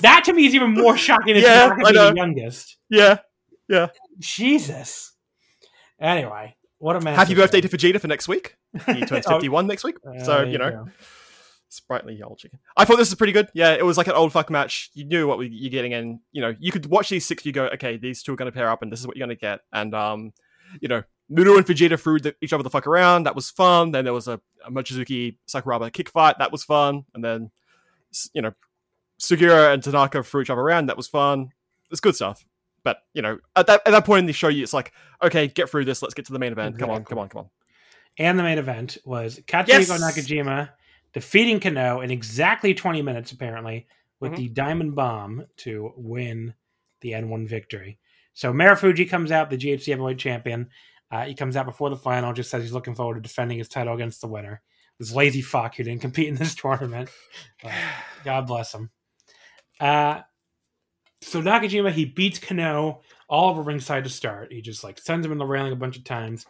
that 0.00 0.24
to 0.24 0.32
me 0.32 0.46
is 0.46 0.54
even 0.54 0.72
more 0.74 0.96
shocking 0.96 1.34
than 1.34 1.42
Yeah, 1.42 1.68
Tanaka 1.68 1.92
being 1.92 1.94
the 1.94 2.14
youngest. 2.16 2.76
Yeah. 2.88 3.18
Yeah. 3.68 3.88
Jesus. 4.18 5.12
Anyway, 6.00 6.56
what 6.78 6.96
a 6.96 7.00
man. 7.00 7.14
Happy 7.14 7.34
birthday 7.34 7.60
to 7.60 7.68
Fujita 7.68 8.00
for 8.00 8.08
next 8.08 8.26
week. 8.28 8.56
He 8.86 9.04
turns 9.06 9.26
Oh. 9.26 9.34
51 9.34 9.66
next 9.66 9.84
week. 9.84 9.96
Uh, 10.06 10.18
So, 10.24 10.36
there 10.38 10.46
you 10.46 10.58
know, 10.58 10.70
go. 10.70 10.88
Sprightly 11.72 12.22
old 12.22 12.38
chicken. 12.38 12.58
I 12.76 12.84
thought 12.84 12.98
this 12.98 13.08
was 13.08 13.14
pretty 13.14 13.32
good. 13.32 13.48
Yeah, 13.54 13.72
it 13.72 13.84
was 13.84 13.96
like 13.96 14.06
an 14.06 14.12
old 14.12 14.30
fuck 14.30 14.50
match. 14.50 14.90
You 14.92 15.06
knew 15.06 15.26
what 15.26 15.40
you're 15.40 15.70
getting, 15.70 15.94
and 15.94 16.20
you 16.30 16.42
know, 16.42 16.54
you 16.58 16.70
could 16.70 16.84
watch 16.84 17.08
these 17.08 17.24
six. 17.24 17.46
You 17.46 17.52
go, 17.52 17.64
okay, 17.68 17.96
these 17.96 18.22
two 18.22 18.34
are 18.34 18.36
going 18.36 18.50
to 18.50 18.54
pair 18.54 18.68
up, 18.68 18.82
and 18.82 18.92
this 18.92 19.00
is 19.00 19.06
what 19.06 19.16
you're 19.16 19.26
going 19.26 19.34
to 19.34 19.40
get. 19.40 19.60
And 19.72 19.94
um, 19.94 20.34
you 20.82 20.88
know, 20.88 21.02
Muto 21.30 21.56
and 21.56 21.66
Fujita 21.66 21.98
threw 21.98 22.20
the, 22.20 22.34
each 22.42 22.52
other 22.52 22.62
the 22.62 22.68
fuck 22.68 22.86
around. 22.86 23.24
That 23.24 23.34
was 23.34 23.50
fun. 23.50 23.90
Then 23.90 24.04
there 24.04 24.12
was 24.12 24.28
a, 24.28 24.38
a 24.66 24.70
Mochizuki 24.70 25.38
Sakuraba 25.48 25.90
kick 25.90 26.10
fight. 26.10 26.36
That 26.38 26.52
was 26.52 26.62
fun. 26.62 27.06
And 27.14 27.24
then, 27.24 27.50
you 28.34 28.42
know, 28.42 28.52
Sugiura 29.18 29.72
and 29.72 29.82
Tanaka 29.82 30.22
threw 30.22 30.42
each 30.42 30.50
other 30.50 30.60
around. 30.60 30.86
That 30.86 30.98
was 30.98 31.08
fun. 31.08 31.52
It's 31.90 32.00
good 32.00 32.16
stuff. 32.16 32.44
But 32.84 32.98
you 33.14 33.22
know, 33.22 33.38
at 33.56 33.66
that 33.68 33.80
at 33.86 33.92
that 33.92 34.04
point 34.04 34.20
in 34.20 34.26
the 34.26 34.32
show, 34.32 34.48
you 34.48 34.62
it's 34.62 34.74
like, 34.74 34.92
okay, 35.22 35.46
get 35.46 35.70
through 35.70 35.84
this. 35.84 36.02
Let's 36.02 36.14
get 36.14 36.26
to 36.26 36.32
the 36.32 36.38
main 36.38 36.52
event. 36.52 36.78
Come 36.78 36.90
on, 36.90 37.04
come 37.04 37.18
on, 37.18 37.28
come 37.28 37.40
on. 37.40 37.50
And 38.18 38.38
the 38.38 38.42
main 38.42 38.58
event 38.58 38.98
was 39.04 39.38
Katsuhiko 39.46 39.68
Yes! 39.68 39.90
Nakajima 39.90 40.70
defeating 41.12 41.60
Kano 41.60 42.00
in 42.00 42.10
exactly 42.10 42.74
20 42.74 43.02
minutes, 43.02 43.32
apparently, 43.32 43.86
with 44.20 44.32
Mhm. 44.32 44.36
the 44.36 44.48
Diamond 44.50 44.94
Bomb 44.94 45.46
to 45.58 45.92
win 45.96 46.54
the 47.00 47.12
N1 47.14 47.46
victory. 47.46 47.98
So 48.34 48.52
Marufuji 48.52 49.08
comes 49.10 49.30
out, 49.32 49.50
the 49.50 49.56
GHC 49.56 49.90
heavyweight 49.90 50.18
champion. 50.18 50.70
Uh, 51.10 51.24
he 51.26 51.34
comes 51.34 51.56
out 51.56 51.66
before 51.66 51.90
the 51.90 51.96
final, 51.96 52.32
just 52.32 52.50
says 52.50 52.62
he's 52.62 52.72
looking 52.72 52.94
forward 52.94 53.14
to 53.16 53.20
defending 53.20 53.58
his 53.58 53.68
title 53.68 53.94
against 53.94 54.20
the 54.22 54.28
winner. 54.28 54.62
This 54.98 55.12
lazy 55.12 55.42
fuck 55.42 55.74
who 55.74 55.84
didn't 55.84 56.00
compete 56.02 56.28
in 56.28 56.36
this 56.36 56.54
tournament. 56.54 57.10
Uh, 57.64 57.70
God 58.24 58.46
bless 58.46 58.72
him. 58.74 58.90
Uh, 59.80 60.22
so 61.20 61.40
Nakajima, 61.42 61.92
he 61.92 62.04
beats 62.04 62.38
Kano 62.38 63.02
all 63.28 63.50
over 63.50 63.62
ringside 63.62 64.04
to 64.04 64.10
start. 64.10 64.52
He 64.52 64.60
just 64.60 64.82
like 64.84 64.98
sends 64.98 65.24
him 65.26 65.32
in 65.32 65.38
the 65.38 65.44
railing 65.46 65.72
a 65.72 65.76
bunch 65.76 65.96
of 65.96 66.04
times. 66.04 66.46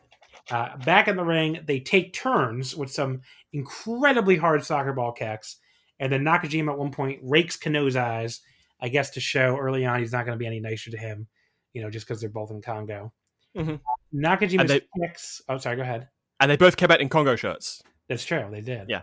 Uh, 0.50 0.76
back 0.78 1.08
in 1.08 1.16
the 1.16 1.24
ring, 1.24 1.60
they 1.66 1.80
take 1.80 2.12
turns 2.12 2.76
with 2.76 2.90
some 2.90 3.20
incredibly 3.52 4.36
hard 4.36 4.64
soccer 4.64 4.92
ball 4.92 5.12
kicks. 5.12 5.56
And 6.00 6.12
then 6.12 6.24
Nakajima 6.24 6.72
at 6.72 6.78
one 6.78 6.90
point 6.90 7.20
rakes 7.22 7.56
Kano's 7.56 7.96
eyes, 7.96 8.40
I 8.80 8.88
guess 8.88 9.10
to 9.10 9.20
show 9.20 9.56
early 9.56 9.84
on 9.86 10.00
he's 10.00 10.12
not 10.12 10.26
going 10.26 10.36
to 10.36 10.42
be 10.42 10.46
any 10.46 10.58
nicer 10.60 10.90
to 10.90 10.98
him, 10.98 11.28
you 11.72 11.82
know, 11.82 11.90
just 11.90 12.06
because 12.06 12.20
they're 12.20 12.30
both 12.30 12.50
in 12.50 12.60
Kongo. 12.60 13.12
Mhm. 13.56 13.80
Nakajima's 14.14 14.68
they- 14.68 14.80
kicks. 15.00 15.40
Oh, 15.48 15.58
sorry, 15.58 15.76
go 15.76 15.82
ahead. 15.82 16.08
And 16.40 16.50
they 16.50 16.56
both 16.56 16.76
came 16.76 16.90
out 16.90 17.00
in 17.00 17.08
Kongo 17.08 17.36
shirts. 17.36 17.82
That's 18.08 18.24
true. 18.24 18.48
They 18.50 18.62
did. 18.62 18.86
Yeah. 18.88 19.02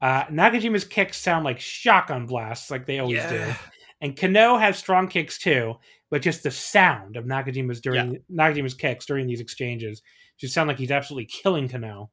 Uh, 0.00 0.24
Nakajima's 0.24 0.84
kicks 0.84 1.18
sound 1.18 1.44
like 1.44 1.60
shotgun 1.60 2.26
blasts, 2.26 2.70
like 2.70 2.84
they 2.86 2.98
always 2.98 3.22
do. 3.26 3.52
And 4.00 4.16
Kano 4.18 4.56
has 4.56 4.76
strong 4.76 5.06
kicks 5.08 5.38
too, 5.38 5.76
but 6.14 6.22
just 6.22 6.44
the 6.44 6.50
sound 6.52 7.16
of 7.16 7.24
Nakajima's 7.24 7.80
during 7.80 8.22
Nakajima's 8.30 8.74
kicks 8.74 9.04
during 9.04 9.26
these 9.26 9.40
exchanges 9.40 10.00
just 10.38 10.54
sound 10.54 10.68
like 10.68 10.78
he's 10.78 10.92
absolutely 10.92 11.26
killing 11.26 11.68
Kano. 11.68 12.12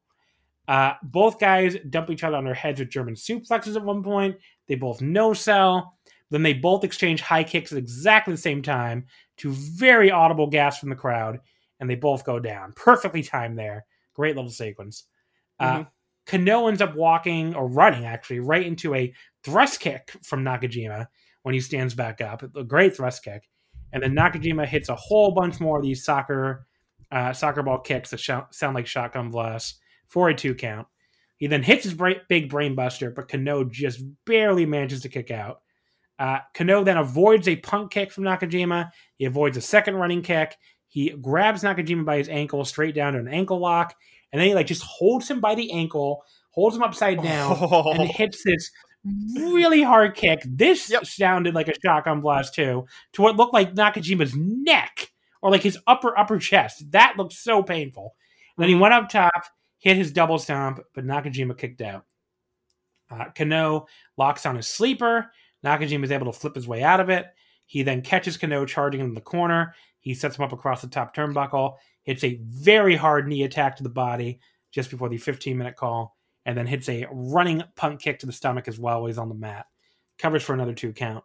Uh, 0.66 0.94
both 1.04 1.38
guys 1.38 1.76
dump 1.88 2.10
each 2.10 2.24
other 2.24 2.36
on 2.36 2.42
their 2.44 2.52
heads 2.52 2.80
with 2.80 2.90
German 2.90 3.14
suplexes 3.14 3.76
at 3.76 3.84
one 3.84 4.02
point. 4.02 4.34
They 4.66 4.74
both 4.74 5.00
no 5.00 5.32
sell. 5.34 5.96
Then 6.30 6.42
they 6.42 6.52
both 6.52 6.82
exchange 6.82 7.20
high 7.20 7.44
kicks 7.44 7.70
at 7.70 7.78
exactly 7.78 8.34
the 8.34 8.38
same 8.40 8.60
time 8.60 9.06
to 9.36 9.52
very 9.52 10.10
audible 10.10 10.48
gasps 10.48 10.80
from 10.80 10.88
the 10.88 10.96
crowd, 10.96 11.38
and 11.78 11.88
they 11.88 11.94
both 11.94 12.24
go 12.24 12.40
down. 12.40 12.72
Perfectly 12.74 13.22
timed 13.22 13.56
there. 13.56 13.84
Great 14.14 14.34
little 14.34 14.50
sequence. 14.50 15.04
Uh, 15.60 15.78
Mhm. 15.78 15.86
Kano 16.26 16.66
ends 16.66 16.80
up 16.82 16.96
walking 16.96 17.54
or 17.54 17.68
running 17.68 18.04
actually 18.04 18.40
right 18.40 18.66
into 18.66 18.96
a 18.96 19.14
thrust 19.44 19.78
kick 19.78 20.10
from 20.24 20.42
Nakajima 20.42 21.06
when 21.44 21.54
he 21.54 21.60
stands 21.60 21.94
back 21.94 22.20
up. 22.20 22.42
A 22.56 22.64
great 22.64 22.96
thrust 22.96 23.22
kick. 23.22 23.48
And 23.92 24.02
then 24.02 24.14
Nakajima 24.14 24.66
hits 24.66 24.88
a 24.88 24.96
whole 24.96 25.32
bunch 25.32 25.60
more 25.60 25.78
of 25.78 25.82
these 25.82 26.04
soccer 26.04 26.66
uh, 27.10 27.32
soccer 27.32 27.62
ball 27.62 27.78
kicks 27.78 28.10
that 28.10 28.20
shou- 28.20 28.46
sound 28.50 28.74
like 28.74 28.86
shotgun 28.86 29.30
blasts 29.30 29.78
for 30.08 30.28
a 30.28 30.34
two 30.34 30.54
count. 30.54 30.86
He 31.36 31.46
then 31.46 31.62
hits 31.62 31.84
his 31.84 31.94
bra- 31.94 32.14
big 32.28 32.48
brain 32.48 32.74
buster, 32.74 33.10
but 33.10 33.28
Kano 33.28 33.64
just 33.64 34.02
barely 34.24 34.64
manages 34.64 35.02
to 35.02 35.08
kick 35.08 35.30
out. 35.30 35.60
Uh, 36.18 36.38
Kano 36.54 36.84
then 36.84 36.96
avoids 36.96 37.48
a 37.48 37.56
punk 37.56 37.90
kick 37.90 38.12
from 38.12 38.24
Nakajima. 38.24 38.90
He 39.16 39.24
avoids 39.24 39.56
a 39.56 39.60
second 39.60 39.96
running 39.96 40.22
kick. 40.22 40.56
He 40.88 41.10
grabs 41.10 41.62
Nakajima 41.62 42.04
by 42.04 42.18
his 42.18 42.28
ankle 42.28 42.64
straight 42.64 42.94
down 42.94 43.14
to 43.14 43.18
an 43.18 43.28
ankle 43.28 43.58
lock, 43.58 43.94
and 44.32 44.40
then 44.40 44.48
he 44.48 44.54
like 44.54 44.66
just 44.66 44.82
holds 44.82 45.28
him 45.28 45.40
by 45.40 45.54
the 45.54 45.72
ankle, 45.72 46.22
holds 46.50 46.76
him 46.76 46.82
upside 46.82 47.22
down, 47.22 47.56
and 47.60 48.08
hits 48.08 48.42
this 48.44 48.70
really 49.34 49.82
hard 49.82 50.14
kick. 50.14 50.42
This 50.44 50.90
Yep. 50.90 51.06
sounded 51.06 51.54
like 51.54 51.68
a 51.68 51.74
shotgun 51.84 52.20
blast 52.20 52.54
too, 52.54 52.86
to 53.12 53.22
what 53.22 53.36
looked 53.36 53.54
like 53.54 53.74
Nakajima's 53.74 54.34
neck 54.36 55.10
or 55.40 55.50
like 55.50 55.62
his 55.62 55.78
upper 55.86 56.16
upper 56.18 56.38
chest. 56.38 56.90
That 56.92 57.16
looked 57.16 57.32
so 57.32 57.62
painful. 57.62 58.14
And 58.56 58.62
then 58.62 58.68
he 58.68 58.74
went 58.74 58.94
up 58.94 59.08
top, 59.08 59.44
hit 59.78 59.96
his 59.96 60.12
double 60.12 60.38
stomp, 60.38 60.80
but 60.94 61.04
Nakajima 61.04 61.56
kicked 61.56 61.80
out. 61.80 62.04
Uh, 63.10 63.26
Kano 63.34 63.86
locks 64.16 64.46
on 64.46 64.56
his 64.56 64.68
sleeper. 64.68 65.30
Nakajima 65.64 66.04
is 66.04 66.12
able 66.12 66.32
to 66.32 66.38
flip 66.38 66.54
his 66.54 66.68
way 66.68 66.82
out 66.82 67.00
of 67.00 67.10
it. 67.10 67.26
He 67.66 67.82
then 67.82 68.02
catches 68.02 68.36
Kano 68.36 68.64
charging 68.64 69.00
him 69.00 69.08
in 69.08 69.14
the 69.14 69.20
corner. 69.20 69.74
He 70.00 70.14
sets 70.14 70.36
him 70.36 70.44
up 70.44 70.52
across 70.52 70.80
the 70.82 70.88
top 70.88 71.14
turnbuckle, 71.14 71.76
hits 72.02 72.24
a 72.24 72.40
very 72.42 72.96
hard 72.96 73.28
knee 73.28 73.44
attack 73.44 73.76
to 73.76 73.82
the 73.82 73.88
body 73.88 74.40
just 74.72 74.90
before 74.90 75.08
the 75.08 75.16
15 75.18 75.56
minute 75.56 75.76
call, 75.76 76.16
and 76.46 76.56
then 76.56 76.66
hits 76.66 76.88
a 76.88 77.06
running 77.10 77.62
punt 77.76 78.00
kick 78.00 78.18
to 78.20 78.26
the 78.26 78.32
stomach 78.32 78.68
as 78.68 78.78
well 78.78 79.06
he's 79.06 79.18
on 79.18 79.28
the 79.28 79.34
mat. 79.34 79.66
Covers 80.18 80.42
for 80.42 80.54
another 80.54 80.74
two 80.74 80.92
count. 80.92 81.24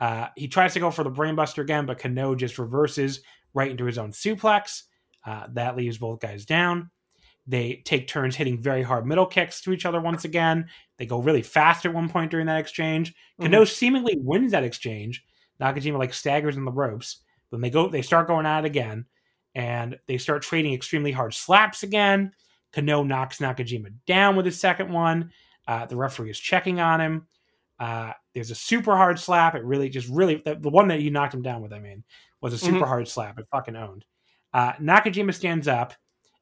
Uh, 0.00 0.28
he 0.36 0.48
tries 0.48 0.74
to 0.74 0.80
go 0.80 0.90
for 0.90 1.04
the 1.04 1.10
brainbuster 1.10 1.58
again, 1.58 1.86
but 1.86 1.98
Kano 1.98 2.34
just 2.34 2.58
reverses 2.58 3.20
right 3.52 3.70
into 3.70 3.84
his 3.84 3.98
own 3.98 4.10
suplex. 4.10 4.82
Uh, 5.24 5.46
that 5.52 5.76
leaves 5.76 5.98
both 5.98 6.20
guys 6.20 6.44
down. 6.44 6.90
They 7.46 7.82
take 7.84 8.08
turns 8.08 8.36
hitting 8.36 8.60
very 8.60 8.82
hard 8.82 9.06
middle 9.06 9.26
kicks 9.26 9.60
to 9.62 9.72
each 9.72 9.86
other 9.86 10.00
once 10.00 10.24
again. 10.24 10.66
They 10.98 11.06
go 11.06 11.20
really 11.20 11.42
fast 11.42 11.84
at 11.84 11.92
one 11.94 12.08
point 12.08 12.30
during 12.30 12.46
that 12.46 12.60
exchange. 12.60 13.14
Kano 13.40 13.64
seemingly 13.64 14.16
wins 14.18 14.52
that 14.52 14.64
exchange. 14.64 15.24
Nakajima 15.60 15.98
like 15.98 16.14
staggers 16.14 16.56
in 16.56 16.64
the 16.64 16.72
ropes. 16.72 17.18
Then 17.50 17.60
they 17.60 17.70
go, 17.70 17.88
they 17.88 18.02
start 18.02 18.26
going 18.26 18.46
at 18.46 18.64
it 18.64 18.66
again, 18.66 19.04
and 19.54 19.98
they 20.06 20.18
start 20.18 20.42
trading 20.42 20.74
extremely 20.74 21.12
hard 21.12 21.34
slaps 21.34 21.82
again. 21.82 22.32
Kano 22.74 23.02
knocks 23.02 23.38
Nakajima 23.38 23.92
down 24.06 24.36
with 24.36 24.46
his 24.46 24.58
second 24.58 24.92
one. 24.92 25.30
Uh, 25.66 25.86
the 25.86 25.96
referee 25.96 26.30
is 26.30 26.38
checking 26.38 26.80
on 26.80 27.00
him. 27.00 27.26
Uh, 27.78 28.12
there's 28.34 28.50
a 28.50 28.54
super 28.54 28.96
hard 28.96 29.18
slap. 29.18 29.54
It 29.54 29.64
really 29.64 29.88
just 29.88 30.08
really 30.08 30.36
the, 30.36 30.56
the 30.56 30.70
one 30.70 30.88
that 30.88 31.00
you 31.00 31.10
knocked 31.10 31.34
him 31.34 31.42
down 31.42 31.62
with. 31.62 31.72
I 31.72 31.78
mean, 31.78 32.04
was 32.40 32.52
a 32.52 32.58
super 32.58 32.86
hard 32.86 33.08
slap. 33.08 33.38
It 33.38 33.46
fucking 33.50 33.76
owned. 33.76 34.04
Uh, 34.52 34.72
Nakajima 34.74 35.34
stands 35.34 35.66
up, 35.66 35.94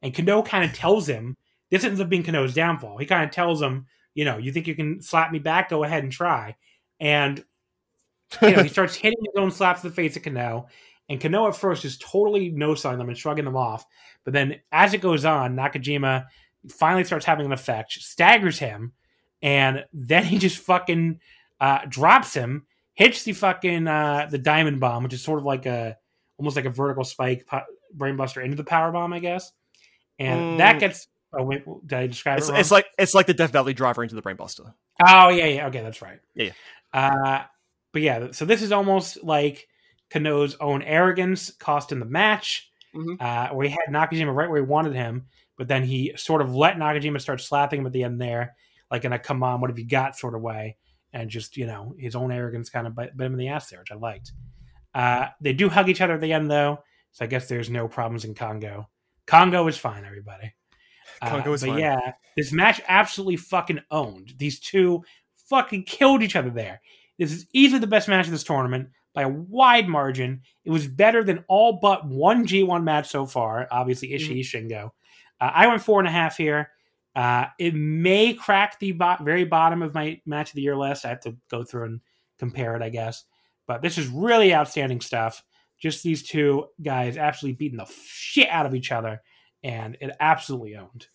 and 0.02 0.14
Kano 0.14 0.42
kind 0.42 0.64
of 0.64 0.76
tells 0.76 1.08
him 1.08 1.36
this 1.70 1.84
ends 1.84 2.00
up 2.00 2.08
being 2.08 2.22
Kano's 2.22 2.54
downfall. 2.54 2.98
He 2.98 3.06
kind 3.06 3.24
of 3.24 3.30
tells 3.30 3.62
him, 3.62 3.86
you 4.14 4.24
know, 4.24 4.36
you 4.36 4.52
think 4.52 4.66
you 4.66 4.74
can 4.74 5.00
slap 5.00 5.32
me 5.32 5.38
back? 5.38 5.70
Go 5.70 5.84
ahead 5.84 6.02
and 6.02 6.12
try. 6.12 6.56
And 7.00 7.42
you 8.42 8.50
know, 8.52 8.62
he 8.62 8.68
starts 8.70 8.94
hitting 8.94 9.18
his 9.24 9.40
own 9.40 9.50
slaps 9.50 9.82
to 9.82 9.88
the 9.88 9.94
face 9.94 10.16
of 10.16 10.22
Kano. 10.22 10.66
And 11.12 11.20
Kano 11.20 11.46
at 11.46 11.54
first 11.54 11.84
is 11.84 11.98
totally 11.98 12.48
no 12.50 12.74
sign 12.74 12.96
them 12.98 13.08
and 13.08 13.18
shrugging 13.18 13.44
them 13.44 13.56
off. 13.56 13.84
But 14.24 14.32
then 14.32 14.60
as 14.72 14.94
it 14.94 15.00
goes 15.02 15.24
on, 15.24 15.54
Nakajima 15.54 16.24
finally 16.70 17.04
starts 17.04 17.26
having 17.26 17.44
an 17.46 17.52
effect, 17.52 17.92
staggers 17.92 18.58
him, 18.58 18.92
and 19.42 19.84
then 19.92 20.24
he 20.24 20.38
just 20.38 20.58
fucking 20.58 21.20
uh, 21.60 21.80
drops 21.88 22.32
him, 22.32 22.64
hits 22.94 23.24
the 23.24 23.32
fucking 23.32 23.86
uh, 23.86 24.28
the 24.30 24.38
diamond 24.38 24.80
bomb, 24.80 25.02
which 25.02 25.12
is 25.12 25.22
sort 25.22 25.38
of 25.38 25.44
like 25.44 25.66
a 25.66 25.96
almost 26.38 26.56
like 26.56 26.64
a 26.64 26.70
vertical 26.70 27.04
spike 27.04 27.46
po- 27.46 27.62
brainbuster 27.96 28.42
into 28.42 28.56
the 28.56 28.64
power 28.64 28.90
bomb, 28.90 29.12
I 29.12 29.18
guess. 29.18 29.52
And 30.18 30.40
Mm. 30.40 30.56
that 30.58 30.80
gets. 30.80 31.08
Oh 31.34 31.42
wait, 31.44 31.64
did 31.86 31.98
I 31.98 32.06
describe 32.06 32.38
It's, 32.38 32.48
it 32.48 32.52
wrong? 32.52 32.60
it's 32.60 32.70
like 32.70 32.86
it's 32.98 33.14
like 33.14 33.26
the 33.26 33.34
Death 33.34 33.52
Valley 33.52 33.74
driver 33.74 34.02
into 34.02 34.14
the 34.14 34.22
Brainbuster. 34.22 34.72
Oh 35.06 35.28
yeah, 35.28 35.46
yeah. 35.46 35.66
Okay, 35.68 35.82
that's 35.82 36.00
right. 36.02 36.20
Yeah, 36.34 36.50
Uh, 36.92 37.42
but 37.92 38.02
yeah, 38.02 38.30
so 38.32 38.44
this 38.44 38.62
is 38.62 38.70
almost 38.72 39.22
like 39.24 39.66
Kano's 40.12 40.56
own 40.60 40.82
arrogance 40.82 41.50
cost 41.50 41.90
him 41.92 42.00
the 42.00 42.06
match. 42.06 42.68
Mhm. 42.94 43.16
uh, 43.22 43.54
where 43.54 43.66
he 43.66 43.70
had 43.72 43.88
Nakajima 43.88 44.34
right 44.34 44.50
where 44.50 44.62
he 44.62 44.68
wanted 44.68 44.92
him, 44.94 45.24
but 45.56 45.66
then 45.66 45.82
he 45.82 46.12
sort 46.14 46.42
of 46.42 46.54
let 46.54 46.76
Nakajima 46.76 47.22
start 47.22 47.40
slapping 47.40 47.80
him 47.80 47.86
at 47.86 47.92
the 47.92 48.04
end 48.04 48.20
there, 48.20 48.54
like 48.90 49.06
in 49.06 49.14
a 49.14 49.18
"come 49.18 49.42
on, 49.42 49.62
what 49.62 49.70
have 49.70 49.78
you 49.78 49.88
got" 49.88 50.14
sort 50.14 50.34
of 50.34 50.42
way, 50.42 50.76
and 51.14 51.30
just 51.30 51.56
you 51.56 51.64
know 51.64 51.94
his 51.98 52.14
own 52.14 52.30
arrogance 52.30 52.68
kind 52.68 52.86
of 52.86 52.94
bit, 52.94 53.16
bit 53.16 53.24
him 53.24 53.32
in 53.32 53.38
the 53.38 53.48
ass 53.48 53.70
there, 53.70 53.78
which 53.80 53.90
I 53.92 53.94
liked. 53.94 54.32
Uh, 54.94 55.28
they 55.40 55.54
do 55.54 55.70
hug 55.70 55.88
each 55.88 56.02
other 56.02 56.12
at 56.12 56.20
the 56.20 56.34
end 56.34 56.50
though, 56.50 56.80
so 57.12 57.24
I 57.24 57.28
guess 57.28 57.48
there's 57.48 57.70
no 57.70 57.88
problems 57.88 58.26
in 58.26 58.34
Kongo. 58.34 58.90
Kongo 59.26 59.66
is 59.68 59.78
fine, 59.78 60.04
everybody. 60.04 60.52
Uh, 61.22 61.30
Kongo 61.30 61.54
is 61.54 61.62
but 61.62 61.70
fine. 61.70 61.78
yeah, 61.78 62.12
this 62.36 62.52
match 62.52 62.82
absolutely 62.88 63.36
fucking 63.36 63.80
owned. 63.90 64.34
These 64.36 64.60
two 64.60 65.02
fucking 65.48 65.84
killed 65.84 66.22
each 66.22 66.36
other 66.36 66.50
there. 66.50 66.82
This 67.18 67.32
is 67.32 67.46
easily 67.54 67.78
the 67.80 67.86
best 67.86 68.06
match 68.06 68.26
of 68.26 68.32
this 68.32 68.44
tournament 68.44 68.90
by 69.14 69.22
a 69.22 69.28
wide 69.28 69.88
margin. 69.88 70.42
It 70.64 70.70
was 70.70 70.86
better 70.86 71.22
than 71.24 71.44
all 71.48 71.74
but 71.80 72.06
one 72.06 72.46
G1 72.46 72.82
match 72.82 73.08
so 73.08 73.26
far. 73.26 73.68
Obviously, 73.70 74.10
Ishii 74.10 74.40
Shingo. 74.40 74.90
Uh, 75.40 75.50
I 75.52 75.66
went 75.66 75.82
four 75.82 76.00
and 76.00 76.08
a 76.08 76.12
half 76.12 76.36
here. 76.36 76.70
Uh, 77.14 77.46
it 77.58 77.74
may 77.74 78.32
crack 78.32 78.78
the 78.78 78.92
bo- 78.92 79.16
very 79.20 79.44
bottom 79.44 79.82
of 79.82 79.92
my 79.92 80.20
match 80.24 80.50
of 80.50 80.54
the 80.54 80.62
year 80.62 80.76
list. 80.76 81.04
I 81.04 81.10
have 81.10 81.20
to 81.20 81.36
go 81.50 81.62
through 81.62 81.84
and 81.84 82.00
compare 82.38 82.74
it, 82.74 82.82
I 82.82 82.88
guess. 82.88 83.24
But 83.66 83.82
this 83.82 83.98
is 83.98 84.08
really 84.08 84.54
outstanding 84.54 85.00
stuff. 85.00 85.42
Just 85.78 86.02
these 86.02 86.22
two 86.22 86.66
guys 86.80 87.16
absolutely 87.16 87.56
beating 87.56 87.78
the 87.78 87.90
shit 88.06 88.48
out 88.48 88.66
of 88.66 88.74
each 88.74 88.92
other, 88.92 89.20
and 89.62 89.96
it 90.00 90.14
absolutely 90.20 90.76
owned. 90.76 91.06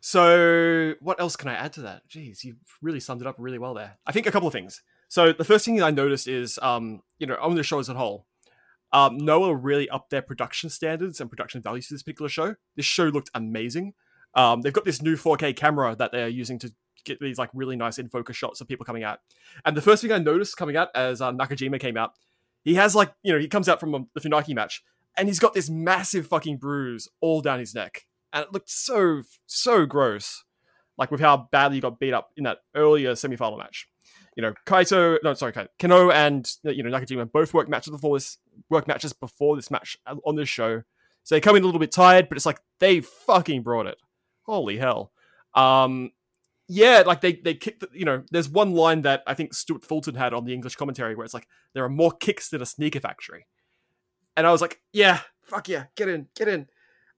So, 0.00 0.94
what 1.00 1.20
else 1.20 1.36
can 1.36 1.48
I 1.48 1.54
add 1.54 1.72
to 1.74 1.82
that? 1.82 2.08
Jeez, 2.08 2.42
you 2.42 2.56
really 2.80 3.00
summed 3.00 3.20
it 3.20 3.26
up 3.26 3.36
really 3.38 3.58
well 3.58 3.74
there. 3.74 3.98
I 4.06 4.12
think 4.12 4.26
a 4.26 4.32
couple 4.32 4.46
of 4.46 4.52
things. 4.52 4.82
So, 5.08 5.32
the 5.32 5.44
first 5.44 5.64
thing 5.64 5.76
that 5.76 5.84
I 5.84 5.90
noticed 5.90 6.26
is, 6.26 6.58
um, 6.62 7.02
you 7.18 7.26
know, 7.26 7.36
on 7.40 7.54
the 7.54 7.62
show 7.62 7.78
as 7.78 7.88
a 7.88 7.94
whole, 7.94 8.26
um, 8.92 9.18
Noah 9.18 9.54
really 9.54 9.88
upped 9.88 10.10
their 10.10 10.22
production 10.22 10.70
standards 10.70 11.20
and 11.20 11.30
production 11.30 11.62
values 11.62 11.86
for 11.86 11.94
this 11.94 12.02
particular 12.02 12.28
show. 12.28 12.56
This 12.76 12.86
show 12.86 13.04
looked 13.04 13.30
amazing. 13.34 13.94
Um, 14.34 14.62
they've 14.62 14.72
got 14.72 14.84
this 14.84 15.02
new 15.02 15.16
4K 15.16 15.56
camera 15.56 15.96
that 15.96 16.12
they're 16.12 16.28
using 16.28 16.58
to 16.60 16.72
get 17.04 17.20
these 17.20 17.38
like 17.38 17.50
really 17.54 17.76
nice 17.76 17.98
in 17.98 18.08
focus 18.08 18.36
shots 18.36 18.60
of 18.60 18.68
people 18.68 18.84
coming 18.84 19.04
out. 19.04 19.20
And 19.64 19.76
the 19.76 19.82
first 19.82 20.02
thing 20.02 20.12
I 20.12 20.18
noticed 20.18 20.56
coming 20.56 20.76
out 20.76 20.88
as 20.94 21.20
uh, 21.20 21.32
Nakajima 21.32 21.80
came 21.80 21.96
out, 21.96 22.12
he 22.64 22.74
has 22.74 22.94
like, 22.94 23.12
you 23.22 23.32
know, 23.32 23.38
he 23.38 23.48
comes 23.48 23.68
out 23.68 23.80
from 23.80 23.94
um, 23.94 24.08
the 24.14 24.20
Funaki 24.20 24.54
match 24.54 24.82
and 25.16 25.28
he's 25.28 25.38
got 25.38 25.54
this 25.54 25.70
massive 25.70 26.26
fucking 26.26 26.58
bruise 26.58 27.08
all 27.20 27.40
down 27.40 27.58
his 27.58 27.74
neck. 27.74 28.06
And 28.32 28.44
it 28.44 28.52
looked 28.52 28.68
so, 28.68 29.22
so 29.46 29.86
gross. 29.86 30.44
Like 30.98 31.10
with 31.10 31.20
how 31.20 31.48
badly 31.52 31.76
he 31.76 31.80
got 31.80 31.98
beat 31.98 32.12
up 32.12 32.30
in 32.36 32.44
that 32.44 32.58
earlier 32.74 33.12
semifinal 33.12 33.58
match. 33.58 33.88
You 34.36 34.42
know, 34.42 34.54
Kaito, 34.66 35.18
no, 35.24 35.34
sorry, 35.34 35.54
Kano 35.78 36.10
and, 36.10 36.48
you 36.62 36.82
know, 36.82 36.90
Nakajima 36.90 37.32
both 37.32 37.54
work 37.54 37.68
matches 37.68 37.90
before 37.90 38.16
this, 38.16 38.38
work 38.68 38.86
matches 38.86 39.12
before 39.12 39.56
this 39.56 39.70
match 39.70 39.98
on 40.24 40.36
this 40.36 40.48
show. 40.48 40.82
So 41.24 41.34
they 41.34 41.40
come 41.40 41.56
in 41.56 41.62
a 41.62 41.66
little 41.66 41.80
bit 41.80 41.90
tired, 41.90 42.28
but 42.28 42.36
it's 42.36 42.46
like 42.46 42.60
they 42.78 43.00
fucking 43.00 43.62
brought 43.62 43.86
it. 43.86 43.96
Holy 44.42 44.76
hell. 44.76 45.10
Um, 45.54 46.12
yeah, 46.68 47.02
like 47.06 47.20
they 47.20 47.32
they 47.32 47.54
kicked. 47.54 47.80
The, 47.80 47.88
you 47.92 48.04
know, 48.04 48.24
there's 48.30 48.48
one 48.48 48.72
line 48.74 49.02
that 49.02 49.22
I 49.26 49.34
think 49.34 49.54
Stuart 49.54 49.84
Fulton 49.84 50.14
had 50.14 50.34
on 50.34 50.44
the 50.44 50.52
English 50.52 50.76
commentary 50.76 51.14
where 51.14 51.24
it's 51.24 51.34
like 51.34 51.48
there 51.72 51.84
are 51.84 51.88
more 51.88 52.12
kicks 52.12 52.48
than 52.50 52.60
a 52.60 52.66
sneaker 52.66 53.00
factory, 53.00 53.46
and 54.36 54.46
I 54.46 54.52
was 54.52 54.60
like, 54.60 54.80
yeah, 54.92 55.20
fuck 55.42 55.68
yeah, 55.68 55.86
get 55.94 56.08
in, 56.08 56.28
get 56.36 56.48
in. 56.48 56.68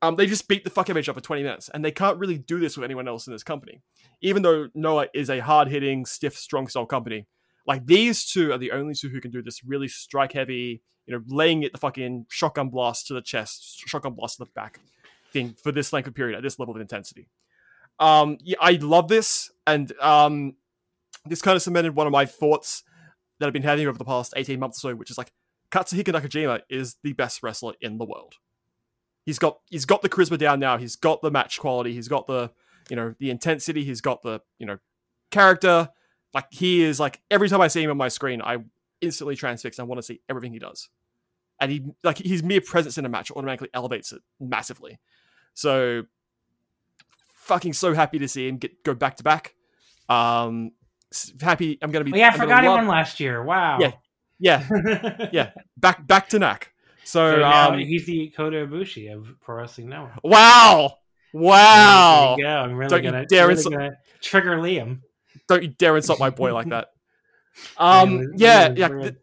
Um, 0.01 0.15
they 0.15 0.27
just 0.27 0.47
beat 0.47 0.63
the 0.63 0.71
fuck 0.71 0.89
out 0.89 0.91
of 0.91 0.99
each 0.99 1.09
other 1.09 1.21
for 1.21 1.25
20 1.25 1.43
minutes, 1.43 1.69
and 1.73 1.85
they 1.85 1.91
can't 1.91 2.19
really 2.19 2.39
do 2.39 2.61
this 2.61 2.77
with 2.77 2.85
anyone 2.85 3.09
else 3.09 3.27
in 3.27 3.33
this 3.33 3.43
company. 3.43 3.83
Even 4.21 4.43
though 4.43 4.69
Noah 4.75 5.09
is 5.13 5.29
a 5.29 5.41
hard 5.41 5.69
hitting, 5.69 6.07
stiff, 6.07 6.37
strong 6.37 6.69
style 6.69 6.87
company, 6.87 7.27
like 7.67 7.87
these 7.87 8.25
two 8.25 8.53
are 8.53 8.59
the 8.59 8.73
only 8.73 8.95
two 8.95 9.09
who 9.09 9.21
can 9.21 9.31
do 9.31 9.43
this 9.43 9.65
really 9.65 9.89
strike 9.89 10.33
heavy, 10.33 10.83
you 11.07 11.15
know, 11.15 11.23
laying 11.27 11.63
it 11.65 11.73
the 11.73 11.79
fucking 11.79 12.27
shotgun 12.29 12.69
blast 12.69 13.09
to 13.09 13.15
the 13.15 13.21
chest, 13.21 13.83
shotgun 13.87 14.15
blast 14.15 14.37
to 14.39 14.45
the 14.45 14.51
back 14.55 14.81
thing 15.33 15.55
for 15.63 15.73
this 15.73 15.93
length 15.93 16.07
of 16.07 16.15
period 16.15 16.37
at 16.37 16.43
this 16.43 16.59
level 16.59 16.75
of 16.75 16.81
intensity. 16.81 17.29
Um, 17.99 18.39
yeah, 18.41 18.57
I 18.61 18.73
love 18.73 19.09
this, 19.09 19.51
and 19.67 19.93
um, 20.01 20.55
this 21.27 21.43
kind 21.43 21.57
of 21.57 21.63
cemented 21.63 21.97
one 21.97 22.07
of 22.07 22.13
my 22.13 22.25
thoughts 22.25 22.85
that 23.39 23.47
I've 23.47 23.53
been 23.53 23.63
having 23.63 23.87
over 23.87 23.99
the 23.99 24.05
past 24.05 24.35
18 24.37 24.61
months 24.61 24.79
or 24.79 24.91
so, 24.91 24.97
which 24.97 25.11
is 25.11 25.19
like 25.19 25.33
Katsuhiko 25.71 26.13
Nakajima 26.13 26.61
is 26.71 26.97
the 27.03 27.13
best 27.13 27.43
wrestler 27.43 27.75
in 27.81 27.99
the 27.99 28.05
world. 28.05 28.35
He's 29.29 29.39
got 29.39 29.59
he's 29.69 29.85
got 29.85 30.01
the 30.01 30.09
charisma 30.09 30.39
down 30.39 30.59
now. 30.59 30.79
He's 30.79 30.97
got 30.97 31.21
the 31.21 31.31
match 31.31 31.61
quality. 31.61 31.93
He's 31.93 32.09
got 32.09 32.27
the 32.27 32.51
you 32.89 32.97
know 32.97 33.15
the 33.19 33.29
intensity. 33.29 33.85
He's 33.85 34.01
got 34.01 34.23
the 34.23 34.41
you 34.59 34.65
know 34.65 34.79
character. 35.31 35.91
Like 36.33 36.47
he 36.51 36.83
is 36.83 36.99
like 36.99 37.21
every 37.31 37.51
time 37.51 37.61
I 37.61 37.69
see 37.69 37.83
him 37.83 37.91
on 37.91 37.99
my 37.99 38.09
screen, 38.09 38.41
I 38.41 38.57
instantly 39.03 39.37
transfix. 39.37 39.79
I 39.79 39.83
want 39.83 39.99
to 39.99 40.03
see 40.03 40.23
everything 40.31 40.55
he 40.55 40.59
does, 40.59 40.89
and 41.61 41.71
he 41.71 41.85
like 42.03 42.17
his 42.17 42.43
mere 42.43 42.63
presence 42.63 42.97
in 42.97 43.05
a 43.05 43.11
match 43.11 43.31
automatically 43.31 43.69
elevates 43.75 44.13
it 44.13 44.23
massively. 44.41 44.99
So 45.53 46.05
fucking 47.35 47.75
so 47.75 47.93
happy 47.93 48.19
to 48.21 48.29
see 48.29 48.49
him 48.49 48.57
get 48.57 48.83
go 48.83 48.95
back 48.95 49.19
to 49.19 49.25
back. 49.25 49.55
Um, 50.09 50.73
happy. 51.39 51.77
I'm 51.83 51.91
gonna 51.91 52.07
be. 52.07 52.15
Oh, 52.15 52.17
yeah, 52.17 52.31
I 52.33 52.39
forgot 52.39 52.63
he 52.63 52.69
won 52.71 52.89
last 52.89 53.21
year. 53.21 53.45
Wow. 53.45 53.77
Yeah. 53.79 53.93
Yeah, 54.39 55.29
yeah. 55.35 55.51
Back 55.77 56.07
back 56.07 56.31
to 56.31 56.39
Knack. 56.39 56.73
So, 57.09 57.33
So 57.37 57.41
now 57.41 57.73
um, 57.73 57.79
he's 57.79 58.05
the 58.05 58.29
Kota 58.37 58.67
Ibushi 58.67 59.15
of 59.17 59.29
Pro 59.41 59.57
Wrestling 59.57 59.89
Network. 59.89 60.13
wow, 60.23 60.99
wow. 61.33 62.35
There 62.37 62.45
go. 62.47 62.51
I'm 62.51 62.75
really 62.75 62.89
Don't 62.91 63.03
gonna, 63.03 63.27
dare 63.27 63.47
really 63.47 63.59
insult- 63.59 63.75
gonna 63.75 63.93
trigger 64.21 64.57
Liam. 64.59 65.01
Don't 65.49 65.63
you 65.63 65.69
dare 65.69 65.97
insult 65.97 66.21
my 66.21 66.31
boy 66.31 66.53
like 66.53 66.69
that. 66.69 66.89
Um, 67.77 68.35
yeah, 68.37 68.73
yeah. 68.77 68.87
th- 68.89 69.17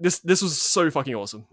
this 0.00 0.20
this 0.20 0.40
was 0.40 0.58
so 0.62 0.90
fucking 0.90 1.14
awesome. 1.14 1.44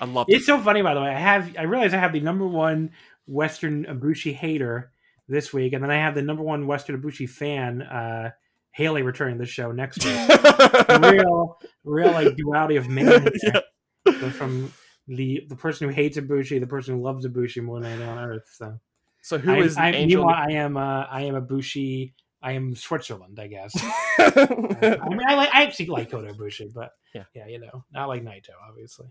I 0.00 0.04
love 0.04 0.26
it. 0.28 0.36
It's 0.36 0.46
so 0.46 0.60
funny, 0.60 0.82
by 0.82 0.94
the 0.94 1.00
way. 1.00 1.08
I 1.08 1.18
have 1.18 1.56
I 1.58 1.62
realize 1.62 1.92
I 1.92 1.96
have 1.98 2.12
the 2.12 2.20
number 2.20 2.46
one 2.46 2.90
Western 3.26 3.84
Ibushi 3.84 4.32
hater 4.34 4.92
this 5.26 5.52
week, 5.52 5.72
and 5.72 5.82
then 5.82 5.90
I 5.90 5.96
have 5.96 6.14
the 6.14 6.22
number 6.22 6.44
one 6.44 6.68
Western 6.68 7.02
Ibushi 7.02 7.28
fan, 7.28 7.82
uh, 7.82 8.30
Haley, 8.70 9.02
returning 9.02 9.34
to 9.38 9.40
the 9.40 9.46
show 9.50 9.72
next 9.72 10.04
week. 10.04 11.00
Real, 11.12 11.58
real 11.82 12.12
like 12.12 12.36
duality 12.36 12.76
of 12.76 12.88
man. 12.96 13.28
Yeah. 13.42 14.30
from 14.30 14.72
the 15.08 15.44
the 15.48 15.56
person 15.56 15.88
who 15.88 15.94
hates 15.94 16.16
Ibushi, 16.16 16.60
the 16.60 16.66
person 16.66 16.94
who 16.94 17.02
loves 17.02 17.26
Ibushi 17.26 17.62
more 17.62 17.80
than 17.80 17.90
anyone 17.92 18.18
on 18.18 18.24
earth. 18.30 18.48
So 18.56 18.78
So 19.22 19.38
who 19.38 19.52
I, 19.52 19.56
is 19.58 19.76
I, 19.76 19.90
Angel? 19.90 20.20
meanwhile, 20.20 20.44
I 20.48 20.52
am 20.52 20.76
uh, 20.76 21.04
I 21.10 21.22
am 21.22 21.34
Ibushi. 21.34 22.12
I 22.40 22.52
am 22.52 22.74
Switzerland, 22.76 23.40
I 23.40 23.48
guess. 23.48 23.72
I 24.18 25.08
mean, 25.08 25.20
I 25.26 25.34
like 25.34 25.50
I 25.52 25.64
actually 25.64 25.86
like 25.86 26.10
Kota 26.10 26.32
Ibushi, 26.32 26.72
but 26.72 26.92
Yeah. 27.14 27.24
yeah, 27.34 27.46
you 27.48 27.58
know, 27.58 27.84
not 27.92 28.06
like 28.08 28.22
Naito, 28.22 28.50
obviously. 28.68 29.06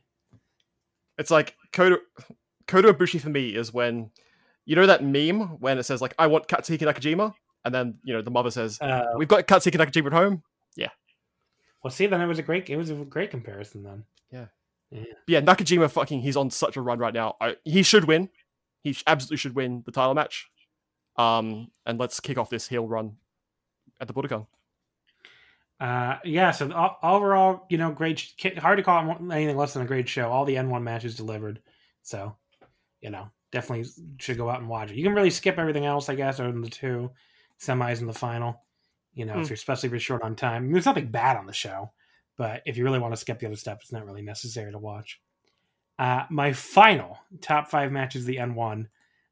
it's 1.18 1.32
like 1.32 1.56
Kota 1.74 2.00
Kota 2.68 2.94
Ibushi 2.94 3.20
for 3.20 3.30
me 3.30 3.50
is 3.50 3.74
when 3.74 4.12
you 4.66 4.76
know 4.76 4.86
that 4.86 5.04
meme 5.04 5.60
when 5.60 5.78
it 5.78 5.84
says 5.84 6.02
like 6.02 6.14
I 6.20 6.28
want 6.28 6.48
Katsuhiko 6.48 6.84
Nakajima, 6.92 7.34
and 7.66 7.74
then 7.76 7.96
you 8.04 8.14
know 8.14 8.22
the 8.22 8.32
mother 8.32 8.52
says 8.52 8.80
Uh, 8.80 9.04
we've 9.18 9.28
got 9.28 9.46
Katsuhiko 9.48 9.76
Nakajima 9.76 10.08
at 10.08 10.14
home. 10.14 10.44
Yeah. 10.76 10.90
Well, 11.84 11.92
see, 11.92 12.06
then 12.08 12.22
it 12.22 12.28
was 12.28 12.40
a 12.40 12.44
great, 12.44 12.70
it 12.70 12.76
was 12.76 12.90
a 12.90 12.96
great 12.96 13.30
comparison. 13.32 13.84
Then 13.84 14.04
yeah, 14.32 14.46
Nakajima 15.30 15.90
fucking 15.92 16.22
he's 16.22 16.38
on 16.38 16.50
such 16.50 16.78
a 16.78 16.82
run 16.82 17.00
right 17.00 17.14
now. 17.14 17.36
I, 17.42 17.56
he 17.64 17.84
should 17.84 18.06
win. 18.06 18.30
He 18.84 18.94
sh- 18.94 19.04
absolutely 19.08 19.38
should 19.38 19.56
win 19.56 19.84
the 19.86 19.92
title 19.92 20.14
match. 20.14 20.50
Um, 21.18 21.72
and 21.86 22.00
let's 22.00 22.20
kick 22.20 22.38
off 22.38 22.50
this 22.50 22.68
heel 22.68 22.88
run 22.88 23.18
at 24.00 24.08
the 24.08 24.14
Budokan. 24.14 24.46
Uh, 25.80 26.18
yeah, 26.24 26.52
so 26.52 26.72
o- 26.72 26.98
overall, 27.04 27.66
you 27.70 27.78
know, 27.78 27.92
great. 27.92 28.34
Hard 28.58 28.78
to 28.78 28.84
call 28.84 29.12
it 29.12 29.18
anything 29.32 29.58
less 29.58 29.74
than 29.74 29.84
a 29.84 29.88
great 29.88 30.10
show. 30.10 30.30
All 30.30 30.46
the 30.46 30.56
N1 30.56 30.82
matches 30.82 31.16
delivered, 31.16 31.60
so 32.02 32.36
you 33.02 33.12
know, 33.12 33.30
definitely 33.52 33.88
should 34.18 34.38
go 34.38 34.50
out 34.50 34.60
and 34.60 34.68
watch 34.70 34.90
it. 34.90 34.98
You 34.98 35.04
can 35.04 35.14
really 35.14 35.30
skip 35.30 35.60
everything 35.60 35.86
else, 35.86 36.10
I 36.10 36.16
guess, 36.16 36.40
other 36.40 36.52
than 36.52 36.62
the 36.62 36.70
two 36.70 37.12
semis 37.62 38.00
and 38.00 38.10
the 38.10 38.14
final. 38.14 38.64
You 39.14 39.26
know, 39.26 39.34
if 39.40 39.46
Mm. 39.46 39.50
you're 39.50 39.54
especially 39.56 39.88
if 39.88 39.92
you're 39.94 40.00
short 40.00 40.24
on 40.24 40.36
time. 40.36 40.56
I 40.56 40.60
mean, 40.62 40.72
there's 40.72 40.86
nothing 40.88 41.12
bad 41.12 41.38
on 41.38 41.46
the 41.46 41.54
show, 41.54 41.92
but 42.38 42.62
if 42.66 42.78
you 42.78 42.84
really 42.84 43.00
want 43.00 43.14
to 43.14 43.20
skip 43.20 43.40
the 43.40 43.48
other 43.48 43.56
stuff, 43.56 43.80
it's 43.82 43.92
not 43.92 44.06
really 44.06 44.22
necessary 44.22 44.72
to 44.72 44.80
watch. 44.80 45.20
Uh, 46.00 46.24
my 46.30 46.54
final 46.54 47.18
top 47.42 47.70
five 47.70 47.92
matches, 47.92 48.26
the 48.26 48.38
N1, 48.38 48.86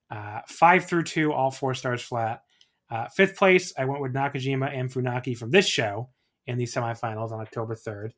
uh, 0.09 0.39
five 0.47 0.85
through 0.85 1.03
two, 1.03 1.31
all 1.31 1.51
four 1.51 1.73
stars 1.73 2.01
flat. 2.01 2.41
Uh, 2.89 3.07
fifth 3.09 3.37
place, 3.37 3.73
I 3.77 3.85
went 3.85 4.01
with 4.01 4.13
Nakajima 4.13 4.75
and 4.75 4.91
Funaki 4.91 5.37
from 5.37 5.51
this 5.51 5.67
show 5.67 6.09
in 6.47 6.57
the 6.57 6.65
semifinals 6.65 7.31
on 7.31 7.41
October 7.41 7.75
3rd. 7.75 8.11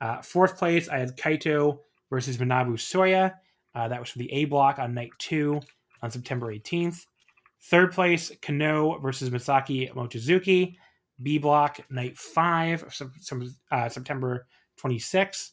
Uh, 0.00 0.22
fourth 0.22 0.58
place, 0.58 0.88
I 0.88 0.98
had 0.98 1.16
Kaito 1.16 1.78
versus 2.10 2.36
Manabu 2.38 2.74
Soya. 2.74 3.32
Uh, 3.74 3.88
that 3.88 4.00
was 4.00 4.10
for 4.10 4.18
the 4.18 4.32
A 4.32 4.44
block 4.44 4.78
on 4.78 4.94
night 4.94 5.10
two 5.18 5.60
on 6.02 6.10
September 6.10 6.54
18th. 6.54 7.06
Third 7.62 7.92
place, 7.92 8.30
Kano 8.42 8.98
versus 8.98 9.30
Masaaki 9.30 9.92
Mochizuki. 9.94 10.76
B 11.22 11.38
block, 11.38 11.80
night 11.90 12.16
five, 12.18 12.84
uh, 13.70 13.88
September 13.88 14.46
26th. 14.80 15.50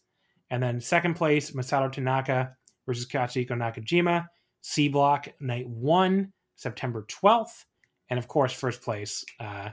And 0.49 0.61
then 0.61 0.81
second 0.81 1.13
place, 1.15 1.51
Masato 1.51 1.91
Tanaka 1.91 2.55
versus 2.85 3.05
Katsuhiko 3.07 3.51
Nakajima. 3.51 4.27
C 4.61 4.88
block, 4.89 5.27
night 5.39 5.67
one, 5.69 6.33
September 6.55 7.05
12th. 7.09 7.65
And 8.09 8.17
of 8.19 8.27
course, 8.27 8.51
first 8.53 8.81
place, 8.81 9.23
uh, 9.39 9.69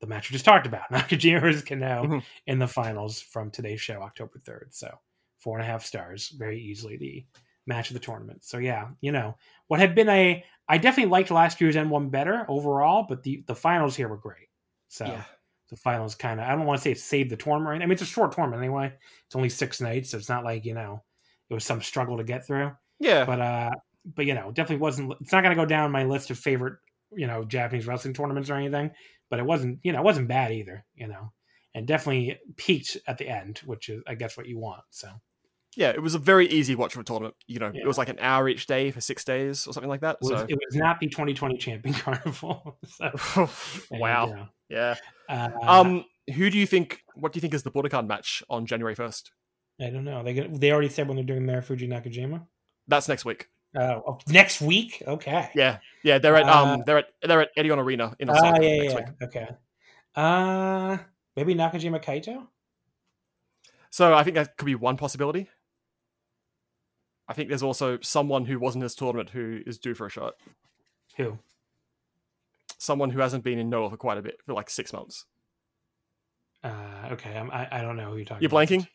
the 0.00 0.06
match 0.06 0.30
we 0.30 0.34
just 0.34 0.44
talked 0.44 0.66
about, 0.66 0.88
Nakajima 0.92 1.40
versus 1.40 1.62
Kano 1.62 2.04
Mhm. 2.04 2.22
in 2.46 2.58
the 2.58 2.66
finals 2.68 3.20
from 3.20 3.50
today's 3.50 3.80
show, 3.80 4.00
October 4.02 4.38
3rd. 4.38 4.74
So 4.74 4.98
four 5.38 5.58
and 5.58 5.66
a 5.66 5.70
half 5.70 5.84
stars, 5.84 6.28
very 6.30 6.58
easily 6.60 6.96
the 6.96 7.24
match 7.66 7.90
of 7.90 7.94
the 7.94 8.00
tournament. 8.00 8.44
So 8.44 8.58
yeah, 8.58 8.88
you 9.00 9.12
know 9.12 9.36
what 9.68 9.80
had 9.80 9.94
been 9.94 10.08
a 10.08 10.44
I 10.68 10.78
definitely 10.78 11.10
liked 11.10 11.30
last 11.30 11.60
year's 11.60 11.76
N1 11.76 12.10
better 12.10 12.46
overall, 12.48 13.04
but 13.08 13.22
the 13.22 13.44
the 13.46 13.54
finals 13.54 13.94
here 13.96 14.08
were 14.08 14.16
great. 14.16 14.48
So 14.94 15.04
Yeah. 15.06 15.24
the 15.70 15.76
finals 15.76 16.14
kind 16.14 16.40
of 16.40 16.46
I 16.46 16.54
don't 16.54 16.66
want 16.66 16.78
to 16.78 16.82
say 16.82 16.92
it 16.92 16.98
saved 17.00 17.30
the 17.30 17.36
tournament. 17.36 17.82
I 17.82 17.86
mean, 17.86 17.92
it's 17.92 18.02
a 18.02 18.06
short 18.06 18.32
tournament 18.32 18.62
anyway. 18.62 18.94
It's 19.26 19.36
only 19.36 19.48
six 19.48 19.80
nights, 19.80 20.10
so 20.10 20.18
it's 20.18 20.28
not 20.28 20.44
like 20.44 20.64
you 20.64 20.74
know 20.74 21.04
it 21.50 21.54
was 21.54 21.64
some 21.64 21.82
struggle 21.82 22.16
to 22.18 22.24
get 22.24 22.46
through. 22.46 22.72
Yeah. 22.98 23.24
But 23.24 23.40
uh, 23.40 23.70
but 24.04 24.26
you 24.26 24.34
know, 24.34 24.52
definitely 24.52 24.82
wasn't. 24.82 25.14
It's 25.20 25.32
not 25.32 25.42
going 25.42 25.56
to 25.56 25.62
go 25.62 25.66
down 25.66 25.90
my 25.92 26.04
list 26.04 26.30
of 26.30 26.38
favorite 26.38 26.78
you 27.12 27.26
know 27.26 27.44
Japanese 27.44 27.86
wrestling 27.86 28.14
tournaments 28.14 28.50
or 28.50 28.54
anything. 28.54 28.90
But 29.30 29.38
it 29.40 29.46
wasn't 29.46 29.80
you 29.82 29.92
know 29.92 30.00
it 30.00 30.04
wasn't 30.04 30.28
bad 30.28 30.52
either. 30.52 30.84
You 30.94 31.08
know, 31.08 31.32
and 31.74 31.86
definitely 31.86 32.38
peaked 32.56 32.96
at 33.06 33.18
the 33.18 33.28
end, 33.28 33.58
which 33.64 33.88
is 33.88 34.02
I 34.06 34.14
guess 34.14 34.36
what 34.36 34.46
you 34.46 34.58
want. 34.58 34.84
So 34.90 35.08
yeah, 35.76 35.90
it 35.90 36.02
was 36.02 36.14
a 36.14 36.18
very 36.18 36.46
easy 36.48 36.74
watch 36.74 36.94
of 36.94 37.00
a 37.00 37.04
tournament. 37.04 37.34
You 37.46 37.58
know, 37.58 37.70
Yeah. 37.74 37.82
it 37.82 37.86
was 37.86 37.98
like 37.98 38.08
an 38.08 38.18
hour 38.20 38.48
each 38.48 38.66
day 38.66 38.90
for 38.90 39.00
six 39.00 39.24
days 39.24 39.66
or 39.66 39.72
something 39.72 39.88
like 39.90 40.00
that. 40.02 40.16
it 40.20 40.30
was, 40.30 40.40
So, 40.40 40.46
it 40.48 40.58
was 40.66 40.74
not 40.76 41.00
the 41.00 41.06
2020 41.08 41.56
champion 41.58 41.94
carnival. 42.04 42.78
so, 42.86 43.48
wow. 43.90 44.26
you 44.26 44.34
know, 44.34 44.46
Yeah. 44.68 44.94
uh, 45.28 45.50
Um, 45.62 46.04
who 46.34 46.48
do 46.50 46.58
you 46.58 46.66
think? 46.66 47.02
What 47.14 47.32
do 47.32 47.36
you 47.36 47.40
think 47.40 47.54
is 47.54 47.62
the 47.62 47.70
Budokan 47.70 48.06
match 48.06 48.42
on 48.48 48.66
January 48.66 48.94
first? 48.94 49.32
I 49.80 49.90
don't 49.90 50.04
know. 50.04 50.22
They 50.22 50.34
they 50.40 50.70
already 50.72 50.88
said 50.88 51.08
when 51.08 51.16
they're 51.16 51.24
doing 51.24 51.46
their 51.46 51.60
Fuji 51.60 51.88
Nakajima. 51.88 52.46
That's 52.88 53.08
next 53.08 53.24
week. 53.24 53.48
Oh, 53.76 54.02
oh, 54.06 54.18
next 54.28 54.60
week. 54.60 55.02
Okay. 55.06 55.50
Yeah, 55.54 55.78
yeah. 56.04 56.18
They're 56.18 56.36
at 56.36 56.48
Uh, 56.48 56.74
um, 56.74 56.82
they're 56.86 56.98
at 56.98 57.06
they're 57.22 57.40
at 57.42 57.50
Edion 57.58 57.78
Arena 57.78 58.14
in 58.20 58.30
Ah, 58.30 58.34
Osaka 58.34 58.62
yeah, 58.64 58.76
next 58.82 58.92
yeah, 58.92 58.96
week. 59.00 59.06
Okay. 59.22 59.48
Uh, 60.14 60.98
maybe 61.36 61.54
Nakajima 61.56 62.00
Kaito. 62.02 62.46
So 63.90 64.14
I 64.14 64.22
think 64.22 64.34
that 64.36 64.56
could 64.56 64.66
be 64.66 64.74
one 64.76 64.96
possibility. 64.96 65.48
I 67.28 67.32
think 67.32 67.48
there's 67.48 67.62
also 67.62 67.98
someone 68.02 68.44
who 68.44 68.58
wasn't 68.58 68.82
in 68.82 68.86
this 68.86 68.94
tournament 68.94 69.30
who 69.30 69.60
is 69.66 69.78
due 69.78 69.94
for 69.94 70.06
a 70.06 70.10
shot. 70.10 70.34
Who? 71.16 71.38
Someone 72.78 73.10
who 73.10 73.20
hasn't 73.20 73.44
been 73.44 73.58
in 73.58 73.70
Noah 73.70 73.90
for 73.90 73.96
quite 73.96 74.18
a 74.18 74.22
bit, 74.22 74.40
for 74.44 74.52
like 74.52 74.68
six 74.68 74.92
months. 74.92 75.24
Uh, 76.62 77.08
okay. 77.12 77.36
I'm, 77.36 77.50
I 77.50 77.68
I 77.70 77.82
don't 77.82 77.96
know 77.96 78.10
who 78.10 78.16
you're 78.16 78.24
talking. 78.24 78.42
You're 78.42 78.48
about. 78.50 78.68
blanking. 78.68 78.86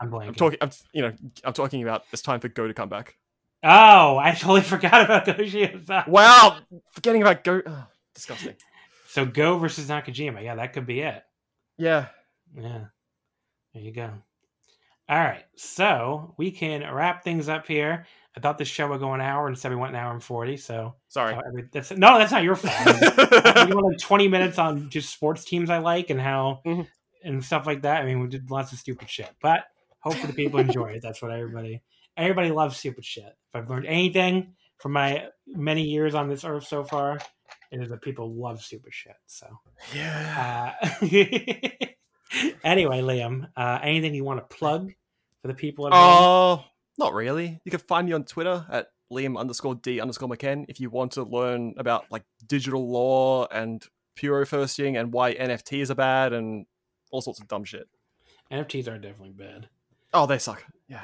I'm 0.00 0.10
blanking. 0.10 0.28
I'm 0.28 0.34
talking. 0.34 0.58
I'm 0.60 0.70
you 0.92 1.02
know 1.02 1.12
I'm 1.44 1.52
talking 1.52 1.82
about 1.82 2.04
it's 2.12 2.22
time 2.22 2.40
for 2.40 2.48
Go 2.48 2.66
to 2.66 2.74
come 2.74 2.88
back. 2.88 3.16
Oh, 3.62 4.16
I 4.18 4.32
totally 4.32 4.60
forgot 4.62 5.04
about 5.04 5.26
Goji 5.26 6.06
Wow, 6.08 6.58
forgetting 6.92 7.22
about 7.22 7.42
Go. 7.44 7.62
ugh, 7.64 7.84
disgusting. 8.14 8.54
So 9.08 9.24
Go 9.24 9.56
versus 9.56 9.88
Nakajima. 9.88 10.42
Yeah, 10.42 10.56
that 10.56 10.74
could 10.74 10.84
be 10.84 11.00
it. 11.00 11.22
Yeah. 11.78 12.08
Yeah. 12.54 12.84
There 13.72 13.82
you 13.82 13.90
go. 13.90 14.10
All 15.08 15.18
right. 15.18 15.44
So 15.56 16.34
we 16.36 16.50
can 16.50 16.82
wrap 16.92 17.22
things 17.22 17.48
up 17.48 17.66
here. 17.66 18.06
I 18.36 18.40
thought 18.40 18.58
this 18.58 18.68
show 18.68 18.88
would 18.88 19.00
go 19.00 19.14
an 19.14 19.20
hour, 19.20 19.48
instead 19.48 19.70
we 19.70 19.76
went 19.76 19.94
an 19.94 20.00
hour 20.00 20.12
and 20.12 20.22
forty. 20.22 20.56
So 20.56 20.96
Sorry. 21.08 21.34
uh, 21.34 21.40
every- 21.46 21.68
that's 21.72 21.90
no, 21.92 22.18
that's 22.18 22.32
not 22.32 22.42
your 22.42 22.54
fault. 22.56 22.74
we 23.68 23.74
went 23.74 23.86
like 23.86 23.98
twenty 23.98 24.28
minutes 24.28 24.58
on 24.58 24.90
just 24.90 25.10
sports 25.10 25.44
teams 25.44 25.70
I 25.70 25.78
like 25.78 26.10
and 26.10 26.20
how 26.20 26.60
Mhm. 26.66 26.86
and 27.24 27.44
stuff 27.44 27.66
like 27.66 27.82
that. 27.82 28.02
I 28.02 28.04
mean, 28.04 28.20
we 28.20 28.26
did 28.28 28.50
lots 28.50 28.72
of 28.72 28.78
stupid 28.78 29.08
shit, 29.08 29.30
but 29.40 29.64
hopefully 30.00 30.26
the 30.26 30.32
people 30.34 30.60
enjoy 30.60 30.88
it. 30.92 31.02
That's 31.02 31.22
what 31.22 31.30
everybody 31.30 31.82
everybody 32.16 32.50
loves 32.50 32.76
stupid 32.76 33.04
shit. 33.04 33.24
If 33.24 33.54
I've 33.54 33.70
learned 33.70 33.86
anything 33.86 34.54
from 34.78 34.92
my 34.92 35.28
many 35.46 35.82
years 35.84 36.14
on 36.14 36.28
this 36.28 36.44
earth 36.44 36.64
so 36.66 36.84
far, 36.84 37.18
it 37.72 37.80
is 37.80 37.88
that 37.88 38.02
people 38.02 38.34
love 38.34 38.60
stupid 38.62 38.92
shit. 38.92 39.16
So. 39.26 39.46
yeah. 39.94 40.74
Uh, 40.82 41.06
anyway, 42.64 43.00
Liam, 43.00 43.48
uh, 43.56 43.78
anything 43.82 44.14
you 44.14 44.24
want 44.24 44.40
to 44.40 44.56
plug 44.56 44.92
for 45.42 45.48
the 45.48 45.54
people? 45.54 45.88
Oh, 45.92 46.64
not 46.98 47.14
really. 47.14 47.60
You 47.64 47.70
can 47.70 47.80
find 47.80 48.06
me 48.06 48.12
on 48.12 48.24
Twitter 48.24 48.66
at 48.70 48.88
Liam 49.12 49.38
underscore 49.38 49.74
D 49.76 50.00
underscore 50.00 50.28
McKen 50.28 50.66
if 50.68 50.80
you 50.80 50.90
want 50.90 51.12
to 51.12 51.22
learn 51.22 51.74
about 51.76 52.06
like 52.10 52.24
digital 52.46 52.90
law 52.90 53.46
and 53.46 53.84
puro 54.16 54.44
firsting 54.46 54.96
and 54.96 55.12
why 55.12 55.34
NFTs 55.34 55.90
are 55.90 55.94
bad 55.94 56.32
and 56.32 56.66
all 57.10 57.20
sorts 57.20 57.40
of 57.40 57.48
dumb 57.48 57.64
shit. 57.64 57.88
NFTs 58.50 58.88
are 58.88 58.98
definitely 58.98 59.32
bad. 59.32 59.68
Oh, 60.12 60.26
they 60.26 60.38
suck. 60.38 60.64
Yeah. 60.88 61.02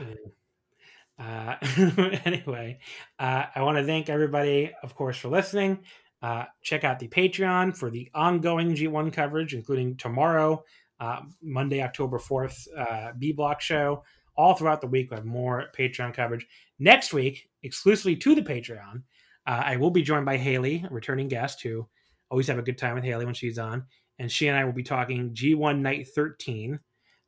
Uh, 1.18 1.56
anyway, 2.24 2.78
uh, 3.18 3.44
I 3.54 3.62
want 3.62 3.78
to 3.78 3.84
thank 3.84 4.08
everybody, 4.08 4.72
of 4.82 4.94
course, 4.94 5.16
for 5.16 5.28
listening. 5.28 5.80
Uh, 6.22 6.44
check 6.62 6.84
out 6.84 6.98
the 6.98 7.08
Patreon 7.08 7.76
for 7.76 7.90
the 7.90 8.08
ongoing 8.14 8.74
G1 8.74 9.12
coverage, 9.12 9.54
including 9.54 9.96
tomorrow, 9.96 10.64
uh, 11.02 11.20
Monday, 11.42 11.82
October 11.82 12.18
4th, 12.18 12.68
uh, 12.78 13.12
B 13.18 13.32
Block 13.32 13.60
show. 13.60 14.04
All 14.36 14.54
throughout 14.54 14.80
the 14.80 14.86
week, 14.86 15.10
we 15.10 15.16
have 15.16 15.24
more 15.26 15.66
Patreon 15.76 16.14
coverage. 16.14 16.46
Next 16.78 17.12
week, 17.12 17.48
exclusively 17.64 18.16
to 18.16 18.34
the 18.34 18.42
Patreon, 18.42 19.02
uh, 19.46 19.62
I 19.64 19.76
will 19.76 19.90
be 19.90 20.02
joined 20.02 20.24
by 20.24 20.36
Haley, 20.36 20.84
a 20.88 20.94
returning 20.94 21.28
guest 21.28 21.60
who 21.62 21.86
always 22.30 22.46
have 22.46 22.58
a 22.58 22.62
good 22.62 22.78
time 22.78 22.94
with 22.94 23.04
Haley 23.04 23.24
when 23.26 23.34
she's 23.34 23.58
on. 23.58 23.84
And 24.18 24.30
she 24.30 24.46
and 24.48 24.56
I 24.56 24.64
will 24.64 24.72
be 24.72 24.82
talking 24.84 25.34
G1 25.34 25.80
Night 25.80 26.06
13 26.14 26.78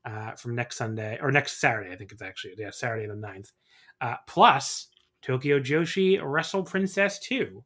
uh, 0.06 0.32
from 0.32 0.54
next 0.54 0.76
Sunday, 0.76 1.18
or 1.20 1.30
next 1.32 1.60
Saturday, 1.60 1.90
I 1.92 1.96
think 1.96 2.12
it's 2.12 2.22
actually. 2.22 2.54
Yeah, 2.56 2.70
Saturday 2.70 3.06
the 3.06 3.14
9th. 3.14 3.50
Uh, 4.00 4.16
plus 4.28 4.88
Tokyo 5.22 5.58
Joshi 5.58 6.20
Wrestle 6.22 6.62
Princess 6.62 7.18
2. 7.20 7.64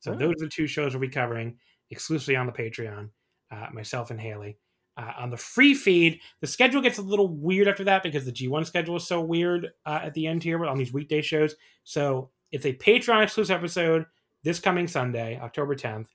So 0.00 0.12
Oh. 0.12 0.16
those 0.16 0.32
are 0.40 0.46
the 0.46 0.48
two 0.48 0.66
shows 0.66 0.94
we'll 0.94 1.00
be 1.02 1.08
covering 1.08 1.58
exclusively 1.90 2.36
on 2.36 2.46
the 2.46 2.52
Patreon, 2.52 3.10
uh, 3.50 3.66
myself 3.72 4.10
and 4.10 4.20
Haley. 4.20 4.56
Uh, 5.00 5.12
on 5.16 5.30
the 5.30 5.36
free 5.36 5.72
feed, 5.72 6.20
the 6.40 6.46
schedule 6.46 6.82
gets 6.82 6.98
a 6.98 7.02
little 7.02 7.28
weird 7.28 7.68
after 7.68 7.84
that 7.84 8.02
because 8.02 8.26
the 8.26 8.32
G1 8.32 8.66
schedule 8.66 8.96
is 8.96 9.06
so 9.06 9.20
weird 9.20 9.70
uh, 9.86 10.00
at 10.02 10.12
the 10.12 10.26
end 10.26 10.42
here 10.42 10.62
on 10.66 10.76
these 10.76 10.92
weekday 10.92 11.22
shows. 11.22 11.54
So 11.84 12.30
it's 12.52 12.66
a 12.66 12.74
Patreon 12.74 13.22
exclusive 13.22 13.56
episode 13.56 14.04
this 14.42 14.60
coming 14.60 14.86
Sunday, 14.86 15.38
October 15.40 15.74
10th. 15.74 16.08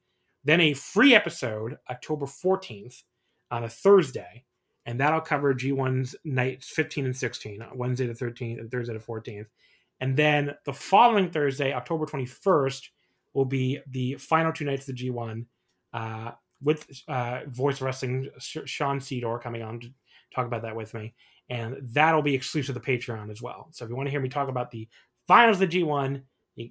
Then 0.44 0.62
a 0.62 0.74
free 0.74 1.16
episode, 1.16 1.78
October 1.90 2.26
14th, 2.28 3.02
on 3.50 3.64
a 3.64 3.70
Thursday. 3.70 4.44
And 4.86 5.00
that'll 5.00 5.22
cover 5.22 5.56
G1's 5.56 6.16
nights 6.24 6.70
15 6.70 7.06
and 7.06 7.16
16, 7.16 7.62
uh, 7.64 7.70
Wednesday 7.74 8.06
the 8.06 8.14
13th 8.14 8.60
and 8.60 8.70
Thursday 8.70 8.94
the 8.94 9.00
14th. 9.00 9.48
And 10.00 10.16
then 10.16 10.54
the 10.66 10.74
following 10.74 11.32
Thursday, 11.32 11.74
October 11.74 12.06
21st, 12.06 12.90
will 13.34 13.46
be 13.46 13.80
the 13.88 14.16
final 14.16 14.54
two 14.54 14.66
nights 14.66 14.88
of 14.88 14.96
the 14.96 15.10
G1 15.10 15.46
uh, 15.94 16.32
with 16.62 16.88
uh, 17.08 17.42
Voice 17.48 17.82
Wrestling 17.82 18.30
Sean 18.40 19.00
Cedar 19.00 19.40
coming 19.40 19.62
on 19.62 19.80
to 19.82 19.90
talk 20.34 20.46
about 20.46 20.62
that 20.64 20.76
with 20.76 20.94
me. 20.94 21.14
And 21.50 21.78
that'll 21.82 22.22
be 22.22 22.34
exclusive 22.34 22.76
to 22.76 22.82
Patreon 22.82 23.30
as 23.30 23.42
well. 23.42 23.68
So 23.72 23.86
if 23.86 23.90
you 23.90 23.96
want 23.96 24.08
to 24.08 24.12
hear 24.12 24.22
me 24.22 24.30
talk 24.30 24.50
about 24.50 24.72
the 24.72 24.88
finals 25.28 25.62
of 25.62 25.70
the 25.70 25.82
G1 25.82 26.22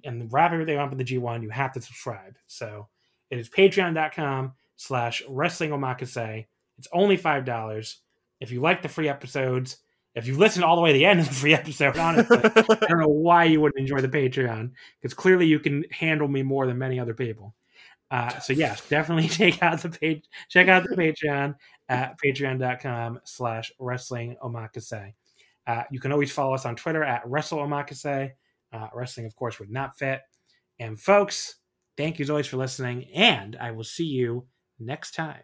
and 0.03 0.33
wrap 0.33 0.51
everything 0.51 0.77
up 0.77 0.91
in 0.91 0.97
the 0.97 1.03
G1, 1.03 1.43
you 1.43 1.49
have 1.49 1.71
to 1.73 1.81
subscribe. 1.81 2.35
So 2.47 2.87
it 3.29 3.39
is 3.39 3.49
patreon.com 3.49 4.53
slash 4.75 5.23
wrestling 5.29 5.71
omakase. 5.71 6.45
It's 6.77 6.87
only 6.91 7.17
$5. 7.17 7.95
If 8.41 8.51
you 8.51 8.59
like 8.59 8.81
the 8.81 8.89
free 8.89 9.07
episodes, 9.07 9.77
if 10.15 10.27
you 10.27 10.37
listen 10.37 10.63
all 10.63 10.75
the 10.75 10.81
way 10.81 10.91
to 10.91 10.97
the 10.97 11.05
end 11.05 11.19
of 11.19 11.27
the 11.27 11.33
free 11.33 11.53
episode, 11.53 11.97
honestly, 11.97 12.39
I 12.43 12.87
don't 12.87 12.99
know 12.99 13.07
why 13.07 13.45
you 13.45 13.61
wouldn't 13.61 13.79
enjoy 13.79 14.01
the 14.01 14.09
Patreon 14.09 14.71
because 15.01 15.13
clearly 15.13 15.45
you 15.45 15.59
can 15.59 15.85
handle 15.91 16.27
me 16.27 16.43
more 16.43 16.67
than 16.67 16.77
many 16.77 16.99
other 16.99 17.13
people. 17.13 17.53
Uh, 18.11 18.39
so 18.39 18.53
yes, 18.53 18.87
definitely 18.87 19.27
check 19.29 19.61
out 19.61 19.81
the 19.81 19.89
page. 19.89 20.23
Check 20.49 20.67
out 20.67 20.83
the 20.83 20.95
Patreon 20.95 21.55
at 21.89 22.15
patreon.com 22.23 23.19
slash 23.23 23.71
wrestling 23.79 24.35
omakase. 24.43 25.13
Uh, 25.67 25.83
you 25.91 25.99
can 25.99 26.11
always 26.11 26.31
follow 26.31 26.53
us 26.53 26.65
on 26.65 26.75
Twitter 26.75 27.03
at 27.03 27.23
wrestle 27.25 27.59
omakase. 27.59 28.31
Uh, 28.71 28.87
wrestling, 28.93 29.25
of 29.25 29.35
course, 29.35 29.59
would 29.59 29.71
not 29.71 29.97
fit. 29.97 30.21
And 30.79 30.99
folks, 30.99 31.55
thank 31.97 32.19
you 32.19 32.23
as 32.23 32.29
always 32.29 32.47
for 32.47 32.57
listening, 32.57 33.05
and 33.13 33.55
I 33.55 33.71
will 33.71 33.83
see 33.83 34.05
you 34.05 34.47
next 34.79 35.15
time. 35.15 35.41